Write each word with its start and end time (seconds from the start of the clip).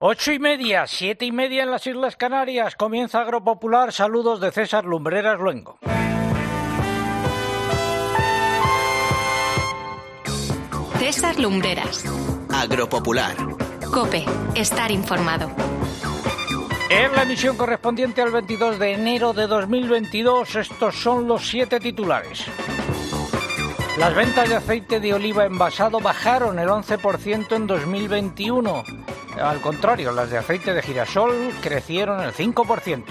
Ocho 0.00 0.30
y 0.30 0.38
media, 0.38 0.86
siete 0.86 1.24
y 1.24 1.32
media 1.32 1.64
en 1.64 1.72
las 1.72 1.84
Islas 1.84 2.14
Canarias. 2.14 2.76
Comienza 2.76 3.20
Agropopular. 3.20 3.92
Saludos 3.92 4.40
de 4.40 4.52
César 4.52 4.84
Lumbreras 4.84 5.40
Luengo. 5.40 5.80
César 11.00 11.40
Lumbreras. 11.40 12.04
Agropopular. 12.48 13.34
Cope, 13.92 14.24
estar 14.54 14.92
informado. 14.92 15.50
En 16.90 17.12
la 17.16 17.24
emisión 17.24 17.56
correspondiente 17.56 18.22
al 18.22 18.30
22 18.30 18.78
de 18.78 18.92
enero 18.92 19.32
de 19.32 19.48
2022, 19.48 20.54
estos 20.54 20.94
son 20.94 21.26
los 21.26 21.48
siete 21.48 21.80
titulares. 21.80 22.44
Las 23.98 24.14
ventas 24.14 24.48
de 24.48 24.54
aceite 24.54 25.00
de 25.00 25.12
oliva 25.12 25.44
envasado 25.44 25.98
bajaron 25.98 26.60
el 26.60 26.68
11% 26.68 27.56
en 27.56 27.66
2021. 27.66 28.84
Al 29.40 29.60
contrario, 29.60 30.12
las 30.12 30.30
de 30.30 30.38
aceite 30.38 30.74
de 30.74 30.82
girasol 30.82 31.52
crecieron 31.60 32.20
el 32.20 32.32
5%. 32.32 33.04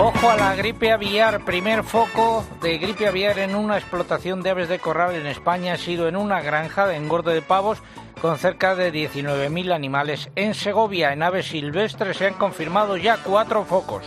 Ojo 0.00 0.30
a 0.30 0.36
la 0.36 0.54
gripe 0.54 0.92
aviar. 0.92 1.44
Primer 1.44 1.82
foco 1.82 2.44
de 2.62 2.78
gripe 2.78 3.08
aviar 3.08 3.38
en 3.40 3.56
una 3.56 3.76
explotación 3.76 4.42
de 4.42 4.50
aves 4.50 4.68
de 4.68 4.78
corral 4.78 5.16
en 5.16 5.26
España 5.26 5.72
ha 5.72 5.76
sido 5.76 6.06
en 6.06 6.14
una 6.14 6.40
granja 6.40 6.86
de 6.86 6.96
engorde 6.96 7.34
de 7.34 7.42
pavos 7.42 7.82
con 8.20 8.38
cerca 8.38 8.76
de 8.76 8.92
19.000 8.92 9.72
animales. 9.72 10.30
En 10.36 10.54
Segovia, 10.54 11.12
en 11.12 11.22
aves 11.22 11.48
silvestres, 11.48 12.16
se 12.16 12.26
han 12.26 12.34
confirmado 12.34 12.96
ya 12.96 13.18
cuatro 13.24 13.64
focos. 13.64 14.04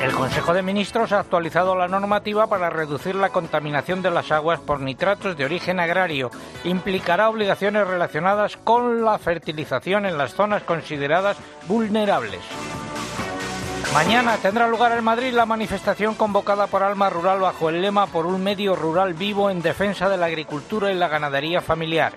El 0.00 0.12
Consejo 0.12 0.54
de 0.54 0.62
Ministros 0.62 1.12
ha 1.12 1.20
actualizado 1.20 1.76
la 1.76 1.86
normativa 1.86 2.46
para 2.46 2.70
reducir 2.70 3.14
la 3.14 3.28
contaminación 3.28 4.00
de 4.00 4.10
las 4.10 4.32
aguas 4.32 4.58
por 4.58 4.80
nitratos 4.80 5.36
de 5.36 5.44
origen 5.44 5.78
agrario. 5.78 6.30
Implicará 6.64 7.28
obligaciones 7.28 7.86
relacionadas 7.86 8.56
con 8.56 9.04
la 9.04 9.18
fertilización 9.18 10.06
en 10.06 10.16
las 10.16 10.32
zonas 10.32 10.62
consideradas 10.62 11.36
vulnerables. 11.68 12.40
Mañana 13.92 14.38
tendrá 14.38 14.68
lugar 14.68 14.96
en 14.96 15.04
Madrid 15.04 15.34
la 15.34 15.44
manifestación 15.44 16.14
convocada 16.14 16.66
por 16.66 16.82
Alma 16.82 17.10
Rural 17.10 17.40
bajo 17.40 17.68
el 17.68 17.82
lema 17.82 18.06
Por 18.06 18.24
un 18.24 18.42
medio 18.42 18.74
rural 18.74 19.12
vivo 19.12 19.50
en 19.50 19.60
defensa 19.60 20.08
de 20.08 20.16
la 20.16 20.26
agricultura 20.26 20.90
y 20.90 20.94
la 20.94 21.08
ganadería 21.08 21.60
familiar. 21.60 22.14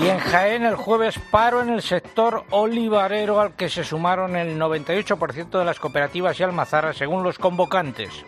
Y 0.00 0.06
en 0.06 0.18
Jaén 0.18 0.64
el 0.64 0.76
jueves 0.76 1.18
paro 1.30 1.60
en 1.60 1.70
el 1.70 1.82
sector 1.82 2.44
olivarero 2.50 3.40
al 3.40 3.54
que 3.54 3.68
se 3.68 3.82
sumaron 3.82 4.36
el 4.36 4.56
98% 4.56 5.58
de 5.58 5.64
las 5.64 5.80
cooperativas 5.80 6.38
y 6.38 6.44
almazaras 6.44 6.96
según 6.96 7.24
los 7.24 7.36
convocantes. 7.38 8.24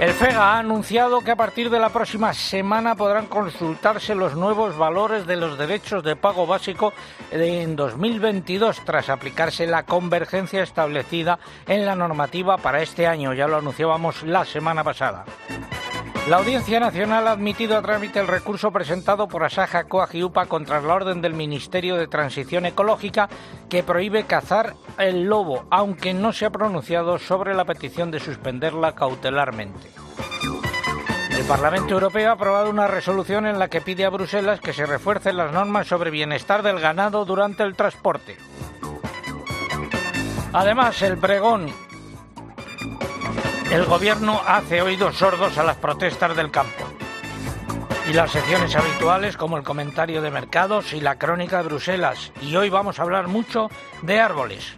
El 0.00 0.14
FEGA 0.14 0.54
ha 0.54 0.58
anunciado 0.60 1.20
que 1.20 1.30
a 1.30 1.36
partir 1.36 1.68
de 1.68 1.78
la 1.78 1.90
próxima 1.90 2.32
semana 2.32 2.94
podrán 2.94 3.26
consultarse 3.26 4.14
los 4.14 4.34
nuevos 4.34 4.78
valores 4.78 5.26
de 5.26 5.36
los 5.36 5.58
derechos 5.58 6.02
de 6.02 6.16
pago 6.16 6.46
básico 6.46 6.94
en 7.30 7.76
2022 7.76 8.82
tras 8.86 9.10
aplicarse 9.10 9.66
la 9.66 9.82
convergencia 9.82 10.62
establecida 10.62 11.38
en 11.68 11.84
la 11.84 11.96
normativa 11.96 12.56
para 12.56 12.80
este 12.80 13.06
año. 13.06 13.34
Ya 13.34 13.46
lo 13.46 13.58
anunciábamos 13.58 14.22
la 14.22 14.46
semana 14.46 14.82
pasada. 14.82 15.26
La 16.28 16.36
Audiencia 16.36 16.78
Nacional 16.78 17.26
ha 17.26 17.32
admitido 17.32 17.76
a 17.76 17.82
trámite 17.82 18.20
el 18.20 18.28
recurso 18.28 18.70
presentado 18.70 19.26
por 19.26 19.42
Asaja 19.42 19.84
Coagiupa 19.84 20.46
contra 20.46 20.80
la 20.80 20.94
orden 20.94 21.20
del 21.20 21.34
Ministerio 21.34 21.96
de 21.96 22.06
Transición 22.06 22.66
Ecológica 22.66 23.28
que 23.68 23.82
prohíbe 23.82 24.24
cazar 24.24 24.76
el 24.98 25.24
lobo, 25.24 25.64
aunque 25.70 26.14
no 26.14 26.32
se 26.32 26.44
ha 26.46 26.50
pronunciado 26.50 27.18
sobre 27.18 27.54
la 27.54 27.64
petición 27.64 28.10
de 28.10 28.20
suspenderla 28.20 28.94
cautelarmente. 28.94 29.89
El 31.30 31.44
Parlamento 31.46 31.94
Europeo 31.94 32.30
ha 32.30 32.32
aprobado 32.34 32.70
una 32.70 32.86
resolución 32.86 33.46
en 33.46 33.58
la 33.58 33.68
que 33.68 33.80
pide 33.80 34.04
a 34.04 34.10
Bruselas 34.10 34.60
que 34.60 34.72
se 34.72 34.86
refuercen 34.86 35.36
las 35.36 35.52
normas 35.52 35.86
sobre 35.86 36.10
bienestar 36.10 36.62
del 36.62 36.80
ganado 36.80 37.24
durante 37.24 37.62
el 37.62 37.74
transporte. 37.74 38.36
Además, 40.52 41.00
el 41.02 41.16
pregón 41.18 41.72
el 43.70 43.84
gobierno 43.84 44.40
hace 44.44 44.82
oídos 44.82 45.16
sordos 45.16 45.56
a 45.56 45.62
las 45.62 45.76
protestas 45.76 46.34
del 46.34 46.50
campo. 46.50 46.84
Y 48.08 48.12
las 48.12 48.32
secciones 48.32 48.74
habituales 48.74 49.36
como 49.36 49.56
el 49.56 49.62
comentario 49.62 50.22
de 50.22 50.30
mercados 50.32 50.92
y 50.92 51.00
la 51.00 51.18
crónica 51.18 51.58
de 51.58 51.68
Bruselas. 51.68 52.32
Y 52.42 52.56
hoy 52.56 52.68
vamos 52.68 52.98
a 52.98 53.02
hablar 53.02 53.28
mucho 53.28 53.70
de 54.02 54.18
árboles. 54.18 54.76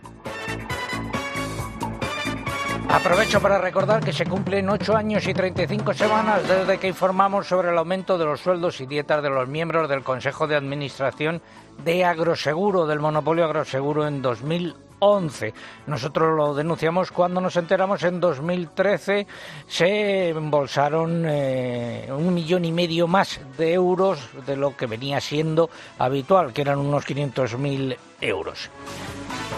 Aprovecho 2.93 3.41
para 3.41 3.57
recordar 3.57 4.05
que 4.05 4.13
se 4.13 4.27
cumplen 4.27 4.69
8 4.69 4.95
años 4.95 5.27
y 5.27 5.33
35 5.33 5.95
semanas 5.95 6.47
desde 6.47 6.77
que 6.77 6.89
informamos 6.89 7.47
sobre 7.47 7.71
el 7.71 7.79
aumento 7.79 8.19
de 8.19 8.27
los 8.27 8.41
sueldos 8.41 8.83
y 8.83 8.87
dietas 8.87 9.23
de 9.23 9.31
los 9.31 9.49
miembros 9.49 9.89
del 9.89 10.03
Consejo 10.03 10.47
de 10.47 10.57
Administración 10.57 11.41
de 11.85 12.05
Agroseguro, 12.05 12.87
del 12.87 13.01
monopolio 13.01 13.47
Agroseguro 13.47 14.07
en 14.07 14.21
2011. 14.21 15.55
Nosotros 15.87 16.37
lo 16.37 16.55
denunciamos 16.55 17.11
cuando 17.13 17.41
nos 17.41 17.57
enteramos 17.57 18.03
en 18.03 18.21
2013 18.21 19.27
se 19.67 20.29
embolsaron 20.29 21.25
eh, 21.27 22.09
un 22.11 22.35
millón 22.35 22.67
y 22.67 22.73
medio 22.73 23.09
más 23.09 23.41
de 23.57 23.73
euros 23.73 24.29
de 24.47 24.57
lo 24.57 24.77
que 24.77 24.87
venía 24.87 25.19
siendo 25.23 25.71
habitual, 25.99 26.53
que 26.53 26.61
eran 26.61 26.79
unos 26.79 27.07
500.000 27.07 27.97
euros. 28.21 28.71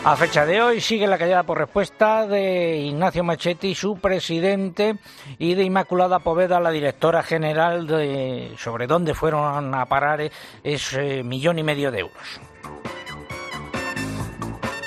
A 0.07 0.17
fecha 0.17 0.45
de 0.45 0.61
hoy 0.61 0.83
sigue 0.83 1.07
la 1.07 1.17
callada 1.17 1.45
por 1.45 1.57
respuesta 1.57 2.27
de 2.27 2.77
Ignacio 2.77 3.25
Machetti, 3.25 3.75
su 3.75 3.97
presidente, 3.97 4.99
y 5.39 5.55
de 5.55 5.65
Inmaculada 5.65 6.19
Poveda, 6.19 6.61
la 6.61 6.71
directora 6.71 7.23
general, 7.23 7.87
de, 7.87 8.53
sobre 8.59 8.87
dónde 8.87 9.15
fueron 9.15 9.75
a 9.75 9.87
parar 9.87 10.31
ese 10.63 11.23
millón 11.23 11.59
y 11.59 11.63
medio 11.63 11.91
de 11.91 12.01
euros. 12.01 12.39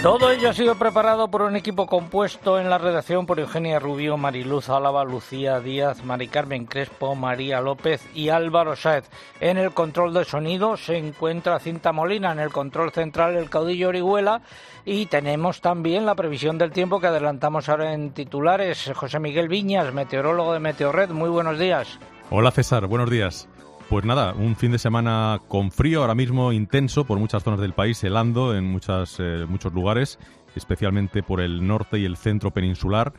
Todo 0.08 0.32
ello 0.32 0.50
ha 0.50 0.54
sido 0.54 0.76
preparado 0.76 1.28
por 1.28 1.42
un 1.42 1.58
equipo 1.58 1.86
compuesto 1.86 2.62
en 2.62 2.70
la 2.70 2.78
redacción 2.78 3.26
por 3.26 3.42
Eugenia 3.42 3.78
Rubio, 3.78 4.16
Mariluz 4.16 4.70
Álava, 4.70 5.04
Lucía 5.04 5.60
Díaz, 5.60 6.06
Mari 6.06 6.30
Carmen 6.30 6.66
Crespo, 6.66 7.14
María 7.14 7.60
López 7.60 8.08
y 8.16 8.30
Álvaro 8.30 8.78
Sáez. 8.78 9.04
En 9.42 9.58
el 9.58 9.74
control 9.74 10.14
de 10.14 10.24
sonido 10.24 10.78
se 10.78 10.98
encuentra 10.98 11.60
Cinta 11.60 11.92
Molina, 11.92 12.32
en 12.32 12.40
el 12.40 12.54
control 12.54 12.94
central 12.94 13.36
el 13.36 13.50
caudillo 13.50 13.90
Orihuela 13.90 14.44
y 14.86 15.08
tenemos 15.08 15.60
también 15.60 16.06
la 16.06 16.16
previsión 16.16 16.58
del 16.58 16.72
tiempo 16.72 17.02
que 17.02 17.08
adelantamos 17.08 17.68
ahora 17.68 17.92
en 17.92 18.12
titulares. 18.12 18.90
José 18.96 19.20
Miguel 19.20 19.50
Viñas, 19.50 19.94
meteorólogo 19.94 20.54
de 20.54 20.62
Meteorred, 20.62 21.10
muy 21.10 21.30
buenos 21.30 21.60
días. 21.60 22.00
Hola 22.30 22.52
César, 22.52 22.88
buenos 22.88 23.10
días. 23.10 23.50
Pues 23.90 24.04
nada, 24.04 24.34
un 24.34 24.58
fin 24.58 24.74
de 24.74 24.80
semana 24.80 25.40
con 25.48 25.72
frío 25.72 26.02
ahora 26.02 26.14
mismo 26.14 26.52
intenso 26.52 27.06
por 27.06 27.20
muchas 27.20 27.42
zonas 27.42 27.62
del 27.62 27.72
país, 27.72 28.04
helando 28.04 28.54
en 28.54 28.66
muchas, 28.66 29.16
eh, 29.20 29.46
muchos 29.48 29.72
lugares, 29.74 30.20
especialmente 30.58 31.24
por 31.24 31.40
el 31.40 31.66
norte 31.66 31.98
y 31.98 32.04
el 32.04 32.18
centro 32.18 32.52
peninsular. 32.52 33.14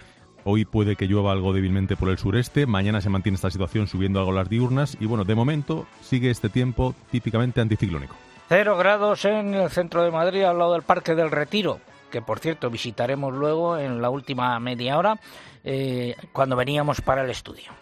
Hoy 0.45 0.67
puede 0.67 0.95
que 0.95 1.06
llueva 1.06 1.33
algo 1.33 1.55
débilmente 1.55 1.97
por 1.97 2.11
el 2.11 2.19
sureste, 2.19 2.67
mañana 2.67 3.01
se 3.01 3.09
mantiene 3.09 3.37
esta 3.37 3.51
situación 3.51 3.87
subiendo 3.87 4.21
algo 4.21 4.33
las 4.33 4.51
diurnas 4.51 4.99
y 5.01 5.06
bueno, 5.06 5.25
de 5.25 5.34
momento 5.34 5.87
sigue 6.03 6.31
este 6.31 6.51
tiempo 6.51 6.95
típicamente 7.11 7.62
anticiclónico. 7.62 8.15
Cero 8.50 8.77
grados 8.77 9.25
en 9.25 9.55
el 9.55 9.71
centro 9.71 10.03
de 10.03 10.11
Madrid 10.11 10.43
al 10.43 10.59
lado 10.59 10.75
del 10.75 10.83
Parque 10.83 11.15
del 11.15 11.31
Retiro, 11.31 11.81
que 12.11 12.21
por 12.21 12.41
cierto 12.41 12.69
visitaremos 12.69 13.33
luego 13.33 13.79
en 13.79 14.03
la 14.03 14.11
última 14.11 14.61
media 14.61 14.99
hora 14.99 15.19
eh, 15.65 16.15
cuando 16.33 16.56
veníamos 16.56 17.00
para 17.00 17.25
el 17.25 17.31
estudio. 17.31 17.73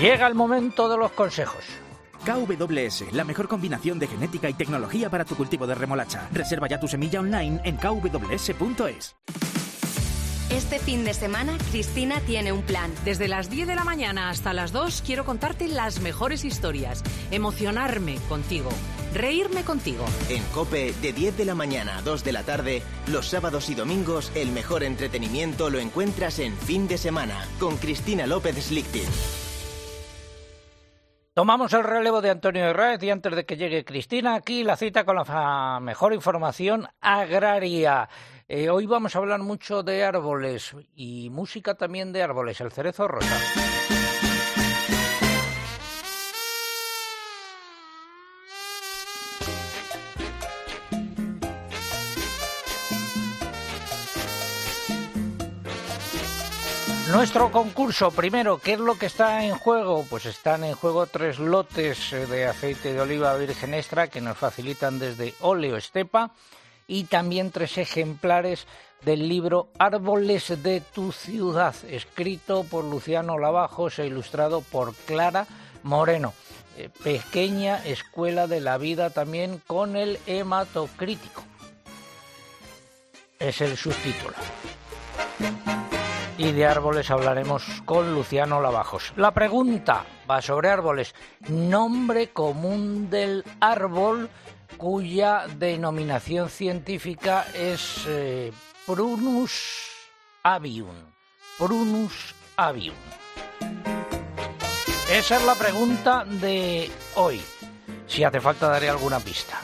Llega 0.00 0.26
el 0.26 0.34
momento 0.34 0.88
de 0.88 0.96
los 0.96 1.10
consejos. 1.12 1.62
KWS, 2.24 3.12
la 3.12 3.22
mejor 3.22 3.48
combinación 3.48 3.98
de 3.98 4.06
genética 4.06 4.48
y 4.48 4.54
tecnología 4.54 5.10
para 5.10 5.26
tu 5.26 5.36
cultivo 5.36 5.66
de 5.66 5.74
remolacha. 5.74 6.26
Reserva 6.32 6.68
ya 6.68 6.80
tu 6.80 6.88
semilla 6.88 7.20
online 7.20 7.60
en 7.64 7.76
kws.es. 7.76 9.16
Este 10.48 10.78
fin 10.78 11.04
de 11.04 11.12
semana, 11.12 11.58
Cristina 11.70 12.18
tiene 12.20 12.50
un 12.50 12.62
plan. 12.62 12.90
Desde 13.04 13.28
las 13.28 13.50
10 13.50 13.68
de 13.68 13.74
la 13.74 13.84
mañana 13.84 14.30
hasta 14.30 14.54
las 14.54 14.72
2 14.72 15.02
quiero 15.04 15.26
contarte 15.26 15.68
las 15.68 16.00
mejores 16.00 16.46
historias, 16.46 17.04
emocionarme 17.30 18.16
contigo, 18.26 18.70
reírme 19.12 19.64
contigo. 19.64 20.06
En 20.30 20.42
Cope, 20.44 20.94
de 21.02 21.12
10 21.12 21.36
de 21.36 21.44
la 21.44 21.54
mañana 21.54 21.98
a 21.98 22.02
2 22.02 22.24
de 22.24 22.32
la 22.32 22.42
tarde, 22.42 22.82
los 23.08 23.28
sábados 23.28 23.68
y 23.68 23.74
domingos, 23.74 24.32
el 24.34 24.50
mejor 24.50 24.82
entretenimiento 24.82 25.68
lo 25.68 25.78
encuentras 25.78 26.38
en 26.38 26.56
fin 26.56 26.88
de 26.88 26.96
semana 26.96 27.46
con 27.58 27.76
Cristina 27.76 28.26
López 28.26 28.56
Slichting. 28.64 29.49
Tomamos 31.32 31.72
el 31.74 31.84
relevo 31.84 32.20
de 32.20 32.30
Antonio 32.30 32.64
Herrera 32.64 32.98
y 33.00 33.08
antes 33.08 33.36
de 33.36 33.46
que 33.46 33.56
llegue 33.56 33.84
Cristina, 33.84 34.34
aquí 34.34 34.64
la 34.64 34.76
cita 34.76 35.04
con 35.04 35.14
la 35.14 35.78
mejor 35.80 36.12
información 36.12 36.88
agraria. 37.00 38.08
Eh, 38.48 38.68
hoy 38.68 38.86
vamos 38.86 39.14
a 39.14 39.20
hablar 39.20 39.38
mucho 39.38 39.84
de 39.84 40.02
árboles 40.02 40.74
y 40.96 41.30
música 41.30 41.76
también 41.76 42.12
de 42.12 42.24
árboles, 42.24 42.60
el 42.60 42.72
cerezo 42.72 43.06
rosa. 43.06 43.38
Nuestro 57.10 57.50
concurso, 57.50 58.12
primero, 58.12 58.58
¿qué 58.58 58.74
es 58.74 58.78
lo 58.78 58.96
que 58.96 59.06
está 59.06 59.44
en 59.44 59.56
juego? 59.56 60.06
Pues 60.08 60.26
están 60.26 60.62
en 60.62 60.74
juego 60.74 61.06
tres 61.06 61.40
lotes 61.40 62.12
eh, 62.12 62.26
de 62.26 62.46
aceite 62.46 62.92
de 62.92 63.00
oliva 63.00 63.34
virgen 63.34 63.74
extra 63.74 64.06
que 64.06 64.20
nos 64.20 64.38
facilitan 64.38 65.00
desde 65.00 65.34
Oleo 65.40 65.76
Estepa 65.76 66.30
y 66.86 67.04
también 67.04 67.50
tres 67.50 67.78
ejemplares 67.78 68.68
del 69.02 69.28
libro 69.28 69.70
Árboles 69.76 70.62
de 70.62 70.80
tu 70.80 71.10
ciudad, 71.10 71.74
escrito 71.88 72.62
por 72.62 72.84
Luciano 72.84 73.38
Lavajos 73.38 73.98
e 73.98 74.06
ilustrado 74.06 74.60
por 74.60 74.94
Clara 74.94 75.48
Moreno. 75.82 76.32
Eh, 76.76 76.90
pequeña 77.02 77.84
escuela 77.84 78.46
de 78.46 78.60
la 78.60 78.78
vida 78.78 79.10
también 79.10 79.60
con 79.66 79.96
el 79.96 80.20
hematocrítico. 80.26 81.42
Es 83.40 83.60
el 83.60 83.76
subtítulo. 83.76 84.34
Y 86.50 86.52
de 86.52 86.66
árboles 86.66 87.08
hablaremos 87.12 87.62
con 87.84 88.12
Luciano 88.12 88.60
Lavajos. 88.60 89.12
La 89.14 89.30
pregunta 89.30 90.04
va 90.28 90.42
sobre 90.42 90.68
árboles. 90.68 91.14
Nombre 91.48 92.30
común 92.30 93.08
del 93.08 93.44
árbol 93.60 94.28
cuya 94.76 95.46
denominación 95.46 96.48
científica 96.48 97.46
es 97.54 98.04
eh, 98.08 98.52
Prunus 98.84 99.92
avium. 100.42 100.96
Prunus 101.56 102.34
avium. 102.56 102.96
Esa 105.08 105.36
es 105.36 105.44
la 105.44 105.54
pregunta 105.54 106.24
de 106.24 106.90
hoy. 107.14 107.40
Si 108.08 108.24
hace 108.24 108.40
falta 108.40 108.68
daré 108.68 108.90
alguna 108.90 109.20
pista. 109.20 109.60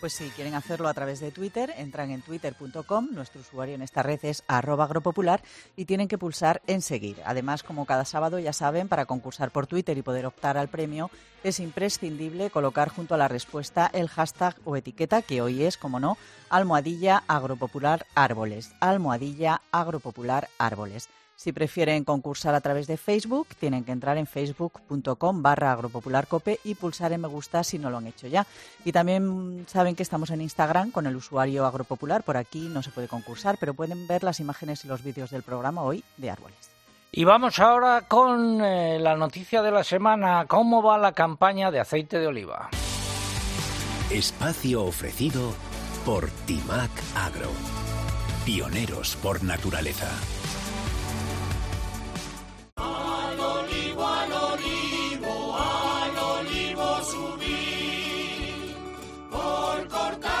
Pues 0.00 0.12
si 0.12 0.28
quieren 0.30 0.54
hacerlo 0.54 0.88
a 0.88 0.94
través 0.94 1.20
de 1.20 1.30
Twitter, 1.30 1.72
entran 1.78 2.10
en 2.10 2.20
twitter.com, 2.20 3.08
nuestro 3.12 3.40
usuario 3.40 3.74
en 3.74 3.82
esta 3.82 4.02
red 4.02 4.22
es 4.24 4.44
arroba 4.46 4.84
agropopular 4.84 5.42
y 5.74 5.86
tienen 5.86 6.06
que 6.06 6.18
pulsar 6.18 6.60
en 6.66 6.82
seguir. 6.82 7.16
Además, 7.24 7.62
como 7.62 7.86
cada 7.86 8.04
sábado 8.04 8.38
ya 8.38 8.52
saben, 8.52 8.88
para 8.88 9.06
concursar 9.06 9.50
por 9.50 9.66
Twitter 9.66 9.96
y 9.96 10.02
poder 10.02 10.26
optar 10.26 10.58
al 10.58 10.68
premio 10.68 11.10
es 11.42 11.60
imprescindible 11.60 12.50
colocar 12.50 12.90
junto 12.90 13.14
a 13.14 13.18
la 13.18 13.28
respuesta 13.28 13.90
el 13.92 14.08
hashtag 14.08 14.56
o 14.64 14.76
etiqueta 14.76 15.22
que 15.22 15.40
hoy 15.40 15.64
es, 15.64 15.78
como 15.78 15.98
no, 15.98 16.18
almohadilla 16.50 17.22
agropopular 17.26 18.06
árboles. 18.14 18.72
Almohadilla 18.80 19.62
agropopular 19.72 20.48
árboles. 20.58 21.08
Si 21.36 21.52
prefieren 21.52 22.04
concursar 22.04 22.54
a 22.54 22.62
través 22.62 22.86
de 22.86 22.96
Facebook, 22.96 23.48
tienen 23.60 23.84
que 23.84 23.92
entrar 23.92 24.16
en 24.16 24.26
facebook.com 24.26 25.42
barra 25.42 25.72
agropopularcope 25.72 26.60
y 26.64 26.74
pulsar 26.74 27.12
en 27.12 27.20
me 27.20 27.28
gusta 27.28 27.62
si 27.62 27.78
no 27.78 27.90
lo 27.90 27.98
han 27.98 28.06
hecho 28.06 28.26
ya. 28.26 28.46
Y 28.86 28.92
también 28.92 29.66
saben 29.68 29.94
que 29.94 30.02
estamos 30.02 30.30
en 30.30 30.40
Instagram 30.40 30.90
con 30.90 31.06
el 31.06 31.14
usuario 31.14 31.66
agropopular. 31.66 32.22
Por 32.22 32.38
aquí 32.38 32.68
no 32.72 32.82
se 32.82 32.90
puede 32.90 33.06
concursar, 33.06 33.58
pero 33.60 33.74
pueden 33.74 34.06
ver 34.06 34.24
las 34.24 34.40
imágenes 34.40 34.84
y 34.84 34.88
los 34.88 35.04
vídeos 35.04 35.30
del 35.30 35.42
programa 35.42 35.82
hoy 35.82 36.02
de 36.16 36.30
árboles. 36.30 36.70
Y 37.12 37.24
vamos 37.24 37.58
ahora 37.58 38.02
con 38.08 38.62
eh, 38.62 38.98
la 38.98 39.14
noticia 39.14 39.62
de 39.62 39.70
la 39.70 39.84
semana. 39.84 40.46
¿Cómo 40.46 40.82
va 40.82 40.96
la 40.96 41.12
campaña 41.12 41.70
de 41.70 41.80
aceite 41.80 42.18
de 42.18 42.26
oliva? 42.26 42.70
Espacio 44.10 44.84
ofrecido 44.84 45.52
por 46.04 46.30
Timac 46.46 46.90
Agro. 47.14 47.50
Pioneros 48.44 49.16
por 49.16 49.42
naturaleza. 49.42 50.08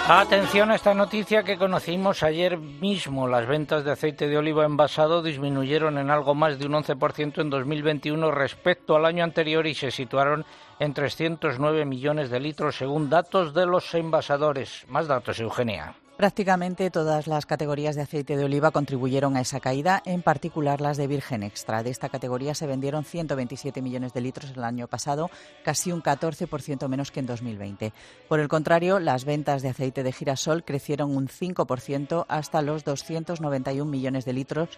Atención 0.08 0.70
a 0.70 0.76
esta 0.76 0.94
noticia 0.94 1.42
que 1.42 1.58
conocimos 1.58 2.22
ayer 2.22 2.58
mismo. 2.58 3.26
Las 3.26 3.48
ventas 3.48 3.84
de 3.84 3.90
aceite 3.90 4.28
de 4.28 4.38
oliva 4.38 4.64
envasado 4.64 5.20
disminuyeron 5.20 5.98
en 5.98 6.10
algo 6.10 6.32
más 6.32 6.60
de 6.60 6.66
un 6.66 6.74
11% 6.74 7.40
en 7.40 7.50
2021 7.50 8.30
respecto 8.30 8.94
al 8.94 9.04
año 9.04 9.24
anterior 9.24 9.66
y 9.66 9.74
se 9.74 9.90
situaron 9.90 10.44
en 10.78 10.94
309 10.94 11.84
millones 11.86 12.30
de 12.30 12.38
litros 12.38 12.76
según 12.76 13.10
datos 13.10 13.52
de 13.52 13.66
los 13.66 13.92
envasadores. 13.94 14.84
Más 14.86 15.08
datos, 15.08 15.40
Eugenia. 15.40 15.96
Prácticamente 16.16 16.90
todas 16.90 17.26
las 17.26 17.44
categorías 17.44 17.94
de 17.94 18.00
aceite 18.00 18.38
de 18.38 18.44
oliva 18.44 18.70
contribuyeron 18.70 19.36
a 19.36 19.42
esa 19.42 19.60
caída, 19.60 20.02
en 20.06 20.22
particular 20.22 20.80
las 20.80 20.96
de 20.96 21.06
virgen 21.06 21.42
extra. 21.42 21.82
De 21.82 21.90
esta 21.90 22.08
categoría 22.08 22.54
se 22.54 22.66
vendieron 22.66 23.04
127 23.04 23.82
millones 23.82 24.14
de 24.14 24.22
litros 24.22 24.52
el 24.56 24.64
año 24.64 24.88
pasado, 24.88 25.30
casi 25.62 25.92
un 25.92 26.02
14% 26.02 26.88
menos 26.88 27.10
que 27.10 27.20
en 27.20 27.26
2020. 27.26 27.92
Por 28.30 28.40
el 28.40 28.48
contrario, 28.48 28.98
las 28.98 29.26
ventas 29.26 29.60
de 29.60 29.68
aceite 29.68 30.02
de 30.02 30.12
girasol 30.12 30.64
crecieron 30.64 31.14
un 31.14 31.28
5% 31.28 32.24
hasta 32.28 32.62
los 32.62 32.82
291 32.84 33.90
millones 33.90 34.24
de 34.24 34.32
litros, 34.32 34.70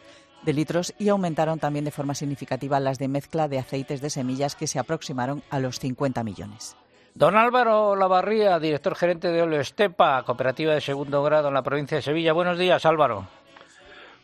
de 0.44 0.52
litros 0.52 0.92
y 0.98 1.08
aumentaron 1.08 1.60
también 1.60 1.84
de 1.84 1.92
forma 1.92 2.16
significativa 2.16 2.80
las 2.80 2.98
de 2.98 3.06
mezcla 3.06 3.46
de 3.46 3.60
aceites 3.60 4.00
de 4.00 4.10
semillas 4.10 4.56
que 4.56 4.66
se 4.66 4.80
aproximaron 4.80 5.44
a 5.50 5.60
los 5.60 5.78
50 5.78 6.24
millones. 6.24 6.76
Don 7.14 7.36
Álvaro 7.36 7.96
Lavarría, 7.96 8.58
director 8.58 8.94
gerente 8.94 9.28
de 9.28 9.42
Oleo 9.42 9.60
Estepa, 9.60 10.22
cooperativa 10.24 10.74
de 10.74 10.80
segundo 10.80 11.22
grado 11.22 11.48
en 11.48 11.54
la 11.54 11.62
provincia 11.62 11.96
de 11.96 12.02
Sevilla. 12.02 12.32
Buenos 12.32 12.58
días, 12.58 12.84
Álvaro. 12.86 13.26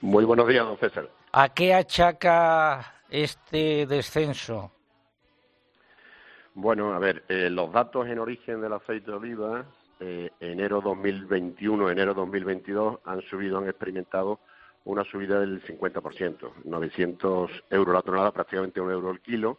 Muy 0.01 0.25
buenos 0.25 0.47
días, 0.47 0.65
don 0.65 0.77
César. 0.77 1.09
¿A 1.33 1.49
qué 1.49 1.75
achaca 1.75 3.01
este 3.11 3.87
descenso? 3.87 4.71
Bueno, 6.55 6.93
a 6.95 6.99
ver, 7.01 7.25
eh, 7.29 7.51
los 7.51 7.73
datos 7.73 8.07
en 8.07 8.21
origen 8.21 8.61
del 8.61 8.75
aceite 8.75 9.11
de 9.11 9.17
oliva, 9.17 9.65
eh, 9.99 10.31
enero 10.39 10.81
2021, 10.81 11.91
enero 11.91 12.15
2022, 12.15 13.01
han 13.05 13.23
subido, 13.23 13.59
han 13.59 13.69
experimentado 13.69 14.39
una 14.85 15.03
subida 15.05 15.41
del 15.41 15.63
50%, 15.65 16.53
900 16.65 17.51
euros 17.71 17.95
la 17.95 18.03
tonelada, 18.03 18.31
prácticamente 18.31 18.81
un 18.81 18.93
euro 18.93 19.11
el 19.11 19.21
kilo 19.21 19.59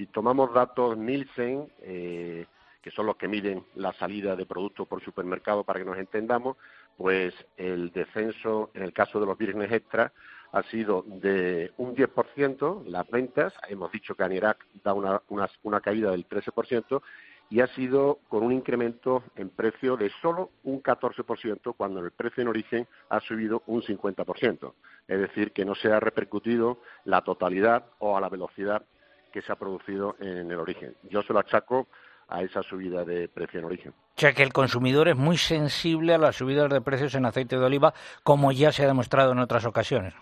si 0.00 0.06
tomamos 0.06 0.54
datos 0.54 0.96
Nielsen, 0.96 1.70
eh, 1.82 2.46
que 2.80 2.90
son 2.90 3.04
los 3.04 3.16
que 3.16 3.28
miden 3.28 3.66
la 3.74 3.92
salida 3.92 4.34
de 4.34 4.46
productos 4.46 4.88
por 4.88 5.04
supermercado 5.04 5.62
para 5.62 5.78
que 5.78 5.84
nos 5.84 5.98
entendamos, 5.98 6.56
pues 6.96 7.34
el 7.58 7.90
descenso 7.90 8.70
en 8.72 8.82
el 8.82 8.94
caso 8.94 9.20
de 9.20 9.26
los 9.26 9.36
vírgenes 9.36 9.70
extra 9.70 10.10
ha 10.52 10.62
sido 10.62 11.04
de 11.06 11.72
un 11.76 11.94
10%, 11.94 12.86
las 12.86 13.10
ventas, 13.10 13.52
hemos 13.68 13.92
dicho 13.92 14.14
que 14.14 14.24
Anirac 14.24 14.64
da 14.82 14.94
una, 14.94 15.20
una, 15.62 15.80
caída 15.82 16.12
del 16.12 16.26
13%, 16.26 17.02
y 17.50 17.60
ha 17.60 17.66
sido 17.66 18.20
con 18.30 18.42
un 18.42 18.52
incremento 18.52 19.22
en 19.36 19.50
precio 19.50 19.98
de 19.98 20.10
solo 20.22 20.48
un 20.64 20.82
14%, 20.82 21.74
cuando 21.76 22.00
el 22.00 22.10
precio 22.10 22.40
en 22.40 22.48
origen 22.48 22.88
ha 23.10 23.20
subido 23.20 23.62
un 23.66 23.82
50%. 23.82 24.72
Es 25.08 25.20
decir, 25.20 25.52
que 25.52 25.66
no 25.66 25.74
se 25.74 25.92
ha 25.92 26.00
repercutido 26.00 26.78
la 27.04 27.20
totalidad 27.20 27.84
o 27.98 28.16
a 28.16 28.20
la 28.22 28.30
velocidad 28.30 28.82
que 29.30 29.42
se 29.42 29.52
ha 29.52 29.56
producido 29.56 30.16
en 30.20 30.50
el 30.50 30.58
origen. 30.58 30.94
Yo 31.08 31.22
se 31.22 31.32
lo 31.32 31.38
achaco 31.38 31.88
a 32.28 32.42
esa 32.42 32.62
subida 32.62 33.04
de 33.04 33.28
precio 33.28 33.58
en 33.58 33.66
origen. 33.66 33.92
O 33.92 34.20
sea 34.20 34.32
que 34.32 34.42
el 34.42 34.52
consumidor 34.52 35.08
es 35.08 35.16
muy 35.16 35.36
sensible 35.36 36.14
a 36.14 36.18
las 36.18 36.36
subidas 36.36 36.70
de 36.70 36.80
precios 36.80 37.14
en 37.14 37.26
aceite 37.26 37.58
de 37.58 37.64
oliva, 37.64 37.92
como 38.22 38.52
ya 38.52 38.72
se 38.72 38.84
ha 38.84 38.86
demostrado 38.86 39.32
en 39.32 39.38
otras 39.38 39.64
ocasiones. 39.64 40.14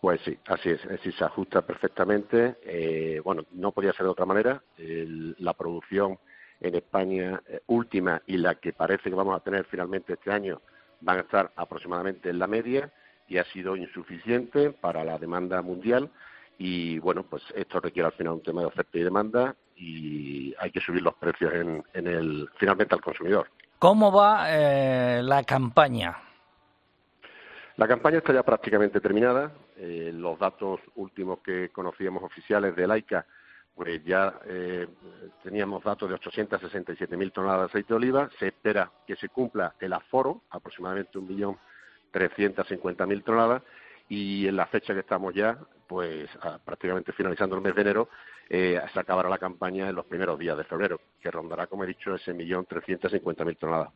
Pues 0.00 0.20
sí, 0.24 0.38
así 0.46 0.70
es, 0.70 0.84
así 0.86 1.12
se 1.12 1.24
ajusta 1.24 1.62
perfectamente. 1.62 2.56
Eh, 2.64 3.20
bueno, 3.22 3.44
no 3.52 3.72
podía 3.72 3.92
ser 3.92 4.04
de 4.04 4.12
otra 4.12 4.24
manera. 4.24 4.62
la 4.76 5.52
producción 5.54 6.18
en 6.60 6.74
España 6.74 7.42
eh, 7.46 7.60
última 7.66 8.22
y 8.26 8.36
la 8.36 8.54
que 8.54 8.72
parece 8.72 9.10
que 9.10 9.16
vamos 9.16 9.36
a 9.36 9.42
tener 9.42 9.64
finalmente 9.64 10.14
este 10.14 10.30
año 10.30 10.60
van 11.00 11.18
a 11.18 11.20
estar 11.22 11.50
aproximadamente 11.56 12.30
en 12.30 12.38
la 12.38 12.46
media 12.46 12.92
y 13.28 13.38
ha 13.38 13.44
sido 13.44 13.76
insuficiente 13.76 14.70
para 14.70 15.04
la 15.04 15.18
demanda 15.18 15.62
mundial 15.62 16.10
y 16.62 16.98
bueno, 16.98 17.22
pues 17.22 17.42
esto 17.54 17.80
requiere 17.80 18.08
al 18.08 18.12
final 18.12 18.34
un 18.34 18.42
tema 18.42 18.60
de 18.60 18.66
oferta 18.66 18.98
y 18.98 19.02
demanda 19.02 19.56
y 19.76 20.54
hay 20.58 20.70
que 20.70 20.82
subir 20.82 21.00
los 21.00 21.14
precios 21.14 21.54
en, 21.54 22.06
el, 22.06 22.50
finalmente 22.58 22.94
al 22.94 23.00
consumidor. 23.00 23.48
¿Cómo 23.78 24.12
va 24.12 24.44
eh, 24.50 25.22
la 25.22 25.42
campaña? 25.44 26.18
La 27.76 27.88
campaña 27.88 28.18
está 28.18 28.34
ya 28.34 28.42
prácticamente 28.42 29.00
terminada. 29.00 29.52
Eh, 29.78 30.12
los 30.14 30.38
datos 30.38 30.80
últimos 30.96 31.38
que 31.38 31.70
conocíamos 31.70 32.22
oficiales 32.22 32.76
de 32.76 32.86
Laica, 32.86 33.24
pues 33.74 34.04
ya 34.04 34.38
eh, 34.44 34.86
teníamos 35.42 35.82
datos 35.82 36.10
de 36.10 36.16
867.000 36.16 37.32
toneladas 37.32 37.60
de 37.60 37.66
aceite 37.68 37.88
de 37.88 37.96
oliva. 37.96 38.28
Se 38.38 38.48
espera 38.48 38.90
que 39.06 39.16
se 39.16 39.30
cumpla 39.30 39.76
el 39.80 39.94
aforo, 39.94 40.42
aproximadamente 40.50 41.18
1.350.000 41.18 43.24
toneladas. 43.24 43.62
Y 44.10 44.46
en 44.46 44.56
la 44.56 44.66
fecha 44.66 44.92
que 44.92 45.00
estamos 45.00 45.32
ya, 45.32 45.56
pues 45.90 46.30
prácticamente 46.64 47.12
finalizando 47.12 47.56
el 47.56 47.62
mes 47.62 47.74
de 47.74 47.80
enero, 47.80 48.08
eh, 48.48 48.80
se 48.94 49.00
acabará 49.00 49.28
la 49.28 49.38
campaña 49.38 49.88
en 49.88 49.96
los 49.96 50.06
primeros 50.06 50.38
días 50.38 50.56
de 50.56 50.62
febrero, 50.62 51.00
que 51.20 51.32
rondará, 51.32 51.66
como 51.66 51.82
he 51.82 51.88
dicho, 51.88 52.14
ese 52.14 52.32
millón 52.32 52.64
trescientos 52.64 53.10
cincuenta 53.10 53.44
mil 53.44 53.56
toneladas. 53.56 53.90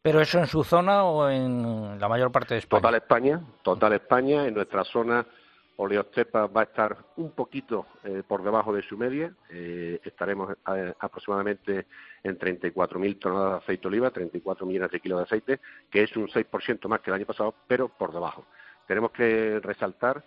¿Pero 0.00 0.20
eso 0.20 0.38
en 0.38 0.46
su 0.46 0.62
zona 0.62 1.02
o 1.02 1.28
en 1.28 1.98
la 1.98 2.08
mayor 2.08 2.30
parte 2.30 2.54
de 2.54 2.60
España? 2.60 2.80
Total 2.80 2.94
España, 2.94 3.40
total 3.62 3.92
España. 3.94 4.46
En 4.46 4.54
nuestra 4.54 4.84
zona 4.84 5.26
Oleostepa 5.76 6.46
va 6.46 6.60
a 6.60 6.64
estar 6.64 6.96
un 7.16 7.32
poquito 7.32 7.86
eh, 8.04 8.22
por 8.26 8.44
debajo 8.44 8.72
de 8.72 8.82
su 8.82 8.96
media. 8.96 9.34
Eh, 9.50 10.00
estaremos 10.04 10.56
eh, 10.72 10.94
aproximadamente 11.00 11.86
en 12.22 12.38
34.000 12.38 13.18
toneladas 13.18 13.52
de 13.52 13.58
aceite 13.58 13.82
de 13.82 13.88
oliva, 13.88 14.10
34 14.12 14.66
millones 14.66 14.92
de 14.92 15.00
kilos 15.00 15.18
de 15.18 15.24
aceite, 15.24 15.60
que 15.90 16.04
es 16.04 16.16
un 16.16 16.28
6% 16.28 16.86
más 16.86 17.00
que 17.00 17.10
el 17.10 17.16
año 17.16 17.26
pasado, 17.26 17.56
pero 17.66 17.88
por 17.88 18.12
debajo. 18.12 18.46
Tenemos 18.86 19.10
que 19.10 19.58
resaltar 19.60 20.24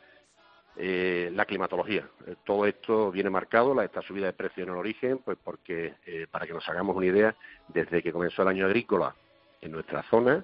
la 0.76 1.46
climatología. 1.46 2.08
todo 2.44 2.66
esto 2.66 3.12
viene 3.12 3.30
marcado, 3.30 3.76
la, 3.76 3.86
esta 3.86 4.02
subida 4.02 4.26
de 4.26 4.34
precio 4.34 4.64
en 4.64 4.70
el 4.70 4.76
origen, 4.76 5.20
pues 5.20 5.38
porque, 5.44 5.94
para 6.32 6.48
que 6.48 6.54
nos 6.54 6.68
hagamos 6.68 6.96
una 6.96 7.06
idea, 7.06 7.36
desde 7.68 8.02
que 8.02 8.12
comenzó 8.12 8.42
el 8.42 8.48
año 8.48 8.66
agrícola 8.66 9.16
en 9.62 9.72
nuestra 9.72 10.04
zona, 10.04 10.44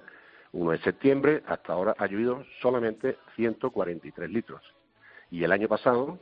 1 0.52 0.70
de 0.72 0.78
septiembre, 0.78 1.42
hasta 1.46 1.72
ahora 1.72 1.94
ha 1.98 2.06
llovido 2.06 2.44
solamente 2.60 3.18
143 3.36 4.30
litros 4.30 4.62
y 5.30 5.44
el 5.44 5.52
año 5.52 5.68
pasado, 5.68 6.18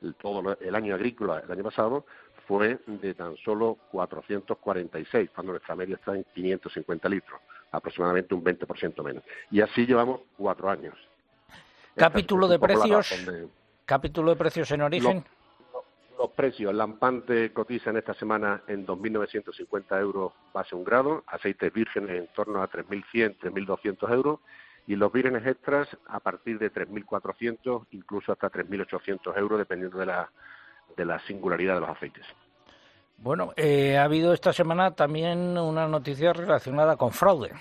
el, 0.00 0.14
todo 0.14 0.56
el 0.60 0.74
año 0.74 0.94
agrícola, 0.94 1.42
el 1.44 1.50
año 1.50 1.64
pasado, 1.64 2.06
fue 2.46 2.78
de 2.86 3.14
tan 3.14 3.36
solo 3.38 3.78
446, 3.90 5.30
cuando 5.34 5.52
nuestra 5.52 5.74
media 5.74 5.96
está 5.96 6.14
en 6.14 6.24
550 6.34 7.08
litros, 7.08 7.40
aproximadamente 7.72 8.34
un 8.34 8.44
20% 8.44 9.02
menos. 9.02 9.24
Y 9.50 9.60
así 9.60 9.86
llevamos 9.86 10.20
cuatro 10.36 10.68
años. 10.68 10.94
Capítulo 11.96 12.48
de 12.48 12.58
precios. 12.58 13.26
Capítulo 13.84 14.30
de 14.30 14.36
precios 14.36 14.70
en 14.72 14.82
origen. 14.82 15.24
Los, 16.18 16.30
precios, 16.30 16.70
el 16.70 16.78
lampante 16.78 17.52
cotiza 17.52 17.90
en 17.90 17.98
esta 17.98 18.14
semana 18.14 18.62
en 18.66 18.86
2.950 18.86 20.00
euros 20.00 20.32
base 20.52 20.74
un 20.74 20.82
grado, 20.82 21.22
aceites 21.26 21.72
vírgenes 21.72 22.10
en 22.10 22.26
torno 22.28 22.62
a 22.62 22.70
3.100, 22.70 23.36
3.200 23.38 24.12
euros 24.12 24.40
y 24.86 24.96
los 24.96 25.12
vírgenes 25.12 25.46
extras 25.46 25.88
a 26.06 26.20
partir 26.20 26.58
de 26.58 26.72
3.400, 26.72 27.86
incluso 27.90 28.32
hasta 28.32 28.50
3.800 28.50 29.36
euros, 29.36 29.58
dependiendo 29.58 29.98
de 29.98 30.06
la, 30.06 30.30
de 30.96 31.04
la 31.04 31.18
singularidad 31.20 31.74
de 31.74 31.80
los 31.80 31.90
aceites. 31.90 32.24
Bueno, 33.18 33.52
eh, 33.56 33.96
ha 33.96 34.04
habido 34.04 34.32
esta 34.32 34.52
semana 34.52 34.92
también 34.92 35.56
una 35.58 35.86
noticia 35.88 36.32
relacionada 36.32 36.96
con 36.96 37.12
fraude. 37.12 37.52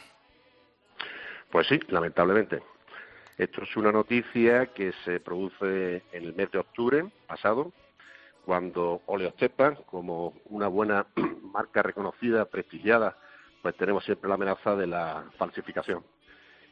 Pues 1.51 1.67
sí, 1.67 1.79
lamentablemente. 1.89 2.63
Esto 3.37 3.63
es 3.63 3.75
una 3.75 3.91
noticia 3.91 4.67
que 4.67 4.93
se 5.05 5.19
produce 5.19 6.03
en 6.11 6.23
el 6.23 6.33
mes 6.33 6.51
de 6.51 6.59
octubre 6.59 7.05
pasado, 7.27 7.71
cuando 8.45 9.01
Oleostepa, 9.05 9.75
como 9.85 10.33
una 10.45 10.67
buena 10.67 11.07
marca 11.41 11.81
reconocida, 11.81 12.45
prestigiada, 12.45 13.17
pues 13.61 13.75
tenemos 13.75 14.03
siempre 14.03 14.27
la 14.27 14.35
amenaza 14.35 14.75
de 14.75 14.87
la 14.87 15.25
falsificación 15.37 16.03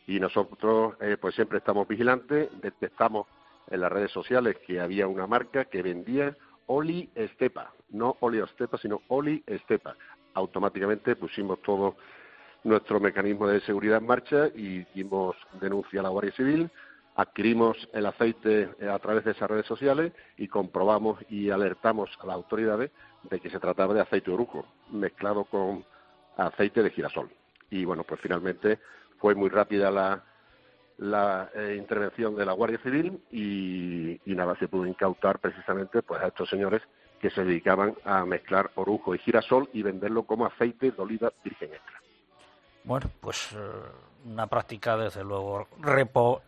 y 0.08 0.20
nosotros 0.20 0.96
eh, 1.00 1.18
pues 1.20 1.36
siempre 1.36 1.60
estamos 1.60 1.88
vigilantes, 1.88 2.50
detectamos 2.62 3.28
en 3.70 3.82
las 3.82 3.92
redes 3.92 4.12
sociales 4.12 4.58
que 4.66 4.82
había 4.82 5.08
una 5.08 5.28
marca 5.28 5.66
que 5.66 5.82
vendía 5.82 6.36
Oli 6.68 7.10
Estepa, 7.16 7.72
no 7.90 8.18
Oleostepa, 8.20 8.78
sino 8.78 9.02
Oli 9.08 9.44
Estepa. 9.46 9.96
Automáticamente 10.34 11.16
pusimos 11.16 11.62
todo 11.62 11.96
nuestro 12.64 13.00
mecanismo 13.00 13.48
de 13.48 13.62
seguridad 13.62 13.98
en 13.98 14.06
marcha 14.06 14.48
y 14.48 14.86
dimos 14.94 15.36
denuncia 15.60 16.00
a 16.00 16.04
la 16.04 16.10
Guardia 16.10 16.34
Civil, 16.34 16.70
adquirimos 17.16 17.78
el 17.94 18.06
aceite 18.06 18.70
eh, 18.80 18.90
a 18.90 19.00
través 19.00 19.26
de 19.26 19.32
esas 19.32 19.50
redes 19.50 19.66
sociales 19.66 20.14
y 20.38 20.48
comprobamos 20.48 21.20
y 21.30 21.50
alertamos 21.50 22.10
a 22.22 22.28
las 22.28 22.36
autoridades 22.36 22.92
de 23.30 23.40
que 23.40 23.50
se 23.50 23.60
trataba 23.60 23.94
de 23.94 24.02
aceite 24.02 24.32
orujo 24.32 24.66
mezclado 24.92 25.46
con 25.46 25.84
aceite 26.38 26.82
de 26.82 26.92
girasol. 26.92 27.30
Y 27.70 27.86
bueno, 27.86 28.04
pues 28.04 28.20
finalmente 28.22 28.80
fue 29.20 29.36
muy 29.36 29.50
rápida 29.50 29.92
la, 29.92 30.24
la 30.98 31.50
eh, 31.56 31.76
intervención 31.78 32.36
de 32.36 32.46
la 32.46 32.54
Guardia 32.54 32.80
Civil 32.80 33.20
y, 33.32 34.20
nada, 34.26 34.56
se 34.58 34.68
pudo 34.68 34.86
incautar 34.86 35.40
precisamente 35.40 36.02
pues 36.02 36.22
a 36.22 36.28
estos 36.28 36.50
señores 36.50 36.82
que 37.20 37.30
se 37.30 37.44
dedicaban 37.44 37.96
a 38.04 38.26
mezclar 38.26 38.72
orujo 38.76 39.14
y 39.14 39.20
girasol 39.20 39.70
y 39.74 39.84
venderlo 39.84 40.24
como 40.24 40.46
aceite 40.46 40.92
de 40.92 41.02
oliva 41.02 41.32
virgen 41.44 41.74
extra. 41.74 42.01
Bueno, 42.84 43.10
pues 43.20 43.52
eh, 43.54 43.58
una 44.26 44.48
práctica 44.48 44.98
desde 44.98 45.24
luego 45.24 45.68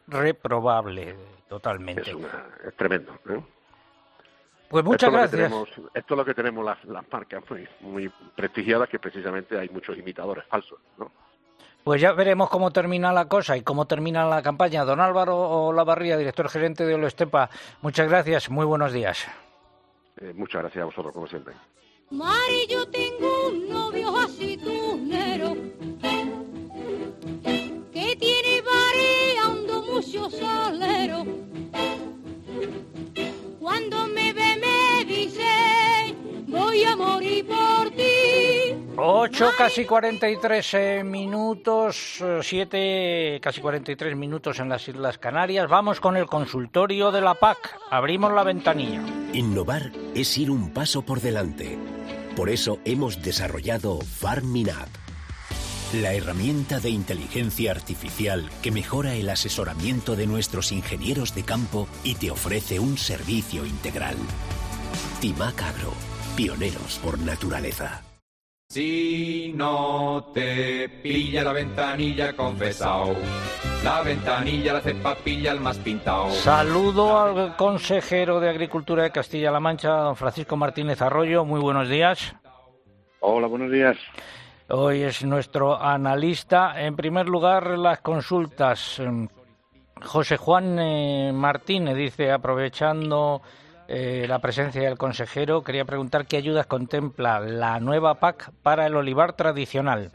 reprobable 0.08 1.16
totalmente. 1.48 2.12
Es, 2.12 2.76
tremendo. 2.76 3.14
¿eh? 3.30 3.42
Pues 4.70 4.84
muchas 4.84 5.12
gracias. 5.12 5.52
esto 5.94 6.14
es 6.14 6.18
lo 6.18 6.26
que 6.26 6.34
tenemos 6.34 6.66
las, 6.66 6.84
las 6.86 7.04
marcas 7.12 7.44
muy, 7.50 7.68
muy 7.82 8.12
prestigiadas, 8.36 8.90
que 8.90 9.00
precisamente 9.00 9.60
hay 9.60 9.70
muchos 9.70 9.98
imitadores 9.98 10.46
falsos, 10.46 10.80
¿no? 10.98 11.12
Pues 11.84 12.00
ya 12.00 12.14
veremos 12.14 12.50
cómo 12.50 12.72
termina 12.72 13.12
la 13.12 13.28
cosa 13.28 13.58
y 13.58 13.62
cómo 13.62 13.86
termina 13.86 14.26
la 14.26 14.42
campaña. 14.42 14.86
Don 14.86 15.02
Álvaro 15.02 15.38
Olavarría, 15.38 16.16
director 16.16 16.48
gerente 16.48 16.86
de 16.86 16.96
Oloestepa, 16.96 17.50
muchas 17.82 18.08
gracias, 18.08 18.50
muy 18.50 18.66
buenos 18.66 18.94
días. 18.94 19.28
Eh, 20.22 20.32
muchas 20.34 20.62
gracias 20.62 20.82
a 20.82 20.86
vosotros, 20.86 21.14
como 21.14 21.28
siempre. 21.28 21.54
Mari, 22.10 22.68
yo 22.70 22.88
tengo 22.90 23.50
un 23.50 23.70
novio 23.70 24.14
que 24.38 24.58
8 38.96 39.52
casi 39.58 39.86
43 39.86 40.74
eh, 40.76 41.04
minutos, 41.04 42.24
7 42.42 42.78
eh, 43.36 43.40
casi 43.42 43.60
43 43.60 44.16
minutos 44.16 44.60
en 44.60 44.70
las 44.70 44.88
Islas 44.88 45.18
Canarias. 45.18 45.68
Vamos 45.68 46.00
con 46.00 46.16
el 46.16 46.28
consultorio 46.28 47.12
de 47.12 47.22
la 47.22 47.34
PAC. 47.34 47.76
Abrimos 47.90 48.32
la 48.34 48.44
ventanilla. 48.44 49.02
Innovar 49.34 49.92
es 50.14 50.38
ir 50.38 50.52
un 50.52 50.72
paso 50.72 51.02
por 51.02 51.22
delante. 51.22 51.78
Por 52.36 52.50
eso 52.50 52.80
hemos 52.86 53.22
desarrollado 53.22 54.00
FarmInApp, 54.00 54.90
la 55.94 56.14
herramienta 56.14 56.80
de 56.80 56.90
inteligencia 56.90 57.72
artificial 57.72 58.50
que 58.62 58.72
mejora 58.72 59.16
el 59.16 59.30
asesoramiento 59.30 60.16
de 60.16 60.28
nuestros 60.28 60.72
ingenieros 60.72 61.34
de 61.34 61.44
campo 61.44 61.88
y 62.04 62.16
te 62.16 62.30
ofrece 62.30 62.80
un 62.80 62.98
servicio 62.98 63.66
integral. 63.66 64.16
Timac 65.20 65.62
Agro, 65.64 65.94
pioneros 66.36 67.00
por 67.04 67.18
naturaleza. 67.20 68.04
Si 68.74 69.54
no 69.56 70.32
te 70.34 70.90
pilla 70.90 71.44
la 71.44 71.54
ventanilla 71.54 72.34
confesao, 72.36 73.14
la 73.84 74.02
ventanilla 74.02 74.74
la 74.74 74.82
cepa 74.82 75.14
pilla 75.14 75.52
el 75.52 75.60
más 75.60 75.78
pintado. 75.78 76.32
Saludo 76.32 77.20
al 77.20 77.56
consejero 77.56 78.40
de 78.40 78.50
Agricultura 78.50 79.04
de 79.04 79.12
Castilla-La 79.12 79.60
Mancha, 79.60 79.90
don 79.90 80.16
Francisco 80.16 80.58
Martínez 80.58 81.04
Arroyo. 81.04 81.46
Muy 81.46 81.62
buenos 81.62 81.88
días. 81.88 82.36
Hola, 83.20 83.46
buenos 83.46 83.72
días. 83.72 83.96
Hoy 84.70 85.04
es 85.04 85.24
nuestro 85.24 85.80
analista. 85.80 86.82
En 86.82 86.96
primer 86.96 87.30
lugar, 87.30 87.78
las 87.78 88.00
consultas. 88.00 89.00
José 90.02 90.38
Juan 90.38 90.80
eh, 90.80 91.32
Martínez 91.32 91.96
dice, 91.96 92.32
aprovechando 92.32 93.44
eh, 93.88 94.26
la 94.28 94.40
presencia 94.40 94.82
del 94.82 94.98
consejero, 94.98 95.64
quería 95.64 95.86
preguntar 95.86 96.26
qué 96.26 96.38
ayudas 96.38 96.68
contempla 96.68 97.40
la 97.40 97.80
nueva 97.80 98.20
PAC 98.20 98.52
para 98.62 98.86
el 98.88 98.96
olivar 98.96 99.34
tradicional. 99.34 100.12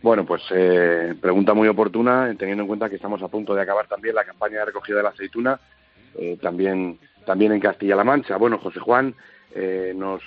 Bueno, 0.00 0.24
pues 0.24 0.42
eh, 0.50 1.14
pregunta 1.20 1.54
muy 1.54 1.68
oportuna, 1.68 2.34
teniendo 2.38 2.62
en 2.62 2.68
cuenta 2.68 2.88
que 2.88 2.96
estamos 2.96 3.22
a 3.22 3.28
punto 3.28 3.54
de 3.54 3.62
acabar 3.62 3.86
también 3.88 4.14
la 4.14 4.24
campaña 4.24 4.60
de 4.60 4.66
recogida 4.66 4.98
de 4.98 5.02
la 5.02 5.08
aceituna, 5.10 5.58
eh, 6.16 6.38
también, 6.40 6.98
también 7.26 7.52
en 7.52 7.60
Castilla-La 7.60 8.04
Mancha. 8.04 8.36
Bueno, 8.36 8.58
José 8.58 8.80
Juan 8.80 9.14
nos, 9.96 10.22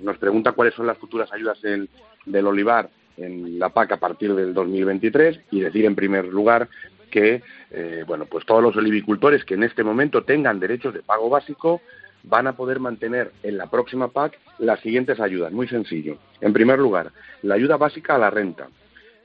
nos 0.00 0.18
pregunta 0.18 0.52
cuáles 0.52 0.74
son 0.74 0.86
las 0.86 0.98
futuras 0.98 1.32
ayudas 1.32 1.60
del 1.62 2.46
olivar 2.46 2.88
en 3.16 3.58
la 3.58 3.68
PAC 3.68 3.92
a 3.92 3.96
partir 3.98 4.34
del 4.34 4.54
2023 4.54 5.40
y 5.50 5.60
decir 5.60 5.84
en 5.84 5.94
primer 5.94 6.24
lugar 6.24 6.68
que 7.12 7.42
eh, 7.70 8.04
bueno, 8.06 8.26
pues 8.26 8.44
todos 8.44 8.62
los 8.62 8.74
olivicultores 8.74 9.44
que 9.44 9.54
en 9.54 9.62
este 9.62 9.84
momento 9.84 10.24
tengan 10.24 10.58
derechos 10.58 10.92
de 10.92 11.02
pago 11.02 11.30
básico 11.30 11.80
van 12.24 12.46
a 12.46 12.56
poder 12.56 12.80
mantener 12.80 13.30
en 13.42 13.58
la 13.58 13.70
próxima 13.70 14.08
PAC 14.08 14.38
las 14.58 14.80
siguientes 14.80 15.20
ayudas, 15.20 15.52
muy 15.52 15.68
sencillo. 15.68 16.18
En 16.40 16.52
primer 16.52 16.78
lugar, 16.78 17.12
la 17.42 17.54
ayuda 17.54 17.76
básica 17.76 18.14
a 18.14 18.18
la 18.18 18.30
renta. 18.30 18.68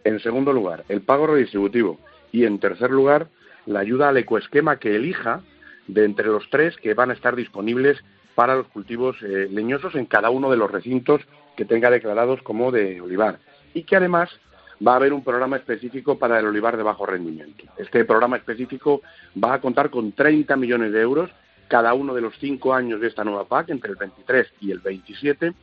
En 0.03 0.19
segundo 0.19 0.53
lugar, 0.53 0.83
el 0.89 1.01
pago 1.01 1.27
redistributivo. 1.27 1.99
Y 2.31 2.45
en 2.45 2.59
tercer 2.59 2.91
lugar, 2.91 3.27
la 3.65 3.79
ayuda 3.79 4.09
al 4.09 4.17
ecoesquema 4.17 4.77
que 4.77 4.95
elija 4.95 5.41
de 5.87 6.05
entre 6.05 6.27
los 6.27 6.49
tres 6.49 6.75
que 6.77 6.93
van 6.93 7.11
a 7.11 7.13
estar 7.13 7.35
disponibles 7.35 8.03
para 8.35 8.55
los 8.55 8.67
cultivos 8.67 9.15
eh, 9.21 9.47
leñosos 9.49 9.95
en 9.95 10.05
cada 10.05 10.29
uno 10.29 10.51
de 10.51 10.57
los 10.57 10.69
recintos 10.69 11.21
que 11.55 11.65
tenga 11.65 11.89
declarados 11.89 12.41
como 12.41 12.71
de 12.71 12.99
olivar. 13.01 13.39
Y 13.73 13.83
que 13.83 13.95
además 13.95 14.29
va 14.85 14.93
a 14.93 14.95
haber 14.97 15.13
un 15.13 15.23
programa 15.23 15.57
específico 15.57 16.17
para 16.17 16.39
el 16.39 16.45
olivar 16.45 16.77
de 16.77 16.83
bajo 16.83 17.05
rendimiento. 17.05 17.65
Este 17.77 18.05
programa 18.05 18.37
específico 18.37 19.01
va 19.41 19.55
a 19.55 19.61
contar 19.61 19.89
con 19.89 20.11
30 20.11 20.55
millones 20.55 20.91
de 20.91 21.01
euros 21.01 21.29
cada 21.67 21.93
uno 21.93 22.13
de 22.13 22.21
los 22.21 22.33
cinco 22.39 22.73
años 22.73 23.01
de 23.01 23.07
esta 23.07 23.23
nueva 23.23 23.45
PAC, 23.45 23.69
entre 23.69 23.91
el 23.91 23.97
23 23.97 24.47
y 24.61 24.71
el 24.71 24.79
27, 24.79 25.53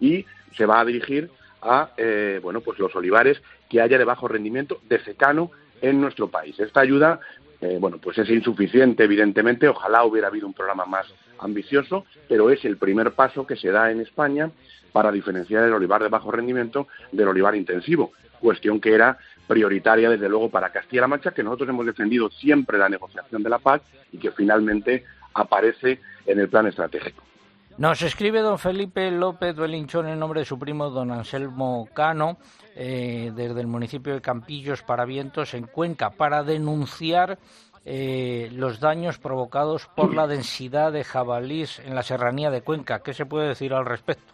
y 0.00 0.24
se 0.56 0.66
va 0.66 0.80
a 0.80 0.84
dirigir 0.84 1.30
a 1.62 1.90
eh, 1.96 2.40
bueno, 2.42 2.60
pues 2.60 2.78
los 2.78 2.94
olivares 2.96 3.40
que 3.68 3.80
haya 3.80 3.98
de 3.98 4.04
bajo 4.04 4.26
rendimiento 4.26 4.80
de 4.88 4.98
secano 5.04 5.50
en 5.80 6.00
nuestro 6.00 6.28
país. 6.28 6.58
Esta 6.58 6.80
ayuda 6.80 7.20
eh, 7.64 7.78
bueno, 7.80 7.96
pues 7.98 8.18
es 8.18 8.28
insuficiente, 8.28 9.04
evidentemente. 9.04 9.68
Ojalá 9.68 10.04
hubiera 10.04 10.28
habido 10.28 10.46
un 10.46 10.52
programa 10.52 10.84
más 10.84 11.06
ambicioso, 11.44 12.04
pero 12.28 12.50
es 12.50 12.64
el 12.64 12.76
primer 12.76 13.12
paso 13.12 13.46
que 13.46 13.56
se 13.56 13.70
da 13.70 13.90
en 13.90 14.00
España 14.00 14.50
para 14.92 15.12
diferenciar 15.12 15.64
el 15.64 15.72
olivar 15.72 16.02
de 16.02 16.08
bajo 16.08 16.30
rendimiento 16.30 16.88
del 17.12 17.28
olivar 17.28 17.54
intensivo, 17.54 18.12
cuestión 18.40 18.80
que 18.80 18.94
era 18.94 19.18
prioritaria, 19.46 20.08
desde 20.08 20.28
luego, 20.28 20.48
para 20.48 20.70
Castilla-La 20.70 21.08
Mancha, 21.08 21.32
que 21.32 21.42
nosotros 21.42 21.68
hemos 21.68 21.86
defendido 21.86 22.30
siempre 22.30 22.78
la 22.78 22.88
negociación 22.88 23.42
de 23.42 23.50
la 23.50 23.58
paz 23.58 23.82
y 24.12 24.18
que 24.18 24.30
finalmente 24.30 25.04
aparece 25.34 26.00
en 26.26 26.38
el 26.38 26.48
plan 26.48 26.66
estratégico. 26.66 27.22
Nos 27.76 28.02
escribe 28.02 28.38
don 28.40 28.58
Felipe 28.58 29.10
López 29.10 29.56
Belinchón 29.56 30.06
en 30.06 30.20
nombre 30.20 30.40
de 30.40 30.46
su 30.46 30.58
primo 30.60 30.90
don 30.90 31.10
Anselmo 31.10 31.88
Cano 31.92 32.38
eh, 32.76 33.32
desde 33.34 33.60
el 33.60 33.66
municipio 33.66 34.14
de 34.14 34.20
Campillos 34.20 34.82
para 34.82 35.04
Vientos 35.04 35.54
en 35.54 35.66
Cuenca 35.66 36.10
para 36.10 36.44
denunciar 36.44 37.36
eh, 37.84 38.50
los 38.52 38.80
daños 38.80 39.18
provocados 39.18 39.86
por 39.94 40.14
la 40.14 40.26
densidad 40.26 40.92
de 40.92 41.04
jabalís 41.04 41.80
en 41.80 41.94
la 41.94 42.02
serranía 42.02 42.50
de 42.50 42.62
Cuenca. 42.62 43.02
¿Qué 43.02 43.12
se 43.12 43.26
puede 43.26 43.48
decir 43.48 43.74
al 43.74 43.86
respecto? 43.86 44.32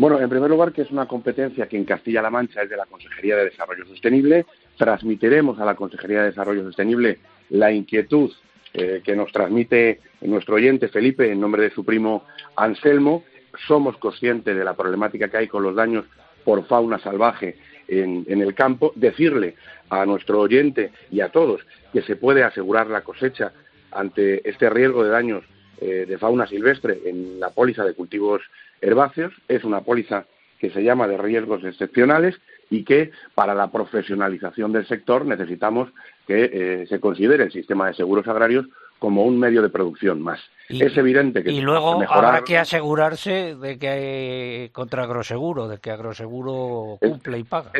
Bueno, 0.00 0.18
en 0.18 0.30
primer 0.30 0.48
lugar, 0.48 0.72
que 0.72 0.82
es 0.82 0.90
una 0.90 1.06
competencia 1.06 1.66
que 1.66 1.76
en 1.76 1.84
Castilla-La 1.84 2.30
Mancha 2.30 2.62
es 2.62 2.70
de 2.70 2.76
la 2.76 2.86
Consejería 2.86 3.36
de 3.36 3.44
Desarrollo 3.44 3.84
Sostenible. 3.84 4.46
Transmitiremos 4.78 5.60
a 5.60 5.64
la 5.66 5.74
Consejería 5.74 6.20
de 6.20 6.30
Desarrollo 6.30 6.62
Sostenible 6.62 7.18
la 7.50 7.70
inquietud 7.70 8.32
eh, 8.72 9.02
que 9.04 9.14
nos 9.14 9.30
transmite 9.32 10.00
nuestro 10.22 10.54
oyente 10.54 10.88
Felipe 10.88 11.30
en 11.30 11.40
nombre 11.40 11.64
de 11.64 11.70
su 11.70 11.84
primo 11.84 12.24
Anselmo. 12.56 13.24
Somos 13.66 13.96
conscientes 13.98 14.56
de 14.56 14.64
la 14.64 14.74
problemática 14.74 15.28
que 15.28 15.36
hay 15.36 15.48
con 15.48 15.62
los 15.62 15.74
daños 15.74 16.06
por 16.44 16.64
fauna 16.66 16.98
salvaje 16.98 17.58
en, 17.88 18.24
el 18.26 18.54
campo. 18.54 18.92
Decirle 18.94 19.56
a 19.90 20.06
nuestro 20.06 20.40
oyente 20.40 20.92
y 21.10 21.20
a 21.20 21.30
todos 21.30 21.60
que 21.92 22.02
se 22.02 22.16
puede 22.16 22.44
asegurar 22.44 22.88
la 22.88 23.02
cosecha 23.02 23.52
ante 23.92 24.48
este 24.48 24.70
riesgo 24.70 25.04
de 25.04 25.10
daños 25.10 25.44
eh, 25.80 26.06
de 26.08 26.18
fauna 26.18 26.46
silvestre 26.46 27.00
en 27.06 27.40
la 27.40 27.50
póliza 27.50 27.84
de 27.84 27.94
cultivos 27.94 28.42
herbáceos. 28.80 29.32
Es 29.48 29.64
una 29.64 29.80
póliza 29.80 30.26
que 30.58 30.70
se 30.70 30.82
llama 30.82 31.08
de 31.08 31.16
riesgos 31.16 31.64
excepcionales 31.64 32.36
y 32.68 32.84
que 32.84 33.10
para 33.34 33.54
la 33.54 33.72
profesionalización 33.72 34.72
del 34.72 34.86
sector 34.86 35.24
necesitamos 35.24 35.88
que 36.26 36.50
eh, 36.52 36.86
se 36.86 37.00
considere 37.00 37.44
el 37.44 37.52
sistema 37.52 37.88
de 37.88 37.94
seguros 37.94 38.28
agrarios 38.28 38.66
como 39.00 39.24
un 39.24 39.38
medio 39.38 39.62
de 39.62 39.70
producción 39.70 40.20
más. 40.20 40.38
es 40.68 40.96
evidente 40.96 41.42
que 41.42 41.50
y 41.50 41.62
luego 41.62 42.02
habrá 42.06 42.42
que 42.42 42.58
asegurarse 42.58 43.56
de 43.56 43.78
que 43.78 44.70
contra 44.72 45.04
agroseguro, 45.04 45.66
de 45.66 45.78
que 45.78 45.90
agroseguro 45.90 46.98
cumple 47.00 47.38
y 47.38 47.44
paga. 47.44 47.72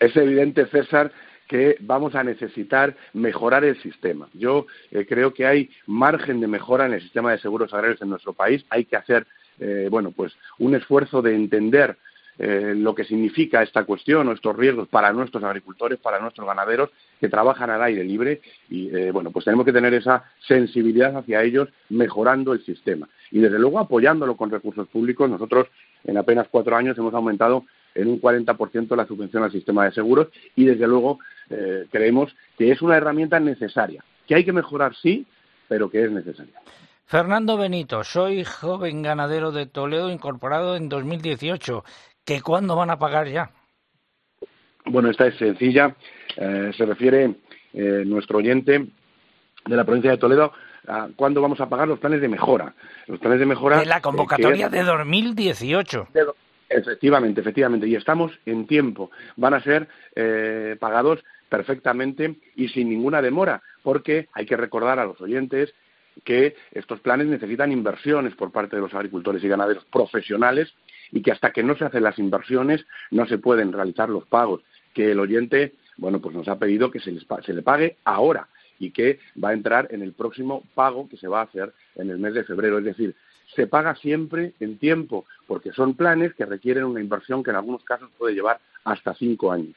Es, 0.00 0.16
evidente, 0.16 0.66
César, 0.66 1.12
que 1.48 1.76
vamos 1.80 2.14
a 2.14 2.24
necesitar 2.24 2.96
mejorar 3.12 3.64
el 3.64 3.80
sistema. 3.82 4.28
Yo 4.34 4.66
eh, 4.90 5.06
creo 5.06 5.34
que 5.34 5.46
hay 5.46 5.70
margen 5.86 6.40
de 6.40 6.46
mejora 6.46 6.86
en 6.86 6.94
el 6.94 7.02
sistema 7.02 7.32
de 7.32 7.38
seguros 7.38 7.72
agrarios 7.72 8.00
en 8.02 8.10
nuestro 8.10 8.32
país. 8.32 8.64
Hay 8.70 8.84
que 8.84 8.96
hacer, 8.96 9.26
eh, 9.58 9.88
bueno, 9.90 10.10
pues 10.10 10.32
un 10.58 10.74
esfuerzo 10.74 11.22
de 11.22 11.34
entender 11.34 11.96
eh, 12.36 12.74
lo 12.76 12.96
que 12.96 13.04
significa 13.04 13.62
esta 13.62 13.84
cuestión 13.84 14.26
o 14.26 14.32
estos 14.32 14.56
riesgos 14.56 14.88
para 14.88 15.12
nuestros 15.12 15.44
agricultores, 15.44 16.00
para 16.00 16.18
nuestros 16.18 16.44
ganaderos 16.44 16.90
que 17.20 17.28
trabajan 17.28 17.70
al 17.70 17.80
aire 17.82 18.02
libre 18.02 18.40
y 18.68 18.94
eh, 18.94 19.12
bueno, 19.12 19.30
pues 19.30 19.44
tenemos 19.44 19.64
que 19.64 19.72
tener 19.72 19.94
esa 19.94 20.24
sensibilidad 20.48 21.16
hacia 21.16 21.44
ellos 21.44 21.68
mejorando 21.90 22.52
el 22.52 22.64
sistema 22.64 23.08
y 23.30 23.38
desde 23.38 23.60
luego 23.60 23.78
apoyándolo 23.78 24.36
con 24.36 24.50
recursos 24.50 24.88
públicos. 24.88 25.30
Nosotros 25.30 25.68
en 26.02 26.16
apenas 26.16 26.48
cuatro 26.50 26.74
años 26.74 26.98
hemos 26.98 27.14
aumentado 27.14 27.66
en 27.94 28.08
un 28.08 28.20
40% 28.20 28.96
la 28.96 29.06
subvención 29.06 29.42
al 29.42 29.52
sistema 29.52 29.84
de 29.84 29.92
seguros 29.92 30.28
y 30.56 30.64
desde 30.64 30.86
luego 30.86 31.18
eh, 31.50 31.86
creemos 31.90 32.34
que 32.58 32.70
es 32.70 32.82
una 32.82 32.96
herramienta 32.96 33.38
necesaria, 33.40 34.04
que 34.26 34.34
hay 34.34 34.44
que 34.44 34.52
mejorar 34.52 34.94
sí, 34.94 35.26
pero 35.68 35.90
que 35.90 36.04
es 36.04 36.10
necesaria. 36.10 36.60
Fernando 37.06 37.56
Benito, 37.56 38.02
soy 38.02 38.44
joven 38.44 39.02
ganadero 39.02 39.52
de 39.52 39.66
Toledo 39.66 40.10
incorporado 40.10 40.76
en 40.76 40.88
2018 40.88 41.84
que 42.24 42.40
cuándo 42.40 42.76
van 42.76 42.90
a 42.90 42.98
pagar 42.98 43.28
ya. 43.28 43.50
Bueno, 44.86 45.10
esta 45.10 45.26
es 45.26 45.36
sencilla. 45.36 45.94
Eh, 46.36 46.72
se 46.76 46.86
refiere 46.86 47.34
eh, 47.72 48.02
nuestro 48.06 48.38
oyente 48.38 48.86
de 49.66 49.76
la 49.76 49.84
provincia 49.84 50.10
de 50.10 50.18
Toledo 50.18 50.52
a 50.86 51.08
cuándo 51.16 51.40
vamos 51.40 51.60
a 51.60 51.68
pagar 51.68 51.88
los 51.88 51.98
planes 51.98 52.20
de 52.20 52.28
mejora. 52.28 52.74
Los 53.06 53.18
planes 53.18 53.38
de 53.38 53.46
mejora. 53.46 53.78
De 53.78 53.86
la 53.86 54.00
convocatoria 54.00 54.68
de 54.68 54.82
2018. 54.82 56.08
Efectivamente, 56.68 57.40
efectivamente. 57.40 57.86
Y 57.86 57.94
estamos 57.94 58.32
en 58.46 58.66
tiempo. 58.66 59.10
Van 59.36 59.54
a 59.54 59.62
ser 59.62 59.88
eh, 60.14 60.76
pagados 60.78 61.24
perfectamente 61.48 62.36
y 62.56 62.68
sin 62.68 62.88
ninguna 62.88 63.22
demora, 63.22 63.62
porque 63.82 64.28
hay 64.32 64.46
que 64.46 64.56
recordar 64.56 64.98
a 64.98 65.04
los 65.04 65.20
oyentes 65.20 65.74
que 66.24 66.54
estos 66.72 67.00
planes 67.00 67.26
necesitan 67.26 67.72
inversiones 67.72 68.34
por 68.34 68.52
parte 68.52 68.76
de 68.76 68.82
los 68.82 68.94
agricultores 68.94 69.42
y 69.42 69.48
ganaderos 69.48 69.84
profesionales 69.86 70.72
y 71.10 71.22
que 71.22 71.32
hasta 71.32 71.52
que 71.52 71.62
no 71.62 71.76
se 71.76 71.84
hacen 71.84 72.02
las 72.02 72.18
inversiones 72.18 72.84
no 73.10 73.26
se 73.26 73.38
pueden 73.38 73.72
realizar 73.72 74.08
los 74.08 74.26
pagos, 74.26 74.62
que 74.92 75.10
el 75.10 75.20
oyente, 75.20 75.74
bueno, 75.96 76.20
pues 76.20 76.34
nos 76.34 76.48
ha 76.48 76.58
pedido 76.58 76.90
que 76.90 77.00
se, 77.00 77.12
le 77.12 77.62
pague 77.62 77.96
ahora 78.04 78.48
y 78.78 78.90
que 78.90 79.18
va 79.42 79.50
a 79.50 79.54
entrar 79.54 79.88
en 79.90 80.02
el 80.02 80.12
próximo 80.12 80.64
pago 80.74 81.08
que 81.08 81.16
se 81.16 81.28
va 81.28 81.40
a 81.40 81.44
hacer 81.44 81.72
en 81.96 82.10
el 82.10 82.18
mes 82.18 82.34
de 82.34 82.44
febrero. 82.44 82.78
Es 82.78 82.84
decir, 82.84 83.14
se 83.54 83.66
paga 83.66 83.94
siempre 83.96 84.52
en 84.60 84.78
tiempo, 84.78 85.24
porque 85.46 85.72
son 85.72 85.94
planes 85.94 86.34
que 86.34 86.46
requieren 86.46 86.84
una 86.84 87.00
inversión 87.00 87.42
que 87.42 87.50
en 87.50 87.56
algunos 87.56 87.84
casos 87.84 88.10
puede 88.18 88.34
llevar 88.34 88.58
hasta 88.84 89.14
cinco 89.14 89.52
años. 89.52 89.74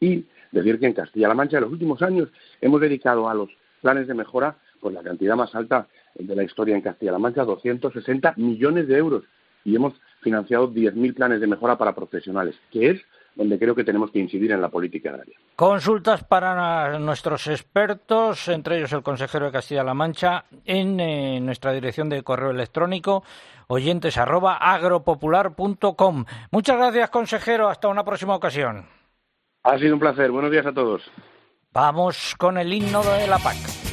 Y 0.00 0.24
decir 0.50 0.78
que 0.78 0.86
en 0.86 0.94
Castilla-La 0.94 1.34
Mancha 1.34 1.58
en 1.58 1.64
los 1.64 1.72
últimos 1.72 2.02
años 2.02 2.28
hemos 2.60 2.80
dedicado 2.80 3.28
a 3.28 3.34
los 3.34 3.50
planes 3.80 4.06
de 4.06 4.14
mejora 4.14 4.56
pues 4.80 4.94
la 4.94 5.02
cantidad 5.02 5.36
más 5.36 5.54
alta 5.54 5.86
de 6.14 6.34
la 6.34 6.42
historia 6.42 6.74
en 6.74 6.80
Castilla-La 6.80 7.18
Mancha, 7.18 7.44
260 7.44 8.34
millones 8.36 8.88
de 8.88 8.96
euros. 8.96 9.24
Y 9.64 9.76
hemos 9.76 9.94
financiado 10.20 10.72
10.000 10.72 11.14
planes 11.14 11.40
de 11.40 11.46
mejora 11.46 11.76
para 11.76 11.94
profesionales, 11.94 12.56
que 12.70 12.90
es 12.90 13.02
donde 13.34 13.58
creo 13.58 13.74
que 13.74 13.84
tenemos 13.84 14.10
que 14.10 14.18
incidir 14.18 14.52
en 14.52 14.60
la 14.60 14.68
política 14.68 15.10
agraria. 15.10 15.36
Consultas 15.56 16.24
para 16.24 16.98
nuestros 16.98 17.46
expertos, 17.46 18.48
entre 18.48 18.78
ellos 18.78 18.92
el 18.92 19.02
consejero 19.02 19.46
de 19.46 19.52
Castilla-La 19.52 19.94
Mancha, 19.94 20.44
en 20.64 21.00
eh, 21.00 21.40
nuestra 21.40 21.72
dirección 21.72 22.08
de 22.08 22.22
correo 22.22 22.50
electrónico 22.50 23.22
oyentes 23.70 24.18
Muchas 26.50 26.76
gracias, 26.76 27.10
consejero. 27.10 27.68
Hasta 27.68 27.88
una 27.88 28.04
próxima 28.04 28.34
ocasión. 28.34 28.86
Ha 29.62 29.78
sido 29.78 29.94
un 29.94 30.00
placer. 30.00 30.30
Buenos 30.30 30.50
días 30.50 30.66
a 30.66 30.72
todos. 30.72 31.02
Vamos 31.72 32.34
con 32.36 32.58
el 32.58 32.72
himno 32.72 33.02
de 33.02 33.26
la 33.28 33.38
PAC. 33.38 33.89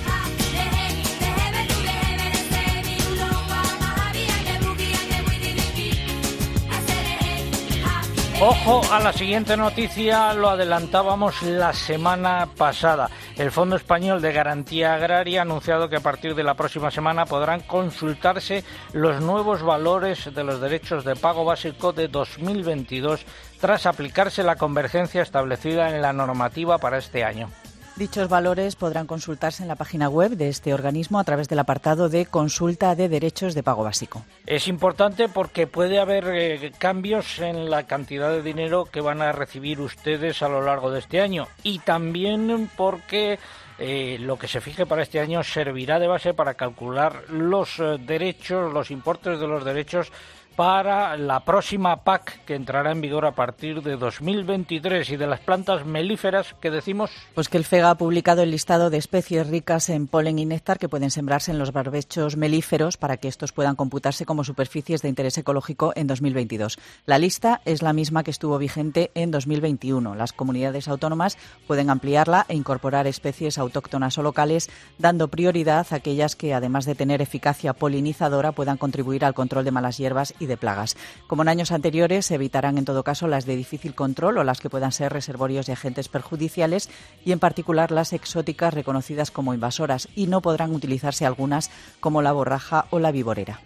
Ojo 8.39 8.81
a 8.91 8.99
la 8.99 9.13
siguiente 9.13 9.57
noticia, 9.57 10.31
lo 10.35 10.49
adelantábamos 10.49 11.41
la 11.41 11.73
semana 11.73 12.47
pasada. 12.55 13.09
El 13.35 13.49
Fondo 13.49 13.75
Español 13.75 14.21
de 14.21 14.31
Garantía 14.31 14.93
Agraria 14.93 15.39
ha 15.39 15.41
anunciado 15.41 15.89
que 15.89 15.95
a 15.95 16.01
partir 16.01 16.35
de 16.35 16.43
la 16.43 16.53
próxima 16.53 16.91
semana 16.91 17.25
podrán 17.25 17.61
consultarse 17.61 18.63
los 18.93 19.21
nuevos 19.21 19.63
valores 19.63 20.31
de 20.35 20.43
los 20.43 20.61
derechos 20.61 21.03
de 21.03 21.15
pago 21.15 21.45
básico 21.45 21.93
de 21.93 22.09
2022 22.09 23.25
tras 23.59 23.87
aplicarse 23.87 24.43
la 24.43 24.55
convergencia 24.55 25.23
establecida 25.23 25.89
en 25.89 26.03
la 26.03 26.13
normativa 26.13 26.77
para 26.77 26.99
este 26.99 27.23
año. 27.23 27.49
Dichos 27.97 28.29
valores 28.29 28.75
podrán 28.75 29.07
consultarse 29.07 29.63
en 29.63 29.67
la 29.67 29.75
página 29.75 30.07
web 30.07 30.33
de 30.33 30.49
este 30.49 30.71
organismo 30.71 31.19
a 31.19 31.23
través 31.23 31.49
del 31.49 31.57
apartado 31.57 32.09
de 32.09 32.27
consulta 32.27 32.93
de 32.93 33.09
derechos 33.09 33.55
de 33.55 33.63
pago 33.63 33.83
básico. 33.83 34.23
Es 34.45 34.67
importante 34.67 35.27
porque 35.29 35.65
puede 35.65 35.97
haber 35.97 36.27
eh, 36.27 36.71
cambios 36.77 37.39
en 37.39 37.71
la 37.71 37.87
cantidad 37.87 38.29
de 38.29 38.43
dinero 38.43 38.85
que 38.85 39.01
van 39.01 39.23
a 39.23 39.31
recibir 39.31 39.81
ustedes 39.81 40.43
a 40.43 40.47
lo 40.47 40.61
largo 40.61 40.91
de 40.91 40.99
este 40.99 41.21
año 41.21 41.47
y 41.63 41.79
también 41.79 42.69
porque 42.77 43.39
eh, 43.79 44.17
lo 44.19 44.37
que 44.37 44.47
se 44.47 44.61
fije 44.61 44.85
para 44.85 45.01
este 45.01 45.19
año 45.19 45.43
servirá 45.43 45.97
de 45.97 46.07
base 46.07 46.35
para 46.35 46.53
calcular 46.53 47.23
los 47.29 47.79
eh, 47.79 47.97
derechos, 47.99 48.71
los 48.73 48.91
importes 48.91 49.39
de 49.39 49.47
los 49.47 49.65
derechos 49.65 50.11
para 50.57 51.15
la 51.17 51.41
próxima 51.41 51.97
PAC 51.97 52.43
que 52.43 52.55
entrará 52.55 52.91
en 52.91 52.99
vigor 52.99 53.27
a 53.27 53.33
partir 53.33 53.83
de 53.83 53.95
2023 53.95 55.11
y 55.11 55.15
de 55.15 55.27
las 55.27 55.39
plantas 55.39 55.85
melíferas 55.85 56.55
que 56.59 56.71
decimos. 56.71 57.11
Pues 57.35 57.47
que 57.47 57.57
el 57.57 57.63
FEGA 57.63 57.91
ha 57.91 57.95
publicado 57.95 58.41
el 58.41 58.49
listado 58.49 58.89
de 58.89 58.97
especies 58.97 59.45
ricas 59.47 59.87
en 59.89 60.07
polen 60.07 60.39
y 60.39 60.45
néctar 60.45 60.79
que 60.79 60.89
pueden 60.89 61.11
sembrarse 61.11 61.51
en 61.51 61.59
los 61.59 61.73
barbechos 61.73 62.37
melíferos 62.37 62.97
para 62.97 63.17
que 63.17 63.27
estos 63.27 63.51
puedan 63.51 63.75
computarse 63.75 64.25
como 64.25 64.43
superficies 64.43 65.03
de 65.03 65.09
interés 65.09 65.37
ecológico 65.37 65.93
en 65.95 66.07
2022. 66.07 66.79
La 67.05 67.19
lista 67.19 67.61
es 67.65 67.83
la 67.83 67.93
misma 67.93 68.23
que 68.23 68.31
estuvo 68.31 68.57
vigente 68.57 69.11
en 69.13 69.29
2021. 69.29 70.15
Las 70.15 70.33
comunidades 70.33 70.87
autónomas 70.87 71.37
pueden 71.67 71.91
ampliarla 71.91 72.47
e 72.49 72.55
incorporar 72.55 73.05
especies 73.05 73.59
autóctonas 73.59 74.17
o 74.17 74.23
locales, 74.23 74.71
dando 74.97 75.27
prioridad 75.27 75.85
a 75.91 75.97
aquellas 75.97 76.35
que, 76.35 76.55
además 76.55 76.85
de 76.85 76.95
tener 76.95 77.21
eficacia 77.21 77.73
polinizadora, 77.73 78.53
puedan 78.53 78.77
contribuir 78.77 79.23
al 79.23 79.35
control 79.35 79.63
de 79.63 79.71
malas 79.71 79.99
hierbas 79.99 80.33
y 80.39 80.46
de 80.47 80.57
plagas. 80.57 80.97
Como 81.27 81.41
en 81.41 81.49
años 81.49 81.71
anteriores, 81.71 82.25
se 82.25 82.35
evitarán 82.35 82.77
en 82.77 82.85
todo 82.85 83.03
caso 83.03 83.27
las 83.27 83.45
de 83.45 83.55
difícil 83.55 83.93
control 83.93 84.37
o 84.37 84.43
las 84.43 84.59
que 84.59 84.69
puedan 84.69 84.91
ser 84.91 85.13
reservorios 85.13 85.65
de 85.65 85.73
agentes 85.73 86.09
perjudiciales 86.09 86.89
y 87.23 87.31
en 87.31 87.39
particular 87.39 87.91
las 87.91 88.13
exóticas 88.13 88.73
reconocidas 88.73 89.31
como 89.31 89.53
invasoras 89.53 90.07
y 90.15 90.27
no 90.27 90.41
podrán 90.41 90.73
utilizarse 90.73 91.25
algunas 91.25 91.69
como 91.99 92.21
la 92.21 92.31
borraja 92.31 92.85
o 92.89 92.99
la 92.99 93.11
viborera. 93.11 93.59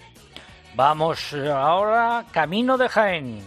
Vamos 0.76 1.34
ahora 1.34 2.26
camino 2.32 2.78
de 2.78 2.90
Jaén. 2.90 3.42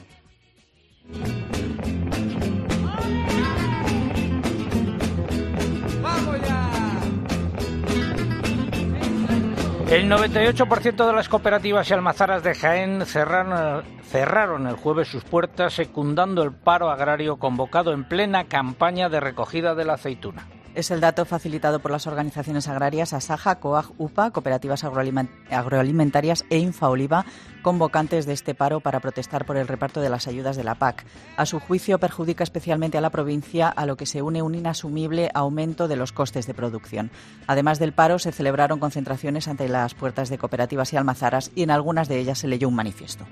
El 9.95 10.11
98% 10.11 11.07
de 11.07 11.13
las 11.13 11.29
cooperativas 11.29 11.89
y 11.89 11.95
almazaras 11.95 12.43
de 12.43 12.57
Jaén 12.57 13.07
cerraron, 13.07 13.85
cerraron, 14.03 14.67
el 14.67 14.75
jueves 14.75 15.07
sus 15.07 15.23
puertas 15.23 15.73
secundando 15.73 16.43
el 16.43 16.51
paro 16.51 16.91
agrario 16.91 17.37
convocado 17.37 17.93
en 17.93 18.03
plena 18.03 18.43
campaña 18.47 19.09
de 19.09 19.21
recogida 19.21 19.77
de 19.77 19.85
la 19.85 19.95
aceituna. 19.95 20.49
Es 20.75 20.91
el 20.91 21.01
dato 21.01 21.25
facilitado 21.25 21.79
por 21.79 21.93
las 21.93 22.09
organizaciones 22.09 22.67
agrarias 22.67 23.13
Asaja, 23.13 23.61
COAG, 23.61 23.93
UPA, 23.97 24.33
Cooperativas 24.33 24.83
Agroalimentarias 24.83 26.45
e 26.51 26.59
Infaoliva, 26.59 27.25
convocantes 27.63 28.27
de 28.27 28.33
este 28.33 28.57
paro 28.57 28.81
para 28.81 28.99
protestar 28.99 29.45
por 29.45 29.57
el 29.57 29.69
reparto 29.69 30.01
de 30.01 30.09
las 30.09 30.27
ayudas 30.27 30.57
de 30.57 30.65
la 30.65 30.75
PAC. 30.75 31.07
A 31.37 31.47
su 31.47 31.61
juicio, 31.61 32.01
perjudica 32.01 32.43
especialmente 32.43 32.99
a 32.99 33.01
la 33.01 33.11
provincia, 33.11 33.69
a 33.69 33.87
lo 33.87 33.97
que 33.97 34.05
se 34.05 34.21
une 34.21 34.43
un 34.43 34.57
inasumible 34.57 35.31
aumento 35.33 35.87
de 35.87 35.95
los 35.95 36.11
costes 36.11 36.49
de 36.49 36.55
producción. 36.55 37.13
Además 37.47 37.79
del 37.79 37.93
paro, 37.93 38.19
se 38.19 38.33
celebraron 38.33 38.81
concentraciones 38.81 39.47
ante 39.47 39.69
las 39.69 39.95
puertas 39.95 40.29
de 40.29 40.39
cooperativas 40.39 40.93
y 40.93 40.97
almazaras 40.97 41.53
y 41.55 41.63
en 41.63 41.71
algunas 41.71 42.09
de 42.09 42.19
ellas 42.19 42.41
se 42.41 42.49
leyó 42.49 42.67
un 42.67 42.75
manifiesto. 42.75 43.25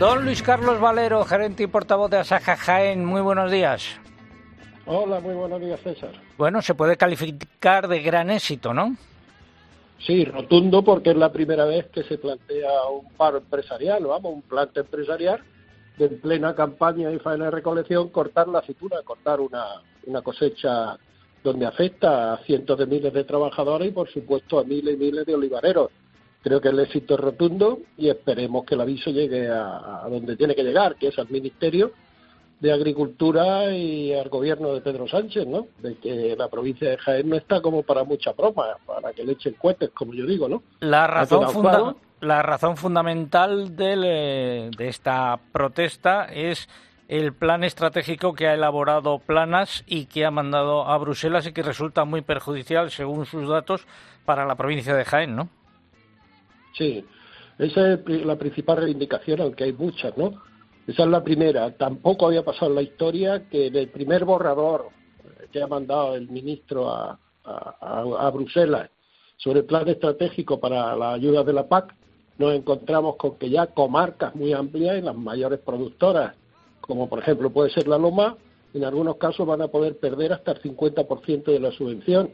Don 0.00 0.24
Luis 0.24 0.42
Carlos 0.42 0.80
Valero, 0.80 1.24
gerente 1.24 1.62
y 1.62 1.66
portavoz 1.68 2.10
de 2.10 2.18
Asaja 2.18 2.56
Jaén, 2.56 3.04
muy 3.04 3.20
buenos 3.20 3.52
días. 3.52 4.00
Hola, 4.92 5.20
muy 5.20 5.34
buenos 5.34 5.60
días, 5.60 5.78
César. 5.82 6.10
Bueno, 6.36 6.60
se 6.62 6.74
puede 6.74 6.96
calificar 6.96 7.86
de 7.86 8.02
gran 8.02 8.28
éxito, 8.28 8.74
¿no? 8.74 8.96
Sí, 10.04 10.24
rotundo, 10.24 10.82
porque 10.82 11.10
es 11.10 11.16
la 11.16 11.30
primera 11.30 11.64
vez 11.64 11.86
que 11.92 12.02
se 12.02 12.18
plantea 12.18 12.88
un 12.92 13.08
paro 13.12 13.38
empresarial, 13.38 14.04
vamos, 14.04 14.34
un 14.34 14.42
plante 14.42 14.80
empresarial 14.80 15.44
de 15.96 16.06
en 16.06 16.20
plena 16.20 16.56
campaña 16.56 17.12
y 17.12 17.20
faena 17.20 17.44
de 17.44 17.50
recolección 17.52 18.08
cortar 18.08 18.48
la 18.48 18.58
aceituna, 18.58 18.96
cortar 19.04 19.38
una, 19.38 19.64
una 20.06 20.22
cosecha 20.22 20.98
donde 21.44 21.66
afecta 21.66 22.32
a 22.32 22.38
cientos 22.38 22.76
de 22.76 22.86
miles 22.86 23.12
de 23.12 23.22
trabajadores 23.22 23.86
y, 23.86 23.92
por 23.92 24.10
supuesto, 24.10 24.58
a 24.58 24.64
miles 24.64 24.96
y 24.96 24.98
miles 24.98 25.24
de 25.24 25.36
olivareros. 25.36 25.92
Creo 26.42 26.60
que 26.60 26.70
el 26.70 26.80
éxito 26.80 27.14
es 27.14 27.20
rotundo 27.20 27.78
y 27.96 28.08
esperemos 28.08 28.64
que 28.64 28.74
el 28.74 28.80
aviso 28.80 29.10
llegue 29.10 29.48
a, 29.48 30.02
a 30.04 30.08
donde 30.08 30.36
tiene 30.36 30.56
que 30.56 30.64
llegar, 30.64 30.96
que 30.96 31.08
es 31.08 31.18
al 31.20 31.30
Ministerio 31.30 31.92
de 32.60 32.72
Agricultura 32.72 33.72
y 33.72 34.12
al 34.12 34.28
gobierno 34.28 34.74
de 34.74 34.82
Pedro 34.82 35.08
Sánchez, 35.08 35.46
¿no? 35.46 35.68
De 35.78 35.96
que 35.96 36.36
la 36.36 36.48
provincia 36.48 36.90
de 36.90 36.98
Jaén 36.98 37.28
no 37.28 37.36
está 37.36 37.62
como 37.62 37.82
para 37.82 38.04
mucha 38.04 38.32
broma, 38.32 38.76
para 38.86 39.12
que 39.12 39.24
le 39.24 39.32
echen 39.32 39.54
cohetes, 39.54 39.90
como 39.90 40.12
yo 40.12 40.26
digo, 40.26 40.48
¿no? 40.48 40.62
La 40.80 41.06
razón, 41.06 41.96
la 42.20 42.42
razón 42.42 42.76
fundamental 42.76 43.76
de, 43.76 44.70
de 44.76 44.88
esta 44.88 45.40
protesta 45.52 46.26
es 46.26 46.68
el 47.08 47.32
plan 47.32 47.64
estratégico 47.64 48.34
que 48.34 48.46
ha 48.46 48.54
elaborado 48.54 49.18
Planas 49.18 49.82
y 49.86 50.04
que 50.04 50.26
ha 50.26 50.30
mandado 50.30 50.86
a 50.86 50.96
Bruselas 50.98 51.46
y 51.46 51.52
que 51.52 51.62
resulta 51.62 52.04
muy 52.04 52.20
perjudicial, 52.20 52.90
según 52.90 53.24
sus 53.24 53.48
datos, 53.48 53.86
para 54.26 54.44
la 54.44 54.54
provincia 54.54 54.94
de 54.94 55.04
Jaén, 55.04 55.34
¿no? 55.34 55.48
Sí, 56.76 57.04
esa 57.58 57.94
es 57.94 58.24
la 58.24 58.36
principal 58.36 58.76
reivindicación, 58.76 59.40
aunque 59.40 59.64
hay 59.64 59.72
muchas, 59.72 60.16
¿no? 60.16 60.49
Esa 60.90 61.04
es 61.04 61.08
la 61.08 61.22
primera. 61.22 61.70
Tampoco 61.76 62.26
había 62.26 62.42
pasado 62.42 62.72
en 62.72 62.74
la 62.74 62.82
historia 62.82 63.48
que 63.48 63.68
en 63.68 63.76
el 63.76 63.90
primer 63.90 64.24
borrador 64.24 64.88
que 65.52 65.62
ha 65.62 65.68
mandado 65.68 66.16
el 66.16 66.28
ministro 66.28 66.90
a, 66.90 67.16
a, 67.44 68.30
Bruselas 68.30 68.90
sobre 69.36 69.60
el 69.60 69.66
plan 69.66 69.86
estratégico 69.88 70.58
para 70.58 70.96
la 70.96 71.12
ayuda 71.12 71.44
de 71.44 71.52
la 71.52 71.68
PAC, 71.68 71.94
nos 72.38 72.54
encontramos 72.54 73.14
con 73.16 73.38
que 73.38 73.48
ya 73.50 73.68
comarcas 73.68 74.34
muy 74.34 74.52
amplias 74.52 74.98
y 74.98 75.02
las 75.02 75.14
mayores 75.14 75.60
productoras, 75.60 76.34
como 76.80 77.08
por 77.08 77.20
ejemplo 77.20 77.50
puede 77.50 77.70
ser 77.70 77.86
la 77.86 77.96
Loma, 77.96 78.36
en 78.74 78.84
algunos 78.84 79.16
casos 79.16 79.46
van 79.46 79.62
a 79.62 79.68
poder 79.68 79.96
perder 79.96 80.32
hasta 80.32 80.52
el 80.52 80.60
50% 80.60 81.44
de 81.44 81.60
la 81.60 81.70
subvención. 81.70 82.30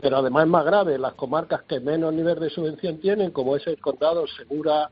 Pero 0.00 0.16
además 0.16 0.44
es 0.44 0.50
más 0.50 0.64
grave, 0.64 0.98
las 0.98 1.12
comarcas 1.12 1.64
que 1.64 1.80
menos 1.80 2.14
nivel 2.14 2.40
de 2.40 2.48
subvención 2.48 2.98
tienen, 2.98 3.30
como 3.30 3.56
es 3.56 3.66
el 3.66 3.78
condado 3.78 4.26
Segura 4.26 4.90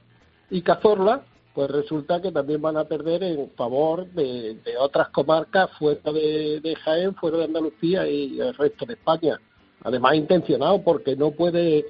y 0.51 0.61
Cazorla, 0.61 1.23
pues 1.59 1.73
resulta 1.73 2.23
que 2.23 2.31
también 2.31 2.63
van 2.63 2.77
a 2.77 2.85
perder 2.85 3.21
en 3.25 3.51
favor 3.57 4.07
de, 4.13 4.61
otras 4.79 5.09
comarcas 5.09 5.69
fuera 5.77 6.13
de, 6.13 6.77
Jaén, 6.85 7.17
fuera 7.17 7.39
de 7.39 7.45
Andalucía 7.47 8.09
y 8.09 8.39
el 8.39 8.55
resto 8.55 8.87
de 8.87 8.93
España. 8.93 9.41
Además, 9.83 10.15
intencionado 10.15 10.81
porque 10.85 11.17
no 11.17 11.33
puede 11.33 11.85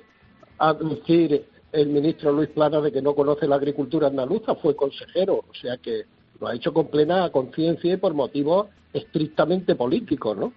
aducir 0.57 1.44
el 1.70 1.88
ministro 1.88 2.33
Luis 2.33 2.48
Plana 2.48 2.81
de 2.81 2.90
que 2.90 3.02
no 3.02 3.14
conoce 3.14 3.46
la 3.46 3.57
agricultura 3.57 4.07
andaluza, 4.07 4.54
fue 4.54 4.74
consejero, 4.74 5.44
o 5.46 5.54
sea 5.61 5.76
que 5.76 6.04
lo 6.40 6.46
ha 6.48 6.54
hecho 6.54 6.72
con 6.72 6.87
plena 6.87 7.28
conciencia 7.28 7.92
y 7.92 7.98
por 7.98 8.14
motivos 8.14 8.68
estrictamente 8.94 9.74
políticos, 9.74 10.35
¿no? 10.35 10.54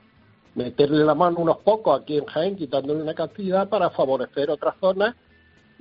Meterle 0.55 1.03
la 1.03 1.15
mano 1.15 1.39
unos 1.39 1.57
pocos 1.57 1.99
aquí 1.99 2.17
en 2.17 2.23
Jaén, 2.27 2.55
quitándole 2.55 3.03
una 3.03 3.13
cantidad 3.13 3.67
para 3.67 3.89
favorecer 3.89 4.49
otras 4.49 4.75
zonas 4.79 5.17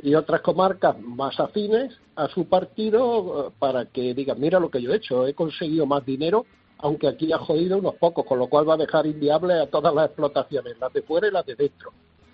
y 0.02 0.14
otras 0.14 0.40
comarcas 0.40 0.98
más 1.00 1.38
afines 1.38 1.96
a 2.16 2.28
su 2.28 2.46
partido 2.46 3.48
eh, 3.48 3.52
para 3.58 3.86
que 3.86 4.14
digan, 4.14 4.40
mira 4.40 4.58
lo 4.58 4.70
que 4.70 4.80
yo 4.80 4.92
he 4.92 4.96
hecho, 4.96 5.26
he 5.26 5.34
conseguido 5.34 5.86
más 5.86 6.04
dinero, 6.04 6.46
aunque 6.78 7.08
aquí 7.08 7.32
ha 7.32 7.38
jodido 7.38 7.78
unos 7.78 7.96
pocos, 7.96 8.24
con 8.24 8.38
lo 8.38 8.48
cual 8.48 8.68
va 8.68 8.74
a 8.74 8.78
dejar 8.78 9.06
inviable 9.06 9.54
a 9.54 9.66
todas 9.66 9.94
las 9.94 10.06
explotaciones, 10.06 10.78
las 10.78 10.92
de 10.92 11.02
fuera 11.02 11.28
y 11.28 11.30
las 11.30 11.44
de 11.44 11.54
dentro. 11.54 11.92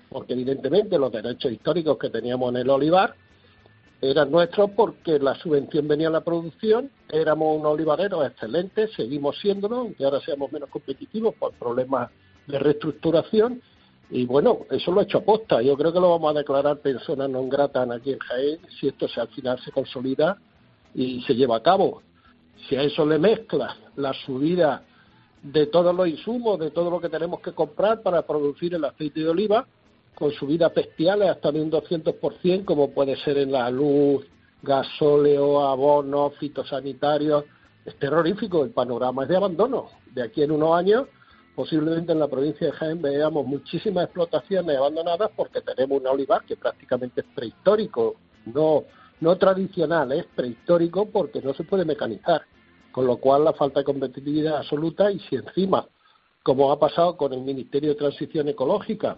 Porque 0.08 0.34
evidentemente 0.34 0.98
los 0.98 1.10
derechos 1.10 1.50
históricos 1.50 1.98
que 1.98 2.10
teníamos 2.10 2.50
en 2.50 2.58
el 2.58 2.70
olivar 2.70 3.14
eran 4.00 4.30
nuestros 4.30 4.70
porque 4.70 5.18
la 5.18 5.34
subvención 5.34 5.88
venía 5.88 6.08
a 6.08 6.12
la 6.12 6.20
producción, 6.20 6.90
éramos 7.10 7.58
un 7.58 7.66
olivarero 7.66 8.24
excelente, 8.24 8.88
seguimos 8.88 9.38
siéndolo, 9.40 9.76
aunque 9.76 10.04
ahora 10.04 10.20
seamos 10.20 10.52
menos 10.52 10.68
competitivos 10.68 11.34
por 11.34 11.52
problemas 11.54 12.10
de 12.46 12.58
reestructuración, 12.58 13.62
y 14.10 14.24
bueno, 14.24 14.60
eso 14.70 14.92
lo 14.92 15.00
ha 15.00 15.04
hecho 15.04 15.18
aposta. 15.18 15.60
Yo 15.62 15.76
creo 15.76 15.92
que 15.92 16.00
lo 16.00 16.10
vamos 16.10 16.30
a 16.34 16.38
declarar 16.38 16.78
persona 16.78 17.26
non 17.26 17.48
grata 17.48 17.82
aquí 17.82 18.12
en 18.12 18.18
Jaén 18.18 18.58
si 18.78 18.86
esto 18.86 19.08
se, 19.08 19.20
al 19.20 19.28
final 19.28 19.58
se 19.58 19.72
consolida 19.72 20.38
y 20.94 21.22
se 21.22 21.34
lleva 21.34 21.56
a 21.56 21.62
cabo. 21.62 22.02
Si 22.68 22.76
a 22.76 22.82
eso 22.82 23.04
le 23.04 23.18
mezclas 23.18 23.76
la 23.96 24.12
subida 24.12 24.82
de 25.42 25.66
todos 25.66 25.94
los 25.94 26.08
insumos, 26.08 26.58
de 26.58 26.70
todo 26.70 26.90
lo 26.90 27.00
que 27.00 27.08
tenemos 27.08 27.40
que 27.40 27.52
comprar 27.52 28.02
para 28.02 28.22
producir 28.22 28.74
el 28.74 28.84
aceite 28.84 29.20
de 29.20 29.28
oliva, 29.28 29.66
con 30.14 30.30
subidas 30.32 30.72
bestiales 30.72 31.28
hasta 31.28 31.52
de 31.52 31.60
un 31.60 31.70
200%, 31.70 32.64
como 32.64 32.90
puede 32.92 33.16
ser 33.16 33.38
en 33.38 33.52
la 33.52 33.70
luz, 33.70 34.24
gasóleo, 34.62 35.60
abonos, 35.66 36.34
fitosanitarios. 36.36 37.44
Es 37.84 37.96
terrorífico, 37.96 38.64
el 38.64 38.70
panorama 38.70 39.24
es 39.24 39.28
de 39.28 39.36
abandono. 39.36 39.90
De 40.12 40.22
aquí 40.22 40.42
en 40.42 40.52
unos 40.52 40.74
años 40.74 41.06
posiblemente 41.56 42.12
en 42.12 42.20
la 42.20 42.28
provincia 42.28 42.66
de 42.66 42.72
Jaén 42.74 43.00
veamos 43.00 43.46
muchísimas 43.46 44.04
explotaciones 44.04 44.76
abandonadas 44.76 45.30
porque 45.34 45.62
tenemos 45.62 46.00
un 46.00 46.06
olivar 46.06 46.44
que 46.44 46.54
prácticamente 46.54 47.22
es 47.22 47.26
prehistórico, 47.34 48.16
no, 48.44 48.84
no 49.20 49.36
tradicional, 49.38 50.12
es 50.12 50.26
prehistórico 50.26 51.06
porque 51.06 51.40
no 51.40 51.54
se 51.54 51.64
puede 51.64 51.86
mecanizar, 51.86 52.42
con 52.92 53.06
lo 53.06 53.16
cual 53.16 53.44
la 53.44 53.54
falta 53.54 53.80
de 53.80 53.84
competitividad 53.84 54.58
absoluta 54.58 55.10
y 55.10 55.18
si 55.20 55.36
encima, 55.36 55.86
como 56.42 56.70
ha 56.70 56.78
pasado 56.78 57.16
con 57.16 57.32
el 57.32 57.40
Ministerio 57.40 57.88
de 57.88 57.96
Transición 57.96 58.48
Ecológica, 58.48 59.16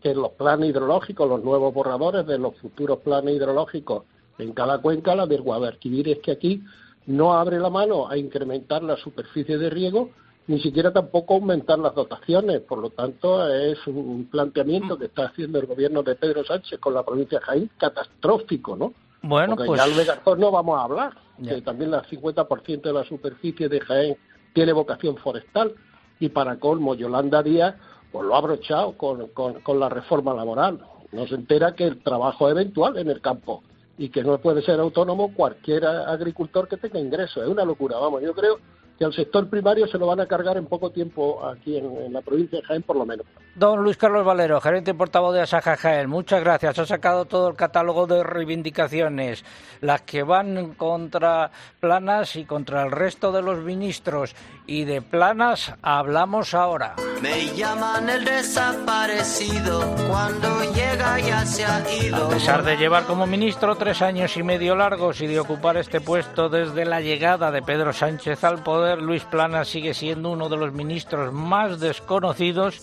que 0.00 0.12
en 0.12 0.22
los 0.22 0.32
planes 0.32 0.70
hidrológicos, 0.70 1.28
los 1.28 1.42
nuevos 1.42 1.74
borradores 1.74 2.24
de 2.26 2.38
los 2.38 2.56
futuros 2.58 3.00
planes 3.00 3.34
hidrológicos 3.34 4.04
en 4.38 4.52
cada 4.52 4.80
cuenca, 4.80 5.16
la 5.16 5.26
del 5.26 5.42
Guadalquivir 5.42 6.08
es 6.10 6.20
que 6.20 6.30
aquí 6.30 6.62
no 7.06 7.34
abre 7.34 7.58
la 7.58 7.70
mano 7.70 8.08
a 8.08 8.16
incrementar 8.16 8.84
la 8.84 8.96
superficie 8.96 9.58
de 9.58 9.68
riego 9.68 10.10
ni 10.46 10.60
siquiera 10.60 10.92
tampoco 10.92 11.34
aumentar 11.34 11.78
las 11.78 11.94
dotaciones. 11.94 12.60
Por 12.60 12.78
lo 12.78 12.90
tanto, 12.90 13.48
es 13.48 13.78
un 13.86 14.28
planteamiento 14.30 14.98
que 14.98 15.06
está 15.06 15.26
haciendo 15.26 15.58
el 15.58 15.66
gobierno 15.66 16.02
de 16.02 16.16
Pedro 16.16 16.44
Sánchez 16.44 16.78
con 16.80 16.94
la 16.94 17.02
provincia 17.02 17.38
de 17.38 17.44
Jaén 17.44 17.70
catastrófico, 17.78 18.76
¿no? 18.76 18.92
Bueno, 19.22 19.56
Porque 19.56 19.68
pues... 19.68 19.80
ya 19.80 19.96
de 19.96 20.04
Garzón 20.04 20.40
no 20.40 20.50
vamos 20.50 20.78
a 20.78 20.84
hablar, 20.84 21.14
que 21.42 21.62
también 21.62 21.94
el 21.94 22.02
50% 22.02 22.82
de 22.82 22.92
la 22.92 23.04
superficie 23.04 23.68
de 23.68 23.80
Jaén 23.80 24.16
tiene 24.52 24.72
vocación 24.72 25.16
forestal 25.16 25.74
y 26.20 26.28
para 26.28 26.58
colmo 26.58 26.94
Yolanda 26.94 27.42
Díaz 27.42 27.74
pues 28.12 28.26
lo 28.26 28.34
ha 28.34 28.38
abrochado 28.38 28.96
con, 28.96 29.28
con, 29.28 29.60
con 29.62 29.80
la 29.80 29.88
reforma 29.88 30.34
laboral. 30.34 30.78
No 31.10 31.26
se 31.26 31.34
entera 31.34 31.74
que 31.74 31.84
el 31.84 32.02
trabajo 32.02 32.48
eventual 32.48 32.98
en 32.98 33.08
el 33.08 33.20
campo 33.20 33.64
y 33.96 34.10
que 34.10 34.22
no 34.22 34.38
puede 34.38 34.62
ser 34.62 34.78
autónomo 34.78 35.32
cualquier 35.34 35.86
agricultor 35.86 36.68
que 36.68 36.76
tenga 36.76 37.00
ingresos. 37.00 37.42
Es 37.42 37.48
una 37.48 37.64
locura, 37.64 37.98
vamos, 37.98 38.22
yo 38.22 38.34
creo 38.34 38.58
que 38.98 39.04
al 39.04 39.12
sector 39.12 39.48
primario 39.48 39.86
se 39.86 39.98
lo 39.98 40.06
van 40.06 40.20
a 40.20 40.26
cargar 40.26 40.56
en 40.56 40.66
poco 40.66 40.90
tiempo 40.90 41.44
aquí 41.46 41.76
en, 41.76 42.12
la 42.12 42.22
provincia 42.22 42.60
de 42.60 42.64
Jaén, 42.64 42.82
por 42.82 42.96
lo 42.96 43.04
menos. 43.04 43.26
Don 43.54 43.82
Luis 43.82 43.96
Carlos 43.96 44.24
Valero, 44.24 44.60
gerente 44.60 44.92
y 44.92 44.94
portavoz 44.94 45.34
de 45.34 45.42
Asaja 45.42 45.76
Jaén, 45.76 46.08
muchas 46.08 46.42
gracias. 46.42 46.78
Ha 46.78 46.86
sacado 46.86 47.24
todo 47.24 47.48
el 47.48 47.56
catálogo 47.56 48.06
de 48.06 48.22
reivindicaciones, 48.22 49.44
las 49.80 50.02
que 50.02 50.22
van 50.22 50.74
contra 50.74 51.50
Planas 51.80 52.36
y 52.36 52.44
contra 52.44 52.84
el 52.84 52.90
resto 52.90 53.32
de 53.32 53.42
los 53.42 53.58
ministros. 53.58 54.34
Y 54.66 54.84
de 54.84 55.02
Planas 55.02 55.74
hablamos 55.82 56.54
ahora. 56.54 56.94
Me 57.24 57.46
llaman 57.56 58.10
el 58.10 58.22
desaparecido, 58.22 59.80
cuando 60.10 60.60
llega 60.74 61.18
ya 61.20 61.46
se 61.46 61.64
ha 61.64 61.82
ido. 62.04 62.26
A 62.26 62.28
pesar 62.28 62.62
de 62.62 62.76
llevar 62.76 63.04
como 63.04 63.26
ministro 63.26 63.76
tres 63.76 64.02
años 64.02 64.36
y 64.36 64.42
medio 64.42 64.76
largos 64.76 65.22
y 65.22 65.26
de 65.26 65.40
ocupar 65.40 65.78
este 65.78 66.02
puesto 66.02 66.50
desde 66.50 66.84
la 66.84 67.00
llegada 67.00 67.50
de 67.50 67.62
Pedro 67.62 67.94
Sánchez 67.94 68.44
al 68.44 68.62
poder, 68.62 69.00
Luis 69.00 69.24
Plana 69.24 69.64
sigue 69.64 69.94
siendo 69.94 70.32
uno 70.32 70.50
de 70.50 70.58
los 70.58 70.74
ministros 70.74 71.32
más 71.32 71.80
desconocidos 71.80 72.82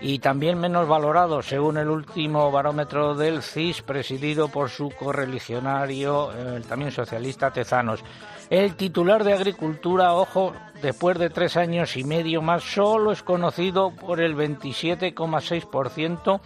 y 0.00 0.20
también 0.20 0.60
menos 0.60 0.86
valorados, 0.86 1.46
según 1.46 1.76
el 1.76 1.88
último 1.88 2.48
barómetro 2.52 3.16
del 3.16 3.42
CIS, 3.42 3.82
presidido 3.82 4.46
por 4.46 4.70
su 4.70 4.90
correligionario, 4.90 6.30
el 6.30 6.64
también 6.64 6.92
socialista 6.92 7.50
Tezanos. 7.50 8.04
El 8.50 8.74
titular 8.74 9.22
de 9.22 9.32
Agricultura, 9.32 10.14
ojo, 10.14 10.52
después 10.82 11.16
de 11.18 11.30
tres 11.30 11.56
años 11.56 11.96
y 11.96 12.02
medio 12.02 12.42
más, 12.42 12.64
solo 12.64 13.12
es 13.12 13.22
conocido 13.22 13.92
por 13.92 14.20
el 14.20 14.34
27,6% 14.34 16.40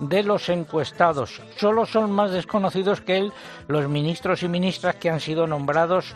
de 0.00 0.22
los 0.22 0.50
encuestados. 0.50 1.40
Solo 1.56 1.86
son 1.86 2.12
más 2.12 2.30
desconocidos 2.30 3.00
que 3.00 3.16
él 3.16 3.32
los 3.68 3.88
ministros 3.88 4.42
y 4.42 4.48
ministras 4.48 4.96
que 4.96 5.08
han 5.08 5.20
sido 5.20 5.46
nombrados 5.46 6.14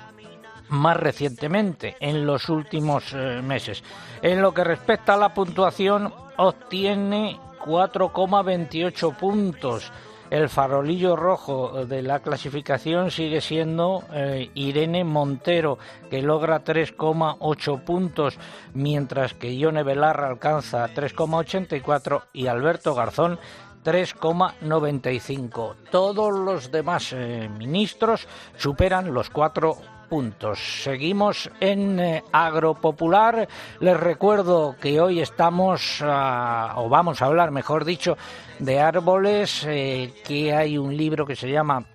más 0.68 0.98
recientemente, 0.98 1.96
en 2.00 2.26
los 2.26 2.50
últimos 2.50 3.14
eh, 3.14 3.40
meses. 3.42 3.82
En 4.20 4.42
lo 4.42 4.52
que 4.52 4.62
respecta 4.62 5.14
a 5.14 5.18
la 5.18 5.32
puntuación, 5.32 6.12
obtiene 6.36 7.40
4,28 7.64 9.16
puntos. 9.16 9.90
El 10.30 10.48
farolillo 10.48 11.16
rojo 11.16 11.84
de 11.86 12.02
la 12.02 12.20
clasificación 12.20 13.10
sigue 13.10 13.40
siendo 13.40 14.04
eh, 14.12 14.50
Irene 14.54 15.02
Montero, 15.02 15.78
que 16.08 16.22
logra 16.22 16.62
3,8 16.62 17.82
puntos, 17.82 18.38
mientras 18.72 19.34
que 19.34 19.56
Ione 19.56 19.82
Belarra 19.82 20.28
alcanza 20.28 20.86
3,84 20.86 22.22
y 22.32 22.46
Alberto 22.46 22.94
Garzón 22.94 23.40
3,95. 23.84 25.74
Todos 25.90 26.32
los 26.32 26.70
demás 26.70 27.12
eh, 27.12 27.50
ministros 27.58 28.28
superan 28.56 29.12
los 29.12 29.30
4 29.30 29.99
puntos. 30.10 30.82
Seguimos 30.82 31.48
en 31.60 32.00
eh, 32.00 32.24
Agropopular. 32.32 33.48
Les 33.78 33.98
recuerdo 33.98 34.74
que 34.78 35.00
hoy 35.00 35.20
estamos, 35.20 36.02
ah, 36.02 36.74
o 36.76 36.88
vamos 36.88 37.22
a 37.22 37.26
hablar, 37.26 37.52
mejor 37.52 37.84
dicho, 37.84 38.18
de 38.58 38.80
árboles, 38.80 39.64
eh, 39.66 40.12
que 40.26 40.52
hay 40.52 40.76
un 40.76 40.96
libro 40.96 41.24
que 41.24 41.36
se 41.36 41.48
llama 41.48 41.86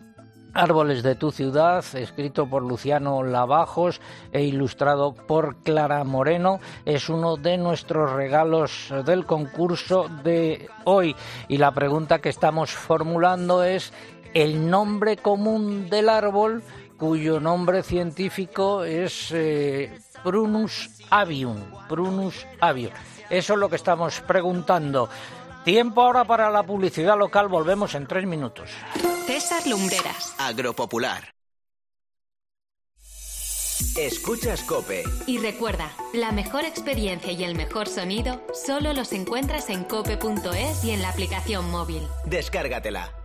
Árboles 0.54 1.04
de 1.04 1.16
tu 1.16 1.34
ciudad, 1.34 1.84
escrito 1.96 2.48
por 2.48 2.64
Luciano 2.64 3.22
Lavajos 3.22 4.00
e 4.32 4.44
ilustrado 4.44 5.14
por 5.14 5.62
Clara 5.64 6.02
Moreno, 6.06 6.62
es 6.86 7.10
uno 7.10 7.36
de 7.36 7.58
nuestros 7.58 8.14
regalos 8.14 8.94
del 9.06 9.26
concurso 9.26 10.08
de 10.24 10.70
hoy. 10.86 11.14
Y 11.50 11.58
la 11.58 11.74
pregunta 11.74 12.20
que 12.20 12.30
estamos 12.30 12.72
formulando 12.72 13.66
es 13.66 13.92
el 14.34 14.70
nombre 14.70 15.18
común 15.18 15.90
del 15.90 16.08
árbol 16.08 16.64
cuyo 16.98 17.40
nombre 17.40 17.84
científico 17.84 18.84
es 18.84 19.32
eh, 19.32 20.00
Prunus 20.24 20.90
avium. 21.10 21.58
Prunus 21.88 22.46
avium. 22.60 22.92
Eso 23.30 23.54
es 23.54 23.60
lo 23.60 23.70
que 23.70 23.76
estamos 23.76 24.22
preguntando. 24.22 25.10
Tiempo 25.64 26.02
ahora 26.02 26.26
para 26.26 26.50
la 26.50 26.64
publicidad 26.64 27.18
local. 27.18 27.48
Volvemos 27.48 27.96
en 27.96 28.08
tres 28.08 28.26
minutos. 28.26 28.70
César 29.26 29.66
Lumbreras. 29.68 30.36
Agropopular. 30.38 31.36
Escuchas 33.98 34.62
Cope. 34.64 35.04
Y 35.26 35.38
recuerda, 35.38 35.90
la 36.14 36.32
mejor 36.32 36.66
experiencia 36.66 37.32
y 37.32 37.44
el 37.44 37.56
mejor 37.56 37.88
sonido 37.88 38.42
solo 38.54 38.94
los 38.94 39.14
encuentras 39.14 39.70
en 39.70 39.84
cope.es 39.84 40.84
y 40.84 40.92
en 40.92 41.02
la 41.02 41.10
aplicación 41.10 41.70
móvil. 41.72 42.06
Descárgatela. 42.26 43.25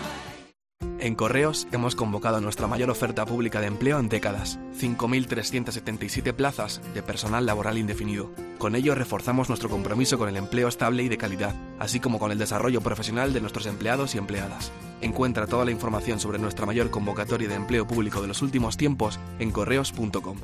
En 1.01 1.15
Correos 1.15 1.67
hemos 1.71 1.95
convocado 1.95 2.41
nuestra 2.41 2.67
mayor 2.67 2.91
oferta 2.91 3.25
pública 3.25 3.59
de 3.59 3.65
empleo 3.65 3.97
en 3.97 4.07
décadas, 4.07 4.59
5.377 4.79 6.31
plazas 6.31 6.79
de 6.93 7.01
personal 7.01 7.43
laboral 7.47 7.79
indefinido. 7.79 8.29
Con 8.59 8.75
ello 8.75 8.93
reforzamos 8.93 9.49
nuestro 9.49 9.67
compromiso 9.67 10.19
con 10.19 10.29
el 10.29 10.37
empleo 10.37 10.67
estable 10.67 11.01
y 11.01 11.09
de 11.09 11.17
calidad, 11.17 11.55
así 11.79 11.99
como 11.99 12.19
con 12.19 12.31
el 12.31 12.37
desarrollo 12.37 12.81
profesional 12.81 13.33
de 13.33 13.41
nuestros 13.41 13.65
empleados 13.65 14.13
y 14.13 14.19
empleadas. 14.19 14.71
Encuentra 15.01 15.47
toda 15.47 15.65
la 15.65 15.71
información 15.71 16.19
sobre 16.19 16.37
nuestra 16.37 16.67
mayor 16.67 16.91
convocatoria 16.91 17.49
de 17.49 17.55
empleo 17.55 17.87
público 17.87 18.21
de 18.21 18.27
los 18.27 18.43
últimos 18.43 18.77
tiempos 18.77 19.19
en 19.39 19.49
correos.com. 19.49 20.37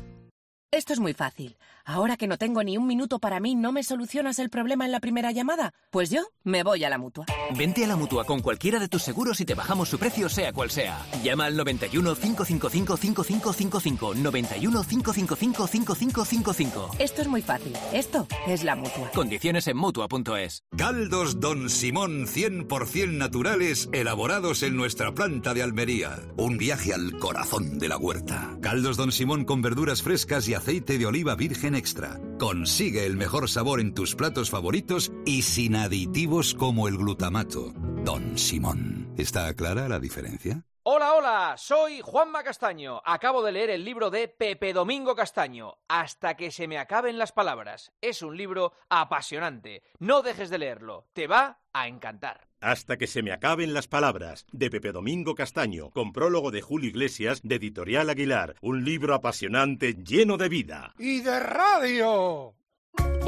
Esto 0.72 0.91
es 0.91 1.00
muy 1.00 1.13
fácil. 1.13 1.56
Ahora 1.89 2.17
que 2.17 2.28
no 2.28 2.38
tengo 2.38 2.62
ni 2.65 2.76
un 2.76 2.86
minuto 2.86 3.17
para 3.17 3.39
mí, 3.39 3.56
¿no 3.56 3.71
me 3.71 3.82
solucionas 3.82 4.39
el 4.39 4.50
problema 4.50 4.84
en 4.84 4.91
la 4.91 5.00
primera 5.00 5.32
llamada? 5.32 5.73
Pues 5.89 6.10
yo 6.10 6.28
me 6.43 6.62
voy 6.62 6.84
a 6.84 6.89
la 6.89 6.97
mutua. 6.97 7.26
Vente 7.58 7.86
a 7.86 7.88
la 7.88 7.95
mutua 7.95 8.26
con 8.26 8.41
cualquiera 8.41 8.78
de 8.78 8.89
tus 8.89 9.04
seguros 9.04 9.39
y 9.39 9.45
te 9.45 9.54
bajamos 9.54 9.88
su 9.88 9.97
precio, 9.97 10.28
sea 10.28 10.52
cual 10.52 10.69
sea. 10.69 11.00
Llama 11.23 11.45
al 11.45 11.56
91 11.56 12.15
555 12.15 12.97
5555. 12.97 14.15
91 14.15 14.84
555 14.84 15.67
5555. 15.67 16.91
Esto 17.00 17.21
es 17.21 17.28
muy 17.30 17.41
fácil. 17.41 17.71
Esto 17.93 18.28
es 18.47 18.65
la 18.65 18.76
mutua. 18.76 19.10
Condiciones 19.12 19.65
en 19.67 19.78
mutua.es. 19.78 20.63
Caldos 20.76 21.39
Don 21.39 21.69
Simón 21.69 22.26
100% 22.28 23.13
naturales 23.13 23.88
elaborados 23.93 24.62
en 24.63 24.76
nuestra 24.76 25.13
planta 25.13 25.54
de 25.54 25.63
Almería. 25.63 26.19
Un 26.36 26.58
viaje 26.58 26.93
al 26.93 27.17
corazón 27.17 27.80
de 27.80 27.88
la 27.88 27.97
huerta. 27.97 28.58
Caldos 28.62 28.97
Don 28.97 29.13
Simón 29.13 29.45
con 29.45 29.62
verduras 29.62 30.04
frescas 30.04 30.50
y 30.50 30.54
aceite 30.54 30.97
de 30.97 31.06
oliva 31.06 31.36
virgen 31.36 31.76
extra. 31.77 32.19
Consigue 32.39 33.05
el 33.05 33.15
mejor 33.15 33.49
sabor 33.49 33.79
en 33.79 33.93
tus 33.93 34.15
platos 34.15 34.49
favoritos 34.49 35.11
y 35.25 35.43
sin 35.43 35.75
aditivos 35.75 36.53
como 36.53 36.87
el 36.87 36.97
glutamato. 36.97 37.73
Don 38.03 38.37
Simón. 38.37 39.13
¿Está 39.17 39.53
clara 39.53 39.87
la 39.87 39.99
diferencia? 39.99 40.65
Hola, 40.89 41.15
hola, 41.15 41.56
soy 41.58 42.00
Juanma 42.00 42.43
Castaño. 42.43 43.02
Acabo 43.04 43.43
de 43.43 43.52
leer 43.52 43.71
el 43.71 43.84
libro 43.84 44.10
de 44.10 44.30
Pepe 44.30 44.71
Domingo 44.71 45.17
Castaño, 45.17 45.80
Hasta 45.89 46.38
que 46.38 46.50
se 46.50 46.65
me 46.65 46.78
acaben 46.78 47.17
las 47.17 47.34
palabras. 47.34 47.91
Es 48.00 48.21
un 48.21 48.38
libro 48.38 48.71
apasionante. 48.88 49.84
No 50.00 50.21
dejes 50.21 50.50
de 50.50 50.60
leerlo, 50.60 51.06
te 51.12 51.28
va 51.28 51.60
a 51.73 51.89
encantar. 51.89 52.47
Hasta 52.62 52.95
que 52.95 53.06
se 53.06 53.21
me 53.21 53.34
acaben 53.34 53.73
las 53.73 53.89
palabras, 53.89 54.45
de 54.54 54.69
Pepe 54.69 54.93
Domingo 54.93 55.36
Castaño, 55.36 55.89
con 55.89 56.13
prólogo 56.13 56.52
de 56.52 56.62
Julio 56.62 56.89
Iglesias, 56.89 57.41
de 57.43 57.56
Editorial 57.56 58.10
Aguilar. 58.10 58.56
Un 58.62 58.86
libro 58.86 59.13
apasionante 59.13 59.93
lleno 59.93 60.38
de 60.38 60.47
vida. 60.47 60.93
¡Y 60.97 61.19
de 61.19 61.38
radio! 61.38 62.56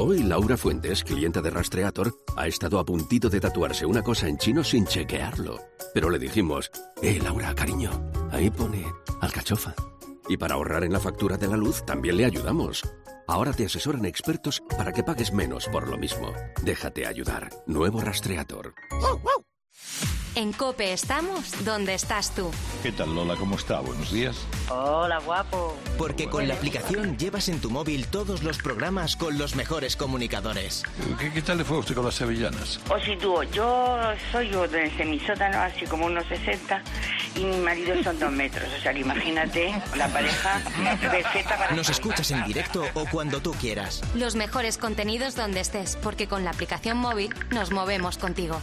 Hoy 0.02 0.22
Laura 0.22 0.56
Fuentes, 0.56 1.04
clienta 1.04 1.42
de 1.42 1.50
Rastreator, 1.50 2.14
ha 2.34 2.46
estado 2.46 2.78
a 2.78 2.84
puntito 2.86 3.28
de 3.28 3.38
tatuarse 3.38 3.84
una 3.84 4.02
cosa 4.02 4.28
en 4.28 4.38
chino 4.38 4.64
sin 4.64 4.86
chequearlo. 4.86 5.58
Pero 5.92 6.08
le 6.08 6.18
dijimos, 6.18 6.70
eh, 7.02 7.18
Laura, 7.22 7.54
cariño, 7.54 7.90
ahí 8.30 8.48
pone 8.48 8.86
alcachofa. 9.20 9.74
Y 10.26 10.38
para 10.38 10.54
ahorrar 10.54 10.84
en 10.84 10.92
la 10.94 11.00
factura 11.00 11.36
de 11.36 11.48
la 11.48 11.58
luz 11.58 11.84
también 11.84 12.16
le 12.16 12.24
ayudamos. 12.24 12.82
Ahora 13.26 13.52
te 13.52 13.66
asesoran 13.66 14.06
expertos 14.06 14.62
para 14.76 14.92
que 14.92 15.02
pagues 15.02 15.34
menos 15.34 15.66
por 15.68 15.86
lo 15.86 15.98
mismo. 15.98 16.32
Déjate 16.62 17.06
ayudar. 17.06 17.50
Nuevo 17.66 18.00
Rastreator. 18.00 18.72
En 20.36 20.52
Cope 20.52 20.92
estamos 20.92 21.64
donde 21.64 21.94
estás 21.94 22.32
tú. 22.34 22.52
¿Qué 22.84 22.92
tal 22.92 23.14
Lola? 23.14 23.34
¿Cómo 23.34 23.56
está? 23.56 23.80
Buenos 23.80 24.12
días. 24.12 24.36
Hola, 24.68 25.18
guapo. 25.18 25.76
Porque 25.98 26.28
con 26.28 26.46
la 26.46 26.54
aplicación 26.54 27.18
llevas 27.18 27.48
en 27.48 27.60
tu 27.60 27.68
móvil 27.68 28.06
todos 28.06 28.44
los 28.44 28.58
programas 28.58 29.16
con 29.16 29.38
los 29.38 29.56
mejores 29.56 29.96
comunicadores. 29.96 30.84
¿Qué, 31.18 31.32
qué 31.32 31.42
tal 31.42 31.58
le 31.58 31.64
fue 31.64 31.78
a 31.78 31.80
usted 31.80 31.96
con 31.96 32.04
las 32.04 32.14
sevillanas? 32.14 32.78
O 32.88 32.98
si 33.00 33.16
tú, 33.16 33.42
yo 33.52 33.98
soy 34.30 34.50
yo 34.50 34.68
desde 34.68 35.04
mi 35.04 35.18
sótano, 35.18 35.58
así 35.58 35.84
como 35.86 36.06
unos 36.06 36.24
60, 36.26 36.80
y 37.34 37.44
mi 37.44 37.56
marido 37.58 38.00
son 38.04 38.18
dos 38.20 38.30
metros. 38.30 38.68
O 38.78 38.80
sea, 38.82 38.94
que 38.94 39.00
imagínate 39.00 39.74
la 39.96 40.08
pareja 40.08 40.62
perfecta 41.10 41.58
para... 41.58 41.74
Nos 41.74 41.90
escuchas 41.90 42.30
en 42.30 42.44
directo 42.44 42.84
o 42.94 43.04
cuando 43.06 43.42
tú 43.42 43.50
quieras. 43.52 44.00
Los 44.14 44.36
mejores 44.36 44.78
contenidos 44.78 45.34
donde 45.34 45.58
estés, 45.58 45.96
porque 45.96 46.28
con 46.28 46.44
la 46.44 46.50
aplicación 46.50 46.98
móvil 46.98 47.34
nos 47.50 47.72
movemos 47.72 48.16
contigo. 48.16 48.62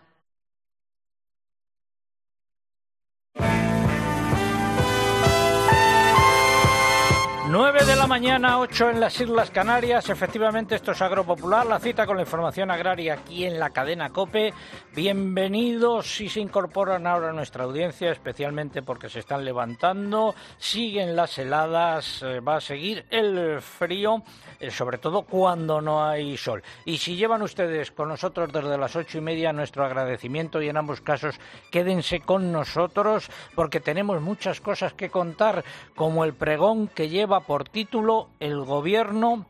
9 7.51 7.83
de 7.83 7.97
la 7.97 8.07
mañana, 8.07 8.59
8 8.59 8.91
en 8.91 9.01
las 9.01 9.19
Islas 9.19 9.51
Canarias. 9.51 10.09
Efectivamente, 10.09 10.75
esto 10.75 10.93
es 10.93 11.01
Agropopular, 11.01 11.65
la 11.65 11.81
cita 11.81 12.05
con 12.05 12.15
la 12.15 12.23
información 12.23 12.71
agraria 12.71 13.15
aquí 13.15 13.43
en 13.43 13.59
la 13.59 13.71
cadena 13.71 14.09
COPE. 14.09 14.53
Bienvenidos 14.95 16.15
si 16.15 16.29
se 16.29 16.39
incorporan 16.39 17.05
ahora 17.05 17.31
a 17.31 17.33
nuestra 17.33 17.65
audiencia, 17.65 18.09
especialmente 18.09 18.83
porque 18.83 19.09
se 19.09 19.19
están 19.19 19.43
levantando. 19.43 20.33
Siguen 20.57 21.13
las 21.13 21.37
heladas, 21.39 22.21
eh, 22.23 22.39
va 22.39 22.55
a 22.55 22.61
seguir 22.61 23.05
el 23.09 23.59
frío, 23.59 24.23
eh, 24.57 24.71
sobre 24.71 24.97
todo 24.97 25.23
cuando 25.23 25.81
no 25.81 26.05
hay 26.07 26.37
sol. 26.37 26.63
Y 26.85 26.99
si 26.99 27.17
llevan 27.17 27.41
ustedes 27.41 27.91
con 27.91 28.07
nosotros 28.07 28.49
desde 28.53 28.77
las 28.77 28.95
ocho 28.95 29.17
y 29.17 29.21
media, 29.21 29.51
nuestro 29.51 29.83
agradecimiento 29.83 30.61
y 30.61 30.69
en 30.69 30.77
ambos 30.77 31.01
casos 31.01 31.35
quédense 31.69 32.21
con 32.21 32.49
nosotros 32.53 33.29
porque 33.55 33.81
tenemos 33.81 34.21
muchas 34.21 34.61
cosas 34.61 34.93
que 34.93 35.09
contar, 35.09 35.65
como 35.97 36.23
el 36.23 36.33
pregón 36.33 36.87
que 36.87 37.09
lleva 37.09 37.40
por 37.41 37.67
título 37.67 38.29
El 38.39 38.63
gobierno 38.63 39.45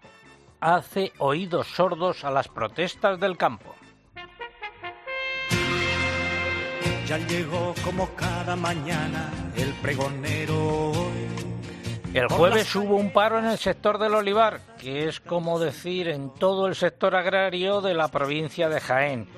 hace 0.60 1.12
oídos 1.18 1.68
sordos 1.68 2.24
a 2.24 2.32
las 2.32 2.48
protestas 2.48 3.20
del 3.20 3.38
campo. 3.38 3.74
Ya 7.08 7.18
llegó 7.18 7.74
como 7.84 8.08
cada 8.16 8.56
mañana 8.56 9.30
el 9.56 9.74
pregonero. 9.82 10.92
El 12.14 12.28
jueves 12.28 12.76
hubo 12.76 12.98
un 12.98 13.12
paro 13.12 13.40
en 13.40 13.46
el 13.46 13.58
sector 13.58 13.98
del 13.98 14.14
olivar, 14.14 14.60
que 14.78 15.08
es 15.08 15.22
como 15.22 15.60
decir 15.60 16.10
en 16.10 16.30
todo 16.30 16.68
el 16.68 16.76
sector 16.76 17.16
agrario 17.16 17.80
de 17.80 17.94
la 17.94 18.10
provincia 18.10 18.68
de 18.68 18.82
Jaén. 18.82 19.30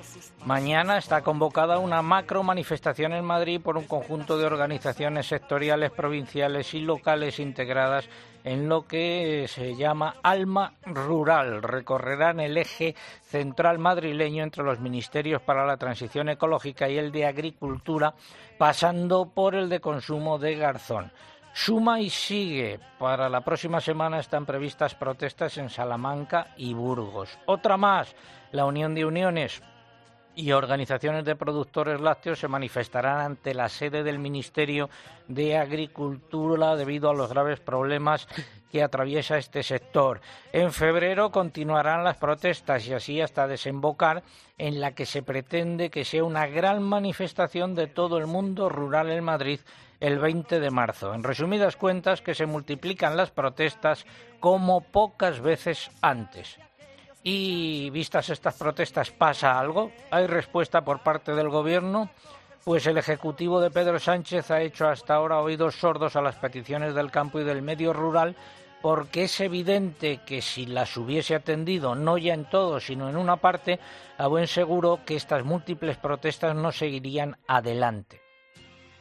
Mañana 0.44 0.98
está 0.98 1.22
convocada 1.22 1.78
una 1.78 2.02
macro 2.02 2.42
manifestación 2.42 3.14
en 3.14 3.26
Madrid 3.26 3.62
por 3.62 3.78
un 3.78 3.86
conjunto 3.86 4.40
de 4.40 4.48
organizaciones 4.48 5.28
sectoriales, 5.28 5.92
provinciales 5.92 6.74
y 6.74 6.80
locales 6.80 7.40
integradas 7.40 8.10
en 8.44 8.68
lo 8.68 8.88
que 8.88 9.46
se 9.48 9.76
llama 9.76 10.16
Alma 10.24 10.74
Rural. 10.84 11.62
Recorrerán 11.62 12.40
el 12.40 12.58
eje 12.58 12.96
central 13.22 13.78
madrileño 13.78 14.44
entre 14.44 14.64
los 14.64 14.80
ministerios 14.80 15.44
para 15.44 15.66
la 15.68 15.78
transición 15.78 16.28
ecológica 16.28 16.90
y 16.90 16.98
el 16.98 17.12
de 17.12 17.28
agricultura, 17.28 18.16
pasando 18.58 19.30
por 19.34 19.54
el 19.54 19.70
de 19.70 19.80
consumo 19.80 20.40
de 20.40 20.56
Garzón. 20.56 21.12
Suma 21.54 22.02
y 22.02 22.10
sigue. 22.10 22.80
Para 22.98 23.30
la 23.30 23.42
próxima 23.42 23.80
semana 23.80 24.20
están 24.20 24.44
previstas 24.46 24.96
protestas 24.96 25.56
en 25.60 25.70
Salamanca 25.70 26.48
y 26.58 26.74
Burgos. 26.74 27.38
Otra 27.46 27.78
más, 27.78 28.16
la 28.52 28.66
Unión 28.66 28.96
de 28.96 29.06
Uniones 29.06 29.62
y 30.36 30.52
organizaciones 30.52 31.26
de 31.26 31.36
productores 31.36 32.02
lácteos 32.02 32.40
se 32.40 32.48
manifestarán 32.48 33.20
ante 33.20 33.54
la 33.54 33.70
sede 33.70 34.02
del 34.02 34.18
Ministerio 34.18 34.90
de 35.28 35.58
Agricultura 35.58 36.76
debido 36.76 37.12
a 37.12 37.14
los 37.14 37.30
graves 37.30 37.60
problemas 37.60 38.28
que 38.72 38.82
atraviesa 38.82 39.38
este 39.38 39.62
sector. 39.62 40.22
En 40.52 40.72
febrero 40.72 41.32
continuarán 41.32 42.04
las 42.04 42.18
protestas 42.18 42.88
y 42.88 42.94
así 42.94 43.22
hasta 43.22 43.48
desembocar 43.48 44.24
en 44.58 44.82
la 44.82 44.96
que 44.96 45.06
se 45.06 45.22
pretende 45.22 45.92
que 45.92 46.04
sea 46.04 46.24
una 46.24 46.48
gran 46.48 46.82
manifestación 46.82 47.76
de 47.76 47.86
todo 47.86 48.18
el 48.18 48.26
mundo 48.26 48.70
rural 48.70 49.12
en 49.12 49.24
Madrid 49.24 49.60
el 50.04 50.20
20 50.20 50.60
de 50.60 50.70
marzo. 50.70 51.14
En 51.14 51.24
resumidas 51.24 51.78
cuentas, 51.78 52.22
que 52.22 52.36
se 52.36 52.46
multiplican 52.46 53.16
las 53.16 53.32
protestas 53.32 54.06
como 54.42 54.82
pocas 54.82 55.40
veces 55.40 55.90
antes. 56.02 56.60
Y 57.24 57.90
vistas 57.90 58.28
estas 58.30 58.56
protestas, 58.56 59.12
¿pasa 59.12 59.58
algo? 59.58 59.94
¿Hay 60.12 60.28
respuesta 60.28 60.84
por 60.84 61.00
parte 61.00 61.34
del 61.34 61.48
Gobierno? 61.48 62.10
Pues 62.66 62.86
el 62.86 62.98
Ejecutivo 62.98 63.62
de 63.62 63.72
Pedro 63.72 63.98
Sánchez 63.98 64.52
ha 64.52 64.62
hecho 64.62 64.90
hasta 64.90 65.16
ahora 65.16 65.40
oídos 65.40 65.76
sordos 65.76 66.18
a 66.18 66.22
las 66.22 66.36
peticiones 66.36 66.94
del 66.94 67.10
campo 67.10 67.40
y 67.40 67.46
del 67.46 67.62
medio 67.62 67.94
rural 67.94 68.36
porque 68.82 69.24
es 69.24 69.40
evidente 69.40 70.20
que 70.26 70.42
si 70.42 70.66
las 70.66 70.98
hubiese 70.98 71.34
atendido, 71.36 71.96
no 71.96 72.18
ya 72.18 72.34
en 72.34 72.50
todo, 72.50 72.82
sino 72.82 73.10
en 73.10 73.16
una 73.16 73.38
parte, 73.38 73.80
a 74.18 74.28
buen 74.28 74.48
seguro 74.48 75.00
que 75.06 75.16
estas 75.16 75.46
múltiples 75.46 75.96
protestas 75.96 76.54
no 76.58 76.74
seguirían 76.74 77.38
adelante. 77.48 78.23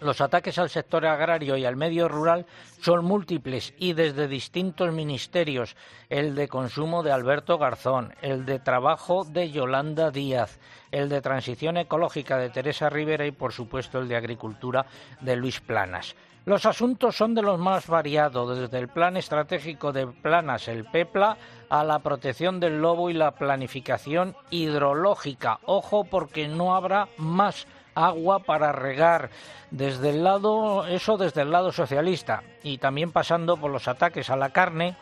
Los 0.03 0.21
ataques 0.21 0.59
al 0.59 0.69
sector 0.69 1.07
agrario 1.07 1.57
y 1.57 1.65
al 1.65 1.77
medio 1.77 2.09
rural 2.09 2.45
son 2.81 3.05
múltiples 3.05 3.73
y 3.79 3.93
desde 3.93 4.27
distintos 4.27 4.93
ministerios, 4.93 5.77
el 6.09 6.35
de 6.35 6.49
consumo 6.49 7.05
de 7.05 7.13
Alberto 7.13 7.57
Garzón, 7.57 8.13
el 8.21 8.45
de 8.45 8.59
trabajo 8.59 9.25
de 9.25 9.53
Yolanda 9.53 10.11
Díaz, 10.11 10.59
el 10.91 11.09
de 11.09 11.21
transición 11.21 11.77
ecológica 11.77 12.37
de 12.37 12.51
Teresa 12.51 12.91
Rivera 12.91 13.27
y 13.27 13.31
por 13.31 13.53
supuesto 13.53 14.01
el 14.01 14.09
de 14.09 14.17
agricultura 14.17 14.87
de 15.21 15.37
Luis 15.37 15.61
Planas. 15.61 16.17
Los 16.47 16.67
asuntos 16.67 17.17
son 17.17 17.35
de 17.35 17.43
los 17.43 17.61
más 17.61 17.87
variados, 17.87 18.59
desde 18.59 18.81
el 18.81 18.89
plan 18.89 19.17
estratégico 19.17 19.93
de 19.93 20.09
Planas, 20.09 20.67
el 20.67 20.85
PEPLA, 20.85 21.37
a 21.71 21.85
la 21.85 22.01
protección 22.01 22.59
del 22.59 22.83
lobo 22.83 23.09
y 23.09 23.15
la 23.15 23.31
planificación 23.31 24.35
hidrológica. 24.51 25.61
Ojo 25.65 26.03
porque 26.03 26.49
no 26.49 26.75
habrá 26.75 27.07
más 27.17 27.69
agua 27.95 28.41
para 28.41 28.73
regar 28.73 29.31
desde 29.71 30.11
el 30.11 30.25
lado 30.25 30.87
eso 30.87 31.17
desde 31.17 31.43
el 31.43 31.51
lado 31.51 31.73
socialista 31.73 32.43
y 32.63 32.79
también 32.79 33.13
pasando 33.13 33.57
por 33.57 33.71
los 33.71 33.89
ataques 33.89 34.31
a 34.31 34.37
la 34.37 34.51
carne 34.51 34.97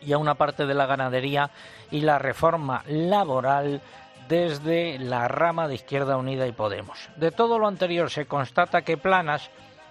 y 0.00 0.12
a 0.12 0.18
una 0.18 0.34
parte 0.34 0.66
de 0.66 0.74
la 0.74 0.86
ganadería 0.86 1.50
y 1.90 2.00
la 2.00 2.18
reforma 2.18 2.82
laboral 2.86 3.80
desde 4.28 4.98
la 4.98 5.28
rama 5.28 5.66
de 5.66 5.74
Izquierda 5.74 6.16
Unida 6.16 6.46
y 6.46 6.52
Podemos. 6.52 7.08
De 7.16 7.32
todo 7.32 7.58
lo 7.58 7.66
anterior 7.66 8.10
se 8.10 8.26
constata 8.26 8.82
que 8.82 8.96
Planas, 8.96 9.50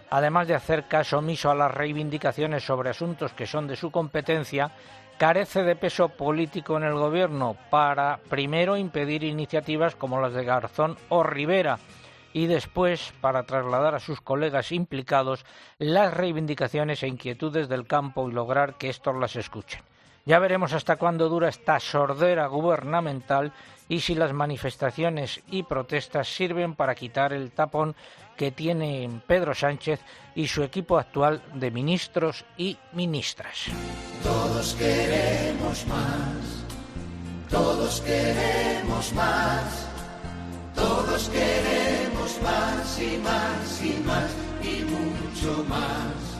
además 0.10 0.48
de 0.48 0.56
hacer 0.56 0.88
caso 0.88 1.18
omiso 1.18 1.52
a 1.52 1.56
las 1.56 1.72
reivindicaciones 1.72 2.64
sobre 2.64 2.90
asuntos 2.90 3.34
que 3.34 3.46
son 3.46 3.68
de 3.68 3.76
su 3.76 3.92
competencia, 3.92 4.72
carece 5.18 5.64
de 5.64 5.76
peso 5.76 6.08
político 6.08 6.78
en 6.78 6.84
el 6.84 6.94
gobierno 6.94 7.58
para, 7.70 8.20
primero, 8.30 8.78
impedir 8.78 9.26
iniciativas 9.26 9.96
como 9.96 10.22
las 10.22 10.34
de 10.34 10.46
Garzón 10.46 10.98
o 11.10 11.22
Rivera, 11.22 11.78
y 12.34 12.48
después 12.48 13.14
para 13.22 13.44
trasladar 13.44 13.96
a 13.96 14.00
sus 14.00 14.22
colegas 14.22 14.72
implicados 14.72 15.46
las 15.78 16.14
reivindicaciones 16.14 17.04
e 17.04 17.08
inquietudes 17.08 17.70
del 17.70 17.88
campo 17.88 18.30
y 18.30 18.34
lograr 18.34 18.78
que 18.78 18.90
estos 18.90 19.16
las 19.16 19.36
escuchen. 19.36 19.82
Ya 20.26 20.38
veremos 20.40 20.74
hasta 20.74 20.98
cuándo 20.98 21.28
dura 21.30 21.50
esta 21.50 21.80
sordera 21.80 22.48
gubernamental 22.48 23.52
y 23.88 24.02
si 24.02 24.14
las 24.14 24.32
manifestaciones 24.32 25.42
y 25.50 25.64
protestas 25.64 26.28
sirven 26.28 26.76
para 26.76 26.94
quitar 26.94 27.34
el 27.34 27.52
tapón 27.52 27.96
que 28.38 28.52
tiene 28.52 29.10
Pedro 29.26 29.56
Sánchez 29.56 30.00
y 30.36 30.48
su 30.48 30.64
equipo 30.64 31.00
actual 31.00 31.42
de 31.56 31.72
ministros 31.72 32.46
y 32.58 32.78
ministras. 32.94 33.66
Todos 34.24 34.76
queremos 34.76 35.88
más, 35.88 36.66
todos 37.50 38.02
queremos 38.02 39.14
más. 39.14 39.89
Todos 40.80 41.30
queremos 41.30 42.42
más 42.42 43.00
y 43.00 43.18
más 43.18 43.84
y 43.84 44.04
más 44.06 44.36
y 44.64 44.84
mucho 44.86 45.64
más. 45.66 46.40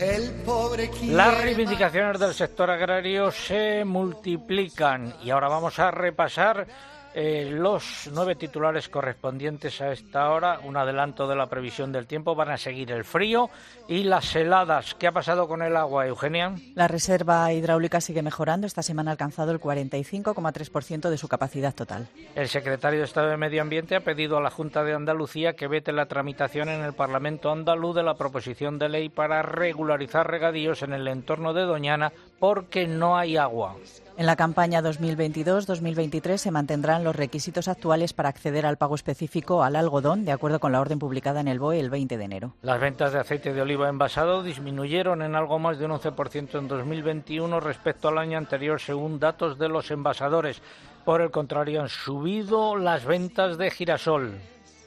El 0.00 0.30
pobre 0.44 0.90
Las 1.08 1.42
reivindicaciones 1.42 2.20
del 2.20 2.32
sector 2.32 2.70
agrario 2.70 3.32
se 3.32 3.84
multiplican 3.84 5.14
y 5.24 5.30
ahora 5.30 5.48
vamos 5.48 5.78
a 5.80 5.90
repasar 5.90 6.66
eh, 7.14 7.48
los 7.50 8.08
nueve 8.12 8.34
titulares 8.34 8.88
correspondientes 8.88 9.80
a 9.80 9.92
esta 9.92 10.30
hora, 10.30 10.60
un 10.64 10.76
adelanto 10.76 11.26
de 11.26 11.36
la 11.36 11.46
previsión 11.46 11.90
del 11.92 12.06
tiempo, 12.06 12.34
van 12.34 12.50
a 12.50 12.56
seguir 12.56 12.92
el 12.92 13.04
frío 13.04 13.50
y 13.88 14.04
las 14.04 14.36
heladas. 14.36 14.94
¿Qué 14.94 15.06
ha 15.06 15.12
pasado 15.12 15.48
con 15.48 15.62
el 15.62 15.76
agua, 15.76 16.06
Eugenia? 16.06 16.54
La 16.74 16.88
reserva 16.88 17.52
hidráulica 17.52 18.00
sigue 18.00 18.22
mejorando. 18.22 18.66
Esta 18.66 18.82
semana 18.82 19.10
ha 19.10 19.12
alcanzado 19.12 19.52
el 19.52 19.60
45,3% 19.60 21.08
de 21.10 21.18
su 21.18 21.28
capacidad 21.28 21.74
total. 21.74 22.08
El 22.34 22.48
secretario 22.48 23.00
de 23.00 23.06
Estado 23.06 23.28
de 23.28 23.36
Medio 23.36 23.62
Ambiente 23.62 23.96
ha 23.96 24.00
pedido 24.00 24.36
a 24.36 24.42
la 24.42 24.50
Junta 24.50 24.84
de 24.84 24.94
Andalucía 24.94 25.54
que 25.54 25.66
vete 25.68 25.92
la 25.92 26.06
tramitación 26.06 26.68
en 26.68 26.82
el 26.82 26.92
Parlamento 26.92 27.50
andaluz 27.50 27.96
de 27.96 28.02
la 28.02 28.14
proposición 28.14 28.78
de 28.78 28.88
ley 28.88 29.08
para 29.08 29.42
regularizar 29.42 30.30
regadíos 30.30 30.82
en 30.82 30.92
el 30.92 31.08
entorno 31.08 31.52
de 31.52 31.62
Doñana 31.62 32.12
porque 32.38 32.86
no 32.86 33.16
hay 33.16 33.36
agua. 33.36 33.76
En 34.18 34.26
la 34.26 34.34
campaña 34.34 34.82
2022-2023 34.82 36.38
se 36.38 36.50
mantendrán 36.50 37.04
los 37.04 37.14
requisitos 37.14 37.68
actuales 37.68 38.12
para 38.12 38.28
acceder 38.28 38.66
al 38.66 38.76
pago 38.76 38.96
específico 38.96 39.62
al 39.62 39.76
algodón, 39.76 40.24
de 40.24 40.32
acuerdo 40.32 40.58
con 40.58 40.72
la 40.72 40.80
orden 40.80 40.98
publicada 40.98 41.40
en 41.40 41.46
el 41.46 41.60
BOE 41.60 41.78
el 41.78 41.88
20 41.88 42.18
de 42.18 42.24
enero. 42.24 42.52
Las 42.62 42.80
ventas 42.80 43.12
de 43.12 43.20
aceite 43.20 43.52
de 43.52 43.62
oliva 43.62 43.88
envasado 43.88 44.42
disminuyeron 44.42 45.22
en 45.22 45.36
algo 45.36 45.60
más 45.60 45.78
de 45.78 45.84
un 45.84 45.92
11% 45.92 46.58
en 46.58 46.66
2021 46.66 47.60
respecto 47.60 48.08
al 48.08 48.18
año 48.18 48.38
anterior, 48.38 48.80
según 48.80 49.20
datos 49.20 49.56
de 49.56 49.68
los 49.68 49.88
envasadores. 49.92 50.60
Por 51.04 51.20
el 51.22 51.30
contrario, 51.30 51.80
han 51.82 51.88
subido 51.88 52.74
las 52.74 53.04
ventas 53.04 53.56
de 53.56 53.70
girasol. 53.70 54.40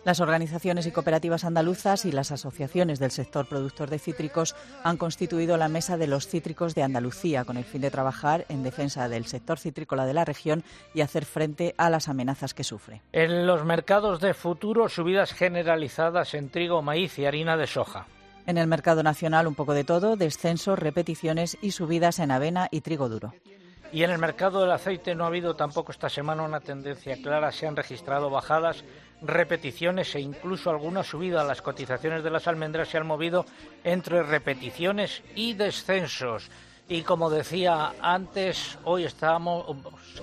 Las 0.04 0.20
organizaciones 0.20 0.88
y 0.88 0.92
cooperativas 0.92 1.44
andaluzas 1.44 2.06
y 2.06 2.12
las 2.12 2.32
asociaciones 2.32 2.98
del 2.98 3.12
sector 3.12 3.48
productor 3.48 3.92
de 3.92 4.00
cítricos 4.00 4.56
han 4.84 4.98
constituido 4.98 5.58
la 5.58 5.68
Mesa 5.68 5.96
de 5.96 6.08
los 6.08 6.28
Cítricos 6.28 6.74
de 6.74 6.82
Andalucía 6.82 7.46
con 7.46 7.56
el 7.56 7.64
fin 7.64 7.82
de 7.82 7.92
trabajar 7.92 8.46
en 8.50 8.64
defensa 8.64 9.08
del 9.10 9.28
sector 9.28 9.60
citrícola 9.60 10.08
de 10.08 10.16
la 10.16 10.26
región 10.26 10.64
y 10.96 11.02
hacer 11.02 11.26
frente 11.26 11.76
a 11.78 11.92
las 11.92 12.10
amenazas 12.10 12.56
que 12.56 12.64
sufre. 12.64 13.04
En 13.12 13.46
los 13.46 13.64
mercados 13.64 14.20
de 14.22 14.34
futuro, 14.34 14.90
subidas 14.90 15.34
generalizadas 15.34 16.34
en 16.34 16.50
trigo, 16.50 16.82
maíz 16.82 17.20
y 17.20 17.26
harina 17.26 17.56
de 17.56 17.68
soja. 17.68 18.08
En 18.48 18.58
el 18.58 18.66
mercado 18.66 19.04
nacional 19.04 19.46
un 19.46 19.54
poco 19.54 19.76
de 19.76 19.84
todo, 19.84 20.16
descensos, 20.16 20.80
repeticiones 20.80 21.60
y 21.62 21.72
subidas 21.72 22.18
en 22.18 22.32
avena 22.32 22.70
y 22.72 22.82
trigo 22.82 23.08
duro. 23.08 23.36
Y 23.94 24.04
en 24.04 24.12
el 24.12 24.20
mercado 24.20 24.62
del 24.62 24.72
aceite 24.72 25.16
no 25.16 25.26
ha 25.26 25.28
habido 25.28 25.56
tampoco 25.56 25.92
esta 25.92 26.10
semana 26.10 26.44
una 26.44 26.62
tendencia 26.62 27.18
clara. 27.22 27.52
Se 27.52 27.68
han 27.68 27.76
registrado 27.76 28.30
bajadas, 28.30 28.86
repeticiones 29.22 30.16
e 30.16 30.22
incluso 30.22 30.70
alguna 30.70 31.04
subida. 31.04 31.44
Las 31.44 31.62
cotizaciones 31.62 32.24
de 32.24 32.30
las 32.30 32.48
almendras 32.48 32.88
se 32.88 32.98
han 32.98 33.06
movido 33.06 33.46
entre 33.84 34.24
repeticiones 34.24 35.22
y 35.36 35.54
descensos. 35.54 36.50
Y 36.88 37.02
como 37.04 37.30
decía 37.30 37.94
antes, 38.02 38.78
hoy 38.86 39.04
estamos 39.04 39.66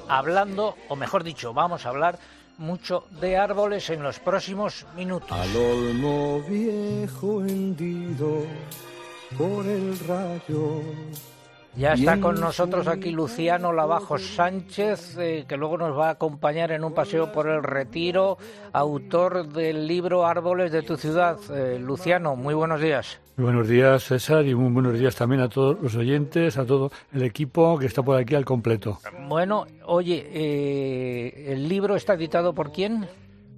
hablando, 0.09 0.75
o 0.89 0.97
mejor 0.97 1.23
dicho, 1.23 1.53
vamos 1.53 1.85
a 1.85 1.91
hablar 1.91 2.19
mucho 2.57 3.07
de 3.21 3.37
árboles 3.37 3.89
en 3.91 4.03
los 4.03 4.19
próximos 4.19 4.87
minutos. 4.97 5.31
Ya 11.79 11.93
está 11.93 12.21
con 12.21 12.41
nosotros 12.41 12.89
aquí 12.89 13.13
Luciano 13.13 13.73
Lavajos 13.73 14.35
Sánchez, 14.35 15.17
eh, 15.19 15.45
que 15.49 15.57
luego 15.57 15.79
nos 15.79 15.97
va 15.97 16.09
a 16.09 16.13
acompañar 16.13 16.73
en 16.73 16.83
un 16.83 16.93
paseo 16.93 17.31
por 17.31 17.49
el 17.49 17.63
retiro, 17.63 18.37
autor 18.73 19.47
del 19.49 19.87
libro 19.87 20.27
Árboles 20.27 20.73
de 20.73 20.83
tu 20.83 20.97
ciudad. 20.97 21.39
Eh, 21.55 21.79
Luciano, 21.79 22.35
muy 22.35 22.55
buenos 22.55 22.81
días. 22.81 23.21
Muy 23.37 23.45
buenos 23.45 23.69
días, 23.69 24.03
César, 24.03 24.45
y 24.45 24.57
muy 24.57 24.73
buenos 24.73 24.99
días 24.99 25.15
también 25.15 25.41
a 25.41 25.49
todos 25.49 25.81
los 25.81 25.95
oyentes, 25.95 26.59
a 26.59 26.67
todo 26.67 26.91
el 27.13 27.23
equipo 27.23 27.79
que 27.79 27.87
está 27.87 28.03
por 28.03 28.21
aquí 28.21 28.35
al 28.35 28.45
completo. 28.45 28.99
Bueno, 29.29 29.65
oye, 29.87 30.29
eh, 30.33 31.53
¿el 31.53 31.69
libro 31.69 31.95
está 31.95 32.15
editado 32.15 32.53
por 32.53 32.73
quién? 32.73 33.07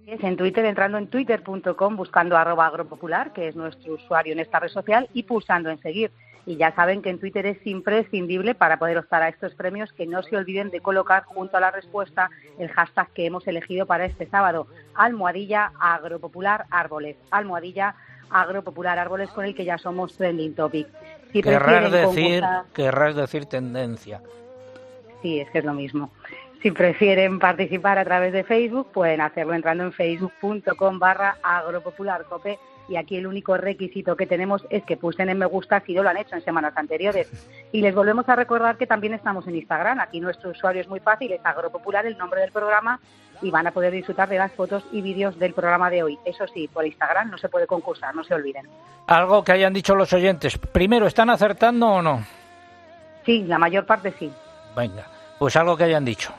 Es 0.05 0.23
en 0.23 0.37
Twitter, 0.37 0.63
entrando 0.65 0.99
en 0.99 1.07
twitter.com, 1.07 1.95
buscando 1.95 2.37
arroba 2.37 2.67
agropopular, 2.67 3.33
que 3.33 3.47
es 3.47 3.55
nuestro 3.55 3.95
usuario 3.95 4.33
en 4.33 4.41
esta 4.41 4.59
red 4.59 4.69
social, 4.69 5.09
y 5.11 5.23
pulsando 5.23 5.71
en 5.71 5.81
seguir 5.81 6.11
y 6.45 6.57
ya 6.57 6.73
saben 6.75 7.01
que 7.01 7.09
en 7.09 7.19
Twitter 7.19 7.45
es 7.45 7.65
imprescindible 7.65 8.55
para 8.55 8.77
poder 8.77 8.97
optar 8.97 9.23
a 9.23 9.29
estos 9.29 9.55
premios 9.55 9.93
que 9.93 10.05
no 10.05 10.23
se 10.23 10.35
olviden 10.35 10.69
de 10.69 10.81
colocar 10.81 11.23
junto 11.23 11.57
a 11.57 11.61
la 11.61 11.71
respuesta 11.71 12.29
el 12.59 12.69
hashtag 12.69 13.09
que 13.13 13.25
hemos 13.25 13.47
elegido 13.47 13.85
para 13.85 14.05
este 14.05 14.27
sábado, 14.27 14.67
almohadilla 14.93 15.71
agropopular 15.79 16.65
árboles, 16.69 17.15
almohadilla 17.31 17.95
agropopular 18.29 18.99
árboles 18.99 19.29
con 19.29 19.45
el 19.45 19.55
que 19.55 19.65
ya 19.65 19.77
somos 19.77 20.17
trending 20.17 20.55
topic. 20.55 20.87
Si 21.31 21.41
querrás 21.41 21.91
decir, 21.91 22.43
querrás 22.73 23.15
decir 23.15 23.45
tendencia. 23.45 24.21
Sí, 25.21 25.39
es 25.39 25.49
que 25.49 25.59
es 25.59 25.65
lo 25.65 25.73
mismo. 25.73 26.11
Si 26.61 26.71
prefieren 26.71 27.39
participar 27.39 27.97
a 27.97 28.05
través 28.05 28.31
de 28.33 28.43
Facebook, 28.43 28.87
pueden 28.93 29.21
hacerlo 29.21 29.53
entrando 29.53 29.83
en 29.83 29.91
facebook.com 29.91 30.99
barra 30.99 31.37
agropopularcope 31.43 32.57
y 32.87 32.97
aquí 32.97 33.17
el 33.17 33.27
único 33.27 33.57
requisito 33.57 34.15
que 34.15 34.27
tenemos 34.27 34.65
es 34.69 34.83
que 34.83 34.97
pulsen 34.97 35.29
en 35.29 35.37
me 35.37 35.45
gusta 35.45 35.81
si 35.85 35.93
no 35.93 36.03
lo 36.03 36.09
han 36.09 36.17
hecho 36.17 36.35
en 36.35 36.43
semanas 36.43 36.73
anteriores. 36.75 37.29
Y 37.71 37.81
les 37.81 37.95
volvemos 37.95 38.27
a 38.29 38.35
recordar 38.35 38.77
que 38.77 38.87
también 38.87 39.13
estamos 39.13 39.47
en 39.47 39.55
Instagram. 39.55 39.99
Aquí 39.99 40.19
nuestro 40.19 40.51
usuario 40.51 40.81
es 40.81 40.87
muy 40.87 40.99
fácil, 40.99 41.31
es 41.31 41.41
Agropopular, 41.43 42.05
el 42.05 42.17
nombre 42.17 42.41
del 42.41 42.51
programa, 42.51 42.99
y 43.41 43.51
van 43.51 43.67
a 43.67 43.71
poder 43.71 43.91
disfrutar 43.93 44.29
de 44.29 44.37
las 44.37 44.51
fotos 44.51 44.85
y 44.91 45.01
vídeos 45.01 45.37
del 45.39 45.53
programa 45.53 45.89
de 45.89 46.03
hoy. 46.03 46.19
Eso 46.25 46.45
sí, 46.47 46.67
por 46.67 46.85
Instagram 46.85 47.29
no 47.29 47.37
se 47.37 47.49
puede 47.49 47.67
concursar, 47.67 48.15
no 48.15 48.23
se 48.23 48.33
olviden. 48.33 48.67
Algo 49.07 49.43
que 49.43 49.51
hayan 49.51 49.73
dicho 49.73 49.95
los 49.95 50.13
oyentes. 50.13 50.57
Primero, 50.57 51.07
¿están 51.07 51.29
acertando 51.29 51.87
o 51.87 52.01
no? 52.01 52.23
Sí, 53.25 53.43
la 53.43 53.57
mayor 53.57 53.85
parte 53.85 54.13
sí. 54.19 54.31
Venga, 54.75 55.05
pues 55.39 55.55
algo 55.55 55.77
que 55.77 55.85
hayan 55.85 56.05
dicho. 56.05 56.33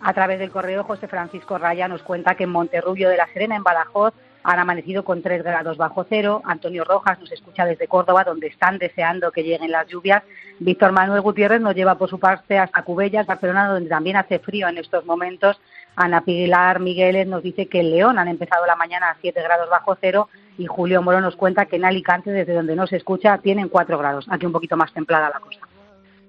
A 0.00 0.12
través 0.12 0.40
del 0.40 0.50
correo, 0.50 0.82
José 0.82 1.06
Francisco 1.06 1.58
Raya 1.58 1.86
nos 1.86 2.02
cuenta 2.02 2.34
que 2.34 2.44
en 2.44 2.50
Monterrubio 2.50 3.08
de 3.08 3.16
la 3.16 3.28
Serena, 3.28 3.54
en 3.54 3.62
Badajoz, 3.62 4.12
han 4.44 4.58
amanecido 4.58 5.04
con 5.04 5.22
3 5.22 5.42
grados 5.42 5.76
bajo 5.76 6.04
cero. 6.08 6.42
Antonio 6.44 6.84
Rojas 6.84 7.18
nos 7.20 7.32
escucha 7.32 7.64
desde 7.64 7.88
Córdoba, 7.88 8.24
donde 8.24 8.48
están 8.48 8.78
deseando 8.78 9.32
que 9.32 9.42
lleguen 9.42 9.70
las 9.70 9.86
lluvias. 9.86 10.22
Víctor 10.58 10.92
Manuel 10.92 11.20
Gutiérrez 11.20 11.60
nos 11.60 11.74
lleva 11.74 11.96
por 11.96 12.08
su 12.08 12.18
parte 12.18 12.58
hasta 12.58 12.82
Cubellas, 12.82 13.26
Barcelona, 13.26 13.68
donde 13.68 13.88
también 13.88 14.16
hace 14.16 14.38
frío 14.38 14.68
en 14.68 14.78
estos 14.78 15.04
momentos. 15.06 15.60
Ana 15.94 16.22
Pilar 16.22 16.80
Migueles 16.80 17.26
nos 17.26 17.42
dice 17.42 17.66
que 17.66 17.80
en 17.80 17.90
León 17.90 18.18
han 18.18 18.28
empezado 18.28 18.64
la 18.66 18.76
mañana 18.76 19.10
a 19.10 19.16
7 19.20 19.42
grados 19.42 19.68
bajo 19.68 19.96
cero 20.00 20.28
y 20.56 20.66
Julio 20.66 21.02
Moro 21.02 21.20
nos 21.20 21.36
cuenta 21.36 21.66
que 21.66 21.76
en 21.76 21.84
Alicante, 21.84 22.30
desde 22.30 22.54
donde 22.54 22.76
no 22.76 22.86
se 22.86 22.96
escucha, 22.96 23.38
tienen 23.38 23.68
4 23.68 23.98
grados. 23.98 24.26
Aquí 24.30 24.46
un 24.46 24.52
poquito 24.52 24.76
más 24.76 24.92
templada 24.92 25.30
la 25.30 25.40
cosa. 25.40 25.60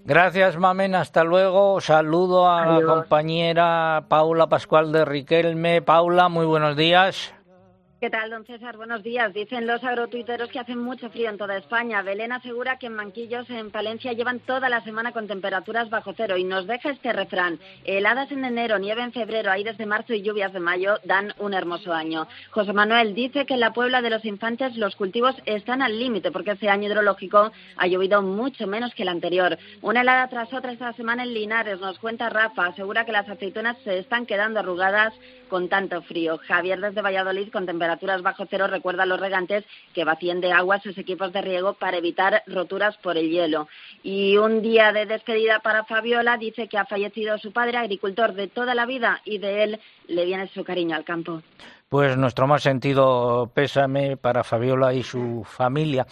Gracias, 0.06 0.58
Mamen. 0.58 0.96
Hasta 0.96 1.24
luego. 1.24 1.80
Saludo 1.80 2.50
a 2.50 2.66
la 2.66 2.86
compañera 2.86 4.04
Paula 4.10 4.48
Pascual 4.48 4.92
de 4.92 5.06
Riquelme. 5.06 5.82
Paula, 5.82 6.28
muy 6.28 6.46
buenos 6.46 6.76
días. 6.76 7.34
¿Qué 8.04 8.10
tal, 8.10 8.32
don 8.32 8.46
César? 8.46 8.76
Buenos 8.76 9.02
días. 9.02 9.34
Dicen 9.34 9.66
los 9.66 9.82
agrotuiteros 9.82 10.50
que 10.50 10.60
hace 10.60 10.76
mucho 10.76 11.10
frío 11.10 11.30
en 11.30 11.38
toda 11.38 11.56
España. 11.56 12.02
Belén 12.02 12.34
asegura 12.34 12.78
que 12.78 12.88
en 12.88 12.96
Manquillos, 12.96 13.50
en 13.50 13.72
Palencia, 13.72 14.12
llevan 14.12 14.42
toda 14.42 14.68
la 14.68 14.84
semana 14.84 15.14
con 15.14 15.26
temperaturas 15.26 15.90
bajo 15.90 16.12
cero 16.12 16.36
y 16.36 16.44
nos 16.44 16.68
deja 16.68 16.90
este 16.90 17.14
refrán. 17.14 17.60
Heladas 17.86 18.30
en 18.34 18.44
enero, 18.44 18.78
nieve 18.78 19.04
en 19.04 19.14
febrero, 19.14 19.52
aires 19.52 19.78
de 19.78 19.86
marzo 19.86 20.14
y 20.14 20.22
lluvias 20.22 20.52
de 20.52 20.60
mayo 20.60 20.98
dan 21.06 21.34
un 21.40 21.54
hermoso 21.54 21.94
año. 21.94 22.28
José 22.50 22.74
Manuel 22.74 23.16
dice 23.16 23.46
que 23.46 23.54
en 23.54 23.62
la 23.62 23.72
Puebla 23.72 24.02
de 24.02 24.10
los 24.10 24.26
Infantes 24.26 24.76
los 24.76 24.98
cultivos 24.98 25.38
están 25.46 25.82
al 25.82 25.98
límite 25.98 26.30
porque 26.30 26.52
este 26.52 26.68
año 26.68 26.90
hidrológico 26.90 27.54
ha 27.78 27.88
llovido 27.88 28.22
mucho 28.22 28.68
menos 28.68 28.94
que 28.96 29.04
el 29.04 29.10
anterior. 29.10 29.58
Una 29.82 30.02
helada 30.02 30.28
tras 30.28 30.52
otra 30.52 30.74
esta 30.74 30.92
semana 30.92 31.24
en 31.24 31.34
Linares, 31.34 31.80
nos 31.80 32.00
cuenta 32.00 32.30
Rafa. 32.30 32.66
Asegura 32.66 33.06
que 33.06 33.14
las 33.14 33.30
aceitunas 33.30 33.78
se 33.86 34.00
están 34.00 34.26
quedando 34.26 34.60
arrugadas 34.60 35.14
con 35.48 35.70
tanto 35.70 36.02
frío. 36.02 36.38
Javier 36.40 36.82
desde 36.82 37.02
Valladolid 37.02 37.50
con 37.50 37.66
temperaturas 37.66 37.93
temperaturas 37.94 38.22
bajo 38.22 38.46
cero 38.50 38.68
recuerda 38.68 39.04
a 39.04 39.06
los 39.06 39.20
regantes 39.20 39.64
que 39.94 40.04
vacíen 40.04 40.42
de 40.42 40.52
agua 40.52 40.80
sus 40.80 40.98
equipos 40.98 41.32
de 41.32 41.42
riego 41.42 41.74
para 41.74 41.98
evitar 41.98 42.44
roturas 42.48 42.98
por 42.98 43.18
el 43.18 43.30
hielo. 43.30 43.68
Y 44.02 44.38
un 44.38 44.62
día 44.62 44.92
de 44.92 45.06
despedida 45.06 45.60
para 45.60 45.84
Fabiola 45.84 46.38
dice 46.38 46.68
que 46.68 46.78
ha 46.78 46.86
fallecido 46.86 47.38
su 47.38 47.52
padre, 47.52 47.78
agricultor 47.78 48.34
de 48.34 48.48
toda 48.48 48.74
la 48.74 48.86
vida, 48.86 49.22
y 49.26 49.38
de 49.38 49.64
él 49.64 49.80
le 50.08 50.26
viene 50.26 50.48
su 50.48 50.64
cariño 50.64 50.96
al 50.96 51.04
campo. 51.04 51.42
Pues 51.90 52.18
nuestro 52.18 52.48
más 52.48 52.64
sentido 52.64 53.52
pésame 53.54 54.18
para 54.18 54.44
Fabiola 54.44 54.94
y 54.94 55.04
su 55.04 55.44
familia. 55.46 56.08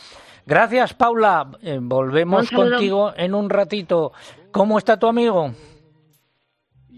Gracias, 0.46 0.94
Paula. 0.94 1.48
Eh, 1.62 1.80
volvemos 1.82 2.52
contigo 2.52 3.14
en 3.16 3.34
un 3.34 3.50
ratito. 3.50 4.12
¿Cómo 4.52 4.78
está 4.78 4.98
tu 4.98 5.08
amigo? 5.08 5.52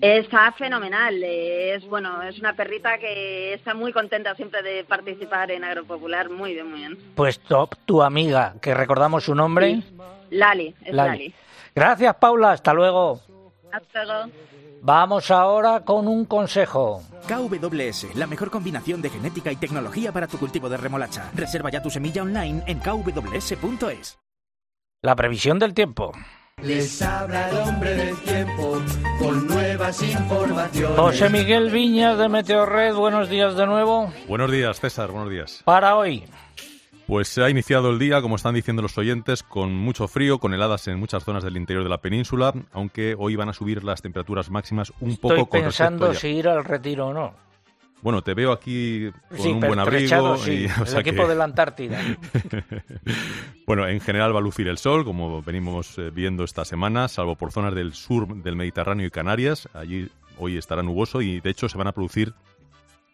Está 0.02 0.52
fenomenal. 0.52 1.24
Es 1.24 1.86
bueno, 1.88 2.22
es 2.24 2.40
una 2.40 2.54
perrita 2.54 2.98
que 2.98 3.54
está 3.54 3.74
muy 3.74 3.94
contenta 3.94 4.36
siempre 4.36 4.62
de 4.62 4.84
participar 4.84 5.52
en 5.52 5.64
Agropopular. 5.64 6.30
Muy 6.30 6.54
bien, 6.54 6.70
muy 6.70 6.80
bien. 6.80 6.98
Pues 7.16 7.40
top, 7.40 7.76
tu 7.86 8.02
amiga, 8.02 8.56
que 8.62 8.74
recordamos 8.74 9.24
su 9.24 9.36
nombre. 9.36 9.82
Lali, 10.30 10.76
es 10.84 10.94
Lali. 10.94 11.34
Gracias, 11.76 12.16
Paula. 12.16 12.52
Hasta 12.52 12.74
luego. 12.74 13.22
Hasta 13.72 14.04
luego. 14.04 14.32
Vamos 14.82 15.32
ahora 15.32 15.80
con 15.86 16.10
un 16.10 16.26
consejo. 16.26 17.02
KWS, 17.26 18.16
la 18.16 18.28
mejor 18.28 18.52
combinación 18.52 19.02
de 19.02 19.10
genética 19.10 19.50
y 19.50 19.56
tecnología 19.56 20.12
para 20.12 20.28
tu 20.28 20.38
cultivo 20.38 20.68
de 20.68 20.76
remolacha. 20.76 21.32
Reserva 21.34 21.70
ya 21.70 21.82
tu 21.82 21.90
semilla 21.90 22.22
online 22.22 22.64
en 22.68 22.80
kws.es. 22.80 24.20
La 25.02 25.16
previsión 25.16 25.58
del 25.58 25.74
tiempo. 25.74 26.12
Les 26.64 27.02
habla 27.02 27.50
el 27.50 27.58
hombre 27.58 27.94
del 27.94 28.16
tiempo 28.22 28.82
con 29.20 29.48
nuevas 29.48 30.02
informaciones. 30.02 30.98
José 30.98 31.30
Miguel 31.30 31.70
Viñas 31.70 32.18
de 32.18 32.30
Meteorred, 32.30 32.96
buenos 32.96 33.30
días 33.30 33.58
de 33.58 33.66
nuevo. 33.66 34.14
Buenos 34.30 34.50
días, 34.50 34.80
César, 34.80 35.12
buenos 35.12 35.30
días. 35.30 35.62
Para 35.66 35.98
hoy. 35.98 36.24
Pues 37.06 37.28
se 37.28 37.44
ha 37.44 37.50
iniciado 37.50 37.90
el 37.90 38.00
día, 38.00 38.22
como 38.22 38.38
están 38.38 38.56
diciendo 38.56 38.82
los 38.82 38.98
oyentes, 38.98 39.44
con 39.44 39.76
mucho 39.76 40.08
frío, 40.08 40.40
con 40.40 40.54
heladas 40.54 40.88
en 40.88 40.98
muchas 40.98 41.26
zonas 41.26 41.44
del 41.44 41.58
interior 41.58 41.84
de 41.84 41.90
la 41.90 41.98
península, 41.98 42.54
aunque 42.72 43.14
hoy 43.20 43.36
van 43.36 43.50
a 43.50 43.54
subir 43.54 43.84
las 43.84 44.02
temperaturas 44.02 44.50
máximas 44.50 44.94
un 45.02 45.18
poco 45.18 45.34
Estoy 45.34 45.48
con 45.48 45.62
pensando 45.64 46.08
respecto 46.08 46.18
a 46.18 46.32
si 46.32 46.38
ir 46.38 46.48
al 46.48 46.64
retiro 46.64 47.08
o 47.08 47.14
no. 47.14 47.34
Bueno, 48.04 48.22
te 48.22 48.34
veo 48.34 48.52
aquí 48.52 49.10
con 49.30 49.38
Sí, 49.40 49.50
un 49.50 49.60
buen 49.62 49.80
abrigo. 49.80 50.38
sí, 50.38 50.52
y, 50.52 50.66
o 50.82 50.86
el 50.86 50.98
equipo 51.00 51.24
que- 51.24 51.30
de 51.30 51.36
la 51.36 51.44
Antártida. 51.46 52.00
Bueno, 53.66 53.88
en 53.88 54.02
general 54.02 54.36
va 54.36 54.40
a 54.40 54.42
lucir 54.42 54.68
el 54.68 54.78
sol, 54.78 55.06
como 55.06 55.42
venimos 55.42 55.98
eh, 55.98 56.10
viendo 56.14 56.44
esta 56.44 56.66
semana, 56.66 57.08
salvo 57.08 57.36
por 57.36 57.52
zonas 57.54 57.74
del 57.74 57.94
sur 57.94 58.28
del 58.44 58.56
Mediterráneo 58.58 59.08
y 59.08 59.10
Canarias. 59.10 59.70
Allí 59.74 60.10
hoy 60.38 60.58
estará 60.58 60.84
nuboso 60.84 61.22
y, 61.22 61.40
de 61.40 61.50
hecho, 61.50 61.70
se 61.70 61.78
van 61.78 61.88
a 61.88 61.94
producir 61.94 62.34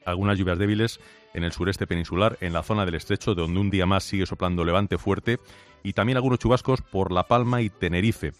algunas 0.06 0.40
lluvias 0.40 0.58
débiles 0.58 1.00
en 1.36 1.44
el 1.44 1.52
sureste 1.52 1.86
peninsular, 1.86 2.36
en 2.42 2.54
la 2.54 2.64
zona 2.64 2.84
del 2.86 2.96
estrecho, 2.96 3.36
donde 3.36 3.60
un 3.60 3.70
día 3.70 3.86
más 3.86 4.04
sigue 4.04 4.26
soplando 4.26 4.66
levante 4.66 4.98
fuerte, 4.98 5.38
y 5.84 5.94
también 5.94 6.18
algunos 6.18 6.40
chubascos 6.40 6.82
por 6.82 7.12
La 7.12 7.28
Palma 7.28 7.62
y 7.62 7.70
Tenerife. 7.70 8.32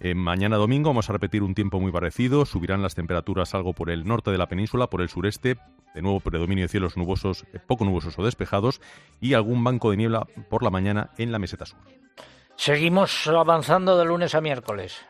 Eh, 0.00 0.14
mañana 0.14 0.56
domingo 0.56 0.90
vamos 0.90 1.10
a 1.10 1.12
repetir 1.12 1.42
un 1.42 1.54
tiempo 1.54 1.80
muy 1.80 1.90
parecido, 1.90 2.46
subirán 2.46 2.82
las 2.82 2.94
temperaturas 2.94 3.54
algo 3.54 3.72
por 3.72 3.90
el 3.90 4.06
norte 4.06 4.30
de 4.30 4.38
la 4.38 4.46
península, 4.46 4.86
por 4.86 5.02
el 5.02 5.08
sureste, 5.08 5.58
de 5.94 6.02
nuevo 6.02 6.20
predominio 6.20 6.64
de 6.64 6.68
cielos 6.68 6.96
nubosos, 6.96 7.44
eh, 7.52 7.58
poco 7.66 7.84
nubosos 7.84 8.16
o 8.18 8.24
despejados, 8.24 8.80
y 9.20 9.34
algún 9.34 9.64
banco 9.64 9.90
de 9.90 9.96
niebla 9.96 10.26
por 10.48 10.62
la 10.62 10.70
mañana 10.70 11.10
en 11.18 11.32
la 11.32 11.40
meseta 11.40 11.66
sur. 11.66 11.78
Seguimos 12.54 13.26
avanzando 13.26 13.98
de 13.98 14.04
lunes 14.04 14.34
a 14.36 14.40
miércoles. 14.40 15.04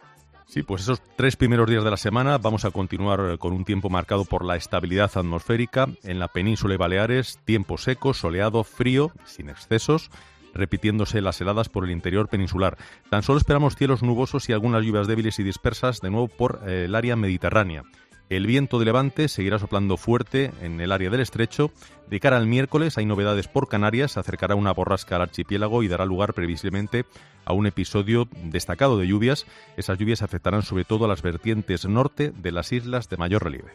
Sí, 0.46 0.62
pues 0.62 0.82
esos 0.82 1.02
tres 1.16 1.36
primeros 1.36 1.68
días 1.68 1.84
de 1.84 1.90
la 1.90 1.98
semana 1.98 2.38
vamos 2.38 2.64
a 2.64 2.70
continuar 2.70 3.20
eh, 3.20 3.38
con 3.38 3.52
un 3.52 3.66
tiempo 3.66 3.90
marcado 3.90 4.24
por 4.24 4.42
la 4.42 4.56
estabilidad 4.56 5.10
atmosférica. 5.14 5.88
En 6.02 6.18
la 6.18 6.28
península 6.28 6.72
y 6.72 6.78
Baleares, 6.78 7.38
tiempo 7.44 7.76
seco, 7.76 8.14
soleado, 8.14 8.64
frío, 8.64 9.12
sin 9.26 9.50
excesos, 9.50 10.10
repitiéndose 10.54 11.20
las 11.20 11.40
heladas 11.40 11.68
por 11.68 11.84
el 11.84 11.90
interior 11.90 12.28
peninsular. 12.28 12.76
Tan 13.10 13.22
solo 13.22 13.38
esperamos 13.38 13.76
cielos 13.76 14.02
nubosos 14.02 14.48
y 14.48 14.52
algunas 14.52 14.84
lluvias 14.84 15.06
débiles 15.06 15.38
y 15.38 15.42
dispersas 15.42 16.00
de 16.00 16.10
nuevo 16.10 16.28
por 16.28 16.60
eh, 16.66 16.84
el 16.86 16.94
área 16.94 17.16
mediterránea. 17.16 17.84
El 18.28 18.46
viento 18.46 18.78
de 18.78 18.84
levante 18.84 19.28
seguirá 19.28 19.58
soplando 19.58 19.96
fuerte 19.96 20.52
en 20.60 20.80
el 20.82 20.92
área 20.92 21.08
del 21.08 21.20
estrecho. 21.20 21.70
De 22.08 22.20
cara 22.20 22.36
al 22.36 22.46
miércoles 22.46 22.98
hay 22.98 23.06
novedades 23.06 23.48
por 23.48 23.68
Canarias, 23.68 24.18
acercará 24.18 24.54
una 24.54 24.72
borrasca 24.72 25.16
al 25.16 25.22
archipiélago 25.22 25.82
y 25.82 25.88
dará 25.88 26.04
lugar 26.04 26.34
previsiblemente 26.34 27.06
a 27.46 27.54
un 27.54 27.66
episodio 27.66 28.28
destacado 28.44 28.98
de 28.98 29.06
lluvias. 29.06 29.46
Esas 29.78 29.98
lluvias 29.98 30.20
afectarán 30.20 30.62
sobre 30.62 30.84
todo 30.84 31.06
a 31.06 31.08
las 31.08 31.22
vertientes 31.22 31.86
norte 31.86 32.30
de 32.36 32.52
las 32.52 32.70
islas 32.70 33.08
de 33.08 33.16
mayor 33.16 33.44
relieve. 33.44 33.72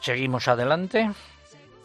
Seguimos 0.00 0.48
adelante. 0.48 1.10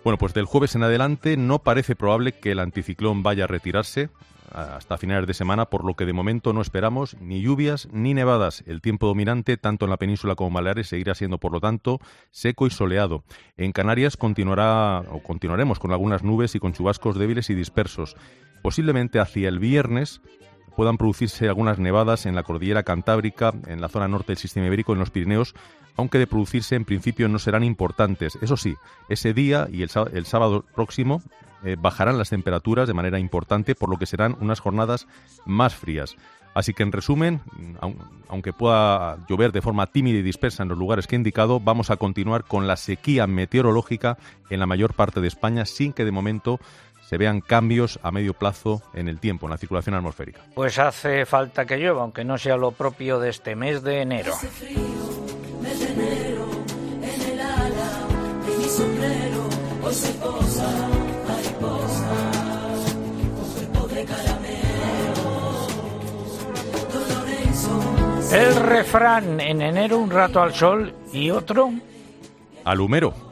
Bueno, 0.03 0.17
pues 0.17 0.33
del 0.33 0.45
jueves 0.45 0.75
en 0.75 0.83
adelante 0.83 1.35
no 1.37 1.59
parece 1.59 1.95
probable 1.95 2.31
que 2.31 2.51
el 2.51 2.59
anticiclón 2.59 3.23
vaya 3.23 3.43
a 3.43 3.47
retirarse 3.47 4.09
hasta 4.51 4.97
finales 4.97 5.27
de 5.27 5.33
semana, 5.33 5.65
por 5.65 5.83
lo 5.83 5.95
que 5.95 6.05
de 6.05 6.13
momento 6.13 6.53
no 6.53 6.61
esperamos 6.61 7.17
ni 7.19 7.41
lluvias 7.41 7.87
ni 7.91 8.13
nevadas. 8.13 8.63
El 8.65 8.81
tiempo 8.81 9.07
dominante, 9.07 9.57
tanto 9.57 9.85
en 9.85 9.91
la 9.91 9.97
península 9.97 10.35
como 10.35 10.47
en 10.47 10.53
Baleares, 10.55 10.87
seguirá 10.87 11.15
siendo, 11.15 11.37
por 11.37 11.51
lo 11.51 11.59
tanto, 11.59 11.99
seco 12.31 12.65
y 12.65 12.69
soleado. 12.69 13.23
En 13.57 13.71
Canarias 13.71 14.17
continuará 14.17 15.03
o 15.11 15.21
continuaremos 15.21 15.79
con 15.79 15.91
algunas 15.91 16.23
nubes 16.23 16.55
y 16.55 16.59
con 16.59 16.73
chubascos 16.73 17.17
débiles 17.17 17.49
y 17.49 17.55
dispersos. 17.55 18.15
Posiblemente 18.61 19.19
hacia 19.19 19.49
el 19.49 19.59
viernes 19.59 20.21
puedan 20.77 20.97
producirse 20.97 21.49
algunas 21.49 21.79
nevadas 21.79 22.25
en 22.25 22.35
la 22.35 22.43
cordillera 22.43 22.83
cantábrica, 22.83 23.51
en 23.65 23.81
la 23.81 23.89
zona 23.89 24.07
norte 24.07 24.27
del 24.27 24.37
sistema 24.37 24.67
ibérico, 24.67 24.93
en 24.93 24.99
los 24.99 25.09
Pirineos, 25.09 25.55
aunque 25.97 26.19
de 26.19 26.27
producirse 26.27 26.75
en 26.75 26.85
principio 26.85 27.27
no 27.27 27.39
serán 27.39 27.63
importantes. 27.63 28.37
Eso 28.41 28.55
sí, 28.55 28.75
ese 29.09 29.33
día 29.33 29.67
y 29.71 29.81
el, 29.81 29.89
el 30.13 30.25
sábado 30.25 30.63
próximo 30.75 31.21
eh, 31.65 31.75
bajarán 31.77 32.19
las 32.19 32.29
temperaturas 32.29 32.87
de 32.87 32.93
manera 32.93 33.17
importante, 33.19 33.73
por 33.73 33.89
lo 33.89 33.97
que 33.97 34.05
serán 34.05 34.37
unas 34.39 34.59
jornadas 34.59 35.07
más 35.45 35.73
frías. 35.75 36.15
Así 36.53 36.73
que 36.73 36.83
en 36.83 36.91
resumen, 36.91 37.41
aun- 37.81 37.97
aunque 38.29 38.53
pueda 38.53 39.17
llover 39.27 39.51
de 39.51 39.61
forma 39.61 39.87
tímida 39.87 40.19
y 40.19 40.23
dispersa 40.23 40.63
en 40.63 40.69
los 40.69 40.77
lugares 40.77 41.07
que 41.07 41.15
he 41.15 41.17
indicado, 41.17 41.59
vamos 41.59 41.89
a 41.89 41.97
continuar 41.97 42.45
con 42.45 42.67
la 42.67 42.77
sequía 42.77 43.25
meteorológica 43.27 44.17
en 44.49 44.59
la 44.59 44.65
mayor 44.67 44.93
parte 44.93 45.21
de 45.21 45.27
España 45.27 45.65
sin 45.65 45.93
que 45.93 46.05
de 46.05 46.11
momento 46.11 46.59
se 47.07 47.17
vean 47.17 47.39
cambios 47.39 47.99
a 48.03 48.11
medio 48.11 48.33
plazo 48.33 48.81
en 48.93 49.07
el 49.07 49.19
tiempo, 49.19 49.45
en 49.45 49.51
la 49.51 49.57
circulación 49.57 49.95
atmosférica. 49.95 50.41
Pues 50.53 50.77
hace 50.77 51.25
falta 51.25 51.65
que 51.65 51.77
llueva, 51.77 52.01
aunque 52.01 52.25
no 52.25 52.37
sea 52.37 52.57
lo 52.57 52.71
propio 52.71 53.17
de 53.19 53.29
este 53.29 53.55
mes 53.55 53.81
de 53.81 54.01
enero. 54.01 54.33
Mes 55.61 55.79
de 55.79 55.85
enero, 55.85 56.45
en 57.01 57.31
el 57.31 57.39
ala 57.39 58.07
de 58.45 58.57
mi 58.57 58.65
sombrero, 58.65 59.47
hoy 59.83 59.93
se 59.93 60.13
posa 60.15 60.89
mariposa, 61.27 62.09
con 63.35 63.53
cuerpo 63.53 63.87
de 63.87 64.03
caramelo. 64.03 65.67
Don 66.91 67.09
Lorenzo, 67.09 68.35
El 68.35 68.55
refrán 68.55 69.39
en 69.39 69.61
enero 69.61 69.97
un 69.97 70.11
rato 70.11 70.41
al 70.41 70.53
sol 70.53 70.93
y 71.13 71.29
otro 71.29 71.71
Alumero. 72.65 73.26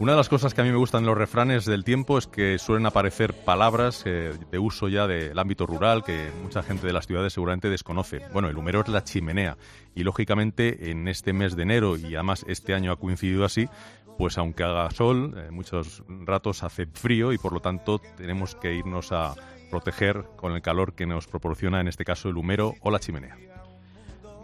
Una 0.00 0.12
de 0.12 0.16
las 0.16 0.30
cosas 0.30 0.54
que 0.54 0.62
a 0.62 0.64
mí 0.64 0.70
me 0.70 0.78
gustan 0.78 1.02
de 1.02 1.08
los 1.08 1.18
refranes 1.18 1.66
del 1.66 1.84
tiempo 1.84 2.16
es 2.16 2.26
que 2.26 2.58
suelen 2.58 2.86
aparecer 2.86 3.34
palabras 3.34 4.02
eh, 4.06 4.32
de 4.50 4.58
uso 4.58 4.88
ya 4.88 5.06
del 5.06 5.38
ámbito 5.38 5.66
rural 5.66 6.02
que 6.02 6.30
mucha 6.42 6.62
gente 6.62 6.86
de 6.86 6.94
las 6.94 7.06
ciudades 7.06 7.34
seguramente 7.34 7.68
desconoce. 7.68 8.22
Bueno, 8.32 8.48
el 8.48 8.56
humero 8.56 8.80
es 8.80 8.88
la 8.88 9.04
chimenea 9.04 9.58
y 9.94 10.02
lógicamente 10.02 10.90
en 10.90 11.06
este 11.06 11.34
mes 11.34 11.54
de 11.54 11.64
enero 11.64 11.98
y 11.98 12.14
además 12.14 12.46
este 12.48 12.72
año 12.72 12.92
ha 12.92 12.96
coincidido 12.96 13.44
así, 13.44 13.68
pues 14.16 14.38
aunque 14.38 14.64
haga 14.64 14.90
sol, 14.90 15.34
eh, 15.36 15.50
muchos 15.50 16.02
ratos 16.08 16.62
hace 16.62 16.86
frío 16.86 17.34
y 17.34 17.36
por 17.36 17.52
lo 17.52 17.60
tanto 17.60 18.00
tenemos 18.16 18.54
que 18.54 18.74
irnos 18.74 19.12
a 19.12 19.34
proteger 19.70 20.24
con 20.36 20.52
el 20.52 20.62
calor 20.62 20.94
que 20.94 21.04
nos 21.04 21.26
proporciona 21.26 21.78
en 21.78 21.88
este 21.88 22.06
caso 22.06 22.30
el 22.30 22.38
humero 22.38 22.74
o 22.80 22.90
la 22.90 23.00
chimenea. 23.00 23.36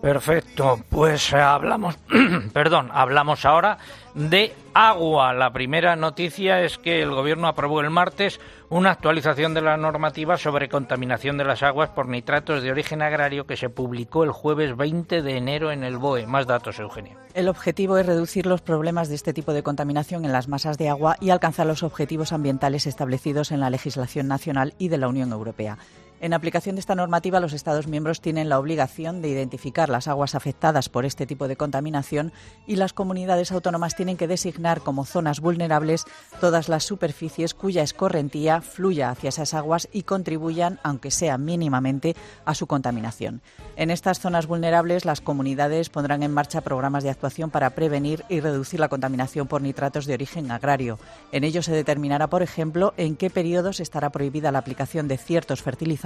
Perfecto, 0.01 0.79
pues 0.91 1.33
eh, 1.33 1.37
hablamos, 1.37 1.99
perdón, 2.53 2.91
hablamos 2.93 3.45
ahora 3.45 3.79
de 4.15 4.55
agua. 4.75 5.33
La 5.33 5.53
primera 5.53 5.97
noticia 5.97 6.63
es 6.63 6.79
que 6.79 7.03
el 7.03 7.11
gobierno 7.11 7.49
aprobó 7.49 7.81
el 7.81 7.91
martes 7.91 8.41
una 8.69 8.91
actualización 8.91 9.55
de 9.55 9.63
la 9.63 9.77
normativa 9.77 10.37
sobre 10.37 10.69
contaminación 10.69 11.39
de 11.39 11.45
las 11.45 11.63
aguas 11.63 11.91
por 11.91 12.09
nitratos 12.09 12.63
de 12.63 12.71
origen 12.71 13.01
agrario 13.03 13.47
que 13.47 13.57
se 13.57 13.69
publicó 13.69 14.25
el 14.25 14.33
jueves 14.33 14.77
20 14.77 15.23
de 15.23 15.37
enero 15.37 15.71
en 15.71 15.83
el 15.83 15.99
BOE. 15.99 16.27
Más 16.27 16.47
datos, 16.47 16.79
Eugenia. 16.79 17.17
El 17.35 17.49
objetivo 17.49 17.97
es 17.99 18.07
reducir 18.07 18.47
los 18.47 18.63
problemas 18.63 19.09
de 19.09 19.15
este 19.15 19.33
tipo 19.33 19.53
de 19.53 19.63
contaminación 19.63 20.25
en 20.25 20.33
las 20.33 20.49
masas 20.49 20.79
de 20.79 20.89
agua 20.89 21.17
y 21.21 21.31
alcanzar 21.31 21.67
los 21.67 21.83
objetivos 21.83 22.33
ambientales 22.33 22.87
establecidos 22.87 23.53
en 23.53 23.61
la 23.61 23.71
legislación 23.71 24.29
nacional 24.29 24.75
y 24.79 24.89
de 24.89 24.99
la 24.99 25.09
Unión 25.09 25.33
Europea. 25.33 25.79
En 26.19 26.33
aplicación 26.33 26.77
de 26.77 26.81
esta 26.81 26.95
normativa, 26.95 27.41
los 27.41 27.53
Estados 27.53 27.89
miembros 27.89 28.23
tienen 28.23 28.49
la 28.49 28.59
obligación 28.59 29.21
de 29.21 29.29
identificar 29.29 29.91
las 29.91 30.09
aguas 30.09 30.35
afectadas 30.35 30.89
por 30.89 31.05
este 31.05 31.27
tipo 31.27 31.47
de 31.47 31.57
contaminación 31.57 32.33
y 32.67 32.77
las 32.77 32.95
comunidades 32.95 33.53
autónomas 33.53 33.95
tienen 33.95 34.17
que 34.17 34.27
designar 34.27 34.81
como 34.81 35.05
zonas 35.05 35.41
vulnerables 35.41 36.05
todas 36.41 36.71
las 36.71 36.85
superficies 36.85 37.53
cuya 37.53 37.83
escorrentía 37.83 38.63
fluya 38.63 39.11
hacia 39.11 39.29
esas 39.29 39.53
aguas 39.53 39.91
y 39.93 40.05
contribuyan, 40.05 40.81
aunque 40.83 41.11
sea 41.11 41.37
mínimamente, 41.37 42.17
a 42.47 42.55
su 42.55 42.67
contaminación. 42.67 43.43
En 43.77 43.91
estas 43.91 44.19
zonas 44.19 44.47
vulnerables, 44.47 45.05
las 45.05 45.21
comunidades 45.21 45.91
pondrán 45.91 46.23
en 46.23 46.33
marcha 46.33 46.63
programas 46.63 47.05
de 47.05 47.11
actuación 47.11 47.51
para 47.51 47.71
prevenir 47.71 48.25
y 48.31 48.41
reducir 48.41 48.81
la 48.81 48.89
contaminación 48.89 49.49
por 49.49 49.61
nitratos 49.61 50.07
de 50.07 50.15
origen 50.15 50.51
agrario. 50.51 50.99
En 51.31 51.45
ello 51.45 51.63
se 51.63 51.73
determinará, 51.73 52.29
por 52.29 52.43
ejemplo, 52.43 52.95
en 52.97 53.17
qué 53.17 53.29
periodos 53.29 53.81
estará 53.81 54.09
prohibida 54.09 54.51
la 54.51 54.61
aplicación 54.61 55.09
de 55.09 55.19
ciertos 55.19 55.61
fertilizantes, 55.61 56.06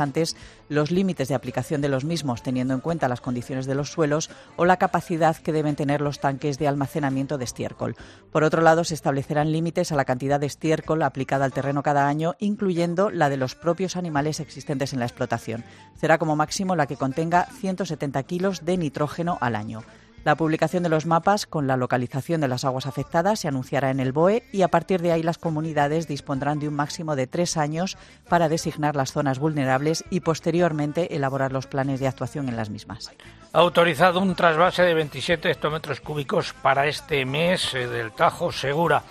los 0.68 0.90
límites 0.90 1.28
de 1.28 1.34
aplicación 1.34 1.80
de 1.80 1.88
los 1.88 2.04
mismos, 2.04 2.42
teniendo 2.42 2.74
en 2.74 2.80
cuenta 2.80 3.08
las 3.08 3.20
condiciones 3.20 3.66
de 3.66 3.74
los 3.74 3.90
suelos 3.90 4.30
o 4.56 4.64
la 4.64 4.78
capacidad 4.78 5.36
que 5.36 5.52
deben 5.52 5.76
tener 5.76 6.00
los 6.00 6.20
tanques 6.20 6.58
de 6.58 6.68
almacenamiento 6.68 7.38
de 7.38 7.44
estiércol. 7.44 7.96
Por 8.32 8.44
otro 8.44 8.62
lado, 8.62 8.84
se 8.84 8.94
establecerán 8.94 9.52
límites 9.52 9.92
a 9.92 9.96
la 9.96 10.04
cantidad 10.04 10.40
de 10.40 10.46
estiércol 10.46 11.02
aplicada 11.02 11.44
al 11.44 11.52
terreno 11.52 11.82
cada 11.82 12.08
año, 12.08 12.34
incluyendo 12.38 13.10
la 13.10 13.28
de 13.28 13.36
los 13.36 13.54
propios 13.54 13.96
animales 13.96 14.40
existentes 14.40 14.92
en 14.92 15.00
la 15.00 15.06
explotación. 15.06 15.64
Será 15.96 16.18
como 16.18 16.36
máximo 16.36 16.76
la 16.76 16.86
que 16.86 16.96
contenga 16.96 17.46
170 17.60 18.22
kilos 18.24 18.64
de 18.64 18.76
nitrógeno 18.76 19.38
al 19.40 19.56
año. 19.56 19.82
La 20.22 20.34
publicación 20.34 20.82
de 20.82 20.90
los 20.90 21.06
mapas 21.06 21.46
con 21.46 21.66
la 21.66 21.78
localización 21.78 22.42
de 22.42 22.48
las 22.48 22.66
aguas 22.66 22.86
afectadas 22.86 23.40
se 23.40 23.48
anunciará 23.48 23.90
en 23.90 24.00
el 24.00 24.12
BOE 24.12 24.42
y 24.52 24.60
a 24.60 24.68
partir 24.68 25.00
de 25.00 25.12
ahí 25.12 25.22
las 25.22 25.38
comunidades 25.38 26.08
dispondrán 26.08 26.58
de 26.58 26.68
un 26.68 26.74
máximo 26.74 27.16
de 27.16 27.26
tres 27.26 27.56
años 27.56 27.96
para 28.28 28.50
designar 28.50 28.96
las 28.96 29.12
zonas 29.12 29.38
vulnerables 29.38 30.04
y 30.10 30.20
posteriormente 30.20 31.16
elaborar 31.16 31.52
los 31.52 31.66
planes 31.66 32.00
de 32.00 32.08
actuación 32.08 32.50
en 32.50 32.56
las 32.56 32.68
mismas. 32.68 33.10
Ha 33.52 33.58
autorizado 33.58 34.20
un 34.20 34.34
trasvase 34.34 34.82
de 34.82 34.92
27 34.92 35.50
hectómetros 35.50 36.00
cúbicos 36.00 36.52
para 36.52 36.86
este 36.86 37.24
mes 37.24 37.72
eh, 37.72 37.86
del 37.86 38.12
Tajo 38.12 38.52
Segura 38.52 39.02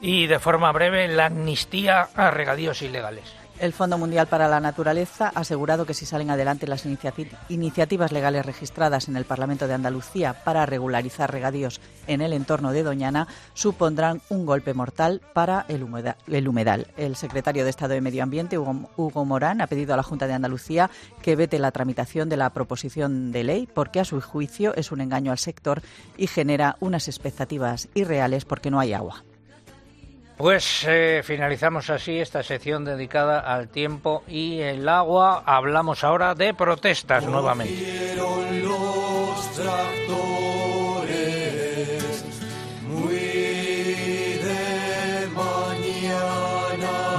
y 0.00 0.26
de 0.26 0.38
forma 0.38 0.72
breve 0.72 1.08
la 1.08 1.26
amnistía 1.26 2.08
a 2.14 2.30
regadíos 2.30 2.80
ilegales. 2.80 3.43
El 3.60 3.72
Fondo 3.72 3.96
Mundial 3.96 4.26
para 4.26 4.48
la 4.48 4.58
Naturaleza 4.58 5.30
ha 5.32 5.40
asegurado 5.40 5.86
que 5.86 5.94
si 5.94 6.06
salen 6.06 6.28
adelante 6.28 6.66
las 6.66 6.84
iniciativas 7.48 8.10
legales 8.10 8.44
registradas 8.44 9.08
en 9.08 9.16
el 9.16 9.24
Parlamento 9.24 9.68
de 9.68 9.74
Andalucía 9.74 10.44
para 10.44 10.66
regularizar 10.66 11.30
regadíos 11.30 11.80
en 12.08 12.20
el 12.20 12.32
entorno 12.32 12.72
de 12.72 12.82
Doñana, 12.82 13.28
supondrán 13.54 14.20
un 14.28 14.44
golpe 14.44 14.74
mortal 14.74 15.22
para 15.32 15.64
el 15.68 15.84
humedal. 16.48 16.88
El 16.96 17.14
secretario 17.14 17.62
de 17.62 17.70
Estado 17.70 17.94
de 17.94 18.00
Medio 18.00 18.24
Ambiente, 18.24 18.58
Hugo 18.58 19.24
Morán, 19.24 19.60
ha 19.60 19.68
pedido 19.68 19.94
a 19.94 19.96
la 19.96 20.02
Junta 20.02 20.26
de 20.26 20.34
Andalucía 20.34 20.90
que 21.22 21.36
vete 21.36 21.60
la 21.60 21.70
tramitación 21.70 22.28
de 22.28 22.36
la 22.36 22.50
proposición 22.50 23.30
de 23.30 23.44
ley 23.44 23.68
porque, 23.72 24.00
a 24.00 24.04
su 24.04 24.20
juicio, 24.20 24.74
es 24.74 24.90
un 24.90 25.00
engaño 25.00 25.30
al 25.30 25.38
sector 25.38 25.80
y 26.16 26.26
genera 26.26 26.76
unas 26.80 27.06
expectativas 27.06 27.88
irreales 27.94 28.44
porque 28.44 28.72
no 28.72 28.80
hay 28.80 28.92
agua. 28.92 29.22
Pues 30.36 30.84
eh, 30.88 31.22
finalizamos 31.24 31.90
así 31.90 32.18
esta 32.18 32.42
sección 32.42 32.84
dedicada 32.84 33.38
al 33.38 33.68
tiempo 33.68 34.24
y 34.26 34.60
el 34.60 34.88
agua. 34.88 35.44
Hablamos 35.46 36.02
ahora 36.02 36.34
de 36.34 36.52
protestas 36.54 37.24
nuevamente. 37.24 37.94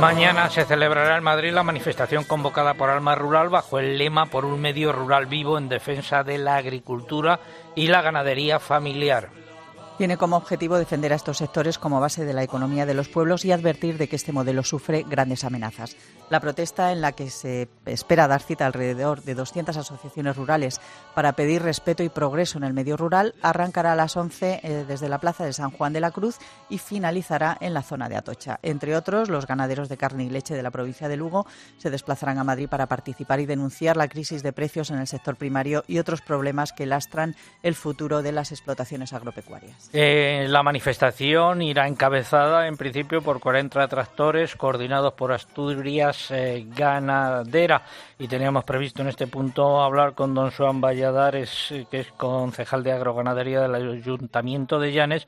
Mañana 0.01 0.49
se 0.49 0.65
celebrará 0.65 1.17
en 1.17 1.23
Madrid 1.23 1.53
la 1.53 1.63
manifestación 1.63 2.25
convocada 2.25 2.73
por 2.73 2.89
Alma 2.89 3.15
Rural 3.15 3.47
bajo 3.47 3.79
el 3.79 3.97
lema 3.97 4.25
por 4.25 4.43
un 4.43 4.59
medio 4.59 4.91
rural 4.91 5.25
vivo 5.25 5.57
en 5.57 5.69
defensa 5.69 6.23
de 6.23 6.37
la 6.37 6.57
agricultura 6.57 7.39
y 7.75 7.87
la 7.87 8.01
ganadería 8.01 8.59
familiar. 8.59 9.44
Tiene 9.97 10.17
como 10.17 10.35
objetivo 10.35 10.77
defender 10.77 11.13
a 11.13 11.15
estos 11.15 11.37
sectores 11.37 11.77
como 11.77 12.01
base 12.01 12.25
de 12.25 12.33
la 12.33 12.43
economía 12.43 12.85
de 12.85 12.93
los 12.93 13.07
pueblos 13.07 13.45
y 13.45 13.53
advertir 13.53 13.97
de 13.97 14.09
que 14.09 14.17
este 14.17 14.33
modelo 14.33 14.61
sufre 14.63 15.05
grandes 15.07 15.45
amenazas. 15.45 15.95
La 16.29 16.39
protesta, 16.39 16.91
en 16.91 17.01
la 17.01 17.11
que 17.11 17.29
se 17.29 17.67
espera 17.85 18.27
dar 18.27 18.41
cita 18.41 18.65
alrededor 18.65 19.21
de 19.21 19.35
200 19.35 19.77
asociaciones 19.77 20.35
rurales 20.35 20.81
para 21.13 21.33
pedir 21.33 21.61
respeto 21.61 22.01
y 22.01 22.09
progreso 22.09 22.57
en 22.57 22.63
el 22.63 22.73
medio 22.73 22.97
rural, 22.97 23.35
arrancará 23.43 23.91
a 23.91 23.95
las 23.95 24.17
11 24.17 24.61
eh, 24.63 24.85
desde 24.87 25.07
la 25.07 25.19
plaza 25.19 25.45
de 25.45 25.53
San 25.53 25.69
Juan 25.69 25.93
de 25.93 25.99
la 25.99 26.09
Cruz 26.09 26.37
y 26.67 26.79
finalizará 26.79 27.57
en 27.61 27.75
la 27.75 27.83
zona 27.83 28.09
de 28.09 28.15
Atocha. 28.15 28.59
Entre 28.63 28.95
otros, 28.95 29.29
los 29.29 29.45
ganaderos 29.45 29.87
de 29.87 29.97
carne 29.97 30.23
y 30.23 30.29
leche 30.29 30.55
de 30.55 30.63
la 30.63 30.71
provincia 30.71 31.07
de 31.07 31.15
Lugo 31.15 31.45
se 31.77 31.91
desplazarán 31.91 32.39
a 32.39 32.43
Madrid 32.43 32.69
para 32.69 32.87
participar 32.87 33.39
y 33.39 33.45
denunciar 33.45 33.95
la 33.95 34.07
crisis 34.07 34.41
de 34.41 34.51
precios 34.51 34.89
en 34.89 34.97
el 34.97 35.07
sector 35.07 35.35
primario 35.35 35.83
y 35.87 35.99
otros 35.99 36.21
problemas 36.21 36.73
que 36.73 36.87
lastran 36.87 37.35
el 37.61 37.75
futuro 37.75 38.23
de 38.23 38.31
las 38.31 38.51
explotaciones 38.51 39.13
agropecuarias. 39.13 39.91
Eh, 39.93 40.47
la 40.49 40.63
manifestación 40.63 41.61
irá 41.61 41.87
encabezada 41.87 42.67
en 42.67 42.77
principio 42.77 43.21
por 43.21 43.39
40 43.39 43.87
tractores 43.87 44.55
coordinados 44.55 45.13
por 45.13 45.31
Asturias 45.31 46.14
eh, 46.31 46.65
Ganadera 46.67 47.83
y 48.17 48.27
teníamos 48.27 48.63
previsto 48.63 49.01
en 49.01 49.09
este 49.09 49.27
punto 49.27 49.81
hablar 49.81 50.13
con 50.13 50.33
don 50.33 50.51
Juan 50.51 50.81
Valladares, 50.81 51.71
eh, 51.71 51.85
que 51.89 52.01
es 52.01 52.11
concejal 52.11 52.83
de 52.83 52.91
agroganadería 52.91 53.61
del 53.61 53.75
Ayuntamiento 53.75 54.79
de 54.79 54.91
Llanes 54.91 55.27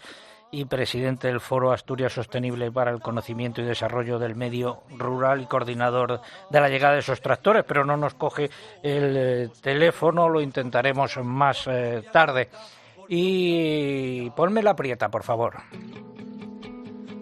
y 0.52 0.66
presidente 0.66 1.28
del 1.28 1.42
Foro 1.42 1.72
Asturias 1.72 2.14
Sostenible 2.14 2.72
para 2.72 2.92
el 2.92 3.02
Conocimiento 3.02 3.62
y 3.62 3.66
Desarrollo 3.66 4.18
del 4.18 4.36
Medio 4.36 4.84
Rural 4.98 5.42
y 5.42 5.46
coordinador 5.46 6.22
de 6.50 6.62
la 6.62 6.70
llegada 6.70 6.94
de 6.94 7.00
esos 7.00 7.22
tractores, 7.22 7.66
pero 7.68 7.86
no 7.86 7.98
nos 7.98 8.14
coge 8.14 8.50
el 8.82 9.52
teléfono, 9.62 10.30
lo 10.30 10.40
intentaremos 10.40 11.18
más 11.18 11.70
tarde. 12.14 12.50
Y 13.10 14.30
ponme 14.32 14.62
la 14.64 14.76
prieta, 14.76 15.10
por 15.10 15.24
favor. 15.24 15.58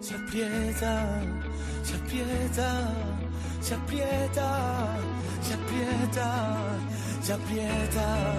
Se 0.06 0.14
aprieta, 0.14 1.20
se 1.82 1.96
aprieta, 1.96 2.92
se 3.60 3.74
aprieta, 3.74 4.96
se 5.40 5.54
aprieta. 5.54 6.66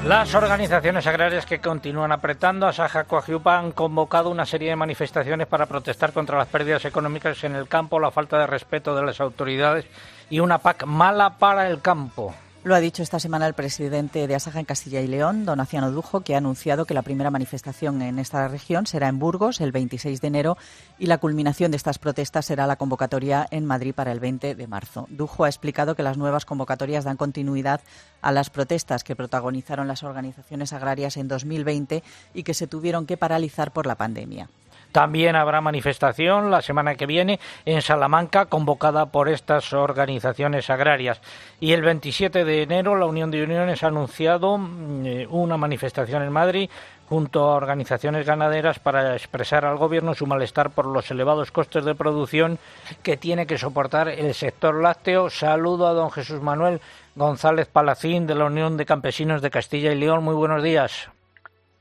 Las 0.06 0.34
organizaciones 0.34 1.06
agrarias 1.08 1.46
que 1.46 1.60
continúan 1.60 2.14
apretando 2.14 2.68
a 2.68 2.74
Saja 2.74 3.04
Coajiupa 3.04 3.60
han 3.60 3.74
convocado 3.74 4.30
una 4.30 4.46
serie 4.46 4.70
de 4.70 4.76
manifestaciones 4.78 5.48
para 5.48 5.66
protestar 5.66 6.14
contra 6.14 6.38
las 6.38 6.48
pérdidas 6.48 6.86
económicas 6.86 7.44
en 7.44 7.56
el 7.56 7.68
campo, 7.68 8.00
la 8.00 8.12
falta 8.12 8.40
de 8.40 8.48
respeto 8.48 8.96
de 8.96 9.04
las 9.04 9.20
autoridades 9.20 9.86
y 10.30 10.40
una 10.40 10.60
PAC 10.60 10.86
mala 10.86 11.38
para 11.38 11.68
el 11.68 11.82
campo. 11.82 12.34
Lo 12.68 12.76
ha 12.76 12.82
dicho 12.82 13.02
esta 13.02 13.22
semana 13.22 13.48
el 13.48 13.54
presidente 13.54 14.28
de 14.28 14.36
Asaja 14.36 14.60
en 14.60 14.66
Castilla 14.66 15.00
y 15.00 15.08
León, 15.08 15.46
don 15.46 15.62
Aciano 15.62 15.90
Dujo, 15.90 16.20
que 16.20 16.36
ha 16.36 16.40
anunciado 16.40 16.84
que 16.84 16.94
la 16.94 17.02
primera 17.02 17.32
manifestación 17.32 18.02
en 18.02 18.20
esta 18.20 18.46
región 18.50 18.88
será 18.88 19.08
en 19.08 19.20
Burgos 19.20 19.62
el 19.62 19.72
26 19.72 20.20
de 20.20 20.28
enero 20.28 20.58
y 21.00 21.06
la 21.06 21.18
culminación 21.18 21.72
de 21.72 21.78
estas 21.78 21.98
protestas 21.98 22.46
será 22.46 22.68
la 22.68 22.76
convocatoria 22.76 23.48
en 23.52 23.64
Madrid 23.64 23.94
para 23.96 24.12
el 24.12 24.20
20 24.20 24.54
de 24.54 24.68
marzo. 24.68 25.08
Dujo 25.10 25.46
ha 25.46 25.48
explicado 25.48 25.96
que 25.96 26.04
las 26.04 26.18
nuevas 26.18 26.44
convocatorias 26.44 27.06
dan 27.06 27.16
continuidad 27.16 27.80
a 28.22 28.34
las 28.34 28.50
protestas 28.50 29.06
que 29.06 29.16
protagonizaron 29.16 29.88
las 29.88 30.04
organizaciones 30.04 30.74
agrarias 30.74 31.16
en 31.16 31.30
2020 31.30 32.04
y 32.34 32.44
que 32.44 32.54
se 32.54 32.68
tuvieron 32.68 33.06
que 33.06 33.16
paralizar 33.16 33.72
por 33.72 33.88
la 33.88 33.96
pandemia. 33.96 34.50
También 34.98 35.36
habrá 35.36 35.62
manifestación 35.62 36.50
la 36.50 36.64
semana 36.64 36.96
que 36.96 37.06
viene 37.06 37.40
en 37.66 37.84
Salamanca 37.84 38.48
convocada 38.48 39.06
por 39.06 39.30
estas 39.30 39.72
organizaciones 39.72 40.72
agrarias. 40.72 41.22
Y 41.60 41.74
el 41.74 41.84
27 41.84 42.44
de 42.44 42.64
enero 42.64 42.96
la 42.96 43.06
Unión 43.06 43.30
de 43.30 43.44
Uniones 43.44 43.84
ha 43.84 43.90
anunciado 43.90 44.58
mm, 44.58 45.28
una 45.30 45.56
manifestación 45.56 46.24
en 46.24 46.32
Madrid 46.32 46.72
junto 47.08 47.42
a 47.42 47.58
organizaciones 47.58 48.26
ganaderas 48.26 48.80
para 48.80 49.14
expresar 49.14 49.66
al 49.66 49.78
Gobierno 49.78 50.16
su 50.16 50.26
malestar 50.26 50.72
por 50.72 50.88
los 50.88 51.12
elevados 51.12 51.52
costes 51.52 51.86
de 51.86 51.94
producción 51.94 52.58
que 53.04 53.18
tiene 53.18 53.46
que 53.46 53.60
soportar 53.60 54.10
el 54.10 54.34
sector 54.34 54.82
lácteo. 54.82 55.30
Saludo 55.30 55.86
a 55.86 55.94
don 55.94 56.10
Jesús 56.10 56.42
Manuel 56.42 56.82
González 57.16 57.68
Palacín 57.68 58.26
de 58.26 58.34
la 58.34 58.46
Unión 58.46 58.78
de 58.78 58.88
Campesinos 58.88 59.44
de 59.44 59.52
Castilla 59.52 59.92
y 59.92 59.96
León. 59.96 60.24
Muy 60.24 60.34
buenos 60.34 60.64
días. 60.64 61.12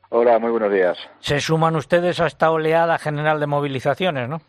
Hola, 0.09 0.39
muy 0.39 0.51
buenos 0.51 0.73
días. 0.73 0.97
Se 1.19 1.41
suman 1.41 1.75
ustedes 1.75 2.21
a 2.21 2.27
esta 2.27 2.51
oleada 2.51 2.99
general 2.99 3.41
de 3.41 3.47
movilizaciones, 3.47 4.29
¿no? 4.29 4.41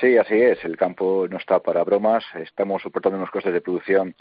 Sí, 0.00 0.18
así 0.18 0.34
es. 0.34 0.62
El 0.64 0.76
campo 0.76 1.26
no 1.30 1.38
está 1.38 1.60
para 1.60 1.82
bromas. 1.82 2.24
Estamos 2.34 2.82
soportando 2.82 3.16
unos 3.16 3.30
costes 3.30 3.54
de 3.54 3.62
producción 3.62 4.14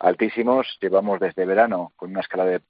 altísimos. 0.00 0.78
Llevamos 0.80 1.20
desde 1.20 1.44
verano 1.44 1.92
con 1.96 2.10
una 2.10 2.20
escala 2.20 2.46
de, 2.46 2.60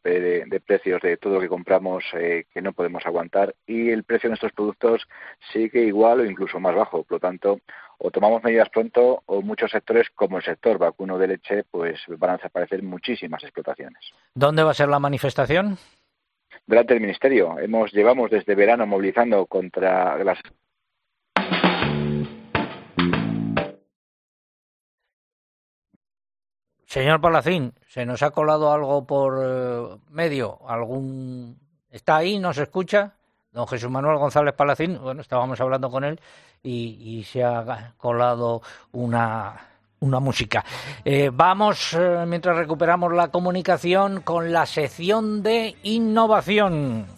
precios 0.66 1.00
de 1.02 1.16
todo 1.18 1.34
lo 1.34 1.40
que 1.40 1.48
compramos 1.48 2.04
eh, 2.14 2.46
que 2.52 2.62
no 2.62 2.72
podemos 2.72 3.06
aguantar 3.06 3.54
y 3.66 3.90
el 3.90 4.02
precio 4.04 4.28
de 4.28 4.32
nuestros 4.32 4.52
productos 4.52 5.06
sigue 5.52 5.84
igual 5.84 6.20
o 6.20 6.24
incluso 6.24 6.58
más 6.58 6.74
bajo. 6.74 7.04
Por 7.04 7.16
lo 7.16 7.20
tanto, 7.20 7.60
o 7.98 8.10
tomamos 8.10 8.42
medidas 8.42 8.70
pronto 8.70 9.22
o 9.26 9.42
muchos 9.42 9.70
sectores 9.70 10.08
como 10.14 10.38
el 10.38 10.44
sector 10.44 10.78
vacuno 10.78 11.18
de 11.18 11.28
leche 11.28 11.64
pues 11.70 12.00
van 12.08 12.30
a 12.30 12.36
desaparecer 12.38 12.82
muchísimas 12.82 13.42
explotaciones. 13.44 14.00
¿Dónde 14.34 14.64
va 14.64 14.72
a 14.72 14.74
ser 14.74 14.88
la 14.88 14.98
manifestación? 14.98 15.78
Delante 16.66 16.94
del 16.94 17.00
Ministerio. 17.00 17.58
Hemos 17.58 17.92
llevamos 17.92 18.30
desde 18.30 18.54
verano 18.54 18.86
movilizando 18.86 19.46
contra 19.46 20.22
las 20.22 20.38
Señor 26.86 27.20
Palacín, 27.20 27.74
¿se 27.86 28.06
nos 28.06 28.22
ha 28.22 28.30
colado 28.30 28.72
algo 28.72 29.06
por 29.06 29.38
eh, 29.44 29.98
medio? 30.08 30.58
¿Algún 30.66 31.58
está 31.90 32.16
ahí? 32.16 32.38
¿Nos 32.38 32.56
escucha? 32.56 33.12
Don 33.52 33.68
Jesús 33.68 33.90
Manuel 33.90 34.16
González 34.16 34.54
Palacín, 34.54 34.98
bueno, 34.98 35.20
estábamos 35.20 35.60
hablando 35.60 35.90
con 35.90 36.04
él 36.04 36.18
y 36.62 37.22
se 37.24 37.44
ha 37.44 37.92
colado 37.98 38.62
una 38.92 39.68
una 40.00 40.20
música. 40.20 40.64
Eh, 41.04 41.30
vamos, 41.32 41.94
eh, 41.94 42.24
mientras 42.26 42.56
recuperamos 42.56 43.12
la 43.12 43.28
comunicación, 43.28 44.20
con 44.22 44.52
la 44.52 44.66
sección 44.66 45.42
de 45.42 45.76
innovación. 45.82 47.17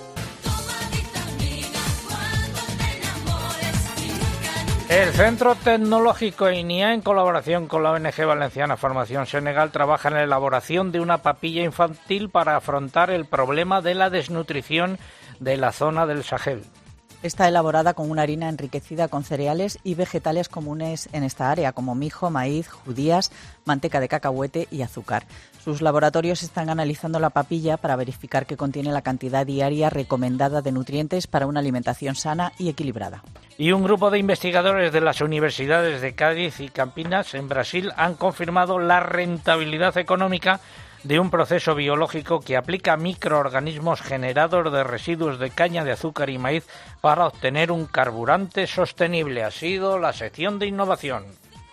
El 4.91 5.13
Centro 5.13 5.55
Tecnológico 5.55 6.51
INIA, 6.51 6.93
en 6.93 6.99
colaboración 6.99 7.67
con 7.67 7.81
la 7.81 7.91
ONG 7.91 8.25
Valenciana 8.25 8.75
Formación 8.75 9.25
Senegal, 9.25 9.71
trabaja 9.71 10.09
en 10.09 10.15
la 10.15 10.23
elaboración 10.23 10.91
de 10.91 10.99
una 10.99 11.19
papilla 11.19 11.63
infantil 11.63 12.29
para 12.29 12.57
afrontar 12.57 13.09
el 13.09 13.23
problema 13.23 13.81
de 13.81 13.95
la 13.95 14.09
desnutrición 14.09 14.99
de 15.39 15.55
la 15.55 15.71
zona 15.71 16.05
del 16.05 16.25
Sahel. 16.25 16.65
Está 17.23 17.47
elaborada 17.47 17.93
con 17.93 18.11
una 18.11 18.23
harina 18.23 18.49
enriquecida 18.49 19.07
con 19.07 19.23
cereales 19.23 19.79
y 19.83 19.95
vegetales 19.95 20.49
comunes 20.49 21.07
en 21.13 21.23
esta 21.23 21.51
área, 21.51 21.71
como 21.71 21.95
mijo, 21.95 22.29
maíz, 22.29 22.67
judías, 22.67 23.31
manteca 23.63 24.01
de 24.01 24.09
cacahuete 24.09 24.67
y 24.71 24.81
azúcar. 24.81 25.25
Sus 25.63 25.83
laboratorios 25.83 26.41
están 26.41 26.71
analizando 26.71 27.19
la 27.19 27.29
papilla 27.29 27.77
para 27.77 27.95
verificar 27.95 28.47
que 28.47 28.57
contiene 28.57 28.91
la 28.91 29.03
cantidad 29.03 29.45
diaria 29.45 29.91
recomendada 29.91 30.63
de 30.63 30.71
nutrientes 30.71 31.27
para 31.27 31.45
una 31.45 31.59
alimentación 31.59 32.15
sana 32.15 32.51
y 32.57 32.69
equilibrada. 32.69 33.23
Y 33.59 33.71
un 33.71 33.83
grupo 33.83 34.09
de 34.09 34.17
investigadores 34.17 34.91
de 34.91 35.01
las 35.01 35.21
universidades 35.21 36.01
de 36.01 36.15
Cádiz 36.15 36.59
y 36.61 36.69
Campinas, 36.69 37.35
en 37.35 37.47
Brasil, 37.47 37.91
han 37.95 38.15
confirmado 38.15 38.79
la 38.79 39.01
rentabilidad 39.01 39.97
económica 39.97 40.61
de 41.03 41.19
un 41.19 41.29
proceso 41.29 41.75
biológico 41.75 42.39
que 42.39 42.57
aplica 42.57 42.97
microorganismos 42.97 44.01
generados 44.01 44.73
de 44.73 44.83
residuos 44.83 45.37
de 45.37 45.51
caña 45.51 45.83
de 45.83 45.91
azúcar 45.91 46.31
y 46.31 46.39
maíz 46.39 46.67
para 47.01 47.27
obtener 47.27 47.71
un 47.71 47.85
carburante 47.85 48.65
sostenible. 48.65 49.43
Ha 49.43 49.51
sido 49.51 49.99
la 49.99 50.13
sección 50.13 50.57
de 50.57 50.65
innovación. 50.65 51.25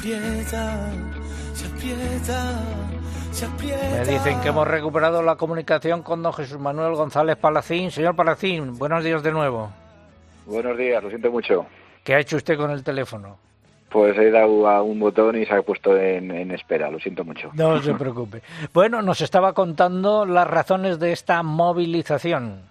Aprieta, 0.00 0.90
se 1.52 1.66
aprieta, 1.66 2.64
se 3.32 3.44
aprieta. 3.44 4.04
Me 4.06 4.06
dicen 4.06 4.40
que 4.40 4.48
hemos 4.48 4.66
recuperado 4.66 5.22
la 5.22 5.36
comunicación 5.36 6.02
con 6.02 6.22
don 6.22 6.32
Jesús 6.32 6.58
Manuel 6.58 6.94
González 6.94 7.36
Palacín. 7.36 7.90
Señor 7.90 8.16
Palacín, 8.16 8.78
buenos 8.78 9.04
días 9.04 9.22
de 9.22 9.30
nuevo. 9.30 9.70
Buenos 10.46 10.78
días, 10.78 11.02
lo 11.02 11.10
siento 11.10 11.30
mucho. 11.30 11.66
¿Qué 12.02 12.14
ha 12.14 12.18
hecho 12.18 12.36
usted 12.36 12.56
con 12.56 12.70
el 12.70 12.82
teléfono? 12.82 13.36
Pues 13.90 14.16
he 14.16 14.30
dado 14.30 14.66
a 14.68 14.82
un 14.82 15.00
botón 15.00 15.36
y 15.36 15.44
se 15.44 15.52
ha 15.52 15.60
puesto 15.60 15.94
en, 15.94 16.30
en 16.30 16.50
espera, 16.52 16.90
lo 16.90 16.98
siento 16.98 17.22
mucho. 17.22 17.50
No 17.52 17.82
se 17.82 17.92
preocupe. 17.92 18.40
Bueno, 18.72 19.02
nos 19.02 19.20
estaba 19.20 19.52
contando 19.52 20.24
las 20.24 20.46
razones 20.46 20.98
de 20.98 21.12
esta 21.12 21.42
movilización. 21.42 22.69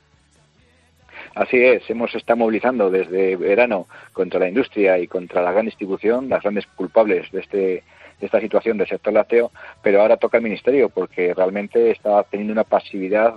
Así 1.35 1.57
es, 1.57 1.87
hemos 1.89 2.13
estado 2.15 2.37
movilizando 2.37 2.89
desde 2.89 3.35
verano 3.35 3.87
contra 4.13 4.39
la 4.39 4.49
industria 4.49 4.97
y 4.97 5.07
contra 5.07 5.41
la 5.41 5.51
gran 5.51 5.65
distribución, 5.65 6.27
las 6.27 6.41
grandes 6.41 6.65
culpables 6.67 7.31
de, 7.31 7.39
este, 7.39 7.57
de 7.57 8.25
esta 8.25 8.39
situación 8.39 8.77
del 8.77 8.87
sector 8.87 9.13
lácteo, 9.13 9.51
pero 9.83 10.01
ahora 10.01 10.17
toca 10.17 10.37
el 10.37 10.43
Ministerio 10.43 10.89
porque 10.89 11.33
realmente 11.33 11.91
está 11.91 12.23
teniendo 12.23 12.53
una 12.53 12.63
pasividad 12.63 13.33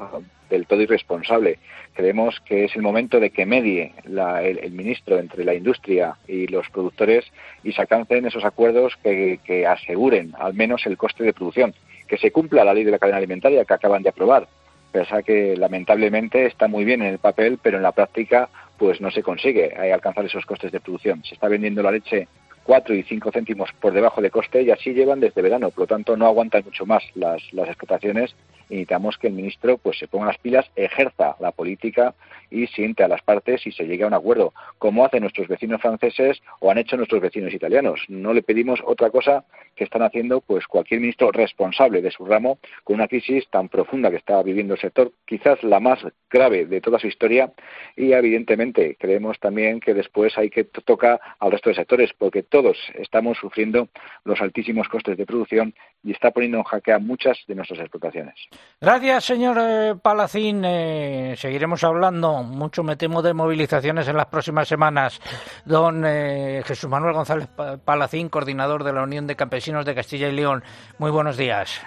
del 0.48 0.66
todo 0.66 0.80
irresponsable. 0.82 1.58
Creemos 1.94 2.40
que 2.40 2.64
es 2.64 2.74
el 2.76 2.82
momento 2.82 3.20
de 3.20 3.30
que 3.30 3.46
medie 3.46 3.92
la, 4.04 4.42
el, 4.42 4.58
el, 4.58 4.72
ministro 4.72 5.18
entre 5.18 5.44
la 5.44 5.54
industria 5.54 6.16
y 6.26 6.46
los 6.46 6.68
productores 6.70 7.24
y 7.62 7.72
se 7.72 7.82
alcancen 7.82 8.26
esos 8.26 8.44
acuerdos 8.44 8.96
que, 9.02 9.38
que 9.44 9.66
aseguren 9.66 10.34
al 10.38 10.54
menos 10.54 10.86
el 10.86 10.96
coste 10.96 11.24
de 11.24 11.34
producción, 11.34 11.74
que 12.08 12.18
se 12.18 12.32
cumpla 12.32 12.64
la 12.64 12.74
ley 12.74 12.84
de 12.84 12.90
la 12.90 12.98
cadena 12.98 13.18
alimentaria 13.18 13.64
que 13.64 13.74
acaban 13.74 14.02
de 14.02 14.08
aprobar 14.08 14.48
pese 14.92 15.22
que 15.24 15.56
lamentablemente 15.56 16.46
está 16.46 16.68
muy 16.68 16.84
bien 16.84 17.02
en 17.02 17.08
el 17.08 17.18
papel, 17.18 17.58
pero 17.62 17.78
en 17.78 17.82
la 17.82 17.92
práctica 17.92 18.48
pues 18.78 19.00
no 19.00 19.10
se 19.10 19.22
consigue 19.22 19.74
alcanzar 19.92 20.24
esos 20.24 20.46
costes 20.46 20.72
de 20.72 20.80
producción. 20.80 21.24
Se 21.24 21.34
está 21.34 21.48
vendiendo 21.48 21.82
la 21.82 21.92
leche 21.92 22.28
4 22.64 22.94
y 22.94 23.02
5 23.02 23.32
céntimos 23.32 23.70
por 23.80 23.92
debajo 23.92 24.20
de 24.20 24.30
coste 24.30 24.62
y 24.62 24.70
así 24.70 24.92
llevan 24.92 25.20
desde 25.20 25.42
verano, 25.42 25.70
por 25.70 25.80
lo 25.80 25.86
tanto 25.86 26.16
no 26.16 26.26
aguantan 26.26 26.62
mucho 26.64 26.86
más 26.86 27.02
las, 27.14 27.42
las 27.52 27.68
explotaciones 27.68 28.34
y 28.68 28.74
necesitamos 28.74 29.18
que 29.18 29.26
el 29.26 29.34
ministro 29.34 29.78
pues 29.78 29.98
se 29.98 30.08
ponga 30.08 30.26
las 30.26 30.38
pilas, 30.38 30.64
ejerza 30.76 31.36
la 31.40 31.52
política 31.52 32.14
y 32.50 32.66
siente 32.68 33.02
a 33.02 33.08
las 33.08 33.22
partes 33.22 33.66
y 33.66 33.72
se 33.72 33.84
llegue 33.84 34.04
a 34.04 34.06
un 34.06 34.14
acuerdo, 34.14 34.54
como 34.78 35.04
hacen 35.04 35.22
nuestros 35.22 35.48
vecinos 35.48 35.80
franceses 35.80 36.40
o 36.60 36.70
han 36.70 36.78
hecho 36.78 36.96
nuestros 36.96 37.20
vecinos 37.20 37.52
italianos. 37.52 38.00
No 38.08 38.32
le 38.32 38.42
pedimos 38.42 38.80
otra 38.84 39.10
cosa 39.10 39.44
que 39.74 39.84
están 39.84 40.02
haciendo 40.02 40.40
pues 40.40 40.66
cualquier 40.66 41.00
ministro 41.00 41.30
responsable 41.32 42.02
de 42.02 42.10
su 42.10 42.24
ramo 42.24 42.58
con 42.84 42.94
una 42.94 43.08
crisis 43.08 43.48
tan 43.50 43.68
profunda 43.68 44.10
que 44.10 44.16
está 44.16 44.42
viviendo 44.42 44.74
el 44.74 44.80
sector, 44.80 45.12
quizás 45.26 45.62
la 45.62 45.80
más 45.80 45.98
grave 46.30 46.66
de 46.66 46.80
toda 46.80 46.98
su 46.98 47.06
historia 47.06 47.52
y 47.96 48.12
evidentemente 48.12 48.96
creemos 48.98 49.38
también 49.38 49.80
que 49.80 49.94
después 49.94 50.36
hay 50.36 50.50
que 50.50 50.64
tocar 50.64 51.20
al 51.38 51.50
resto 51.50 51.70
de 51.70 51.76
sectores 51.76 52.10
porque 52.16 52.42
todos 52.42 52.76
estamos 52.94 53.38
sufriendo 53.38 53.88
los 54.24 54.40
altísimos 54.40 54.88
costes 54.88 55.16
de 55.16 55.26
producción 55.26 55.74
y 56.02 56.12
está 56.12 56.30
poniendo 56.30 56.58
en 56.58 56.64
jaque 56.64 56.92
a 56.92 56.98
muchas 56.98 57.38
de 57.46 57.54
nuestras 57.54 57.80
explotaciones. 57.80 58.34
Gracias, 58.80 59.24
señor 59.24 59.56
eh, 59.60 59.94
Palacín. 60.00 60.62
Eh, 60.64 61.34
seguiremos 61.36 61.84
hablando. 61.84 62.42
Mucho 62.42 62.82
me 62.82 62.96
temo 62.96 63.22
de 63.22 63.34
movilizaciones 63.34 64.08
en 64.08 64.16
las 64.16 64.26
próximas 64.26 64.66
semanas. 64.66 65.20
Don 65.64 66.04
eh, 66.04 66.62
Jesús 66.64 66.90
Manuel 66.90 67.14
González 67.14 67.48
Palacín, 67.84 68.28
coordinador 68.28 68.82
de 68.82 68.92
la 68.92 69.02
Unión 69.02 69.26
de 69.26 69.36
Campesinos 69.36 69.61
de 69.64 69.94
Castilla 69.94 70.28
y 70.28 70.32
León. 70.32 70.62
Muy 70.98 71.10
buenos 71.10 71.36
días. 71.36 71.80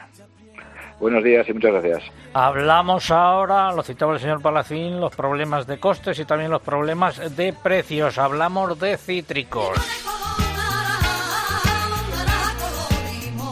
Buenos 1.00 1.24
días 1.24 1.48
y 1.50 1.54
muchas 1.54 1.74
gracias. 1.74 2.04
Hablamos 2.34 3.12
ahora, 3.12 3.72
lo 3.74 3.84
citaba 3.84 4.14
el 4.14 4.20
señor 4.20 4.42
Palacín, 4.42 5.00
los 5.02 5.14
problemas 5.14 5.68
de 5.68 5.78
costes 5.78 6.18
y 6.20 6.26
también 6.26 6.52
los 6.52 6.62
problemas 6.62 7.36
de 7.36 7.52
precios. 7.52 8.18
Hablamos 8.18 8.80
de 8.80 8.98
cítricos. 8.98 9.78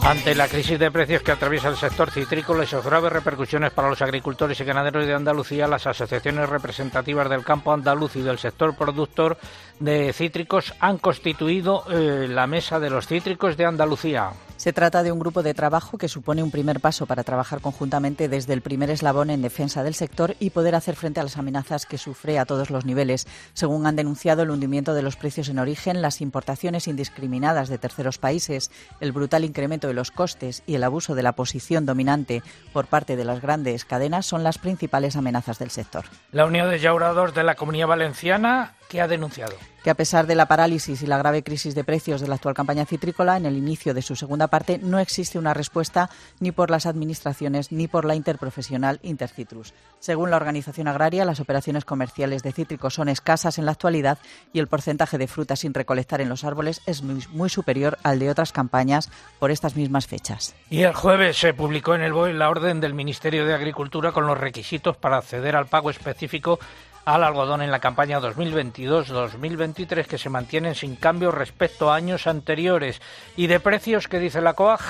Ante 0.05 0.35
la 0.35 0.49
crisis 0.49 0.77
de 0.77 0.91
precios 0.91 1.21
que 1.21 1.31
atraviesa 1.31 1.69
el 1.69 1.77
sector 1.77 2.11
citrícola 2.11 2.65
y 2.65 2.67
sus 2.67 2.83
graves 2.83 3.13
repercusiones 3.13 3.71
para 3.71 3.87
los 3.87 4.01
agricultores 4.01 4.59
y 4.59 4.65
ganaderos 4.65 5.07
de 5.07 5.13
Andalucía, 5.13 5.65
las 5.65 5.87
asociaciones 5.87 6.49
representativas 6.49 7.29
del 7.29 7.45
campo 7.45 7.71
andaluz 7.71 8.17
y 8.17 8.21
del 8.21 8.37
sector 8.37 8.75
productor 8.75 9.37
de 9.79 10.11
cítricos 10.11 10.73
han 10.81 10.97
constituido 10.97 11.85
eh, 11.89 12.27
la 12.29 12.47
Mesa 12.47 12.81
de 12.81 12.89
los 12.89 13.07
Cítricos 13.07 13.55
de 13.55 13.65
Andalucía. 13.65 14.31
Se 14.63 14.71
trata 14.71 15.03
de 15.03 15.11
un 15.11 15.19
grupo 15.19 15.43
de 15.43 15.53
trabajo 15.53 15.97
que 15.97 16.07
supone 16.07 16.41
un 16.41 16.49
primer 16.49 16.79
paso 16.79 17.05
para 17.05 17.25
trabajar 17.25 17.59
conjuntamente 17.59 18.29
desde 18.29 18.53
el 18.53 18.61
primer 18.61 18.89
eslabón 18.91 19.29
en 19.29 19.41
defensa 19.41 19.83
del 19.83 19.93
sector 19.93 20.37
y 20.39 20.51
poder 20.51 20.73
hacer 20.73 20.95
frente 20.95 21.19
a 21.19 21.23
las 21.23 21.37
amenazas 21.37 21.85
que 21.85 21.97
sufre 21.97 22.39
a 22.39 22.45
todos 22.45 22.69
los 22.69 22.85
niveles. 22.85 23.27
Según 23.53 23.85
han 23.85 23.97
denunciado 23.97 24.43
el 24.43 24.51
hundimiento 24.51 24.93
de 24.93 25.01
los 25.01 25.17
precios 25.17 25.49
en 25.49 25.59
origen, 25.59 26.01
las 26.01 26.21
importaciones 26.21 26.87
indiscriminadas 26.87 27.67
de 27.67 27.77
terceros 27.77 28.19
países, 28.19 28.71
el 29.01 29.11
brutal 29.11 29.43
incremento 29.43 29.89
de 29.89 29.95
los 29.95 30.11
costes 30.11 30.63
y 30.65 30.75
el 30.75 30.85
abuso 30.85 31.13
de 31.13 31.23
la 31.23 31.33
posición 31.33 31.85
dominante 31.85 32.41
por 32.71 32.87
parte 32.87 33.17
de 33.17 33.25
las 33.25 33.41
grandes 33.41 33.83
cadenas 33.83 34.25
son 34.25 34.45
las 34.45 34.59
principales 34.59 35.17
amenazas 35.17 35.59
del 35.59 35.71
sector. 35.71 36.05
La 36.31 36.45
Unión 36.45 36.69
de 36.69 36.79
Llauradors 36.79 37.35
de 37.35 37.43
la 37.43 37.55
Comunidad 37.55 37.87
Valenciana 37.87 38.75
que 38.93 39.01
ha 39.01 39.07
denunciado 39.07 39.55
que 39.83 39.89
a 39.89 39.95
pesar 39.95 40.27
de 40.27 40.35
la 40.35 40.47
parálisis 40.47 41.01
y 41.01 41.07
la 41.07 41.17
grave 41.17 41.43
crisis 41.43 41.75
de 41.75 41.83
precios 41.83 42.21
de 42.21 42.27
la 42.27 42.35
actual 42.35 42.55
campaña 42.55 42.85
citrícola, 42.85 43.35
en 43.35 43.45
el 43.45 43.57
inicio 43.57 43.93
de 43.93 44.01
su 44.01 44.15
segunda 44.15 44.47
parte 44.47 44.79
no 44.81 44.97
existe 44.97 45.37
una 45.37 45.53
respuesta 45.53 46.09
ni 46.39 46.51
por 46.51 46.71
las 46.71 46.85
administraciones 46.85 47.71
ni 47.71 47.89
por 47.89 48.05
la 48.05 48.15
interprofesional 48.15 48.99
Intercitrus. 49.03 49.73
Según 49.99 50.31
la 50.31 50.37
organización 50.37 50.87
agraria, 50.87 51.25
las 51.25 51.41
operaciones 51.41 51.83
comerciales 51.83 52.43
de 52.43 52.53
cítricos 52.53 52.93
son 52.93 53.09
escasas 53.09 53.57
en 53.57 53.65
la 53.65 53.73
actualidad 53.73 54.19
y 54.53 54.59
el 54.59 54.67
porcentaje 54.67 55.17
de 55.17 55.27
frutas 55.27 55.59
sin 55.59 55.73
recolectar 55.73 56.21
en 56.21 56.29
los 56.29 56.45
árboles 56.45 56.81
es 56.85 57.03
muy, 57.03 57.21
muy 57.31 57.49
superior 57.49 57.97
al 58.03 58.19
de 58.19 58.29
otras 58.29 58.53
campañas 58.53 59.11
por 59.37 59.51
estas 59.51 59.75
mismas 59.75 60.07
fechas. 60.07 60.55
Y 60.69 60.83
el 60.83 60.93
jueves 60.93 61.37
se 61.37 61.53
publicó 61.53 61.93
en 61.95 62.03
el 62.03 62.13
BOE 62.13 62.33
la 62.33 62.49
orden 62.49 62.79
del 62.79 62.93
Ministerio 62.93 63.45
de 63.45 63.53
Agricultura 63.53 64.13
con 64.13 64.27
los 64.27 64.37
requisitos 64.37 64.95
para 64.95 65.17
acceder 65.17 65.57
al 65.57 65.67
pago 65.67 65.89
específico 65.89 66.59
al 67.05 67.23
algodón 67.23 67.61
en 67.61 67.71
la 67.71 67.79
campaña 67.79 68.19
2022-2023 68.19 70.05
que 70.05 70.17
se 70.17 70.29
mantienen 70.29 70.75
sin 70.75 70.95
cambio 70.95 71.31
respecto 71.31 71.91
a 71.91 71.95
años 71.95 72.27
anteriores. 72.27 73.01
¿Y 73.35 73.47
de 73.47 73.59
precios 73.59 74.07
qué 74.07 74.19
dice 74.19 74.41
la 74.41 74.53
COAG? 74.53 74.81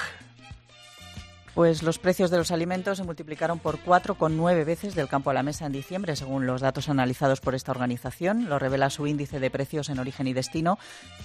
Pues 1.54 1.84
los 1.84 2.00
precios 2.00 2.32
de 2.32 2.38
los 2.38 2.50
alimentos 2.50 2.98
se 2.98 3.04
multiplicaron 3.04 3.60
por 3.60 3.78
4,9 3.78 4.66
veces 4.66 4.96
del 4.96 5.08
campo 5.08 5.30
a 5.30 5.36
la 5.36 5.44
mesa 5.44 5.68
en 5.68 5.72
diciembre, 5.72 6.16
según 6.16 6.48
los 6.48 6.62
datos 6.62 6.90
analizados 6.90 7.42
por 7.42 7.54
esta 7.54 7.72
organización. 7.72 8.50
Lo 8.50 8.58
revela 8.58 8.90
su 8.90 9.06
índice 9.06 9.40
de 9.40 9.52
precios 9.52 9.90
en 9.90 10.00
origen 10.00 10.26
y 10.26 10.34
destino, 10.34 10.80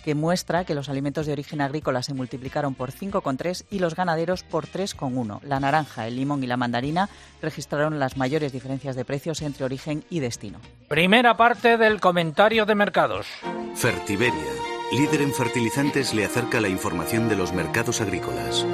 que 0.05 0.14
muestra 0.14 0.64
que 0.64 0.74
los 0.74 0.91
alimentos 0.91 1.24
de 1.24 1.33
origen 1.33 1.62
agrícola 1.62 2.03
se 2.03 2.12
multiplicaron 2.12 2.74
por 2.74 2.93
5,3 2.93 3.64
y 3.70 3.79
los 3.79 3.95
ganaderos 3.95 4.43
por 4.43 4.66
3,1. 4.66 5.41
La 5.43 5.61
naranja, 5.61 6.07
el 6.07 6.16
limón 6.16 6.45
y 6.45 6.47
la 6.47 6.59
mandarina 6.59 7.09
registraron 7.41 7.99
las 7.99 8.18
mayores 8.18 8.53
diferencias 8.53 8.97
de 8.97 9.07
precios 9.07 9.41
entre 9.41 9.64
origen 9.64 10.05
y 10.11 10.20
destino. 10.20 10.61
Primera 10.89 11.39
parte 11.39 11.79
del 11.79 12.01
comentario 12.01 12.66
de 12.66 12.74
mercados. 12.74 13.26
Fertiberia, 13.74 14.53
líder 14.93 15.22
en 15.22 15.33
fertilizantes, 15.33 16.12
le 16.12 16.26
acerca 16.26 16.61
la 16.61 16.68
información 16.68 17.31
de 17.31 17.37
los 17.37 17.55
mercados 17.55 18.03
agrícolas. 18.03 18.66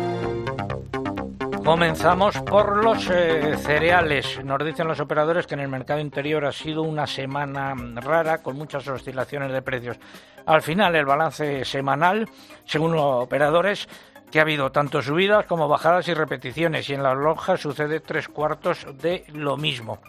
Comenzamos 1.65 2.39
por 2.43 2.85
los 2.85 3.09
eh, 3.09 3.57
cereales. 3.57 4.45
Nos 4.45 4.63
dicen 4.63 4.87
los 4.87 5.01
operadores 5.01 5.47
que 5.47 5.55
en 5.55 5.61
el 5.61 5.69
mercado 5.69 5.99
interior 5.99 6.45
ha 6.45 6.53
sido 6.53 6.83
una 6.83 7.07
semana 7.07 7.75
rara 7.97 8.43
con 8.43 8.57
muchas 8.57 8.87
oscilaciones 8.87 9.51
de 9.51 9.63
precios. 9.63 9.97
Al 10.45 10.61
final, 10.61 10.95
el 10.95 11.07
balance 11.07 11.65
semanal, 11.65 12.29
según 12.67 12.93
los 12.93 13.25
operadores, 13.25 13.89
que 14.31 14.41
ha 14.41 14.43
habido 14.43 14.73
tanto 14.73 15.01
subidas 15.01 15.47
como 15.47 15.67
bajadas 15.67 16.07
y 16.09 16.13
repeticiones, 16.13 16.91
y 16.91 16.95
en 16.95 17.03
las 17.03 17.17
lonjas 17.17 17.61
sucede 17.61 18.01
tres 18.01 18.29
cuartos 18.29 18.87
de 19.01 19.25
lo 19.33 19.57
mismo. 19.57 20.01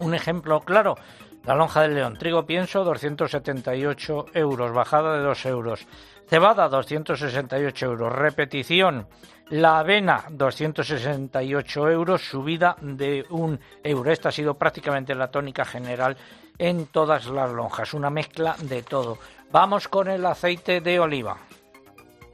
Un 0.00 0.14
ejemplo 0.14 0.60
claro, 0.60 0.96
la 1.44 1.54
lonja 1.54 1.82
del 1.82 1.94
león, 1.94 2.16
trigo 2.18 2.46
pienso 2.46 2.82
278 2.82 4.26
euros, 4.34 4.72
bajada 4.72 5.16
de 5.16 5.22
2 5.22 5.46
euros. 5.46 5.86
Cebada 6.28 6.68
268 6.68 7.86
euros, 7.86 8.12
repetición 8.12 9.06
la 9.50 9.80
avena, 9.80 10.24
268 10.30 11.90
euros, 11.90 12.22
subida 12.22 12.76
de 12.80 13.24
un 13.30 13.58
euro. 13.82 14.10
Esta 14.10 14.30
ha 14.30 14.32
sido 14.32 14.54
prácticamente 14.54 15.14
la 15.14 15.30
tónica 15.30 15.64
general 15.64 16.16
en 16.58 16.86
todas 16.86 17.26
las 17.26 17.50
lonjas, 17.50 17.94
una 17.94 18.10
mezcla 18.10 18.56
de 18.62 18.82
todo. 18.82 19.18
Vamos 19.50 19.88
con 19.88 20.08
el 20.08 20.24
aceite 20.26 20.80
de 20.80 21.00
oliva. 21.00 21.36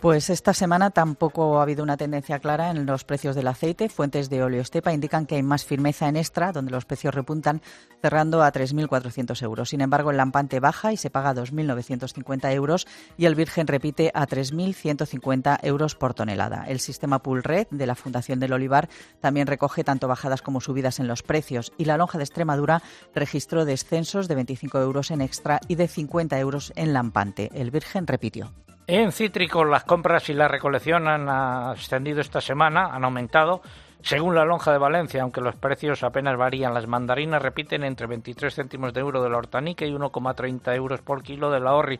Pues 0.00 0.28
esta 0.28 0.52
semana 0.52 0.90
tampoco 0.90 1.58
ha 1.58 1.62
habido 1.62 1.82
una 1.82 1.96
tendencia 1.96 2.38
clara 2.38 2.70
en 2.70 2.84
los 2.84 3.04
precios 3.04 3.34
del 3.34 3.48
aceite. 3.48 3.88
Fuentes 3.88 4.28
de 4.28 4.42
óleo 4.42 4.60
estepa 4.60 4.92
indican 4.92 5.24
que 5.24 5.36
hay 5.36 5.42
más 5.42 5.64
firmeza 5.64 6.06
en 6.06 6.16
extra, 6.16 6.52
donde 6.52 6.70
los 6.70 6.84
precios 6.84 7.14
repuntan, 7.14 7.62
cerrando 8.02 8.42
a 8.42 8.52
3.400 8.52 9.42
euros. 9.42 9.70
Sin 9.70 9.80
embargo, 9.80 10.10
el 10.10 10.18
lampante 10.18 10.60
baja 10.60 10.92
y 10.92 10.98
se 10.98 11.08
paga 11.08 11.34
2.950 11.34 12.52
euros 12.52 12.86
y 13.16 13.24
el 13.24 13.34
virgen 13.34 13.66
repite 13.66 14.10
a 14.12 14.26
3.150 14.26 15.60
euros 15.62 15.94
por 15.94 16.12
tonelada. 16.12 16.66
El 16.68 16.80
sistema 16.80 17.22
Pool 17.22 17.42
Red 17.42 17.68
de 17.70 17.86
la 17.86 17.94
Fundación 17.94 18.38
del 18.38 18.52
Olivar 18.52 18.90
también 19.20 19.46
recoge 19.46 19.82
tanto 19.82 20.08
bajadas 20.08 20.42
como 20.42 20.60
subidas 20.60 21.00
en 21.00 21.08
los 21.08 21.22
precios 21.22 21.72
y 21.78 21.86
la 21.86 21.96
lonja 21.96 22.18
de 22.18 22.24
Extremadura 22.24 22.82
registró 23.14 23.64
descensos 23.64 24.28
de 24.28 24.34
25 24.34 24.78
euros 24.78 25.10
en 25.10 25.22
extra 25.22 25.58
y 25.68 25.76
de 25.76 25.88
50 25.88 26.38
euros 26.38 26.74
en 26.76 26.92
lampante. 26.92 27.50
El 27.54 27.70
virgen 27.70 28.06
repitió. 28.06 28.65
En 28.88 29.10
cítricos 29.10 29.68
las 29.68 29.82
compras 29.82 30.28
y 30.28 30.32
la 30.32 30.46
recolección 30.46 31.08
han 31.08 31.28
ascendido 31.28 32.20
esta 32.20 32.40
semana, 32.40 32.94
han 32.94 33.04
aumentado. 33.04 33.60
Según 34.00 34.36
la 34.36 34.44
lonja 34.44 34.70
de 34.70 34.78
Valencia, 34.78 35.22
aunque 35.22 35.40
los 35.40 35.56
precios 35.56 36.04
apenas 36.04 36.36
varían, 36.36 36.72
las 36.72 36.86
mandarinas 36.86 37.42
repiten 37.42 37.82
entre 37.82 38.06
23 38.06 38.54
céntimos 38.54 38.94
de 38.94 39.00
euro 39.00 39.24
de 39.24 39.28
la 39.28 39.38
hortanica 39.38 39.84
y 39.84 39.90
1,30 39.90 40.76
euros 40.76 41.00
por 41.00 41.24
kilo 41.24 41.50
de 41.50 41.58
la 41.58 41.74
horri. 41.74 41.98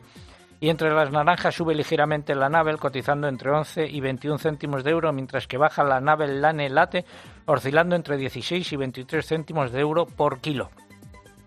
Y 0.61 0.69
entre 0.69 0.93
las 0.93 1.11
naranjas 1.11 1.55
sube 1.55 1.75
ligeramente 1.75 2.33
la 2.35 2.47
Navel, 2.47 2.77
cotizando 2.77 3.27
entre 3.27 3.51
11 3.51 3.85
y 3.87 3.99
21 3.99 4.37
céntimos 4.37 4.85
de 4.85 4.91
euro, 4.91 5.11
mientras 5.11 5.45
que 5.45 5.57
baja 5.57 5.83
la 5.83 5.99
Navel 5.99 6.41
Lane 6.41 6.69
Late, 6.69 7.03
oscilando 7.47 7.97
entre 7.97 8.15
16 8.15 8.71
y 8.71 8.75
23 8.77 9.27
céntimos 9.27 9.73
de 9.73 9.81
euro 9.81 10.05
por 10.05 10.39
kilo. 10.39 10.69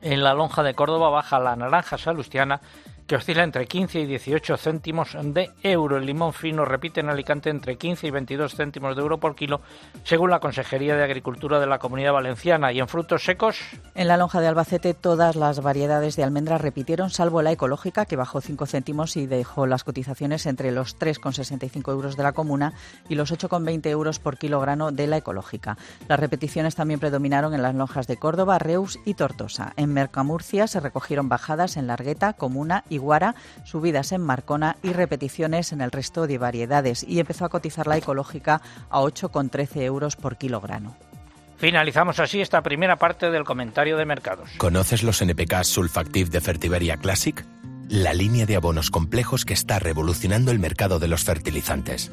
En 0.03 0.23
la 0.23 0.35
lonja 0.35 0.63
de 0.63 0.75
Córdoba 0.75 1.09
baja 1.09 1.39
la 1.39 1.57
naranja 1.57 1.97
salustiana, 1.97 2.61
que 3.11 3.17
oscila 3.17 3.43
entre 3.43 3.67
15 3.67 4.03
y 4.03 4.07
18 4.07 4.57
céntimos 4.57 5.17
de 5.21 5.51
euro. 5.65 5.97
El 5.97 6.07
limón 6.07 6.33
fino 6.33 6.65
repite 6.65 7.01
en 7.01 7.09
Alicante 7.09 7.51
entre 7.51 7.77
15 7.77 8.07
y 8.07 8.11
22 8.13 8.55
céntimos 8.55 8.95
de 8.95 9.03
euro 9.03 9.19
por 9.19 9.35
kilo, 9.35 9.63
según 10.05 10.31
la 10.31 10.39
Consejería 10.39 10.95
de 10.95 11.03
Agricultura 11.03 11.59
de 11.59 11.67
la 11.67 11.81
Comunidad 11.81 12.13
Valenciana. 12.13 12.71
¿Y 12.73 12.79
en 12.79 12.87
frutos 12.87 13.25
secos? 13.25 13.59
En 13.97 14.07
la 14.07 14.17
lonja 14.17 14.41
de 14.41 14.47
Albacete 14.47 14.95
todas 14.95 15.35
las 15.35 15.61
variedades 15.61 16.15
de 16.15 16.23
almendras 16.23 16.61
repitieron, 16.61 17.11
salvo 17.11 17.43
la 17.43 17.51
ecológica, 17.51 18.07
que 18.07 18.15
bajó 18.15 18.41
5 18.41 18.65
céntimos 18.67 19.17
y 19.17 19.27
dejó 19.27 19.67
las 19.67 19.83
cotizaciones 19.83 20.47
entre 20.47 20.71
los 20.71 20.97
3,65 20.97 21.91
euros 21.91 22.17
de 22.17 22.23
la 22.23 22.31
comuna 22.31 22.75
y 23.09 23.17
los 23.17 23.33
8,20 23.33 23.89
euros 23.89 24.21
por 24.21 24.39
kilogramo 24.39 24.93
de 24.93 25.09
la 25.09 25.17
ecológica. 25.17 25.77
Las 26.07 26.21
repeticiones 26.21 26.77
también 26.77 27.01
predominaron 27.01 27.55
en 27.55 27.63
las 27.63 27.75
lonjas 27.75 28.07
de 28.07 28.19
Córdoba, 28.19 28.61
Reus 28.61 29.01
y 29.05 29.15
Tortosa. 29.15 29.73
En 29.77 29.93
Mercamurcia 29.93 30.69
se 30.69 30.79
recogieron 30.79 31.29
bajadas 31.29 31.77
en 31.77 31.89
Largueta, 31.89 32.35
Comuna 32.35 32.85
y 32.89 33.00
Subidas 33.65 34.13
en 34.13 34.21
Marcona 34.21 34.77
y 34.83 34.93
repeticiones 34.93 35.73
en 35.73 35.81
el 35.81 35.91
resto 35.91 36.27
de 36.27 36.39
variedades. 36.39 37.05
Y 37.07 37.21
empezó 37.21 37.45
a 37.45 37.49
cotizar 37.49 37.87
la 37.87 37.97
ecológica 37.97 38.61
a 38.91 39.01
8,13 39.01 39.83
euros 39.83 40.17
por 40.17 40.37
kilogramo. 40.37 40.97
Finalizamos 41.61 42.19
así 42.21 42.41
esta 42.41 42.63
primera 42.63 42.97
parte 42.97 43.31
del 43.31 43.45
comentario 43.45 43.99
de 43.99 44.07
mercados. 44.07 44.49
¿Conoces 44.57 45.03
los 45.03 45.21
NPK 45.21 45.63
Sulfactive 45.63 46.31
de 46.31 46.41
Fertiberia 46.41 46.97
Classic? 46.97 47.45
La 47.89 48.15
línea 48.15 48.47
de 48.47 48.57
abonos 48.57 48.91
complejos 48.91 49.45
que 49.45 49.53
está 49.53 49.79
revolucionando 49.79 50.53
el 50.53 50.59
mercado 50.59 50.99
de 50.99 51.09
los 51.09 51.25
fertilizantes. 51.25 52.13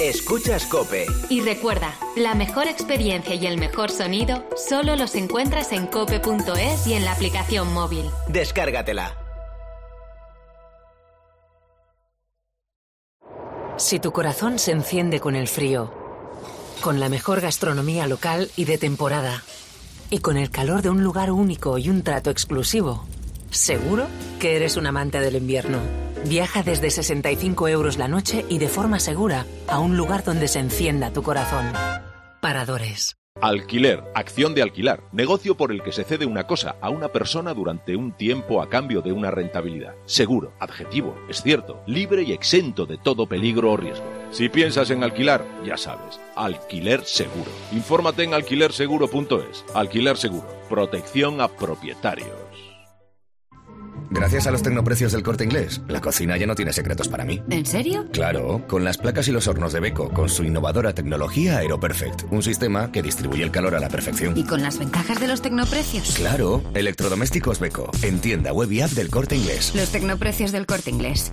Escuchas 0.00 0.66
Cope. 0.66 1.06
Y 1.28 1.40
recuerda, 1.40 1.94
la 2.16 2.34
mejor 2.34 2.66
experiencia 2.66 3.34
y 3.34 3.46
el 3.46 3.58
mejor 3.58 3.90
sonido 3.90 4.44
solo 4.56 4.96
los 4.96 5.14
encuentras 5.14 5.72
en 5.72 5.86
cope.es 5.86 6.86
y 6.86 6.94
en 6.94 7.04
la 7.04 7.12
aplicación 7.12 7.72
móvil. 7.72 8.08
Descárgatela. 8.28 9.16
Si 13.76 13.98
tu 13.98 14.12
corazón 14.12 14.58
se 14.58 14.70
enciende 14.70 15.18
con 15.18 15.34
el 15.34 15.48
frío, 15.48 15.92
con 16.80 17.00
la 17.00 17.08
mejor 17.08 17.40
gastronomía 17.40 18.06
local 18.06 18.50
y 18.56 18.64
de 18.64 18.78
temporada, 18.78 19.42
y 20.10 20.18
con 20.18 20.36
el 20.36 20.50
calor 20.50 20.82
de 20.82 20.90
un 20.90 21.02
lugar 21.02 21.32
único 21.32 21.78
y 21.78 21.88
un 21.88 22.02
trato 22.02 22.30
exclusivo, 22.30 23.04
seguro 23.52 24.06
que 24.40 24.56
eres 24.56 24.76
un 24.76 24.86
amante 24.86 25.20
del 25.20 25.36
invierno. 25.36 25.78
Viaja 26.24 26.62
desde 26.62 26.90
65 26.90 27.68
euros 27.68 27.98
la 27.98 28.08
noche 28.08 28.44
y 28.48 28.58
de 28.58 28.68
forma 28.68 28.98
segura 28.98 29.46
a 29.68 29.78
un 29.78 29.96
lugar 29.96 30.24
donde 30.24 30.48
se 30.48 30.58
encienda 30.58 31.12
tu 31.12 31.22
corazón. 31.22 31.72
Paradores. 32.40 33.16
Alquiler, 33.40 34.04
acción 34.14 34.54
de 34.54 34.62
alquilar, 34.62 35.02
negocio 35.10 35.56
por 35.56 35.72
el 35.72 35.82
que 35.82 35.90
se 35.90 36.04
cede 36.04 36.26
una 36.26 36.46
cosa 36.46 36.76
a 36.80 36.90
una 36.90 37.08
persona 37.08 37.54
durante 37.54 37.96
un 37.96 38.12
tiempo 38.12 38.62
a 38.62 38.68
cambio 38.68 39.00
de 39.00 39.10
una 39.10 39.30
rentabilidad. 39.30 39.94
Seguro, 40.04 40.52
adjetivo, 40.60 41.16
es 41.28 41.42
cierto, 41.42 41.82
libre 41.86 42.22
y 42.22 42.32
exento 42.32 42.86
de 42.86 42.98
todo 42.98 43.26
peligro 43.26 43.72
o 43.72 43.76
riesgo. 43.76 44.04
Si 44.30 44.48
piensas 44.48 44.90
en 44.90 45.02
alquilar, 45.02 45.44
ya 45.64 45.76
sabes, 45.76 46.20
alquiler 46.36 47.04
seguro. 47.04 47.50
Infórmate 47.72 48.22
en 48.22 48.34
alquilerseguro.es. 48.34 49.64
Alquiler 49.74 50.16
seguro, 50.16 50.46
protección 50.68 51.40
a 51.40 51.48
propietarios. 51.48 52.51
Gracias 54.12 54.46
a 54.46 54.50
los 54.50 54.62
tecnoprecios 54.62 55.12
del 55.12 55.22
corte 55.22 55.44
inglés, 55.44 55.80
la 55.88 56.00
cocina 56.00 56.36
ya 56.36 56.46
no 56.46 56.54
tiene 56.54 56.72
secretos 56.72 57.08
para 57.08 57.24
mí. 57.24 57.42
¿En 57.48 57.64
serio? 57.64 58.06
Claro, 58.12 58.62
con 58.68 58.84
las 58.84 58.98
placas 58.98 59.26
y 59.28 59.32
los 59.32 59.48
hornos 59.48 59.72
de 59.72 59.80
Beko, 59.80 60.10
con 60.10 60.28
su 60.28 60.44
innovadora 60.44 60.94
tecnología 60.94 61.58
AeroPerfect, 61.58 62.24
un 62.30 62.42
sistema 62.42 62.92
que 62.92 63.02
distribuye 63.02 63.42
el 63.42 63.50
calor 63.50 63.74
a 63.74 63.80
la 63.80 63.88
perfección. 63.88 64.36
¿Y 64.36 64.44
con 64.44 64.62
las 64.62 64.78
ventajas 64.78 65.18
de 65.18 65.28
los 65.28 65.40
tecnoprecios? 65.40 66.14
Claro, 66.14 66.62
electrodomésticos 66.74 67.58
Beko, 67.58 67.90
en 68.02 68.20
tienda 68.20 68.52
web 68.52 68.70
y 68.70 68.82
app 68.82 68.90
del 68.90 69.08
corte 69.08 69.36
inglés. 69.36 69.72
Los 69.74 69.90
tecnoprecios 69.90 70.52
del 70.52 70.66
corte 70.66 70.90
inglés. 70.90 71.32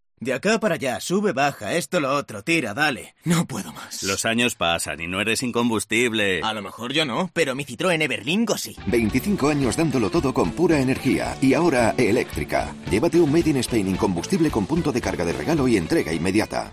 De 0.21 0.33
acá 0.33 0.59
para 0.59 0.75
allá, 0.75 0.99
sube, 0.99 1.33
baja, 1.33 1.73
esto, 1.73 1.99
lo 1.99 2.15
otro, 2.15 2.43
tira, 2.43 2.75
dale. 2.75 3.15
No 3.23 3.47
puedo 3.47 3.73
más. 3.73 4.03
Los 4.03 4.23
años 4.23 4.53
pasan 4.53 5.01
y 5.01 5.07
no 5.07 5.19
eres 5.19 5.41
incombustible. 5.41 6.41
A 6.43 6.53
lo 6.53 6.61
mejor 6.61 6.93
yo 6.93 7.05
no, 7.05 7.31
pero 7.33 7.55
mi 7.55 7.65
Citroën 7.65 7.99
Everlingo 8.03 8.55
sí. 8.55 8.75
25 8.85 9.49
años 9.49 9.75
dándolo 9.75 10.11
todo 10.11 10.31
con 10.31 10.51
pura 10.51 10.79
energía 10.79 11.35
y 11.41 11.55
ahora 11.55 11.95
eléctrica. 11.97 12.71
Llévate 12.91 13.19
un 13.19 13.31
Made 13.31 13.49
in 13.49 13.57
Spain 13.57 13.87
incombustible 13.87 14.51
con 14.51 14.67
punto 14.67 14.91
de 14.91 15.01
carga 15.01 15.25
de 15.25 15.33
regalo 15.33 15.67
y 15.67 15.75
entrega 15.75 16.13
inmediata. 16.13 16.69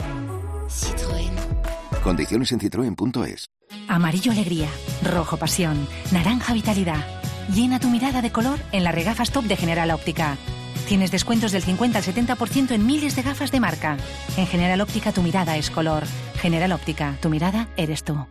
Citroën. 0.69 1.33
Condiciones 2.03 2.53
en 2.53 2.61
citroen.es. 2.61 3.49
Amarillo 3.89 4.31
alegría, 4.31 4.69
rojo 5.03 5.39
pasión, 5.39 5.89
naranja 6.13 6.53
vitalidad. 6.53 7.03
Llena 7.55 7.81
tu 7.81 7.89
mirada 7.89 8.21
de 8.21 8.31
color 8.31 8.59
en 8.73 8.85
las 8.85 8.95
regafas 8.95 9.31
top 9.31 9.45
de 9.45 9.57
General 9.57 9.91
Óptica. 9.91 10.37
Tienes 10.89 11.11
descuentos 11.11 11.53
del 11.53 11.63
50 11.63 11.99
al 11.99 12.05
70% 12.05 12.71
en 12.71 12.87
miles 12.87 13.15
de 13.15 13.21
gafas 13.21 13.53
de 13.53 13.61
marca. 13.61 13.99
En 14.39 14.47
General 14.47 14.81
Óptica 14.81 15.13
tu 15.13 15.21
mirada 15.21 15.59
es 15.59 15.69
color. 15.69 16.05
General 16.37 16.73
Óptica, 16.73 17.19
tu 17.21 17.29
mirada 17.29 17.69
eres 17.77 18.05
tú. 18.05 18.27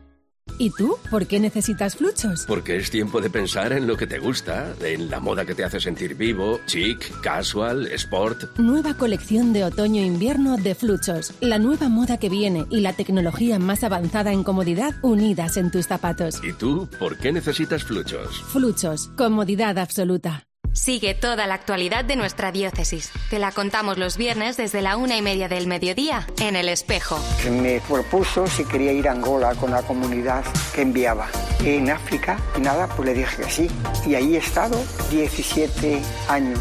¿Y 0.58 0.72
tú? 0.72 0.97
¿Por 1.12 1.28
qué 1.28 1.39
necesitas 1.39 1.97
fluchos? 1.97 2.45
Porque 2.47 2.78
es 2.78 2.89
tiempo 2.89 3.22
de 3.22 3.30
pensar 3.30 3.74
en 3.74 3.86
lo 3.86 3.95
que 3.95 4.08
te 4.08 4.18
gusta, 4.18 4.74
en 4.82 5.12
la 5.12 5.20
moda 5.20 5.45
que 5.45 5.53
te 5.53 5.64
hace 5.64 5.80
sentir 5.80 6.16
vivo, 6.16 6.60
chic, 6.66 7.22
casual, 7.22 7.86
sport. 7.91 8.58
Nueva 8.58 8.95
colección 8.95 9.53
de 9.53 9.64
otoño-invierno 9.64 10.58
de 10.58 10.74
Fluchos. 10.74 11.34
La 11.41 11.60
nueva 11.60 11.89
moda 11.89 12.18
que 12.18 12.30
viene 12.30 12.66
y 12.72 12.80
la 12.80 12.93
tecnología 12.93 13.60
más 13.60 13.84
avanzada 13.84 14.32
en 14.32 14.43
comodidad 14.43 14.95
unidas 15.03 15.58
en 15.58 15.70
tus 15.70 15.86
zapatos. 15.86 16.41
¿Y 16.43 16.53
tú? 16.53 16.89
¿Por 16.97 17.18
qué 17.18 17.32
necesitas 17.32 17.84
fluchos? 17.84 18.41
Fluchos. 18.51 19.10
Comodidad 19.16 19.78
absoluta. 19.78 20.47
Sigue 20.78 21.15
toda 21.15 21.47
la 21.47 21.55
actualidad 21.55 22.05
de 22.05 22.15
nuestra 22.15 22.51
diócesis. 22.51 23.11
Te 23.32 23.39
la 23.39 23.51
contamos 23.51 23.97
los 23.97 24.15
viernes 24.15 24.57
desde 24.57 24.84
la 24.84 24.95
una 24.95 25.17
y 25.17 25.23
media 25.23 25.49
del 25.49 25.65
mediodía 25.65 26.28
en 26.39 26.55
El 26.55 26.69
Espejo. 26.69 27.19
Me 27.49 27.82
propuso 27.82 28.45
si 28.45 28.63
quería 28.63 28.93
ir 28.93 29.09
a 29.09 29.13
Angola 29.13 29.55
con 29.55 29.71
la 29.71 29.82
comunidad 29.82 30.45
que 30.75 30.84
enviaba. 30.84 31.28
En 31.63 31.89
África, 31.89 32.38
y 32.55 32.61
nada, 32.61 32.88
pues 32.95 33.07
le 33.07 33.15
dije 33.15 33.43
que 33.43 33.49
sí. 33.49 33.67
Y 34.05 34.13
ahí 34.13 34.36
he 34.36 34.38
estado 34.38 34.80
17 35.09 35.99
años. 36.30 36.59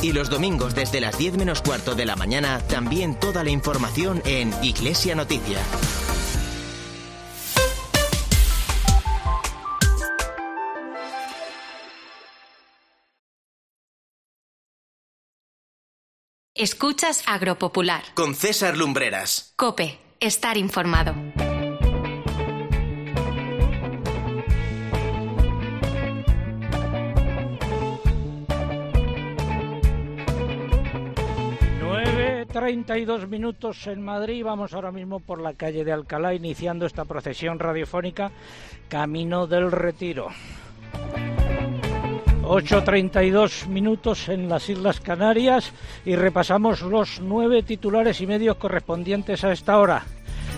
Y 0.00 0.12
los 0.12 0.30
domingos 0.30 0.74
desde 0.74 1.02
las 1.02 1.18
10 1.18 1.36
menos 1.36 1.60
cuarto 1.60 1.94
de 1.94 2.06
la 2.06 2.16
mañana, 2.16 2.58
también 2.66 3.14
toda 3.14 3.44
la 3.44 3.50
información 3.50 4.22
en 4.24 4.52
Iglesia 4.64 5.14
Noticia. 5.14 5.58
Escuchas 16.54 17.24
Agropopular. 17.26 18.02
Con 18.12 18.34
César 18.34 18.76
Lumbreras. 18.76 19.54
Cope, 19.56 19.98
estar 20.20 20.58
informado. 20.58 21.14
Nueve 31.80 32.44
treinta 32.52 32.98
y 32.98 33.06
dos 33.06 33.26
minutos 33.28 33.86
en 33.86 34.04
Madrid. 34.04 34.44
Vamos 34.44 34.74
ahora 34.74 34.92
mismo 34.92 35.20
por 35.20 35.40
la 35.40 35.54
calle 35.54 35.86
de 35.86 35.92
Alcalá 35.92 36.34
iniciando 36.34 36.84
esta 36.84 37.06
procesión 37.06 37.60
radiofónica 37.60 38.30
Camino 38.90 39.46
del 39.46 39.72
Retiro. 39.72 40.28
8.32 42.42 43.68
minutos 43.68 44.28
en 44.28 44.48
las 44.48 44.68
Islas 44.68 45.00
Canarias 45.00 45.72
y 46.04 46.16
repasamos 46.16 46.82
los 46.82 47.20
nueve 47.20 47.62
titulares 47.62 48.20
y 48.20 48.26
medios 48.26 48.56
correspondientes 48.56 49.44
a 49.44 49.52
esta 49.52 49.78
hora. 49.78 50.04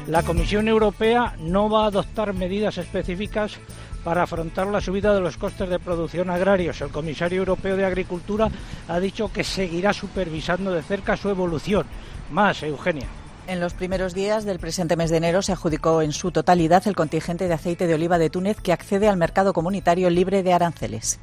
La 0.06 0.22
Comisión 0.22 0.66
Europea 0.66 1.34
no 1.38 1.68
va 1.68 1.84
a 1.84 1.88
adoptar 1.88 2.32
medidas 2.32 2.78
específicas 2.78 3.58
para 4.02 4.22
afrontar 4.22 4.66
la 4.66 4.80
subida 4.80 5.14
de 5.14 5.20
los 5.20 5.36
costes 5.36 5.68
de 5.68 5.78
producción 5.78 6.30
agrarios. 6.30 6.80
El 6.80 6.88
comisario 6.88 7.40
europeo 7.40 7.76
de 7.76 7.84
Agricultura 7.84 8.48
ha 8.88 8.98
dicho 8.98 9.30
que 9.30 9.44
seguirá 9.44 9.92
supervisando 9.92 10.72
de 10.72 10.82
cerca 10.82 11.16
su 11.16 11.28
evolución. 11.28 11.86
Más, 12.30 12.62
Eugenia. 12.62 13.06
En 13.46 13.60
los 13.60 13.74
primeros 13.74 14.14
días 14.14 14.46
del 14.46 14.58
presente 14.58 14.96
mes 14.96 15.10
de 15.10 15.18
enero 15.18 15.42
se 15.42 15.52
adjudicó 15.52 16.00
en 16.00 16.12
su 16.12 16.30
totalidad 16.30 16.86
el 16.86 16.96
contingente 16.96 17.46
de 17.46 17.54
aceite 17.54 17.86
de 17.86 17.94
oliva 17.94 18.16
de 18.16 18.30
Túnez 18.30 18.58
que 18.60 18.72
accede 18.72 19.06
al 19.06 19.18
mercado 19.18 19.52
comunitario 19.52 20.08
libre 20.08 20.42
de 20.42 20.54
aranceles. 20.54 21.20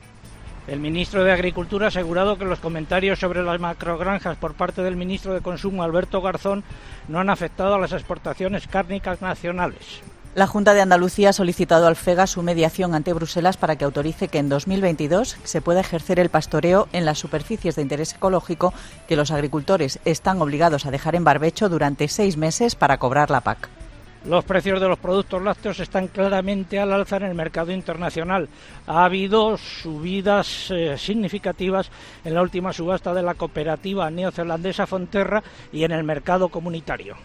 El 0.71 0.79
ministro 0.79 1.25
de 1.25 1.33
Agricultura 1.33 1.87
ha 1.87 1.89
asegurado 1.89 2.37
que 2.37 2.45
los 2.45 2.61
comentarios 2.61 3.19
sobre 3.19 3.43
las 3.43 3.59
macrogranjas 3.59 4.37
por 4.37 4.53
parte 4.53 4.81
del 4.81 4.95
ministro 4.95 5.33
de 5.33 5.41
Consumo, 5.41 5.83
Alberto 5.83 6.21
Garzón, 6.21 6.63
no 7.09 7.19
han 7.19 7.29
afectado 7.29 7.75
a 7.75 7.77
las 7.77 7.91
exportaciones 7.91 8.67
cárnicas 8.67 9.21
nacionales. 9.21 9.99
La 10.33 10.47
Junta 10.47 10.73
de 10.73 10.79
Andalucía 10.79 11.31
ha 11.31 11.33
solicitado 11.33 11.87
al 11.87 11.97
FEGA 11.97 12.25
su 12.25 12.41
mediación 12.41 12.95
ante 12.95 13.11
Bruselas 13.11 13.57
para 13.57 13.75
que 13.75 13.83
autorice 13.83 14.29
que 14.29 14.37
en 14.37 14.47
2022 14.47 15.35
se 15.43 15.61
pueda 15.61 15.81
ejercer 15.81 16.21
el 16.21 16.29
pastoreo 16.29 16.87
en 16.93 17.03
las 17.03 17.19
superficies 17.19 17.75
de 17.75 17.81
interés 17.81 18.13
ecológico 18.13 18.73
que 19.09 19.17
los 19.17 19.31
agricultores 19.31 19.99
están 20.05 20.41
obligados 20.41 20.85
a 20.85 20.91
dejar 20.91 21.15
en 21.15 21.25
barbecho 21.25 21.67
durante 21.67 22.07
seis 22.07 22.37
meses 22.37 22.75
para 22.75 22.97
cobrar 22.97 23.29
la 23.29 23.41
PAC. 23.41 23.80
Los 24.23 24.45
precios 24.45 24.79
de 24.79 24.87
los 24.87 24.99
productos 24.99 25.41
lácteos 25.41 25.79
están 25.79 26.07
claramente 26.07 26.79
al 26.79 26.93
alza 26.93 27.17
en 27.17 27.23
el 27.23 27.33
mercado 27.33 27.71
internacional. 27.71 28.49
Ha 28.85 29.05
habido 29.05 29.57
subidas 29.57 30.69
eh, 30.69 30.95
significativas 30.95 31.89
en 32.23 32.35
la 32.35 32.43
última 32.43 32.71
subasta 32.71 33.15
de 33.15 33.23
la 33.23 33.33
cooperativa 33.33 34.11
neozelandesa 34.11 34.85
Fonterra 34.85 35.41
y 35.71 35.85
en 35.85 35.91
el 35.91 36.03
mercado 36.03 36.49
comunitario. 36.49 37.15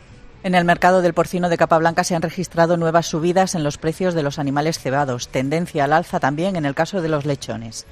En 0.42 0.54
el 0.54 0.64
mercado 0.64 1.02
del 1.02 1.12
porcino 1.12 1.50
de 1.50 1.58
capa 1.58 1.76
blanca 1.76 2.02
se 2.02 2.14
han 2.14 2.22
registrado 2.22 2.78
nuevas 2.78 3.06
subidas 3.06 3.54
en 3.54 3.62
los 3.62 3.76
precios 3.76 4.14
de 4.14 4.22
los 4.22 4.38
animales 4.38 4.78
cebados, 4.78 5.28
tendencia 5.28 5.84
al 5.84 5.92
alza 5.92 6.18
también 6.18 6.56
en 6.56 6.64
el 6.64 6.74
caso 6.74 7.02
de 7.02 7.08
los 7.10 7.26
lechones. 7.26 7.84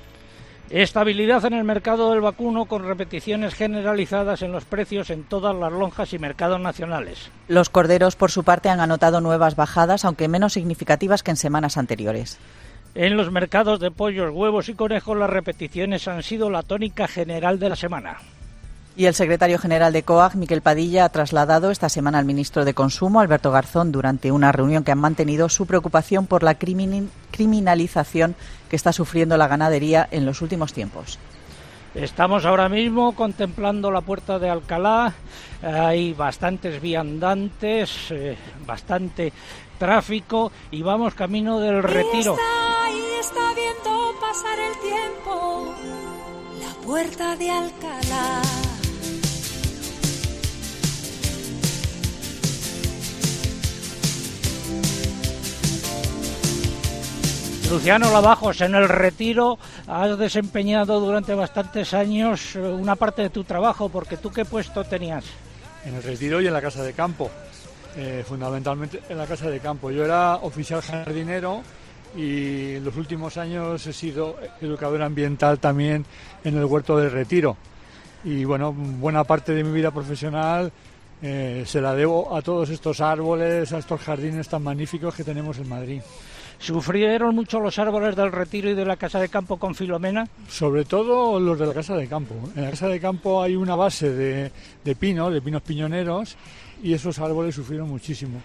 Estabilidad 0.71 1.45
en 1.45 1.53
el 1.53 1.65
mercado 1.65 2.11
del 2.11 2.23
vacuno 2.23 2.65
con 2.65 2.85
repeticiones 2.85 3.55
generalizadas 3.55 4.43
en 4.43 4.51
los 4.51 4.65
precios 4.65 5.11
en 5.11 5.25
todas 5.25 5.55
las 5.55 5.71
lonjas 5.71 6.13
y 6.15 6.19
mercados 6.19 6.59
nacionales. 6.59 7.31
Los 7.49 7.69
corderos, 7.69 8.17
por 8.17 8.31
su 8.31 8.45
parte, 8.45 8.71
han 8.71 8.81
anotado 8.81 9.21
nuevas 9.21 9.57
bajadas, 9.57 10.05
aunque 10.05 10.27
menos 10.27 10.55
significativas 10.55 11.23
que 11.23 11.33
en 11.33 11.37
semanas 11.37 11.77
anteriores. 11.77 12.39
En 12.95 13.17
los 13.17 13.31
mercados 13.31 13.79
de 13.79 13.91
pollos, 13.91 14.31
huevos 14.33 14.69
y 14.69 14.75
conejos 14.75 15.19
las 15.19 15.31
repeticiones 15.31 16.09
han 16.09 16.23
sido 16.23 16.49
la 16.49 16.63
tónica 16.63 17.09
general 17.09 17.59
de 17.59 17.69
la 17.69 17.77
semana. 17.77 18.19
Y 18.97 19.07
el 19.07 19.15
secretario 19.15 19.59
general 19.59 19.93
de 19.93 20.05
COAG, 20.05 20.37
Miquel 20.37 20.63
Padilla, 20.63 21.05
ha 21.05 21.09
trasladado 21.09 21.73
esta 21.73 21.89
semana 21.89 22.21
al 22.21 22.25
ministro 22.25 22.65
de 22.65 22.75
Consumo, 22.75 23.19
Alberto 23.19 23.51
Garzón, 23.51 23.91
durante 23.91 24.31
una 24.31 24.53
reunión 24.53 24.85
que 24.85 24.93
han 24.93 25.01
mantenido 25.01 25.49
su 25.49 25.67
preocupación 25.67 26.27
por 26.27 26.45
la 26.45 26.55
criminalización 26.55 28.37
que 28.71 28.77
está 28.77 28.93
sufriendo 28.93 29.37
la 29.37 29.49
ganadería 29.49 30.07
en 30.13 30.25
los 30.25 30.43
últimos 30.43 30.73
tiempos. 30.73 31.19
Estamos 31.93 32.45
ahora 32.45 32.69
mismo 32.69 33.15
contemplando 33.17 33.91
la 33.91 34.01
puerta 34.01 34.39
de 34.39 34.51
Alcalá. 34.51 35.13
Hay 35.63 36.13
bastantes 36.13 36.81
viandantes, 36.81 38.11
eh, 38.11 38.37
bastante 38.65 39.33
tráfico 39.79 40.53
y 40.71 40.83
vamos 40.83 41.15
camino 41.15 41.59
del 41.59 41.83
retiro. 41.83 42.35
Está 42.35 42.85
ahí, 42.85 43.05
está 43.21 43.55
viendo 43.55 44.21
pasar 44.21 44.59
el 44.59 44.79
tiempo. 44.79 45.75
La 46.61 46.85
puerta 46.85 47.37
de 47.37 47.51
Alcalá. 47.51 48.74
Luciano 57.71 58.11
Lavajos, 58.11 58.61
en 58.61 58.75
el 58.75 58.89
retiro 58.89 59.59
has 59.87 60.19
desempeñado 60.19 61.01
durante 61.01 61.35
bastantes 61.35 61.95
años 61.95 62.55
eh, 62.57 62.61
una 62.61 62.95
parte 62.95 63.23
de 63.23 63.31
tu 63.31 63.45
trabajo, 63.45 63.89
porque 63.89 64.17
tú 64.17 64.31
qué 64.31 64.45
puesto 64.45 64.85
tenías? 64.85 65.25
En 65.85 65.95
el 65.95 66.03
retiro 66.03 66.41
y 66.41 66.47
en 66.47 66.53
la 66.53 66.61
casa 66.61 66.83
de 66.83 66.93
campo, 66.93 67.31
eh, 67.97 68.23
fundamentalmente 68.27 69.01
en 69.09 69.19
la 69.19 69.27
casa 69.27 69.49
de 69.51 69.61
campo. 69.61 69.91
Yo 69.91 70.05
era 70.05 70.37
oficial 70.37 70.83
jardinero 70.83 71.63
y 72.17 72.77
en 72.77 72.85
los 72.85 72.97
últimos 72.97 73.37
años 73.39 73.87
he 73.87 73.93
sido 73.93 74.37
educador 74.61 75.03
ambiental 75.03 75.59
también 75.59 76.05
en 76.45 76.57
el 76.57 76.65
huerto 76.65 76.99
del 76.99 77.11
retiro. 77.11 77.57
Y 78.25 78.45
bueno, 78.45 78.73
buena 78.73 79.25
parte 79.25 79.53
de 79.53 79.65
mi 79.65 79.73
vida 79.73 79.91
profesional 79.91 80.71
eh, 81.23 81.65
se 81.67 81.81
la 81.81 81.95
debo 81.95 82.37
a 82.37 82.43
todos 82.43 82.69
estos 82.71 83.01
árboles, 83.01 83.73
a 83.73 83.79
estos 83.79 84.01
jardines 84.01 84.49
tan 84.49 84.63
magníficos 84.63 85.15
que 85.15 85.25
tenemos 85.25 85.59
en 85.59 85.69
Madrid. 85.69 86.03
¿Sufrieron 86.65 87.35
mucho 87.35 87.61
los 87.61 87.79
árboles 87.79 88.17
del 88.17 88.33
retiro 88.33 88.71
y 88.71 88.75
de 88.75 88.87
la 88.87 88.97
casa 88.97 89.21
de 89.21 89.29
campo 89.29 89.59
con 89.59 89.75
Filomena? 89.75 90.27
Sobre 90.49 90.87
todo 90.87 91.39
los 91.39 91.59
de 91.59 91.67
la 91.67 91.75
casa 91.75 91.95
de 91.95 92.09
campo. 92.09 92.35
En 92.57 92.65
la 92.65 92.71
casa 92.71 92.89
de 92.89 92.99
campo 92.99 93.43
hay 93.43 93.55
una 93.55 93.77
base 93.77 94.09
de, 94.09 94.51
de 94.83 94.97
pinos, 94.97 95.31
de 95.31 95.43
pinos 95.43 95.61
piñoneros, 95.61 96.39
y 96.83 96.95
esos 96.95 97.19
árboles 97.19 97.55
sufrieron 97.55 97.91
muchísimo. 97.91 98.41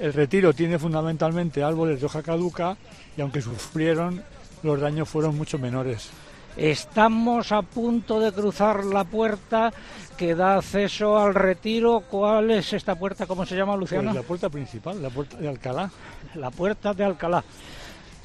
El 0.00 0.12
retiro 0.12 0.52
tiene 0.52 0.78
fundamentalmente 0.78 1.64
árboles 1.64 1.98
de 1.98 2.06
hoja 2.06 2.22
caduca 2.22 2.76
y 3.16 3.20
aunque 3.20 3.42
sufrieron, 3.42 4.22
los 4.62 4.80
daños 4.80 5.08
fueron 5.08 5.36
mucho 5.36 5.58
menores. 5.58 6.08
Estamos 6.56 7.52
a 7.52 7.62
punto 7.62 8.20
de 8.20 8.32
cruzar 8.32 8.84
la 8.84 9.04
puerta 9.04 9.72
que 10.16 10.34
da 10.34 10.56
acceso 10.56 11.18
al 11.18 11.34
retiro. 11.34 12.02
¿Cuál 12.10 12.50
es 12.50 12.72
esta 12.72 12.94
puerta? 12.96 13.26
¿Cómo 13.26 13.46
se 13.46 13.56
llama, 13.56 13.76
Luciano? 13.76 14.10
Pues 14.10 14.16
la 14.16 14.22
puerta 14.26 14.50
principal, 14.50 15.02
la 15.02 15.10
puerta 15.10 15.36
de 15.38 15.48
Alcalá. 15.48 15.90
La 16.34 16.50
puerta 16.50 16.92
de 16.92 17.04
Alcalá. 17.04 17.42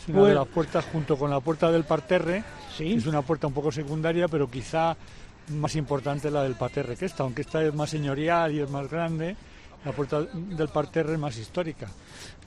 Es 0.01 0.07
una 0.09 0.17
de 0.17 0.23
Pues- 0.23 0.35
las 0.35 0.47
puertas 0.47 0.85
junto 0.91 1.17
con 1.17 1.29
la 1.29 1.39
puerta 1.39 1.71
del 1.71 1.83
parterre. 1.83 2.43
Sí. 2.75 2.93
Es 2.93 3.05
una 3.05 3.21
puerta 3.21 3.47
un 3.47 3.53
poco 3.53 3.71
secundaria, 3.71 4.27
pero 4.27 4.49
quizá 4.49 4.95
más 5.49 5.75
importante 5.75 6.29
la 6.31 6.43
del 6.43 6.55
parterre 6.55 6.95
que 6.97 7.05
esta, 7.05 7.23
aunque 7.23 7.41
esta 7.43 7.63
es 7.63 7.73
más 7.73 7.89
señorial 7.89 8.51
y 8.53 8.59
es 8.59 8.69
más 8.69 8.89
grande. 8.89 9.35
La 9.85 9.91
puerta 9.91 10.21
del 10.23 10.67
parterre 10.69 11.13
es 11.13 11.19
más 11.19 11.37
histórica. 11.37 11.87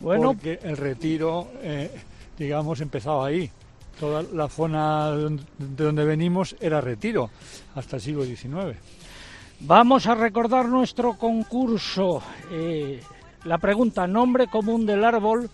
Bueno. 0.00 0.32
Porque 0.32 0.58
el 0.62 0.76
retiro, 0.76 1.48
eh, 1.62 1.90
digamos, 2.36 2.80
empezaba 2.80 3.26
ahí. 3.28 3.50
Toda 4.00 4.22
la 4.22 4.48
zona 4.48 5.10
de 5.10 5.84
donde 5.84 6.04
venimos 6.04 6.54
era 6.60 6.80
retiro 6.80 7.30
hasta 7.74 7.96
el 7.96 8.02
siglo 8.02 8.24
XIX. 8.24 8.78
Vamos 9.60 10.06
a 10.06 10.14
recordar 10.14 10.68
nuestro 10.68 11.14
concurso. 11.14 12.22
Eh, 12.52 13.00
la 13.44 13.58
pregunta, 13.58 14.06
nombre 14.06 14.46
común 14.46 14.86
del 14.86 15.04
árbol 15.04 15.50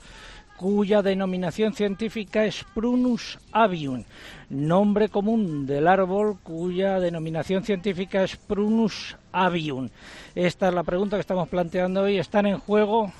cuya 0.57 1.03
denominación 1.03 1.72
científica 1.72 2.45
es 2.45 2.64
Prunus 2.74 3.38
avium. 3.51 4.05
Nombre 4.51 5.09
común 5.09 5.66
del 5.66 5.88
árbol 5.88 6.38
cuya 6.42 7.01
denominación 7.01 7.64
científica 7.64 8.22
es 8.24 8.36
Prunus 8.36 9.16
avium. 9.32 9.88
Esta 10.34 10.68
es 10.68 10.74
la 10.74 10.84
pregunta 10.84 11.16
que 11.16 11.22
estamos 11.22 11.49
planteando 11.49 12.03
hoy. 12.03 12.18
Están 12.18 12.47
en 12.47 12.59
juego 12.59 13.11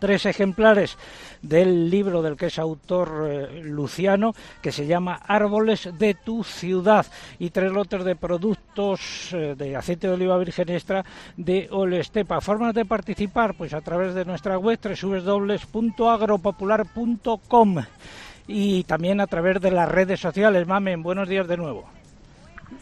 tres 0.00 0.26
ejemplares 0.26 0.98
del 1.42 1.88
libro 1.90 2.22
del 2.22 2.36
que 2.36 2.46
es 2.46 2.58
autor 2.58 3.28
eh, 3.28 3.62
Luciano, 3.62 4.34
que 4.60 4.72
se 4.72 4.86
llama 4.86 5.20
Árboles 5.26 5.90
de 5.98 6.14
tu 6.14 6.42
ciudad, 6.42 7.06
y 7.38 7.50
tres 7.50 7.70
lotes 7.70 8.02
de 8.04 8.16
productos 8.16 9.32
eh, 9.32 9.54
de 9.56 9.76
aceite 9.76 10.08
de 10.08 10.14
oliva 10.14 10.36
virgen 10.38 10.70
extra 10.70 11.04
de 11.36 11.68
Olestepa. 11.70 12.40
Formas 12.40 12.74
de 12.74 12.84
participar, 12.84 13.54
pues 13.54 13.72
a 13.74 13.80
través 13.80 14.14
de 14.14 14.24
nuestra 14.24 14.58
web 14.58 14.80
www.agropopular.com 14.82 17.76
y 18.48 18.82
también 18.84 19.20
a 19.20 19.26
través 19.26 19.60
de 19.60 19.70
las 19.70 19.86
redes 19.88 20.18
sociales. 20.18 20.66
Mamen, 20.66 21.02
buenos 21.02 21.28
días 21.28 21.46
de 21.46 21.56
nuevo. 21.56 21.99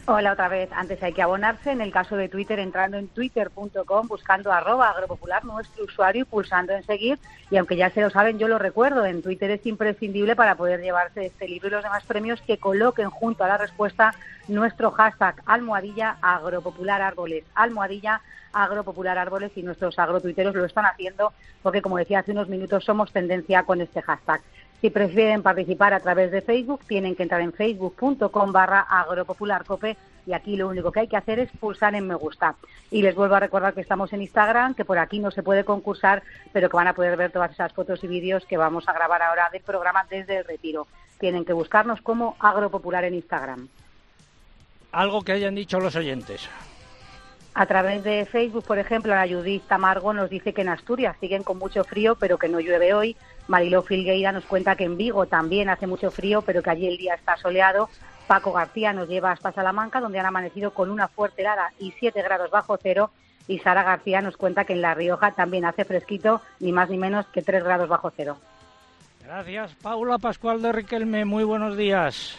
Hola 0.05 0.33
otra 0.33 0.47
vez. 0.47 0.69
Antes 0.71 1.01
hay 1.03 1.13
que 1.13 1.21
abonarse. 1.21 1.71
En 1.71 1.81
el 1.81 1.91
caso 1.91 2.15
de 2.15 2.29
Twitter, 2.29 2.59
entrando 2.59 2.97
en 2.97 3.07
twitter.com, 3.07 4.07
buscando 4.07 4.51
arroba 4.51 4.89
agropopular, 4.89 5.45
nuestro 5.45 5.85
usuario, 5.85 6.23
y 6.23 6.25
pulsando 6.25 6.73
en 6.73 6.83
seguir. 6.83 7.19
Y 7.49 7.57
aunque 7.57 7.75
ya 7.75 7.89
se 7.89 8.01
lo 8.01 8.09
saben, 8.09 8.39
yo 8.39 8.47
lo 8.47 8.59
recuerdo. 8.59 9.05
En 9.05 9.21
Twitter 9.21 9.51
es 9.51 9.65
imprescindible 9.65 10.35
para 10.35 10.55
poder 10.55 10.81
llevarse 10.81 11.25
este 11.27 11.47
libro 11.47 11.67
y 11.67 11.71
los 11.71 11.83
demás 11.83 12.03
premios 12.05 12.41
que 12.41 12.57
coloquen 12.57 13.09
junto 13.09 13.43
a 13.43 13.47
la 13.47 13.57
respuesta 13.57 14.13
nuestro 14.47 14.91
hashtag 14.91 15.41
almohadilla 15.45 16.17
agropopular 16.21 17.01
árboles. 17.01 17.43
Almohadilla 17.55 18.21
agropopular 18.51 19.17
árboles 19.17 19.51
y 19.55 19.63
nuestros 19.63 19.99
agrotuiteros 19.99 20.55
lo 20.55 20.65
están 20.65 20.85
haciendo 20.85 21.33
porque, 21.61 21.81
como 21.81 21.97
decía 21.97 22.19
hace 22.19 22.31
unos 22.31 22.49
minutos, 22.49 22.83
somos 22.83 23.11
tendencia 23.11 23.63
con 23.63 23.81
este 23.81 24.01
hashtag. 24.01 24.41
Si 24.81 24.89
prefieren 24.89 25.43
participar 25.43 25.93
a 25.93 25.99
través 25.99 26.31
de 26.31 26.41
Facebook, 26.41 26.81
tienen 26.87 27.15
que 27.15 27.23
entrar 27.23 27.41
en 27.41 27.51
facebook.com 27.51 28.51
barra 28.51 28.81
agropopularcope 28.81 29.97
y 30.25 30.33
aquí 30.33 30.55
lo 30.55 30.69
único 30.69 30.91
que 30.91 31.01
hay 31.01 31.07
que 31.07 31.17
hacer 31.17 31.39
es 31.39 31.49
pulsar 31.59 31.95
en 31.95 32.07
me 32.07 32.15
gusta. 32.15 32.55
Y 32.91 33.01
les 33.01 33.15
vuelvo 33.15 33.35
a 33.35 33.39
recordar 33.39 33.73
que 33.73 33.81
estamos 33.81 34.13
en 34.13 34.21
Instagram, 34.21 34.75
que 34.75 34.85
por 34.85 34.97
aquí 34.97 35.19
no 35.19 35.31
se 35.31 35.43
puede 35.43 35.65
concursar, 35.65 36.23
pero 36.53 36.69
que 36.69 36.77
van 36.77 36.87
a 36.87 36.93
poder 36.93 37.17
ver 37.17 37.31
todas 37.31 37.51
esas 37.51 37.73
fotos 37.73 38.03
y 38.03 38.07
vídeos 38.07 38.45
que 38.45 38.55
vamos 38.55 38.87
a 38.87 38.93
grabar 38.93 39.21
ahora 39.21 39.49
del 39.51 39.63
programa 39.63 40.05
desde 40.09 40.37
el 40.37 40.45
retiro. 40.45 40.87
Tienen 41.19 41.43
que 41.43 41.53
buscarnos 41.53 42.01
como 42.01 42.37
agropopular 42.39 43.03
en 43.03 43.15
Instagram. 43.15 43.67
Algo 44.91 45.23
que 45.23 45.33
hayan 45.33 45.55
dicho 45.55 45.79
los 45.79 45.95
oyentes. 45.95 46.47
A 47.53 47.65
través 47.65 48.03
de 48.03 48.25
Facebook, 48.25 48.63
por 48.63 48.79
ejemplo, 48.79 49.13
la 49.13 49.27
Judith 49.27 49.63
Tamargo 49.67 50.13
nos 50.13 50.29
dice 50.29 50.53
que 50.53 50.61
en 50.61 50.69
Asturias 50.69 51.17
siguen 51.19 51.43
con 51.43 51.57
mucho 51.57 51.83
frío, 51.83 52.15
pero 52.15 52.37
que 52.37 52.47
no 52.47 52.59
llueve 52.59 52.93
hoy. 52.93 53.17
Mariló 53.47 53.81
Filgueira 53.81 54.31
nos 54.31 54.45
cuenta 54.45 54.75
que 54.75 54.83
en 54.83 54.97
Vigo 54.97 55.25
también 55.25 55.69
hace 55.69 55.87
mucho 55.87 56.11
frío, 56.11 56.41
pero 56.43 56.61
que 56.61 56.69
allí 56.69 56.87
el 56.87 56.97
día 56.97 57.15
está 57.15 57.35
soleado. 57.37 57.89
Paco 58.27 58.53
García 58.53 58.93
nos 58.93 59.09
lleva 59.09 59.31
hasta 59.31 59.51
Salamanca, 59.51 59.99
donde 59.99 60.19
han 60.19 60.27
amanecido 60.27 60.71
con 60.71 60.91
una 60.91 61.07
fuerte 61.07 61.41
helada 61.41 61.71
y 61.79 61.91
7 61.99 62.21
grados 62.21 62.51
bajo 62.51 62.77
cero. 62.77 63.09
Y 63.47 63.57
Sara 63.59 63.81
García 63.81 64.21
nos 64.21 64.37
cuenta 64.37 64.65
que 64.65 64.73
en 64.73 64.81
La 64.81 64.93
Rioja 64.93 65.31
también 65.31 65.65
hace 65.65 65.83
fresquito, 65.83 66.39
ni 66.59 66.71
más 66.71 66.89
ni 66.89 66.97
menos 66.97 67.25
que 67.27 67.41
3 67.41 67.63
grados 67.63 67.89
bajo 67.89 68.13
cero. 68.15 68.37
Gracias, 69.25 69.73
Paula 69.81 70.19
Pascual 70.19 70.61
de 70.61 70.71
Riquelme. 70.71 71.25
Muy 71.25 71.43
buenos 71.43 71.75
días. 71.75 72.37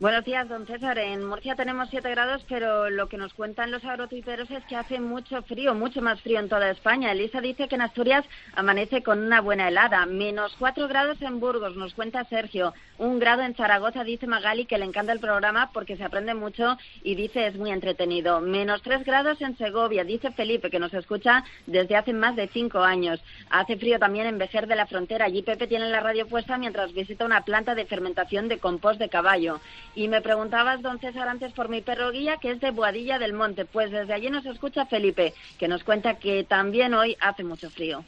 Buenos 0.00 0.24
días, 0.24 0.48
don 0.48 0.66
César. 0.66 0.98
En 0.98 1.26
Murcia 1.26 1.56
tenemos 1.56 1.90
7 1.90 2.08
grados, 2.08 2.42
pero 2.48 2.88
lo 2.88 3.10
que 3.10 3.18
nos 3.18 3.34
cuentan 3.34 3.70
los 3.70 3.84
agrotuiteros 3.84 4.50
es 4.50 4.64
que 4.64 4.74
hace 4.74 4.98
mucho 4.98 5.42
frío, 5.42 5.74
mucho 5.74 6.00
más 6.00 6.22
frío 6.22 6.40
en 6.40 6.48
toda 6.48 6.70
España. 6.70 7.12
Elisa 7.12 7.42
dice 7.42 7.68
que 7.68 7.74
en 7.74 7.82
Asturias 7.82 8.24
amanece 8.54 9.02
con 9.02 9.18
una 9.18 9.42
buena 9.42 9.68
helada. 9.68 10.06
Menos 10.06 10.56
4 10.58 10.88
grados 10.88 11.20
en 11.20 11.38
Burgos, 11.38 11.76
nos 11.76 11.92
cuenta 11.92 12.24
Sergio. 12.24 12.72
Un 12.96 13.18
grado 13.18 13.42
en 13.42 13.54
Zaragoza, 13.54 14.02
dice 14.02 14.26
Magali, 14.26 14.64
que 14.64 14.78
le 14.78 14.86
encanta 14.86 15.12
el 15.12 15.20
programa 15.20 15.70
porque 15.70 15.98
se 15.98 16.04
aprende 16.04 16.32
mucho 16.32 16.78
y 17.02 17.14
dice 17.14 17.46
es 17.46 17.56
muy 17.56 17.70
entretenido. 17.70 18.40
Menos 18.40 18.80
3 18.80 19.04
grados 19.04 19.38
en 19.42 19.58
Segovia, 19.58 20.02
dice 20.02 20.30
Felipe, 20.30 20.70
que 20.70 20.78
nos 20.78 20.94
escucha 20.94 21.44
desde 21.66 21.96
hace 21.96 22.14
más 22.14 22.36
de 22.36 22.48
5 22.48 22.78
años. 22.78 23.22
Hace 23.50 23.76
frío 23.76 23.98
también 23.98 24.26
en 24.26 24.38
Vejer 24.38 24.66
de 24.66 24.76
la 24.76 24.86
Frontera. 24.86 25.26
Allí 25.26 25.42
Pepe 25.42 25.66
tiene 25.66 25.90
la 25.90 26.00
radio 26.00 26.26
puesta 26.26 26.56
mientras 26.56 26.94
visita 26.94 27.26
una 27.26 27.44
planta 27.44 27.74
de 27.74 27.84
fermentación 27.84 28.48
de 28.48 28.58
compost 28.58 28.98
de 28.98 29.10
caballo. 29.10 29.60
Y 29.94 30.08
me 30.08 30.20
preguntabas, 30.20 30.82
don 30.82 31.00
César, 31.00 31.28
antes 31.28 31.52
por 31.52 31.68
mi 31.68 31.80
perro 31.80 32.10
guía, 32.12 32.36
que 32.36 32.52
es 32.52 32.60
de 32.60 32.70
Boadilla 32.70 33.18
del 33.18 33.32
Monte. 33.32 33.64
Pues 33.64 33.90
desde 33.90 34.14
allí 34.14 34.30
nos 34.30 34.46
escucha 34.46 34.86
Felipe, 34.86 35.34
que 35.58 35.68
nos 35.68 35.82
cuenta 35.82 36.14
que 36.14 36.44
también 36.44 36.94
hoy 36.94 37.16
hace 37.20 37.42
mucho 37.42 37.70
frío. 37.70 38.04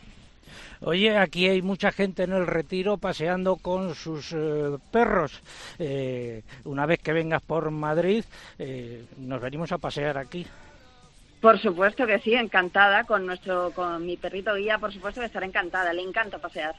Oye, 0.81 1.17
aquí 1.17 1.49
hay 1.49 1.63
mucha 1.63 1.93
gente 1.93 2.25
en 2.25 2.33
el 2.33 2.47
retiro 2.47 2.99
paseando 2.99 3.57
con 3.57 3.95
sus 3.95 4.33
eh, 4.33 4.77
perros. 4.91 5.41
Eh, 5.79 6.43
una 6.65 6.87
vez 6.87 6.99
que 7.01 7.13
vengas 7.13 7.43
por 7.43 7.71
Madrid, 7.71 8.25
eh, 8.59 9.05
nos 9.19 9.41
venimos 9.41 9.71
a 9.73 9.79
pasear 9.79 10.19
aquí. 10.19 10.47
Por 11.41 11.61
supuesto 11.61 12.07
que 12.07 12.19
sí, 12.21 12.35
encantada 12.35 13.05
con 13.05 13.27
nuestro, 13.27 13.73
con 13.73 14.05
mi 14.05 14.17
perrito 14.17 14.55
guía, 14.55 14.79
por 14.79 14.93
supuesto 14.93 15.21
que 15.21 15.27
estará 15.27 15.47
encantada, 15.47 15.93
le 15.93 16.03
encanta 16.03 16.39
pasear. 16.39 16.75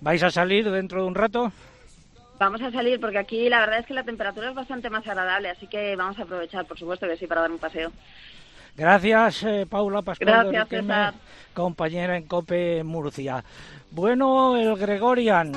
¿Vais 0.00 0.22
a 0.22 0.30
salir 0.30 0.70
dentro 0.70 1.02
de 1.02 1.08
un 1.08 1.14
rato? 1.14 1.52
Vamos 2.38 2.60
a 2.60 2.70
salir 2.70 3.00
porque 3.00 3.18
aquí 3.18 3.48
la 3.48 3.60
verdad 3.60 3.78
es 3.78 3.86
que 3.86 3.94
la 3.94 4.04
temperatura 4.04 4.50
es 4.50 4.54
bastante 4.54 4.90
más 4.90 5.06
agradable, 5.06 5.48
así 5.50 5.66
que 5.66 5.96
vamos 5.96 6.18
a 6.18 6.22
aprovechar, 6.22 6.66
por 6.66 6.78
supuesto 6.78 7.06
que 7.06 7.16
sí, 7.16 7.26
para 7.26 7.42
dar 7.42 7.50
un 7.50 7.58
paseo. 7.58 7.90
Gracias, 8.76 9.42
eh, 9.44 9.66
Paula 9.68 10.02
Pascual, 10.02 10.28
Gracias, 10.48 10.64
Riquelme, 10.64 10.94
César. 10.94 11.14
compañera 11.54 12.16
en 12.16 12.26
COPE 12.26 12.84
Murcia. 12.84 13.42
Bueno, 13.90 14.54
el 14.56 14.76
Gregorian. 14.76 15.52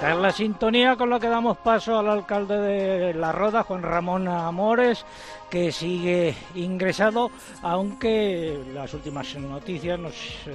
Esta 0.00 0.14
es 0.14 0.18
la 0.18 0.32
sintonía 0.32 0.96
con 0.96 1.10
la 1.10 1.20
que 1.20 1.28
damos 1.28 1.58
paso 1.58 1.98
al 1.98 2.08
alcalde 2.08 2.56
de 2.56 3.12
La 3.12 3.32
Roda, 3.32 3.64
Juan 3.64 3.82
Ramón 3.82 4.28
Amores, 4.28 5.04
que 5.50 5.70
sigue 5.70 6.34
ingresado, 6.54 7.30
aunque 7.60 8.58
las 8.72 8.94
últimas 8.94 9.36
noticias 9.36 10.00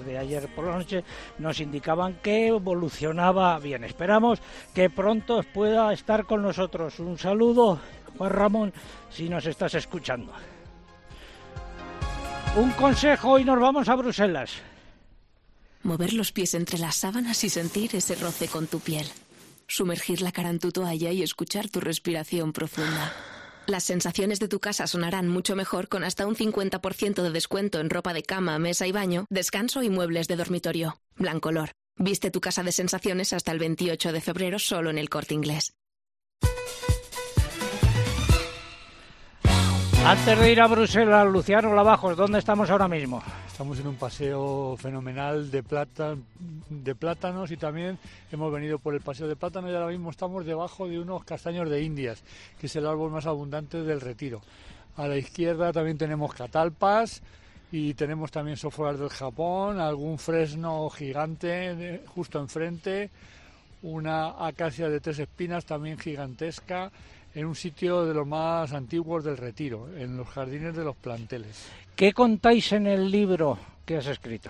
de 0.04 0.18
ayer 0.18 0.50
por 0.56 0.66
la 0.66 0.78
noche 0.78 1.04
nos 1.38 1.60
indicaban 1.60 2.16
que 2.24 2.48
evolucionaba 2.48 3.60
bien. 3.60 3.84
Esperamos 3.84 4.40
que 4.74 4.90
pronto 4.90 5.44
pueda 5.54 5.94
estar 5.94 6.26
con 6.26 6.42
nosotros. 6.42 7.00
Un 7.00 7.20
saludo, 7.20 7.80
Juan 8.18 8.32
Ramón, 8.32 8.74
si 9.12 9.30
nos 9.30 9.46
estás 9.46 9.76
escuchando. 9.76 10.34
Un 12.56 12.72
consejo 12.72 13.38
y 13.38 13.44
nos 13.44 13.60
vamos 13.60 13.88
a 13.90 13.96
Bruselas. 13.96 14.54
Mover 15.84 16.14
los 16.14 16.32
pies 16.32 16.56
entre 16.56 16.80
las 16.80 16.96
sábanas 16.96 17.44
y 17.44 17.50
sentir 17.50 17.96
ese 17.96 18.16
roce 18.16 18.48
con 18.48 18.66
tu 18.66 18.80
piel. 18.80 19.06
Sumergir 19.68 20.22
la 20.22 20.32
cara 20.32 20.50
en 20.50 20.60
tu 20.60 20.72
toalla 20.72 21.12
y 21.12 21.24
escuchar 21.24 21.70
tu 21.70 21.80
respiración 21.80 22.54
profunda. 22.54 23.14
Las 23.68 23.84
sensaciones 23.84 24.40
de 24.40 24.48
tu 24.48 24.60
casa 24.60 24.86
sonarán 24.86 25.28
mucho 25.28 25.56
mejor 25.56 25.88
con 25.88 26.04
hasta 26.04 26.28
un 26.28 26.36
50% 26.36 27.24
de 27.24 27.32
descuento 27.32 27.80
en 27.80 27.90
ropa 27.90 28.14
de 28.14 28.22
cama, 28.22 28.60
mesa 28.60 28.86
y 28.86 28.92
baño, 28.92 29.26
descanso 29.30 29.82
y 29.82 29.90
muebles 29.90 30.28
de 30.28 30.36
dormitorio. 30.36 31.00
Blancolor. 31.16 31.72
Viste 31.98 32.30
tu 32.30 32.42
casa 32.42 32.62
de 32.62 32.72
sensaciones 32.72 33.34
hasta 33.34 33.52
el 33.52 33.60
28 33.60 34.12
de 34.12 34.22
febrero 34.22 34.60
solo 34.60 34.90
en 34.90 35.00
el 35.00 35.10
corte 35.10 35.34
inglés. 35.34 35.74
Antes 40.06 40.40
de 40.40 40.52
ir 40.52 40.62
a 40.62 40.68
Bruselas, 40.68 41.26
Luciano 41.26 41.74
Lavajos, 41.74 42.16
¿dónde 42.16 42.38
estamos 42.38 42.70
ahora 42.70 42.88
mismo? 42.88 43.24
Estamos 43.48 43.80
en 43.80 43.88
un 43.88 43.96
paseo 43.96 44.78
fenomenal 44.78 45.50
de, 45.50 45.64
plátanos 45.64 47.50
y 47.50 47.58
también 47.58 47.98
hemos 48.32 48.54
venido 48.54 48.78
por 48.78 48.94
el 48.94 49.02
paseo 49.02 49.28
de 49.28 49.36
plátanos 49.36 49.72
y 49.72 49.74
ahora 49.74 49.88
mismo 49.88 50.12
estamos 50.12 50.46
debajo 50.46 50.88
de 50.88 51.00
unos 51.00 51.24
castaños 51.24 51.68
de 51.72 51.82
Indias, 51.82 52.24
que 52.60 52.68
es 52.68 52.76
el 52.76 52.86
árbol 52.86 53.10
más 53.10 53.26
abundante 53.26 53.82
del 53.82 54.00
retiro. 54.00 54.42
A 54.96 55.08
la 55.08 55.18
izquierda 55.18 55.74
también 55.74 55.98
tenemos 55.98 56.36
catalpas, 56.36 57.24
y 57.72 57.96
tenemos 57.96 58.32
también 58.32 58.58
software 58.58 58.98
del 58.98 59.10
Japón, 59.10 59.80
algún 59.80 60.20
fresno 60.20 60.88
gigante 60.92 62.04
justo 62.14 62.40
enfrente, 62.40 63.10
una 63.82 64.46
acacia 64.46 64.88
de 64.88 65.00
tres 65.00 65.18
espinas 65.18 65.66
también 65.66 65.98
gigantesca 65.98 66.92
en 67.36 67.46
un 67.46 67.56
sitio 67.56 68.06
de 68.06 68.14
los 68.14 68.26
más 68.26 68.72
antiguos 68.72 69.24
del 69.24 69.38
retiro, 69.38 69.90
en 69.96 70.16
los 70.16 70.28
jardines 70.30 70.74
de 70.76 70.86
los 70.86 70.96
planteles. 70.96 71.70
¿Qué 71.96 72.14
contáis 72.14 72.72
en 72.72 72.88
el 72.88 73.12
libro 73.12 73.60
que 73.86 73.98
has 73.98 74.08
escrito? 74.08 74.50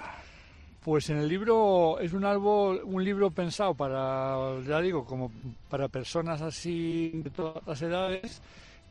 Pues 0.83 1.09
en 1.09 1.17
el 1.17 1.27
libro 1.27 1.99
es 1.99 2.13
un 2.13 2.25
árbol, 2.25 2.81
un 2.83 3.03
libro 3.03 3.31
pensado 3.31 3.73
para, 3.73 4.61
ya 4.61 4.79
digo, 4.81 5.03
como 5.03 5.31
para 5.67 5.87
personas 5.87 6.43
así 6.43 7.11
de 7.15 7.31
todas 7.31 7.65
las 7.65 7.81
edades 7.81 8.41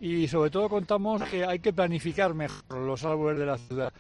y 0.01 0.27
sobre 0.27 0.51
todo 0.51 0.69
contamos 0.69 1.23
que 1.23 1.45
hay 1.45 1.61
que 1.61 1.73
planificar 1.73 2.35
mejor 2.35 2.79
los 2.79 3.05
árboles 3.05 3.39
de 3.39 3.47
la 3.47 3.59
ciudad. 3.59 3.93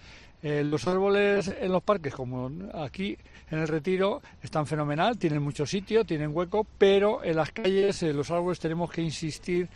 Eh, 0.45 0.63
los 0.63 0.87
árboles 0.87 1.51
en 1.59 1.73
los 1.73 1.83
parques, 1.83 2.15
como 2.15 2.51
aquí 2.75 3.17
en 3.51 3.61
el 3.61 3.67
Retiro, 3.67 4.21
están 4.43 4.67
fenomenal, 4.67 5.17
tienen 5.17 5.43
mucho 5.43 5.65
sitio, 5.65 6.05
tienen 6.05 6.37
hueco, 6.37 6.67
pero 6.77 7.25
en 7.25 7.37
las 7.37 7.51
calles 7.51 8.03
los 8.03 8.31
árboles 8.31 8.61
tenemos 8.61 8.91
que 8.91 9.01
insistir 9.01 9.67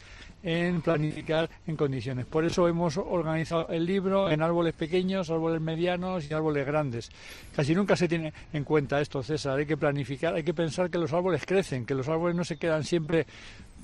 en 0.42 0.82
planificar 0.82 1.48
en 1.66 1.74
condiciones. 1.74 2.26
Por 2.26 2.44
eso 2.44 2.68
hemos 2.68 2.98
organizado 2.98 3.68
el 3.68 3.86
libro 3.86 4.30
en 4.30 4.42
árboles 4.42 4.74
pequeños, 4.74 5.30
árboles 5.30 5.62
medianos 5.62 6.30
y 6.30 6.34
árboles 6.34 6.66
grandes. 6.66 7.10
Casi 7.56 7.74
nunca 7.74 7.96
se 7.96 8.06
tiene 8.06 8.34
en 8.52 8.64
cuenta 8.64 9.00
esto, 9.00 9.22
César. 9.22 9.58
Hay 9.58 9.64
que 9.64 9.78
planificar, 9.78 10.34
hay 10.34 10.42
que 10.42 10.52
pensar 10.52 10.90
que 10.90 10.98
los 10.98 11.14
árboles 11.14 11.46
crecen, 11.46 11.86
que 11.86 11.94
los 11.94 12.08
árboles 12.08 12.36
no 12.36 12.44
se 12.44 12.58
quedan 12.58 12.84
siempre 12.84 13.26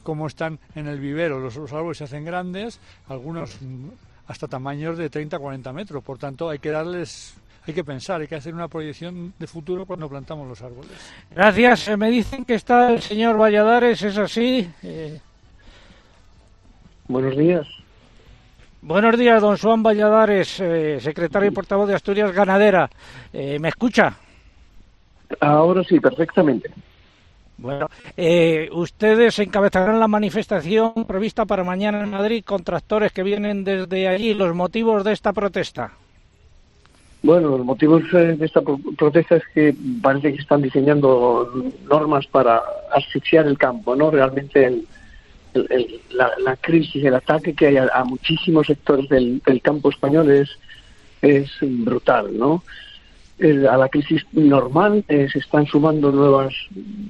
como 0.03 0.27
están 0.27 0.59
en 0.75 0.87
el 0.87 1.01
vivero. 1.01 1.41
Los, 1.41 1.57
árboles 1.73 1.97
se 1.97 2.05
hacen 2.05 2.27
grandes, 2.27 2.79
algunos 3.09 3.59
hasta 4.27 4.49
tamaños 4.49 4.99
de 4.99 5.11
30 5.11 5.39
40 5.39 5.73
metros. 5.73 6.03
Por 6.03 6.19
tanto, 6.19 6.51
hay 6.51 6.59
que 6.59 6.71
darles 6.71 7.37
hay 7.67 7.73
que 7.73 7.85
pensar, 7.85 8.21
hay 8.21 8.27
que 8.27 8.35
hacer 8.35 8.55
una 8.55 8.69
proyección 8.69 9.33
de 9.39 9.47
futuro 9.47 9.87
cuando 9.87 10.09
plantamos 10.09 10.47
los 10.47 10.61
árboles. 10.61 10.93
Gracias. 11.31 11.97
Me 11.97 12.11
dicen 12.11 12.45
que 12.45 12.55
está 12.55 12.93
el 12.93 13.01
señor 13.01 13.41
Valladares, 13.41 14.03
¿es 14.03 14.19
así? 14.19 14.71
Eh, 14.83 15.19
Buenos 17.09 17.37
días. 17.37 17.67
Buenos 18.83 19.17
días, 19.19 19.41
don 19.41 19.57
Juan 19.57 19.83
Valladares, 19.83 20.61
eh, 20.61 20.99
secretario 21.01 21.49
y 21.49 21.53
portavoz 21.53 21.89
de 21.89 21.95
Asturias 21.95 22.33
Ganadera. 22.33 22.91
Eh, 23.33 23.59
¿Me 23.59 23.69
escucha? 23.69 24.15
Ahora 25.41 25.83
sí, 25.85 25.99
perfectamente. 26.01 26.71
Bueno, 27.57 27.89
eh, 28.17 28.69
ustedes 28.73 29.39
encabezarán 29.39 30.01
la 30.01 30.09
manifestación 30.09 30.93
prevista 31.07 31.45
para 31.45 31.65
mañana 31.65 32.03
en 32.03 32.11
Madrid 32.11 32.45
con 32.45 32.65
tractores 32.65 33.13
que 33.13 33.23
vienen 33.23 33.65
desde 33.65 34.09
allí. 34.09 34.35
¿Los 34.35 34.55
motivos 34.55 35.05
de 35.05 35.13
esta 35.13 35.33
protesta? 35.33 35.93
Bueno, 37.23 37.57
los 37.57 37.65
motivos 37.65 38.03
de 38.13 38.37
esta 38.41 38.61
protesta 38.61 39.37
es 39.37 39.45
que 39.55 39.75
parece 40.03 40.35
que 40.35 40.43
están 40.43 40.61
diseñando 40.61 41.51
normas 41.89 42.27
para 42.27 42.61
asfixiar 42.93 43.47
el 43.47 43.57
campo, 43.57 43.97
¿no? 43.97 44.11
Realmente 44.11 44.67
el, 44.67 44.87
la, 46.11 46.57
crisis, 46.57 47.05
el 47.05 47.15
ataque 47.15 47.55
que 47.55 47.69
hay 47.69 47.77
a, 47.77 48.05
muchísimos 48.05 48.67
sectores 48.67 49.09
del, 49.09 49.41
campo 49.63 49.91
español 49.91 50.31
es, 50.31 50.51
es 51.23 51.51
brutal, 51.63 52.37
¿no? 52.37 52.63
A 53.41 53.77
la 53.77 53.89
crisis 53.89 54.25
normal 54.33 55.05
eh, 55.09 55.29
se 55.33 55.41
están 55.41 55.67
sumando 55.67 56.13
nuevas 56.13 56.55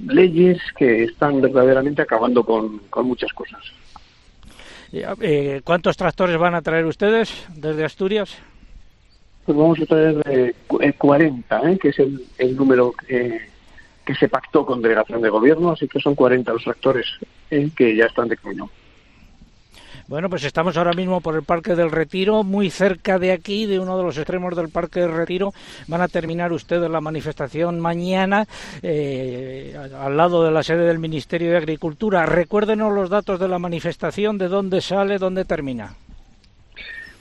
leyes 0.07 0.59
que 0.77 1.03
están 1.03 1.41
verdaderamente 1.41 2.01
acabando 2.01 2.43
con, 2.43 2.81
muchas 3.05 3.31
cosas. 3.33 3.61
Eh, 4.91 5.61
¿Cuántos 5.63 5.97
tractores 5.97 6.37
van 6.37 6.55
a 6.55 6.61
traer 6.61 6.85
ustedes 6.85 7.45
desde 7.55 7.85
Asturias? 7.85 8.35
Pues 9.45 9.57
vamos 9.57 9.79
a 9.79 9.85
traer 9.85 10.55
40, 10.97 11.71
eh, 11.71 11.77
que 11.77 11.89
es 11.89 11.99
el, 11.99 12.25
el 12.37 12.55
número 12.55 12.93
que 14.05 14.15
se 14.15 14.29
pactó 14.29 14.65
con 14.65 14.81
delegación 14.81 15.21
de 15.21 15.29
gobierno, 15.29 15.71
así 15.71 15.87
que 15.87 15.99
son 15.99 16.15
40 16.15 16.53
los 16.53 16.63
tractores 16.63 17.05
eh, 17.49 17.69
que 17.75 17.95
ya 17.95 18.05
están 18.05 18.29
de 18.29 18.37
camino. 18.37 18.69
Bueno, 20.07 20.29
pues 20.29 20.43
estamos 20.43 20.77
ahora 20.77 20.93
mismo 20.93 21.19
por 21.19 21.35
el 21.35 21.41
Parque 21.41 21.73
del 21.73 21.89
Retiro, 21.89 22.43
muy 22.43 22.69
cerca 22.69 23.17
de 23.17 23.31
aquí, 23.31 23.65
de 23.65 23.79
uno 23.79 23.97
de 23.97 24.03
los 24.03 24.15
extremos 24.17 24.55
del 24.55 24.69
Parque 24.69 24.99
del 24.99 25.11
Retiro. 25.11 25.51
Van 25.87 26.01
a 26.01 26.07
terminar 26.07 26.53
ustedes 26.53 26.91
la 26.91 27.01
manifestación 27.01 27.79
mañana 27.79 28.45
eh, 28.83 29.75
al 29.99 30.15
lado 30.15 30.43
de 30.43 30.51
la 30.51 30.61
sede 30.61 30.85
del 30.85 30.99
Ministerio 30.99 31.49
de 31.49 31.57
Agricultura. 31.57 32.27
Recuérdenos 32.27 32.93
los 32.93 33.09
datos 33.09 33.39
de 33.39 33.47
la 33.47 33.57
manifestación, 33.57 34.37
de 34.37 34.47
dónde 34.47 34.79
sale, 34.81 35.17
dónde 35.17 35.43
termina. 35.43 35.95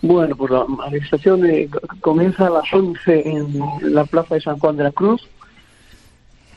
Bueno, 0.02 0.36
pues 0.36 0.50
la 0.50 0.66
manifestación 0.66 1.46
eh, 1.46 1.70
comienza 2.02 2.48
a 2.48 2.50
las 2.50 2.70
11 2.70 3.22
en 3.26 3.60
la 3.80 4.04
Plaza 4.04 4.34
de 4.34 4.42
San 4.42 4.58
Juan 4.58 4.76
de 4.76 4.84
la 4.84 4.92
Cruz 4.92 5.26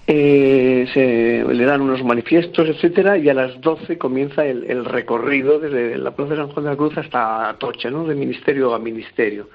eh, 0.09 0.87
se 0.93 1.53
le 1.53 1.65
dan 1.65 1.81
unos 1.81 2.01
manifiestos, 2.01 2.69
etcétera, 2.69 3.17
y 3.17 3.27
a 3.27 3.33
las 3.33 3.59
12 3.59 3.97
comienza 3.97 4.45
el, 4.45 4.85
recorrido 4.85 5.59
desde 5.59 5.97
la 5.97 6.11
Plaza 6.11 6.31
de 6.31 6.37
San 6.37 6.47
Juan 6.47 6.63
de 6.63 6.71
la 6.71 6.77
Cruz 6.77 6.97
hasta 6.97 7.49
Atocha, 7.49 7.89
¿no? 7.89 8.05
De 8.05 8.15
ministerio 8.15 8.73
a 8.73 8.79
ministerio. 8.79 9.49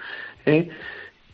¿eh? 0.45 0.69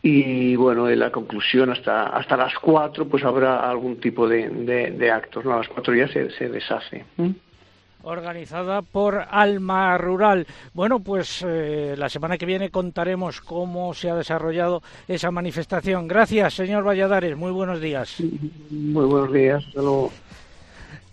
Y 0.03 0.55
bueno, 0.55 0.89
en 0.89 1.01
la 1.01 1.11
conclusión 1.11 1.71
hasta 1.71 2.07
hasta 2.07 2.37
las 2.37 2.55
4 2.61 3.09
pues 3.09 3.25
habrá 3.25 3.69
algún 3.69 3.99
tipo 3.99 4.29
de, 4.29 4.49
de, 4.49 5.11
actos, 5.11 5.45
¿no? 5.45 5.55
A 5.55 5.57
las 5.59 5.69
4 5.69 5.95
ya 5.97 6.07
se, 6.07 6.31
se 6.31 6.49
deshace. 6.49 7.05
¿eh? 7.19 7.33
Organizada 8.09 8.83
por 8.83 9.27
Alma 9.31 9.97
Rural. 9.99 10.47
Bueno, 10.73 11.01
pues 11.01 11.45
eh, 11.47 11.95
la 11.97 12.09
semana 12.09 12.39
que 12.39 12.47
viene 12.47 12.71
contaremos 12.71 13.41
cómo 13.41 13.95
se 13.95 14.11
ha 14.11 14.15
desarrollado 14.15 14.83
esa 15.07 15.31
manifestación. 15.31 16.09
Gracias, 16.09 16.55
señor 16.55 16.85
Valladares. 16.85 17.37
Muy 17.37 17.53
buenos 17.53 17.81
días. 17.81 18.17
Muy 18.71 19.07
buenos 19.07 19.33
días. 19.33 19.65
Hasta 19.67 19.83
luego. 19.83 20.11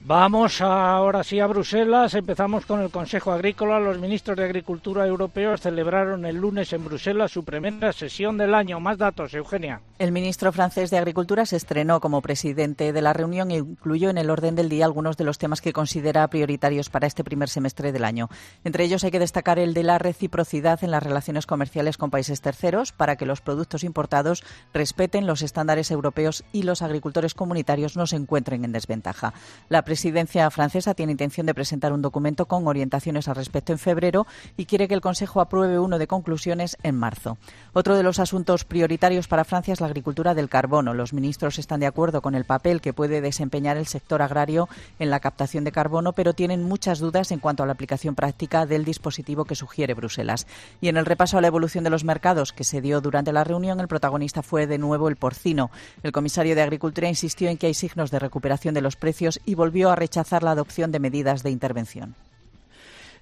Vamos 0.07 0.61
ahora 0.61 1.23
sí 1.23 1.39
a 1.39 1.47
Bruselas. 1.47 2.13
Empezamos 2.13 2.67
con 2.67 2.79
el 2.79 2.91
Consejo 2.91 3.31
Agrícola. 3.31 3.79
Los 3.79 3.97
ministros 3.97 4.37
de 4.37 4.45
Agricultura 4.45 5.07
europeos 5.07 5.61
celebraron 5.61 6.27
el 6.27 6.35
lunes 6.35 6.71
en 6.73 6.85
Bruselas 6.85 7.31
su 7.31 7.43
primera 7.43 7.91
sesión 7.91 8.37
del 8.37 8.53
año. 8.53 8.79
Más 8.79 8.99
datos, 8.99 9.33
Eugenia. 9.33 9.81
El 9.97 10.11
ministro 10.11 10.51
francés 10.51 10.89
de 10.89 10.97
Agricultura 10.97 11.45
se 11.45 11.55
estrenó 11.55 12.01
como 12.01 12.21
presidente 12.21 12.91
de 12.91 13.01
la 13.01 13.13
reunión 13.13 13.49
e 13.49 13.55
incluyó 13.55 14.09
en 14.09 14.17
el 14.17 14.29
orden 14.29 14.53
del 14.53 14.67
día 14.67 14.83
algunos 14.83 15.15
de 15.15 15.23
los 15.23 15.37
temas 15.37 15.61
que 15.61 15.71
considera 15.71 16.27
prioritarios 16.27 16.89
para 16.89 17.07
este 17.07 17.23
primer 17.23 17.47
semestre 17.47 17.93
del 17.93 18.03
año. 18.03 18.27
Entre 18.65 18.83
ellos 18.83 19.05
hay 19.05 19.11
que 19.11 19.19
destacar 19.19 19.57
el 19.57 19.73
de 19.73 19.83
la 19.83 19.97
reciprocidad 19.97 20.83
en 20.83 20.91
las 20.91 21.01
relaciones 21.01 21.45
comerciales 21.45 21.95
con 21.95 22.11
países 22.11 22.41
terceros 22.41 22.91
para 22.91 23.15
que 23.15 23.25
los 23.25 23.39
productos 23.39 23.85
importados 23.85 24.43
respeten 24.73 25.27
los 25.27 25.41
estándares 25.41 25.89
europeos 25.91 26.43
y 26.51 26.63
los 26.63 26.81
agricultores 26.81 27.33
comunitarios 27.33 27.95
no 27.95 28.05
se 28.05 28.17
encuentren 28.17 28.65
en 28.65 28.73
desventaja. 28.73 29.33
La 29.69 29.83
presidencia 29.83 30.51
francesa 30.51 30.93
tiene 30.93 31.13
intención 31.13 31.45
de 31.45 31.53
presentar 31.53 31.93
un 31.93 32.01
documento 32.01 32.47
con 32.47 32.67
orientaciones 32.67 33.29
al 33.29 33.37
respecto 33.37 33.71
en 33.71 33.79
febrero 33.79 34.27
y 34.57 34.65
quiere 34.65 34.89
que 34.89 34.93
el 34.93 34.99
Consejo 34.99 35.39
apruebe 35.39 35.79
uno 35.79 35.99
de 35.99 36.07
conclusiones 36.07 36.75
en 36.83 36.97
marzo. 36.97 37.37
Otro 37.71 37.95
de 37.95 38.03
los 38.03 38.19
asuntos 38.19 38.65
prioritarios 38.65 39.29
para 39.29 39.45
Francia 39.45 39.71
es 39.71 39.79
la 39.79 39.84
agricultura 39.87 40.33
del 40.33 40.49
carbono. 40.49 40.93
Los 40.93 41.13
ministros 41.13 41.59
están 41.59 41.79
de 41.79 41.87
acuerdo 41.87 42.21
con 42.21 42.35
el 42.35 42.45
papel 42.45 42.81
que 42.81 42.93
puede 42.93 43.21
desempeñar 43.21 43.77
el 43.77 43.87
sector 43.87 44.21
agrario 44.21 44.67
en 44.99 45.09
la 45.09 45.19
captación 45.19 45.63
de 45.63 45.71
carbono, 45.71 46.13
pero 46.13 46.33
tienen 46.33 46.63
muchas 46.63 46.99
dudas 46.99 47.31
en 47.31 47.39
cuanto 47.39 47.63
a 47.63 47.65
la 47.65 47.73
aplicación 47.73 48.15
práctica 48.15 48.65
del 48.65 48.85
dispositivo 48.85 49.45
que 49.45 49.55
sugiere 49.55 49.93
Bruselas. 49.93 50.47
Y 50.81 50.89
en 50.89 50.97
el 50.97 51.05
repaso 51.05 51.37
a 51.37 51.41
la 51.41 51.47
evolución 51.47 51.83
de 51.83 51.89
los 51.89 52.03
mercados 52.03 52.53
que 52.53 52.63
se 52.63 52.81
dio 52.81 53.01
durante 53.01 53.33
la 53.33 53.43
reunión, 53.43 53.79
el 53.79 53.87
protagonista 53.87 54.43
fue 54.43 54.67
de 54.67 54.77
nuevo 54.77 55.09
el 55.09 55.15
porcino. 55.15 55.71
El 56.03 56.11
comisario 56.11 56.55
de 56.55 56.61
Agricultura 56.61 57.07
insistió 57.07 57.49
en 57.49 57.57
que 57.57 57.67
hay 57.67 57.73
signos 57.73 58.11
de 58.11 58.19
recuperación 58.19 58.73
de 58.73 58.81
los 58.81 58.95
precios 58.95 59.39
y 59.45 59.55
volvió 59.55 59.91
a 59.91 59.95
rechazar 59.95 60.43
la 60.43 60.51
adopción 60.51 60.91
de 60.91 60.99
medidas 60.99 61.43
de 61.43 61.51
intervención. 61.51 62.15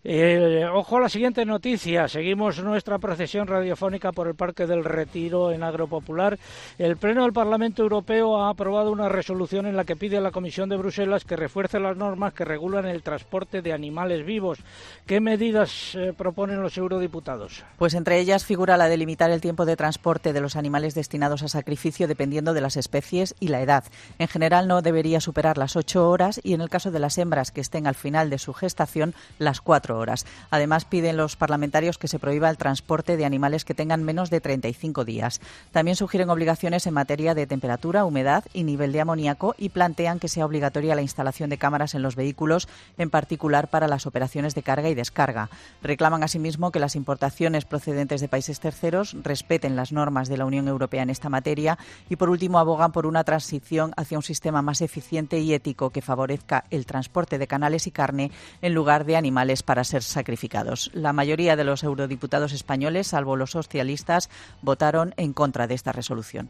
Eh, 0.06 0.66
ojo 0.70 0.98
a 0.98 1.02
la 1.02 1.10
siguiente 1.10 1.46
noticia. 1.46 2.10
Seguimos 2.10 2.62
nuestra 2.62 3.00
procesión 3.00 3.48
radiofónica 3.48 4.12
por 4.12 4.28
el 4.28 4.36
Parque 4.36 4.68
del 4.68 4.84
Retiro 4.84 5.52
en 5.52 5.64
Agropopular. 5.64 6.38
El 6.78 6.98
Pleno 6.98 7.24
del 7.24 7.32
Parlamento 7.32 7.84
Europeo 7.84 8.42
ha 8.42 8.50
aprobado 8.50 8.92
una 8.92 9.08
resolución 9.08 9.66
en 9.66 9.78
la 9.78 9.86
que 9.86 9.96
pide 9.96 10.18
a 10.18 10.22
la 10.22 10.32
Comisión 10.32 10.68
de 10.68 10.76
Bruselas 10.76 11.24
que 11.24 11.38
refuerce 11.38 11.80
las 11.80 11.96
normas 11.96 12.34
que 12.34 12.44
regulan 12.44 12.86
el 12.86 13.02
transporte 13.02 13.62
de 13.62 13.72
animales 13.72 14.26
vivos. 14.26 14.60
¿Qué 15.06 15.22
medidas 15.22 15.96
eh, 15.96 16.12
proponen 16.18 16.62
los 16.62 16.78
eurodiputados? 16.78 17.64
Pues 17.78 17.94
entre 17.94 18.20
ellas 18.20 18.44
figura 18.44 18.76
la 18.76 18.90
de 18.90 18.98
limitar 18.98 19.32
el 19.32 19.40
tiempo 19.40 19.66
de 19.66 19.78
transporte 19.78 20.34
de 20.34 20.42
los 20.42 20.58
animales 20.58 20.96
destinados 20.96 21.44
a 21.44 21.48
sacrificio 21.48 22.10
dependiendo 22.10 22.54
de 22.54 22.62
las 22.62 22.76
especies 22.76 23.36
y 23.40 23.48
la 23.48 23.62
edad. 23.62 23.86
En 24.20 24.28
general 24.28 24.68
no 24.68 24.82
debería 24.82 25.22
superar 25.22 25.58
las 25.58 25.78
ocho 25.78 26.10
horas 26.10 26.42
y 26.44 26.54
en 26.54 26.62
el 26.62 26.70
caso 26.70 26.92
de 26.92 27.00
las 27.00 27.18
hembras 27.18 27.52
que 27.52 27.62
estén 27.62 27.88
al 27.88 27.96
final 27.96 28.30
de 28.30 28.38
su 28.38 28.54
gestación, 28.54 29.14
las 29.40 29.62
cuatro 29.62 29.93
24 29.94 29.98
horas. 29.98 30.26
Además, 30.50 30.86
piden 30.86 31.18
los 31.18 31.36
parlamentarios 31.36 31.98
que 31.98 32.08
se 32.08 32.20
prohíba 32.20 32.50
el 32.50 32.58
transporte 32.58 33.18
de 33.18 33.26
animales 33.26 33.66
que 33.66 33.74
tengan 33.74 34.04
menos 34.04 34.30
de 34.30 34.42
35 34.42 35.06
días. 35.06 35.42
También 35.72 35.96
sugieren 35.96 36.30
obligaciones 36.30 36.88
en 36.88 36.94
materia 36.94 37.34
de 37.34 37.48
temperatura, 37.48 38.06
humedad 38.06 38.44
y 38.54 38.64
nivel 38.64 38.92
de 38.92 39.02
amoníaco 39.02 39.56
y 39.58 39.70
plantean 39.70 40.20
que 40.20 40.28
sea 40.28 40.46
obligatoria 40.46 40.96
la 40.96 41.02
instalación 41.02 41.50
de 41.50 41.58
cámaras 41.58 41.96
en 41.96 42.02
los 42.02 42.16
vehículos, 42.16 42.68
en 42.98 43.10
particular 43.10 43.70
para 43.70 43.88
las 43.88 44.06
operaciones 44.06 44.56
de 44.56 44.64
carga 44.64 44.90
y 44.90 44.96
descarga. 44.96 45.50
Reclaman 45.82 46.24
asimismo 46.24 46.72
que 46.72 46.80
las 46.80 46.96
importaciones 46.96 47.66
procedentes 47.66 48.22
de 48.22 48.28
países 48.28 48.60
terceros 48.60 49.16
respeten 49.24 49.76
las 49.76 49.92
normas 49.92 50.28
de 50.28 50.38
la 50.38 50.46
Unión 50.46 50.68
Europea 50.68 51.04
en 51.04 51.10
esta 51.10 51.30
materia 51.30 51.78
y, 52.10 52.16
por 52.16 52.30
último, 52.30 52.60
abogan 52.60 52.92
por 52.92 53.06
una 53.06 53.24
transición 53.24 53.94
hacia 53.98 54.18
un 54.18 54.24
sistema 54.24 54.62
más 54.62 54.82
eficiente 54.82 55.40
y 55.40 55.54
ético 55.54 55.90
que 55.90 56.02
favorezca 56.02 56.66
el 56.70 56.86
transporte 56.86 57.38
de 57.38 57.48
canales 57.48 57.88
y 57.88 57.92
carne 57.92 58.32
en 58.62 58.74
lugar 58.74 59.06
de 59.06 59.16
animales 59.16 59.64
para 59.64 59.83
ser 59.84 60.04
sacrificados. 60.04 60.92
La 60.94 61.14
mayoría 61.14 61.56
de 61.56 61.64
los 61.64 61.84
eurodiputados 61.84 62.54
españoles, 62.54 63.08
salvo 63.08 63.36
los 63.36 63.52
socialistas, 63.52 64.30
votaron 64.62 65.14
en 65.18 65.34
contra 65.34 65.68
de 65.68 65.76
esta 65.76 65.92
resolución. 65.92 66.50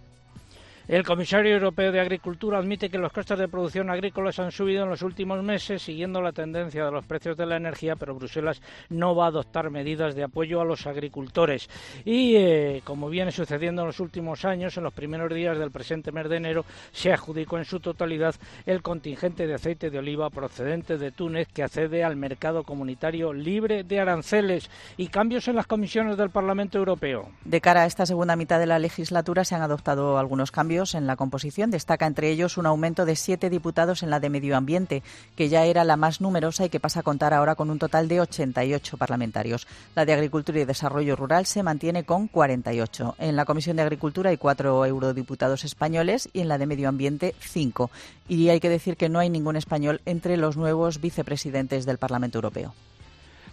El 0.85 1.05
comisario 1.05 1.53
europeo 1.53 1.93
de 1.93 2.01
Agricultura 2.01 2.57
admite 2.57 2.89
que 2.89 2.97
los 2.97 3.13
costes 3.13 3.39
de 3.39 3.47
producción 3.47 3.89
agrícola 3.89 4.31
han 4.37 4.51
subido 4.51 4.83
en 4.83 4.89
los 4.89 5.01
últimos 5.01 5.41
meses 5.41 5.81
siguiendo 5.81 6.21
la 6.21 6.33
tendencia 6.33 6.83
de 6.83 6.91
los 6.91 7.05
precios 7.05 7.37
de 7.37 7.45
la 7.45 7.55
energía, 7.55 7.95
pero 7.95 8.15
Bruselas 8.15 8.61
no 8.89 9.15
va 9.15 9.25
a 9.25 9.27
adoptar 9.29 9.69
medidas 9.69 10.13
de 10.13 10.25
apoyo 10.25 10.59
a 10.59 10.65
los 10.65 10.85
agricultores. 10.85 11.69
Y 12.03 12.35
eh, 12.35 12.81
como 12.83 13.07
viene 13.09 13.31
sucediendo 13.31 13.83
en 13.83 13.87
los 13.87 14.01
últimos 14.01 14.43
años, 14.43 14.75
en 14.75 14.83
los 14.83 14.93
primeros 14.93 15.33
días 15.33 15.57
del 15.57 15.71
presente 15.71 16.11
mes 16.11 16.27
de 16.27 16.35
enero 16.35 16.65
se 16.91 17.13
adjudicó 17.13 17.57
en 17.57 17.63
su 17.63 17.79
totalidad 17.79 18.35
el 18.65 18.81
contingente 18.81 19.47
de 19.47 19.53
aceite 19.53 19.89
de 19.89 19.99
oliva 19.99 20.29
procedente 20.31 20.97
de 20.97 21.11
Túnez 21.11 21.47
que 21.47 21.63
accede 21.63 22.03
al 22.03 22.17
mercado 22.17 22.63
comunitario 22.63 23.31
libre 23.31 23.85
de 23.85 24.01
aranceles 24.01 24.69
y 24.97 25.07
cambios 25.07 25.47
en 25.47 25.55
las 25.55 25.67
comisiones 25.67 26.17
del 26.17 26.29
Parlamento 26.29 26.77
Europeo. 26.77 27.29
De 27.45 27.61
cara 27.61 27.83
a 27.83 27.85
esta 27.85 28.05
segunda 28.05 28.35
mitad 28.35 28.59
de 28.59 28.65
la 28.65 28.79
legislatura 28.79 29.45
se 29.45 29.55
han 29.55 29.61
adoptado 29.61 30.17
algunos 30.17 30.51
cambios 30.51 30.72
en 30.73 31.05
la 31.05 31.15
composición. 31.15 31.69
Destaca 31.69 32.07
entre 32.07 32.31
ellos 32.31 32.57
un 32.57 32.65
aumento 32.65 33.05
de 33.05 33.15
siete 33.15 33.51
diputados 33.51 34.01
en 34.01 34.09
la 34.09 34.19
de 34.19 34.31
Medio 34.31 34.57
Ambiente, 34.57 35.03
que 35.35 35.47
ya 35.47 35.65
era 35.65 35.83
la 35.83 35.97
más 35.97 36.19
numerosa 36.19 36.65
y 36.65 36.69
que 36.69 36.79
pasa 36.79 37.01
a 37.01 37.03
contar 37.03 37.31
ahora 37.31 37.53
con 37.53 37.69
un 37.69 37.77
total 37.77 38.07
de 38.07 38.21
88 38.21 38.97
parlamentarios. 38.97 39.67
La 39.95 40.05
de 40.05 40.13
Agricultura 40.13 40.59
y 40.59 40.65
Desarrollo 40.65 41.15
Rural 41.15 41.45
se 41.45 41.61
mantiene 41.61 42.05
con 42.05 42.27
48. 42.27 43.15
En 43.19 43.35
la 43.35 43.45
Comisión 43.45 43.77
de 43.77 43.83
Agricultura 43.83 44.31
hay 44.31 44.37
cuatro 44.37 44.83
eurodiputados 44.83 45.63
españoles 45.63 46.27
y 46.33 46.39
en 46.39 46.47
la 46.47 46.57
de 46.57 46.65
Medio 46.65 46.89
Ambiente 46.89 47.35
cinco. 47.39 47.91
Y 48.27 48.49
hay 48.49 48.59
que 48.59 48.69
decir 48.69 48.97
que 48.97 49.09
no 49.09 49.19
hay 49.19 49.29
ningún 49.29 49.55
español 49.55 50.01
entre 50.05 50.37
los 50.37 50.57
nuevos 50.57 50.99
vicepresidentes 50.99 51.85
del 51.85 51.99
Parlamento 51.99 52.39
Europeo. 52.39 52.73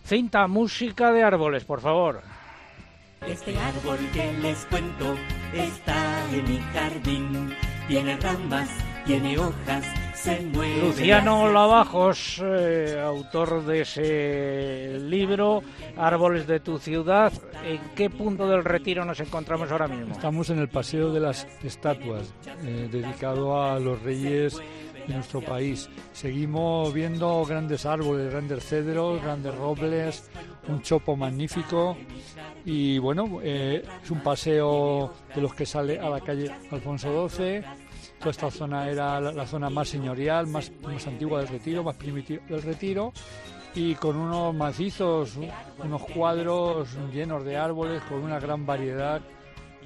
Cinta, 0.04 0.46
música 0.46 1.12
de 1.12 1.22
árboles, 1.22 1.64
por 1.64 1.82
favor. 1.82 2.22
Este 3.26 3.56
árbol 3.58 3.98
que 4.14 4.32
les 4.40 4.64
cuento 4.66 5.14
está 5.52 6.24
en 6.32 6.44
mi 6.44 6.58
jardín. 6.72 7.54
Tiene 7.86 8.16
ramas, 8.16 8.70
tiene 9.04 9.38
hojas, 9.38 9.84
se 10.14 10.40
mueve. 10.40 10.80
Luciano 10.80 11.52
Lavajos, 11.52 12.40
eh, 12.42 12.98
autor 13.04 13.64
de 13.64 13.82
ese 13.82 14.98
libro, 15.00 15.62
Árboles 15.96 16.46
de 16.46 16.60
tu 16.60 16.78
ciudad. 16.78 17.32
¿En 17.64 17.80
qué 17.94 18.08
punto 18.08 18.48
del 18.48 18.64
retiro 18.64 19.04
nos 19.04 19.20
encontramos 19.20 19.70
ahora 19.70 19.88
mismo? 19.88 20.14
Estamos 20.14 20.48
en 20.50 20.58
el 20.58 20.68
Paseo 20.68 21.12
de 21.12 21.20
las 21.20 21.46
Estatuas, 21.62 22.32
eh, 22.64 22.88
dedicado 22.90 23.62
a 23.62 23.78
los 23.78 24.00
reyes 24.02 24.60
de 25.06 25.14
nuestro 25.14 25.40
país. 25.40 25.88
Seguimos 26.12 26.92
viendo 26.92 27.44
grandes 27.44 27.86
árboles, 27.86 28.30
grandes 28.30 28.64
cedros, 28.64 29.22
grandes 29.22 29.54
robles, 29.54 30.30
un 30.68 30.82
chopo 30.82 31.16
magnífico 31.16 31.96
y 32.64 32.98
bueno, 32.98 33.40
eh, 33.42 33.82
es 34.02 34.10
un 34.10 34.20
paseo 34.20 35.12
de 35.34 35.40
los 35.40 35.54
que 35.54 35.66
sale 35.66 35.98
a 35.98 36.08
la 36.08 36.20
calle 36.20 36.50
Alfonso 36.70 37.28
XII. 37.28 37.62
Toda 38.18 38.30
esta 38.30 38.50
zona 38.50 38.88
era 38.88 39.20
la, 39.20 39.46
zona 39.46 39.70
más 39.70 39.88
señorial, 39.88 40.46
más, 40.46 40.70
más 40.82 41.06
antigua 41.06 41.38
del 41.40 41.48
retiro, 41.48 41.82
más 41.82 41.96
primitiva 41.96 42.42
del 42.48 42.62
retiro 42.62 43.12
y 43.74 43.94
con 43.94 44.16
unos 44.16 44.54
macizos, 44.54 45.38
unos 45.78 46.02
cuadros 46.06 46.88
llenos 47.12 47.44
de 47.44 47.56
árboles, 47.56 48.02
con 48.02 48.22
una 48.22 48.38
gran 48.38 48.66
variedad 48.66 49.22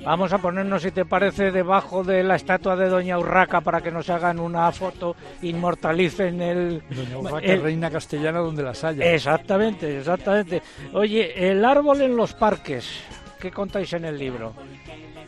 Vamos 0.02 0.32
a 0.32 0.38
ponernos, 0.38 0.82
si 0.82 0.90
te 0.90 1.04
parece, 1.04 1.50
debajo 1.50 2.02
de 2.02 2.22
la 2.22 2.36
estatua 2.36 2.76
de 2.76 2.88
Doña 2.88 3.18
Urraca 3.18 3.60
para 3.60 3.80
que 3.80 3.90
nos 3.90 4.10
hagan 4.10 4.40
una 4.40 4.70
foto, 4.72 5.14
inmortalicen 5.42 6.42
el... 6.42 6.82
Doña 6.90 7.18
Urraca, 7.18 7.56
reina 7.56 7.90
castellana 7.90 8.40
donde 8.40 8.62
las 8.62 8.82
haya. 8.84 9.04
Exactamente, 9.04 9.98
exactamente. 9.98 10.62
Oye, 10.92 11.50
el 11.50 11.64
árbol 11.64 12.02
en 12.02 12.16
los 12.16 12.34
parques, 12.34 13.02
¿qué 13.40 13.50
contáis 13.50 13.92
en 13.92 14.04
el 14.04 14.18
libro? 14.18 14.52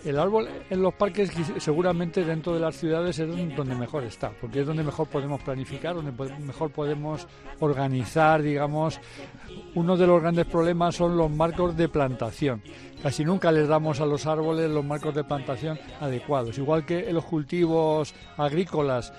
El 0.07 0.20
árbol 0.20 0.49
en 0.70 0.83
los 0.83 0.95
parques 0.95 1.33
seguramente 1.59 2.24
dentro 2.24 2.55
de 2.55 2.61
las 2.61 2.77
ciudades 2.77 3.19
es 3.19 3.28
donde 3.57 3.74
mejor 3.74 4.05
está, 4.05 4.31
porque 4.41 4.61
es 4.61 4.66
donde 4.66 4.85
mejor 4.85 5.09
podemos 5.09 5.43
planificar, 5.43 5.97
donde 5.97 6.12
mejor 6.39 6.70
podemos 6.70 7.27
organizar, 7.59 8.41
digamos. 8.41 9.01
Uno 9.74 9.97
de 9.97 10.07
los 10.07 10.23
grandes 10.23 10.47
problemas 10.47 10.95
son 10.95 11.16
los 11.16 11.28
marcos 11.28 11.77
de 11.77 11.89
plantación. 11.89 12.62
Casi 13.03 13.24
nunca 13.24 13.51
les 13.51 13.66
damos 13.66 14.01
a 14.01 14.07
los 14.07 14.27
árboles 14.27 14.70
los 14.70 14.85
marcos 14.85 15.12
de 15.12 15.24
plantación 15.24 15.77
adecuados. 16.01 16.57
Igual 16.57 16.87
que 16.87 17.09
en 17.09 17.15
los 17.16 17.24
cultivos 17.24 18.15
agrícolas, 18.37 19.12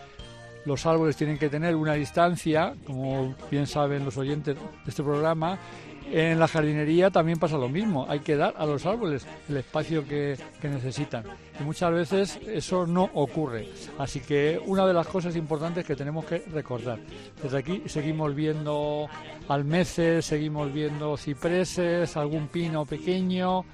los 0.63 0.85
árboles 0.85 1.17
tienen 1.17 1.37
que 1.37 1.49
tener 1.49 1.75
una 1.75 1.95
distancia, 1.95 2.73
como 2.85 3.35
bien 3.51 3.67
saben 3.67 4.05
los 4.05 4.15
oyentes 4.15 4.55
de 4.55 4.89
este 4.89 5.03
programa, 5.03 5.59
en 6.11 6.39
la 6.39 6.47
jardinería 6.47 7.09
también 7.09 7.39
pasa 7.39 7.57
lo 7.57 7.69
mismo, 7.69 8.05
hay 8.09 8.19
que 8.19 8.35
dar 8.35 8.53
a 8.57 8.65
los 8.65 8.85
árboles 8.85 9.25
el 9.49 9.57
espacio 9.57 10.07
que, 10.07 10.37
necesitan. 10.63 11.23
Y 11.59 11.63
muchas 11.63 11.91
veces 11.91 12.39
eso 12.45 12.85
no 12.85 13.09
ocurre. 13.13 13.69
Así 13.97 14.19
que 14.19 14.61
una 14.65 14.85
de 14.85 14.93
las 14.93 15.07
cosas 15.07 15.35
importantes 15.35 15.85
que 15.85 15.95
tenemos 15.95 16.25
que 16.25 16.39
recordar, 16.51 16.99
desde 17.41 17.57
aquí 17.57 17.83
seguimos 17.87 18.35
viendo 18.35 19.07
almeces, 19.47 20.25
seguimos 20.25 20.71
viendo 20.71 21.17
cipreses, 21.17 22.15
algún 22.17 22.47
pino 22.47 22.85
pequeño, 22.85 23.65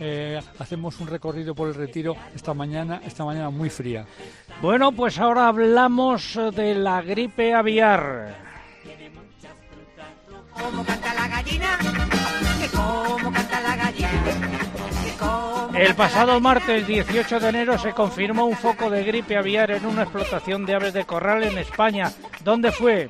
eh, 0.00 0.40
hacemos 0.58 1.00
un 1.00 1.06
recorrido 1.06 1.54
por 1.54 1.68
el 1.68 1.74
retiro 1.74 2.16
esta 2.34 2.54
mañana, 2.54 3.00
esta 3.04 3.24
mañana 3.24 3.50
muy 3.50 3.70
fría. 3.70 4.04
Bueno, 4.60 4.92
pues 4.92 5.18
ahora 5.18 5.48
hablamos 5.48 6.38
de 6.54 6.74
la 6.74 7.02
gripe 7.02 7.54
aviar 7.54 8.51
canta 10.86 11.14
la 11.14 11.28
gallina, 11.28 11.78
canta 13.32 13.60
la 13.60 13.76
gallina. 13.76 14.52
El 15.74 15.94
pasado 15.94 16.38
martes 16.40 16.86
18 16.86 17.40
de 17.40 17.48
enero 17.48 17.78
se 17.78 17.92
confirmó 17.92 18.44
un 18.44 18.56
foco 18.56 18.90
de 18.90 19.04
gripe 19.04 19.36
aviar 19.36 19.70
en 19.70 19.86
una 19.86 20.02
explotación 20.02 20.66
de 20.66 20.74
aves 20.74 20.92
de 20.92 21.04
corral 21.04 21.42
en 21.44 21.58
España. 21.58 22.12
¿Dónde 22.44 22.70
fue? 22.70 23.08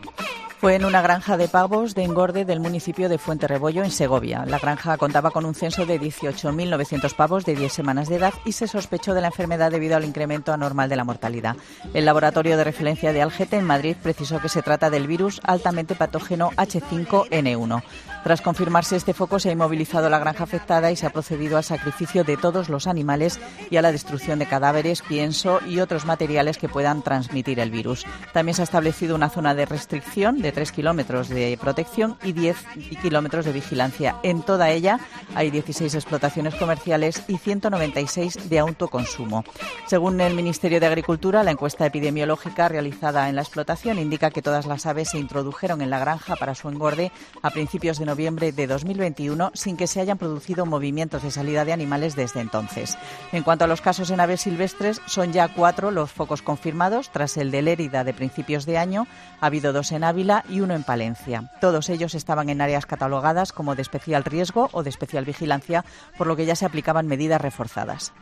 Fue 0.63 0.77
en 0.77 0.85
una 0.85 1.03
granja 1.03 1.37
de 1.37 1.49
pavos 1.49 1.97
de 1.97 2.05
engorde 2.05 2.45
del 2.45 2.61
municipio 2.61 3.09
de 3.09 3.19
Fuente 3.19 3.49
Rebollo, 3.49 3.83
en 3.83 3.91
Segovia. 3.91 4.45
La 4.47 4.61
granja 4.61 4.97
contaba 4.97 5.33
con 5.33 5.45
un 5.45 5.57
censo 5.57 5.87
de 5.87 6.01
18.900 6.01 7.17
pavos 7.17 7.45
de 7.45 7.57
10 7.57 7.73
semanas 7.73 8.09
de 8.09 8.15
edad 8.15 8.33
y 8.45 8.53
se 8.53 8.69
sospechó 8.69 9.13
de 9.13 9.23
la 9.23 9.27
enfermedad 9.27 9.73
debido 9.73 9.97
al 9.97 10.05
incremento 10.05 10.53
anormal 10.53 10.89
de 10.89 10.95
la 10.95 11.03
mortalidad. 11.03 11.57
El 11.95 12.05
laboratorio 12.05 12.57
de 12.57 12.63
referencia 12.63 13.13
de 13.13 13.23
Algete 13.23 13.57
en 13.57 13.65
Madrid 13.65 13.97
precisó 14.01 14.39
que 14.39 14.49
se 14.49 14.63
trata 14.63 14.89
del 14.89 15.09
virus 15.09 15.41
altamente 15.43 15.97
patógeno 15.97 16.53
H5N1. 16.53 17.83
Tras 18.23 18.41
confirmarse 18.41 18.95
este 18.95 19.15
foco, 19.15 19.41
se 19.41 19.49
ha 19.49 19.53
inmovilizado 19.53 20.09
la 20.09 20.21
granja 20.21 20.45
afectada 20.45 20.93
y 20.93 20.97
se 20.97 21.07
ha 21.07 21.11
procedido 21.11 21.57
al 21.57 21.65
sacrificio 21.65 22.23
de 22.23 22.37
todos 22.37 22.69
los 22.69 22.87
animales 22.87 23.41
y 23.69 23.77
a 23.77 23.83
la 23.83 23.91
destrucción 23.91 24.39
de 24.39 24.47
cadáveres, 24.47 25.03
pienso 25.03 25.61
y 25.67 25.81
otros 25.81 26.05
materiales 26.05 26.57
que 26.57 26.69
puedan 26.69 27.03
transmitir 27.03 27.59
el 27.59 27.73
virus. 27.73 28.07
También 28.33 28.55
se 28.55 28.63
ha 28.63 28.65
establecido 28.65 29.17
una 29.17 29.29
zona 29.29 29.57
de 29.57 29.67
restricción 29.67 30.41
de 30.41 30.53
3 30.53 30.71
kilómetros 30.71 31.29
de 31.29 31.59
protección 31.61 32.17
y 32.23 32.33
10 32.33 32.57
kilómetros 33.03 33.45
de 33.45 33.53
vigilancia. 33.53 34.17
En 34.23 34.43
toda 34.43 34.71
ella 34.71 35.01
hay 35.35 35.51
16 35.51 35.93
explotaciones 35.95 36.55
comerciales 36.55 37.25
y 37.27 37.39
196 37.39 38.49
de 38.49 38.59
autoconsumo. 38.61 39.45
Según 39.87 40.21
el 40.21 40.35
Ministerio 40.35 40.79
de 40.79 40.87
Agricultura, 40.87 41.43
la 41.43 41.51
encuesta 41.51 41.87
epidemiológica 41.87 42.69
realizada 42.69 43.29
en 43.29 43.35
la 43.35 43.43
explotación 43.43 43.99
indica 43.99 44.31
que 44.31 44.43
todas 44.43 44.67
las 44.67 44.87
aves 44.87 45.11
se 45.11 45.19
introdujeron 45.19 45.83
en 45.83 45.91
la 45.91 45.99
granja 45.99 46.37
para 46.37 46.55
su 46.55 46.69
engorde 46.69 47.11
a 47.43 47.51
principios 47.51 47.99
de 47.99 48.12
noviembre 48.13 48.53
de 48.53 48.67
2021 48.67 49.53
sin 49.55 49.79
que 49.79 49.87
se 49.87 49.99
hayan 49.99 50.19
producido 50.19 50.67
movimientos 50.67 51.23
de 51.23 51.31
salida 51.31 51.65
de 51.65 51.73
animales 51.73 52.15
desde 52.15 52.41
entonces. 52.41 52.99
En 53.33 53.43
cuanto 53.43 53.65
a 53.65 53.69
los 53.69 53.81
casos 53.81 54.11
en 54.11 54.21
aves 54.21 54.43
silvestres, 54.43 55.01
son 55.07 55.33
ya 55.33 55.49
cuatro 55.49 55.91
los 55.91 56.13
focos 56.13 56.43
confirmados. 56.43 57.09
Tras 57.11 57.39
el 57.39 57.51
de 57.51 57.63
Lérida 57.63 58.05
de 58.05 58.13
principios 58.13 58.67
de 58.67 58.77
año, 58.77 59.07
ha 59.41 59.47
habido 59.47 59.73
dos 59.73 59.93
en 59.93 60.05
Ávila 60.05 60.45
y 60.51 60.61
uno 60.61 60.75
en 60.75 60.83
Palencia. 60.83 61.51
Todos 61.63 61.89
ellos 61.89 62.15
estaban 62.15 62.51
en 62.51 62.61
áreas 62.61 62.85
catalogadas 62.85 63.51
como 63.51 63.77
de 63.77 63.83
especial 63.83 64.25
riesgo 64.25 64.69
o 64.73 64.83
de 64.83 64.91
especial 64.91 65.25
vigilancia, 65.25 65.87
por 66.19 66.27
lo 66.27 66.37
que 66.37 66.45
ya 66.45 66.55
se 66.55 66.67
aplicaban 66.67 67.07
medidas 67.07 67.41
reforzadas. 67.41 68.13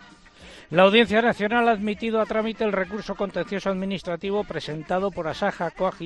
La 0.71 0.85
Audiencia 0.85 1.21
Nacional 1.21 1.69
ha 1.69 1.73
admitido 1.73 2.21
a 2.21 2.27
trámite 2.27 2.63
el 2.63 2.71
recurso 2.71 3.17
contencioso 3.17 3.71
administrativo 3.71 4.45
presentado 4.45 5.11
por 5.11 5.27
Asaja, 5.27 5.73
Coag 5.73 5.97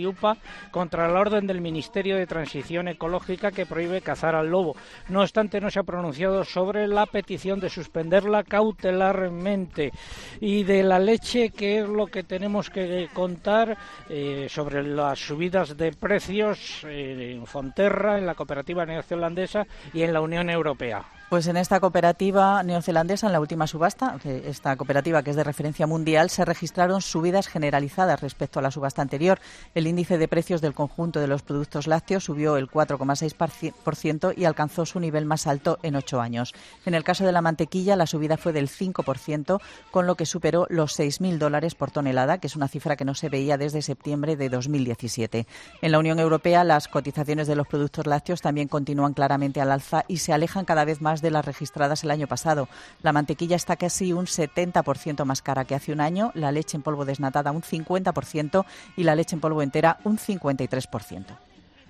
contra 0.70 1.06
la 1.06 1.20
orden 1.20 1.46
del 1.46 1.60
Ministerio 1.60 2.16
de 2.16 2.26
Transición 2.26 2.88
Ecológica 2.88 3.50
que 3.50 3.66
prohíbe 3.66 4.00
cazar 4.00 4.34
al 4.34 4.48
lobo. 4.48 4.74
No 5.10 5.20
obstante, 5.20 5.60
no 5.60 5.70
se 5.70 5.80
ha 5.80 5.82
pronunciado 5.82 6.44
sobre 6.44 6.88
la 6.88 7.04
petición 7.04 7.60
de 7.60 7.68
suspenderla 7.68 8.42
cautelarmente. 8.42 9.92
Y 10.40 10.62
de 10.62 10.82
la 10.82 10.98
leche, 10.98 11.50
que 11.50 11.80
es 11.80 11.86
lo 11.86 12.06
que 12.06 12.22
tenemos 12.22 12.70
que 12.70 13.10
contar 13.12 13.76
eh, 14.08 14.46
sobre 14.48 14.82
las 14.82 15.18
subidas 15.18 15.76
de 15.76 15.92
precios 15.92 16.86
eh, 16.88 17.34
en 17.36 17.44
Fonterra, 17.44 18.16
en 18.16 18.24
la 18.24 18.34
cooperativa 18.34 18.86
neozelandesa 18.86 19.66
y 19.92 20.00
en 20.00 20.14
la 20.14 20.22
Unión 20.22 20.48
Europea. 20.48 21.04
Pues 21.30 21.48
en 21.48 21.56
esta 21.56 21.80
cooperativa 21.80 22.62
neozelandesa, 22.62 23.26
en 23.26 23.32
la 23.32 23.40
última 23.40 23.66
subasta, 23.66 24.16
esta 24.24 24.76
cooperativa 24.76 25.22
que 25.22 25.30
es 25.30 25.36
de 25.36 25.42
referencia 25.42 25.86
mundial, 25.86 26.30
se 26.30 26.44
registraron 26.44 27.00
subidas 27.00 27.48
generalizadas 27.48 28.20
respecto 28.20 28.58
a 28.58 28.62
la 28.62 28.70
subasta 28.70 29.02
anterior. 29.02 29.40
El 29.74 29.86
índice 29.86 30.18
de 30.18 30.28
precios 30.28 30.60
del 30.60 30.74
conjunto 30.74 31.18
de 31.20 31.26
los 31.26 31.42
productos 31.42 31.86
lácteos 31.86 32.24
subió 32.24 32.56
el 32.56 32.70
4,6% 32.70 34.34
y 34.36 34.44
alcanzó 34.44 34.86
su 34.86 35.00
nivel 35.00 35.24
más 35.24 35.46
alto 35.46 35.78
en 35.82 35.96
ocho 35.96 36.20
años. 36.20 36.54
En 36.84 36.94
el 36.94 37.02
caso 37.02 37.24
de 37.24 37.32
la 37.32 37.40
mantequilla, 37.40 37.96
la 37.96 38.06
subida 38.06 38.36
fue 38.36 38.52
del 38.52 38.68
5%, 38.68 39.60
con 39.90 40.06
lo 40.06 40.14
que 40.14 40.26
superó 40.26 40.66
los 40.68 40.96
6.000 40.96 41.38
dólares 41.38 41.74
por 41.74 41.90
tonelada, 41.90 42.38
que 42.38 42.46
es 42.46 42.54
una 42.54 42.68
cifra 42.68 42.96
que 42.96 43.06
no 43.06 43.14
se 43.14 43.30
veía 43.30 43.58
desde 43.58 43.82
septiembre 43.82 44.36
de 44.36 44.50
2017. 44.50 45.48
En 45.82 45.90
la 45.90 45.98
Unión 45.98 46.20
Europea, 46.20 46.62
las 46.64 46.86
cotizaciones 46.86 47.48
de 47.48 47.56
los 47.56 47.66
productos 47.66 48.06
lácteos 48.06 48.40
también 48.40 48.68
continúan 48.68 49.14
claramente 49.14 49.60
al 49.60 49.72
alza 49.72 50.04
y 50.06 50.18
se 50.18 50.32
alejan 50.32 50.64
cada 50.64 50.84
vez 50.84 51.00
más 51.00 51.23
de 51.24 51.32
las 51.32 51.44
registradas 51.44 52.04
el 52.04 52.12
año 52.12 52.28
pasado. 52.28 52.68
La 53.02 53.12
mantequilla 53.12 53.56
está 53.56 53.74
casi 53.74 54.12
un 54.12 54.26
70% 54.26 55.24
más 55.24 55.42
cara 55.42 55.64
que 55.64 55.74
hace 55.74 55.92
un 55.92 56.00
año, 56.00 56.30
la 56.34 56.52
leche 56.52 56.76
en 56.76 56.82
polvo 56.82 57.04
desnatada 57.04 57.50
un 57.50 57.62
50% 57.62 58.64
y 58.96 59.02
la 59.02 59.16
leche 59.16 59.34
en 59.34 59.40
polvo 59.40 59.62
entera 59.62 59.98
un 60.04 60.18
53%. 60.18 61.24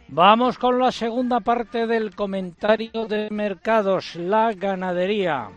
Vamos 0.09 0.59
con 0.59 0.79
la 0.79 0.93
segunda 0.93 1.41
parte 1.41 1.87
del 1.87 2.15
comentario 2.15 3.07
de 3.07 3.29
mercados, 3.31 4.15
la 4.17 4.53
ganadería. 4.53 5.49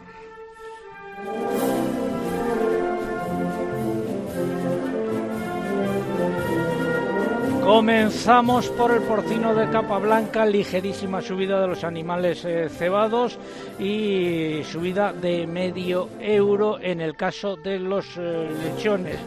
Comenzamos 7.67 8.69
por 8.69 8.91
el 8.91 9.01
porcino 9.01 9.53
de 9.53 9.69
capa 9.69 9.97
blanca, 9.97 10.45
ligerísima 10.45 11.21
subida 11.21 11.59
de 11.59 11.67
los 11.67 11.83
animales 11.83 12.45
eh, 12.45 12.69
cebados 12.69 13.37
y 13.77 14.61
subida 14.63 15.11
de 15.11 15.45
medio 15.45 16.07
euro 16.21 16.79
en 16.79 17.01
el 17.01 17.17
caso 17.17 17.57
de 17.57 17.77
los 17.77 18.05
eh, 18.17 18.49
lechones. 18.63 19.17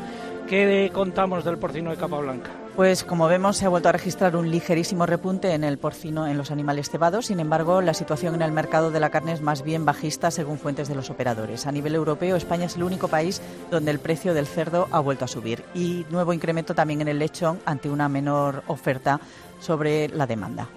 ¿Qué 0.48 0.90
contamos 0.90 1.44
del 1.44 1.58
porcino 1.58 1.90
de 1.90 1.98
capa 1.98 2.18
blanca? 2.18 2.59
Pues 2.76 3.04
como 3.04 3.28
vemos 3.28 3.58
se 3.58 3.66
ha 3.66 3.68
vuelto 3.68 3.90
a 3.90 3.92
registrar 3.92 4.36
un 4.36 4.50
ligerísimo 4.50 5.04
repunte 5.04 5.52
en 5.52 5.64
el 5.64 5.76
porcino 5.76 6.26
en 6.26 6.38
los 6.38 6.50
animales 6.50 6.88
cebados. 6.88 7.26
Sin 7.26 7.38
embargo, 7.38 7.82
la 7.82 7.92
situación 7.92 8.34
en 8.34 8.42
el 8.42 8.52
mercado 8.52 8.90
de 8.90 9.00
la 9.00 9.10
carne 9.10 9.32
es 9.32 9.42
más 9.42 9.62
bien 9.62 9.84
bajista 9.84 10.30
según 10.30 10.58
fuentes 10.58 10.88
de 10.88 10.94
los 10.94 11.10
operadores. 11.10 11.66
A 11.66 11.72
nivel 11.72 11.94
europeo, 11.94 12.36
España 12.36 12.66
es 12.66 12.76
el 12.76 12.84
único 12.84 13.08
país 13.08 13.42
donde 13.70 13.90
el 13.90 13.98
precio 13.98 14.32
del 14.32 14.46
cerdo 14.46 14.88
ha 14.92 15.00
vuelto 15.00 15.26
a 15.26 15.28
subir 15.28 15.62
y 15.74 16.06
nuevo 16.10 16.32
incremento 16.32 16.74
también 16.74 17.02
en 17.02 17.08
el 17.08 17.18
lechón 17.18 17.60
ante 17.66 17.90
una 17.90 18.08
menor 18.08 18.62
oferta 18.66 19.20
sobre 19.60 20.08
la 20.08 20.26
demanda. 20.26 20.68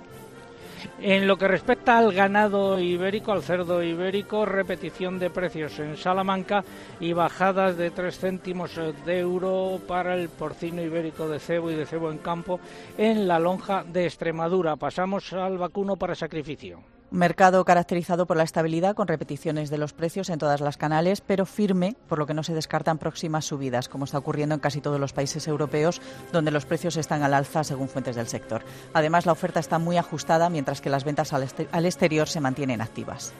En 1.05 1.27
lo 1.27 1.35
que 1.35 1.49
respecta 1.49 1.97
al 1.97 2.13
ganado 2.13 2.80
ibérico, 2.80 3.34
al 3.34 3.43
cerdo 3.43 3.84
ibérico, 3.84 4.45
repetición 4.45 5.19
de 5.19 5.30
precios 5.30 5.77
en 5.80 5.97
Salamanca 5.97 6.63
y 7.01 7.11
bajadas 7.11 7.75
de 7.75 7.91
3 7.91 8.17
céntimos 8.17 8.80
de 9.05 9.19
euro 9.19 9.81
para 9.85 10.15
el 10.15 10.30
porcino 10.30 10.81
ibérico 10.81 11.27
de 11.27 11.39
cebo 11.39 11.69
y 11.69 11.75
de 11.75 11.85
cebo 11.85 12.09
en 12.09 12.19
campo 12.19 12.61
en 12.97 13.27
la 13.27 13.38
lonja 13.38 13.84
de 13.84 14.05
Extremadura. 14.05 14.77
Pasamos 14.77 15.34
al 15.34 15.57
vacuno 15.57 15.97
para 15.97 16.15
sacrificio. 16.15 16.93
Mercado 17.14 17.64
caracterizado 17.64 18.26
por 18.26 18.38
la 18.38 18.44
estabilidad, 18.44 18.95
con 18.95 19.07
repeticiones 19.07 19.69
de 19.69 19.77
los 19.77 19.94
precios 19.94 20.31
en 20.31 20.40
todas 20.40 20.61
las 20.61 20.77
canales, 20.77 21.22
pero 21.22 21.45
firme, 21.45 21.95
por 22.10 22.18
lo 22.18 22.26
que 22.26 22.34
no 22.34 22.41
se 22.41 22.56
descartan 22.56 22.98
próximas 22.98 23.45
subidas, 23.45 23.88
como 23.88 24.06
está 24.06 24.18
ocurriendo 24.18 24.56
en 24.56 24.60
casi 24.60 24.81
todos 24.81 24.99
los 24.99 25.14
países 25.14 25.48
europeos, 25.48 26.02
donde 26.31 26.49
los 26.49 26.65
precios 26.65 26.98
están 26.98 27.22
al 27.22 27.35
alza 27.35 27.64
según 27.64 27.88
fuentes 27.88 28.15
del 28.15 28.27
sector. 28.27 28.64
Además, 28.95 29.27
la 29.27 29.31
oferta 29.31 29.60
está 29.60 29.77
muy 29.77 29.98
ajustada, 29.98 30.49
mientras 30.49 30.81
que 30.81 30.90
las 30.90 31.03
ventas 31.03 31.34
al, 31.34 31.44
exterior 31.85 32.27
se 32.27 32.41
mantienen 32.41 32.81
activas. 32.81 33.31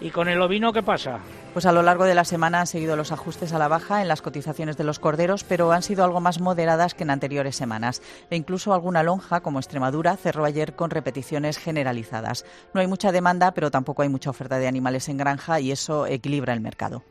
¿Y 0.00 0.10
con 0.10 0.28
el 0.28 0.40
ovino 0.40 0.72
qué 0.72 0.82
pasa? 0.82 1.18
Pues 1.52 1.66
a 1.66 1.72
lo 1.72 1.82
largo 1.82 2.04
de 2.04 2.14
la 2.14 2.24
semana 2.24 2.60
han 2.60 2.68
seguido 2.68 2.94
los 2.94 3.10
ajustes 3.10 3.52
a 3.52 3.58
la 3.58 3.66
baja 3.66 4.00
en 4.00 4.06
las 4.06 4.22
cotizaciones 4.22 4.76
de 4.76 4.84
los 4.84 5.00
corderos, 5.00 5.42
pero 5.42 5.72
han 5.72 5.82
sido 5.82 6.04
algo 6.04 6.20
más 6.20 6.40
moderadas 6.40 6.94
que 6.94 7.02
en 7.02 7.10
anteriores 7.10 7.56
semanas. 7.56 8.00
E 8.30 8.36
incluso 8.36 8.72
alguna 8.72 9.02
lonja, 9.02 9.40
como 9.40 9.58
Extremadura, 9.58 10.16
cerró 10.16 10.44
ayer 10.44 10.76
con 10.76 10.90
repeticiones 10.90 11.58
generalizadas. 11.58 12.44
No 12.74 12.80
hay 12.80 12.86
mucha 12.86 13.10
demanda, 13.10 13.52
pero 13.54 13.72
tampoco 13.72 14.02
hay 14.02 14.08
mucha 14.08 14.30
oferta 14.30 14.58
de 14.58 14.68
animales 14.68 15.08
en 15.08 15.16
granja 15.16 15.58
y 15.58 15.72
eso 15.72 16.06
equilibra 16.06 16.52
el 16.52 16.60
mercado. 16.60 17.02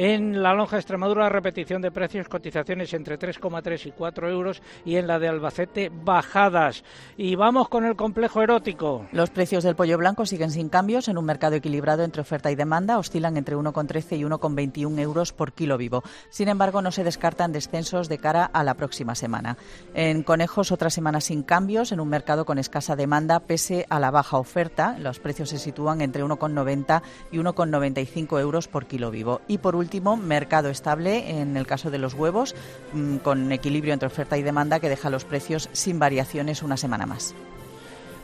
En 0.00 0.44
la 0.44 0.54
lonja 0.54 0.76
Extremadura, 0.76 1.28
repetición 1.28 1.82
de 1.82 1.90
precios, 1.90 2.28
cotizaciones 2.28 2.94
entre 2.94 3.18
3,3 3.18 3.86
y 3.86 3.90
4 3.90 4.30
euros 4.30 4.62
y 4.84 4.94
en 4.94 5.08
la 5.08 5.18
de 5.18 5.26
Albacete, 5.26 5.90
bajadas. 5.92 6.84
Y 7.16 7.34
vamos 7.34 7.68
con 7.68 7.84
el 7.84 7.96
complejo 7.96 8.40
erótico. 8.40 9.08
Los 9.10 9.30
precios 9.30 9.64
del 9.64 9.74
pollo 9.74 9.98
blanco 9.98 10.24
siguen 10.24 10.52
sin 10.52 10.68
cambios 10.68 11.08
en 11.08 11.18
un 11.18 11.24
mercado 11.24 11.56
equilibrado 11.56 12.04
entre 12.04 12.22
oferta 12.22 12.52
y 12.52 12.54
demanda, 12.54 12.96
oscilan 12.96 13.36
entre 13.36 13.56
1,13 13.56 14.20
y 14.20 14.22
1,21 14.22 15.00
euros 15.00 15.32
por 15.32 15.52
kilo 15.52 15.76
vivo. 15.76 16.04
Sin 16.30 16.46
embargo, 16.46 16.80
no 16.80 16.92
se 16.92 17.02
descartan 17.02 17.50
descensos 17.50 18.08
de 18.08 18.18
cara 18.18 18.44
a 18.44 18.62
la 18.62 18.74
próxima 18.74 19.16
semana. 19.16 19.56
En 19.94 20.22
conejos, 20.22 20.70
otra 20.70 20.90
semana 20.90 21.20
sin 21.20 21.42
cambios 21.42 21.90
en 21.90 21.98
un 21.98 22.08
mercado 22.08 22.44
con 22.44 22.58
escasa 22.58 22.94
demanda 22.94 23.40
pese 23.40 23.84
a 23.90 23.98
la 23.98 24.12
baja 24.12 24.38
oferta. 24.38 24.96
Los 25.00 25.18
precios 25.18 25.48
se 25.48 25.58
sitúan 25.58 26.02
entre 26.02 26.22
1,90 26.22 27.02
y 27.32 27.38
1,95 27.38 28.40
euros 28.40 28.68
por 28.68 28.86
kilo 28.86 29.10
vivo. 29.10 29.40
Y 29.48 29.58
por 29.58 29.74
último, 29.74 29.87
mercado 30.16 30.68
estable 30.68 31.40
en 31.40 31.56
el 31.56 31.66
caso 31.66 31.90
de 31.90 31.98
los 31.98 32.14
huevos, 32.14 32.54
mm, 32.92 33.16
con 33.18 33.52
equilibrio 33.52 33.92
entre 33.92 34.06
oferta 34.06 34.36
y 34.36 34.42
demanda 34.42 34.80
que 34.80 34.88
deja 34.88 35.10
los 35.10 35.24
precios 35.24 35.68
sin 35.72 35.98
variaciones 35.98 36.62
una 36.62 36.76
semana 36.76 37.06
más. 37.06 37.34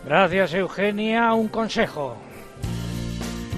Gracias, 0.05 0.55
Eugenia. 0.55 1.32
Un 1.32 1.49
consejo. 1.49 2.16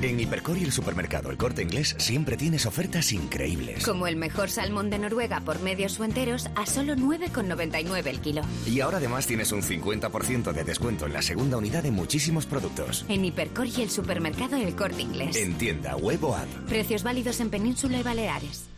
En 0.06 0.20
Hipercor 0.20 0.56
y 0.56 0.62
el 0.62 0.70
supermercado 0.70 1.30
El 1.30 1.36
Corte 1.36 1.62
Inglés 1.62 1.96
siempre 1.98 2.36
tienes 2.36 2.64
ofertas 2.64 3.10
increíbles. 3.12 3.84
Como 3.84 4.06
el 4.06 4.14
mejor 4.14 4.50
salmón 4.50 4.88
de 4.88 5.00
Noruega 5.00 5.40
por 5.40 5.60
medios 5.60 5.98
o 5.98 6.04
enteros 6.04 6.46
a 6.54 6.64
solo 6.64 6.94
9,99 6.94 8.06
el 8.06 8.20
kilo. 8.20 8.42
Y 8.66 8.80
ahora 8.80 8.98
además 8.98 9.26
tienes 9.26 9.50
un 9.50 9.62
50% 9.62 10.52
de 10.52 10.62
descuento 10.62 11.06
en 11.06 11.12
la 11.12 11.22
segunda 11.22 11.56
unidad 11.56 11.82
de 11.82 11.90
muchísimos 11.90 12.46
productos. 12.46 13.04
En 13.08 13.24
Hipercor 13.24 13.66
y 13.66 13.82
el 13.82 13.90
supermercado 13.90 14.56
El 14.56 14.76
Corte 14.76 15.02
Inglés. 15.02 15.36
En 15.36 15.54
tienda, 15.58 15.96
web 15.96 16.22
o 16.24 16.36
app. 16.36 16.48
Precios 16.68 17.02
válidos 17.02 17.40
en 17.40 17.50
Península 17.50 17.98
y 17.98 18.02
Baleares. 18.04 18.75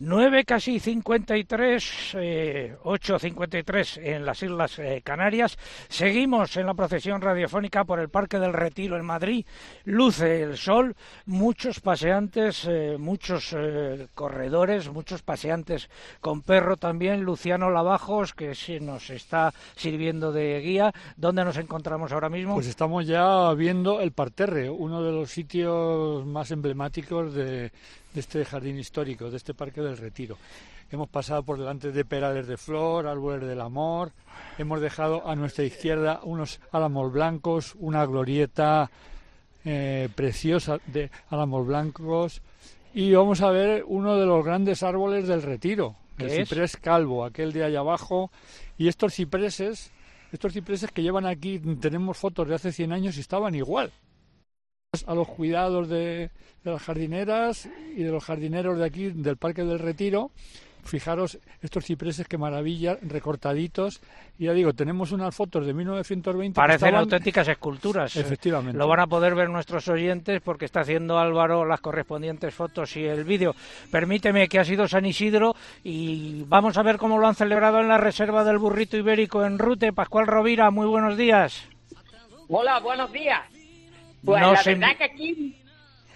9 0.00 0.44
casi 0.44 0.78
53, 0.78 2.14
eh, 2.14 2.76
8.53 2.84 4.00
en 4.00 4.24
las 4.24 4.40
Islas 4.44 4.78
eh, 4.78 5.02
Canarias. 5.04 5.58
Seguimos 5.88 6.56
en 6.56 6.66
la 6.66 6.74
procesión 6.74 7.20
radiofónica 7.20 7.84
por 7.84 7.98
el 7.98 8.08
Parque 8.08 8.38
del 8.38 8.52
Retiro 8.52 8.96
en 8.96 9.04
Madrid. 9.04 9.44
Luce 9.84 10.42
el 10.42 10.56
sol, 10.56 10.94
muchos 11.26 11.80
paseantes, 11.80 12.64
eh, 12.68 12.96
muchos 12.96 13.52
eh, 13.58 14.06
corredores, 14.14 14.88
muchos 14.88 15.22
paseantes 15.22 15.90
con 16.20 16.42
perro 16.42 16.76
también. 16.76 17.22
Luciano 17.22 17.68
Lavajos, 17.68 18.34
que 18.34 18.54
nos 18.80 19.10
está 19.10 19.52
sirviendo 19.74 20.30
de 20.30 20.60
guía. 20.60 20.94
¿Dónde 21.16 21.44
nos 21.44 21.56
encontramos 21.56 22.12
ahora 22.12 22.28
mismo? 22.28 22.54
Pues 22.54 22.68
estamos 22.68 23.04
ya 23.04 23.52
viendo 23.54 24.00
el 24.00 24.12
Parterre, 24.12 24.70
uno 24.70 25.02
de 25.02 25.10
los 25.10 25.30
sitios 25.32 26.24
más 26.24 26.52
emblemáticos 26.52 27.34
de 27.34 27.72
de 28.14 28.20
este 28.20 28.44
jardín 28.44 28.78
histórico, 28.78 29.30
de 29.30 29.36
este 29.36 29.54
Parque 29.54 29.80
del 29.80 29.96
Retiro. 29.96 30.36
Hemos 30.90 31.08
pasado 31.08 31.42
por 31.42 31.58
delante 31.58 31.92
de 31.92 32.04
perales 32.04 32.46
de 32.46 32.56
flor, 32.56 33.06
árboles 33.06 33.46
del 33.46 33.60
amor, 33.60 34.12
hemos 34.56 34.80
dejado 34.80 35.26
a 35.28 35.36
nuestra 35.36 35.64
izquierda 35.64 36.20
unos 36.22 36.60
álamos 36.72 37.12
blancos, 37.12 37.74
una 37.78 38.06
glorieta 38.06 38.90
eh, 39.64 40.08
preciosa 40.14 40.78
de 40.86 41.10
álamos 41.28 41.66
blancos. 41.66 42.40
Y 42.94 43.12
vamos 43.12 43.42
a 43.42 43.50
ver 43.50 43.84
uno 43.86 44.16
de 44.16 44.24
los 44.24 44.44
grandes 44.44 44.82
árboles 44.82 45.28
del 45.28 45.42
Retiro, 45.42 45.96
el 46.16 46.30
ciprés 46.30 46.76
calvo, 46.78 47.24
aquel 47.24 47.52
de 47.52 47.64
allá 47.64 47.80
abajo, 47.80 48.30
y 48.78 48.88
estos 48.88 49.14
cipreses, 49.14 49.92
estos 50.32 50.54
cipreses 50.54 50.90
que 50.90 51.02
llevan 51.02 51.26
aquí, 51.26 51.58
tenemos 51.80 52.16
fotos 52.16 52.48
de 52.48 52.54
hace 52.54 52.72
100 52.72 52.92
años 52.92 53.16
y 53.18 53.20
estaban 53.20 53.54
igual 53.54 53.92
a 55.06 55.14
los 55.14 55.28
cuidados 55.28 55.88
de, 55.88 56.30
las 56.64 56.82
jardineras 56.82 57.68
y 57.94 58.02
de 58.02 58.10
los 58.10 58.24
jardineros 58.24 58.78
de 58.78 58.86
aquí 58.86 59.10
del 59.10 59.36
Parque 59.36 59.64
del 59.64 59.78
Retiro 59.78 60.30
fijaros 60.84 61.38
estos 61.60 61.84
cipreses 61.84 62.26
que 62.26 62.38
maravilla, 62.38 62.96
recortaditos. 63.02 64.00
Y 64.38 64.46
ya 64.46 64.54
digo, 64.54 64.72
tenemos 64.72 65.12
unas 65.12 65.34
fotos 65.34 65.66
de 65.66 65.74
1920. 65.74 66.56
Parecen 66.56 66.94
auténticas 66.94 67.46
esculturas. 67.48 68.16
Efectivamente. 68.16 68.78
Lo 68.78 68.88
van 68.88 69.00
a 69.00 69.06
poder 69.06 69.34
ver 69.34 69.50
nuestros 69.50 69.86
oyentes 69.88 70.40
porque 70.40 70.64
está 70.64 70.80
haciendo 70.80 71.18
Álvaro 71.18 71.66
las 71.66 71.82
correspondientes 71.82 72.54
fotos 72.54 72.96
y 72.96 73.04
el 73.04 73.24
vídeo. 73.24 73.54
Permíteme 73.90 74.48
que 74.48 74.60
ha 74.60 74.64
sido 74.64 74.88
San 74.88 75.04
Isidro 75.04 75.54
y 75.84 76.44
vamos 76.44 76.78
a 76.78 76.82
ver 76.82 76.96
cómo 76.96 77.18
lo 77.18 77.26
han 77.26 77.34
celebrado 77.34 77.80
en 77.80 77.88
la 77.88 77.98
reserva 77.98 78.42
del 78.42 78.56
burrito 78.56 78.96
ibérico 78.96 79.44
en 79.44 79.58
Rute. 79.58 79.92
Pascual 79.92 80.26
Rovira, 80.26 80.70
muy 80.70 80.86
buenos 80.86 81.18
días. 81.18 81.68
Hola, 82.48 82.80
buenos 82.80 83.12
días. 83.12 83.57
Pues 84.24 84.42
la 84.42 84.62
verdad 84.62 84.96
que 84.96 85.04
aquí 85.04 85.58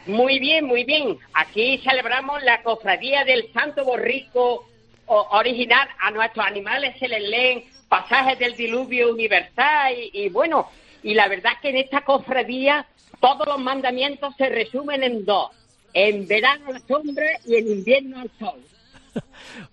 muy 0.06 0.40
bien, 0.40 0.64
muy 0.64 0.84
bien. 0.84 1.18
Aquí 1.32 1.78
celebramos 1.78 2.42
la 2.42 2.62
cofradía 2.62 3.24
del 3.24 3.52
Santo 3.52 3.84
Borrico 3.84 4.66
original. 5.06 5.88
A 6.00 6.10
nuestros 6.10 6.44
animales 6.44 6.96
se 6.98 7.06
les 7.06 7.22
leen 7.22 7.64
pasajes 7.88 8.38
del 8.38 8.56
diluvio 8.56 9.12
universal 9.12 9.94
y, 10.12 10.28
bueno, 10.30 10.68
y 11.04 11.14
la 11.14 11.28
verdad 11.28 11.52
que 11.60 11.68
en 11.68 11.76
esta 11.76 12.00
cofradía 12.00 12.86
todos 13.20 13.46
los 13.46 13.60
mandamientos 13.60 14.34
se 14.36 14.48
resumen 14.48 15.04
en 15.04 15.24
dos. 15.24 15.50
En 15.94 16.26
verano 16.26 16.72
la 16.72 16.80
sombra 16.80 17.38
y 17.46 17.56
en 17.56 17.68
invierno 17.68 18.22
el 18.22 18.30
sol. 18.38 18.60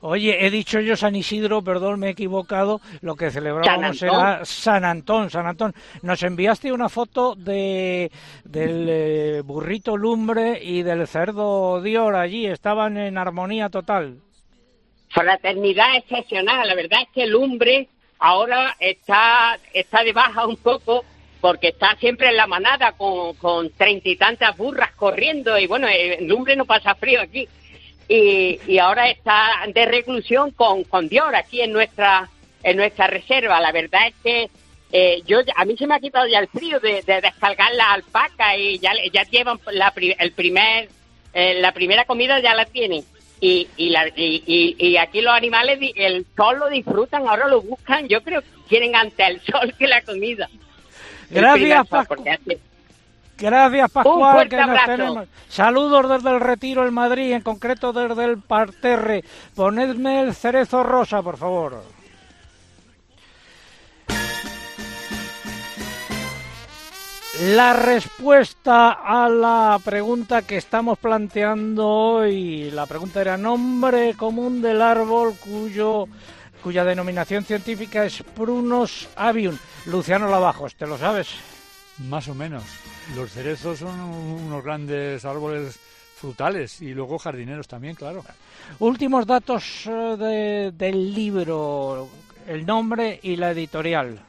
Oye, 0.01 0.45
he 0.45 0.49
dicho 0.49 0.79
yo 0.79 0.95
San 0.95 1.15
Isidro, 1.15 1.61
perdón, 1.61 1.99
me 1.99 2.07
he 2.07 2.11
equivocado. 2.11 2.81
Lo 3.01 3.15
que 3.15 3.31
celebramos 3.31 4.01
era 4.01 4.45
San 4.45 4.85
Antón, 4.85 5.29
San 5.29 5.47
Antón. 5.47 5.73
Nos 6.01 6.21
enviaste 6.23 6.71
una 6.71 6.89
foto 6.89 7.35
de 7.35 8.11
del 8.43 8.87
eh, 8.89 9.41
burrito 9.43 9.97
lumbre 9.97 10.59
y 10.61 10.83
del 10.83 11.07
cerdo 11.07 11.81
Dior 11.81 12.15
allí. 12.15 12.45
Estaban 12.45 12.97
en 12.97 13.17
armonía 13.17 13.69
total. 13.69 14.17
Fraternidad 15.09 15.97
excepcional. 15.97 16.67
La 16.67 16.75
verdad 16.75 17.01
es 17.01 17.09
que 17.13 17.23
el 17.23 17.31
lumbre 17.31 17.87
ahora 18.19 18.75
está, 18.79 19.57
está 19.73 20.03
de 20.03 20.13
baja 20.13 20.45
un 20.45 20.57
poco 20.57 21.03
porque 21.41 21.69
está 21.69 21.95
siempre 21.95 22.27
en 22.27 22.35
la 22.35 22.47
manada 22.47 22.91
con 22.91 23.69
treinta 23.71 24.09
y 24.09 24.17
tantas 24.17 24.57
burras 24.57 24.91
corriendo 24.91 25.57
y 25.57 25.67
bueno, 25.67 25.87
el 25.87 26.27
lumbre 26.27 26.57
no 26.57 26.65
pasa 26.65 26.95
frío 26.95 27.21
aquí 27.21 27.47
y, 28.09 28.79
ahora 28.79 29.07
está 29.09 29.51
de 29.73 29.85
reclusión 29.85 30.51
con, 30.51 30.83
con 30.83 31.07
Dior 31.07 31.35
aquí 31.35 31.61
en 31.61 31.71
nuestra, 31.71 32.29
en 32.63 32.75
nuestra 32.75 33.07
reserva. 33.07 33.61
La 33.61 33.71
verdad 33.71 34.07
es 34.07 34.15
que 34.23 34.49
eh, 34.91 35.21
yo 35.27 35.39
a 35.55 35.65
mí 35.65 35.77
se 35.77 35.85
me 35.85 35.95
ha 35.95 35.99
quitado 35.99 36.27
ya 36.27 36.39
el 36.39 36.47
frío 36.47 36.79
de, 36.79 37.03
descargar 37.05 37.71
la 37.75 37.93
alpaca 37.93 38.57
y 38.57 38.79
ya, 38.79 38.93
ya 39.13 39.23
llevan 39.23 39.59
la, 39.71 39.93
el 39.95 40.31
primer, 40.31 40.89
eh, 41.33 41.61
la 41.61 41.71
primera 41.71 42.05
comida 42.05 42.39
ya 42.39 42.55
la 42.55 42.65
tienen. 42.65 43.03
Y, 43.41 43.67
y, 43.77 43.89
la, 43.89 44.07
y, 44.07 44.75
y, 44.77 44.97
aquí 44.97 45.21
los 45.21 45.33
animales 45.33 45.79
el 45.95 46.25
sol 46.35 46.59
lo 46.59 46.67
disfrutan, 46.67 47.25
ahora 47.25 47.47
lo 47.47 47.61
buscan, 47.61 48.07
yo 48.09 48.21
creo 48.21 48.41
que 48.41 48.47
quieren 48.67 48.95
ante 48.95 49.25
el 49.25 49.39
sol 49.45 49.73
que 49.77 49.87
la 49.87 50.01
comida. 50.01 50.49
Gracias, 51.29 51.87
Paco. 51.87 52.15
Gracias, 53.39 53.91
Pascual. 53.91 55.27
Saludos 55.47 56.09
desde 56.09 56.29
el 56.29 56.39
Retiro 56.39 56.85
en 56.85 56.93
Madrid, 56.93 57.31
en 57.33 57.41
concreto 57.41 57.93
desde 57.93 58.25
el 58.25 58.39
Parterre. 58.39 59.23
Ponedme 59.55 60.21
el 60.21 60.35
cerezo 60.35 60.83
rosa, 60.83 61.21
por 61.21 61.37
favor. 61.37 61.81
La 67.41 67.71
respuesta 67.71 68.91
a 68.91 69.29
la 69.29 69.79
pregunta 69.83 70.41
que 70.41 70.57
estamos 70.57 70.99
planteando 70.99 71.87
hoy, 71.87 72.69
la 72.71 72.85
pregunta 72.85 73.21
era 73.21 73.37
nombre 73.37 74.13
común 74.15 74.61
del 74.61 74.81
árbol 74.81 75.35
cuyo 75.39 76.05
cuya 76.61 76.83
denominación 76.83 77.45
científica 77.45 78.03
es 78.03 78.21
Prunus 78.35 79.07
avium. 79.15 79.57
Luciano 79.85 80.27
Lavajos, 80.27 80.75
¿te 80.75 80.85
lo 80.85 80.97
sabes? 80.97 81.29
Más 82.09 82.27
o 82.27 82.35
menos. 82.35 82.63
Los 83.15 83.31
cerezos 83.31 83.79
son 83.79 83.99
unos 83.99 84.63
grandes 84.63 85.25
árboles 85.25 85.79
frutales 86.15 86.81
y 86.81 86.93
luego 86.93 87.17
jardineros 87.17 87.67
también, 87.67 87.95
claro. 87.95 88.23
Últimos 88.79 89.25
datos 89.25 89.87
eh, 89.87 90.71
del 90.73 91.13
libro, 91.13 92.09
el 92.47 92.65
nombre 92.65 93.19
y 93.23 93.35
la 93.35 93.51
editorial. 93.51 94.19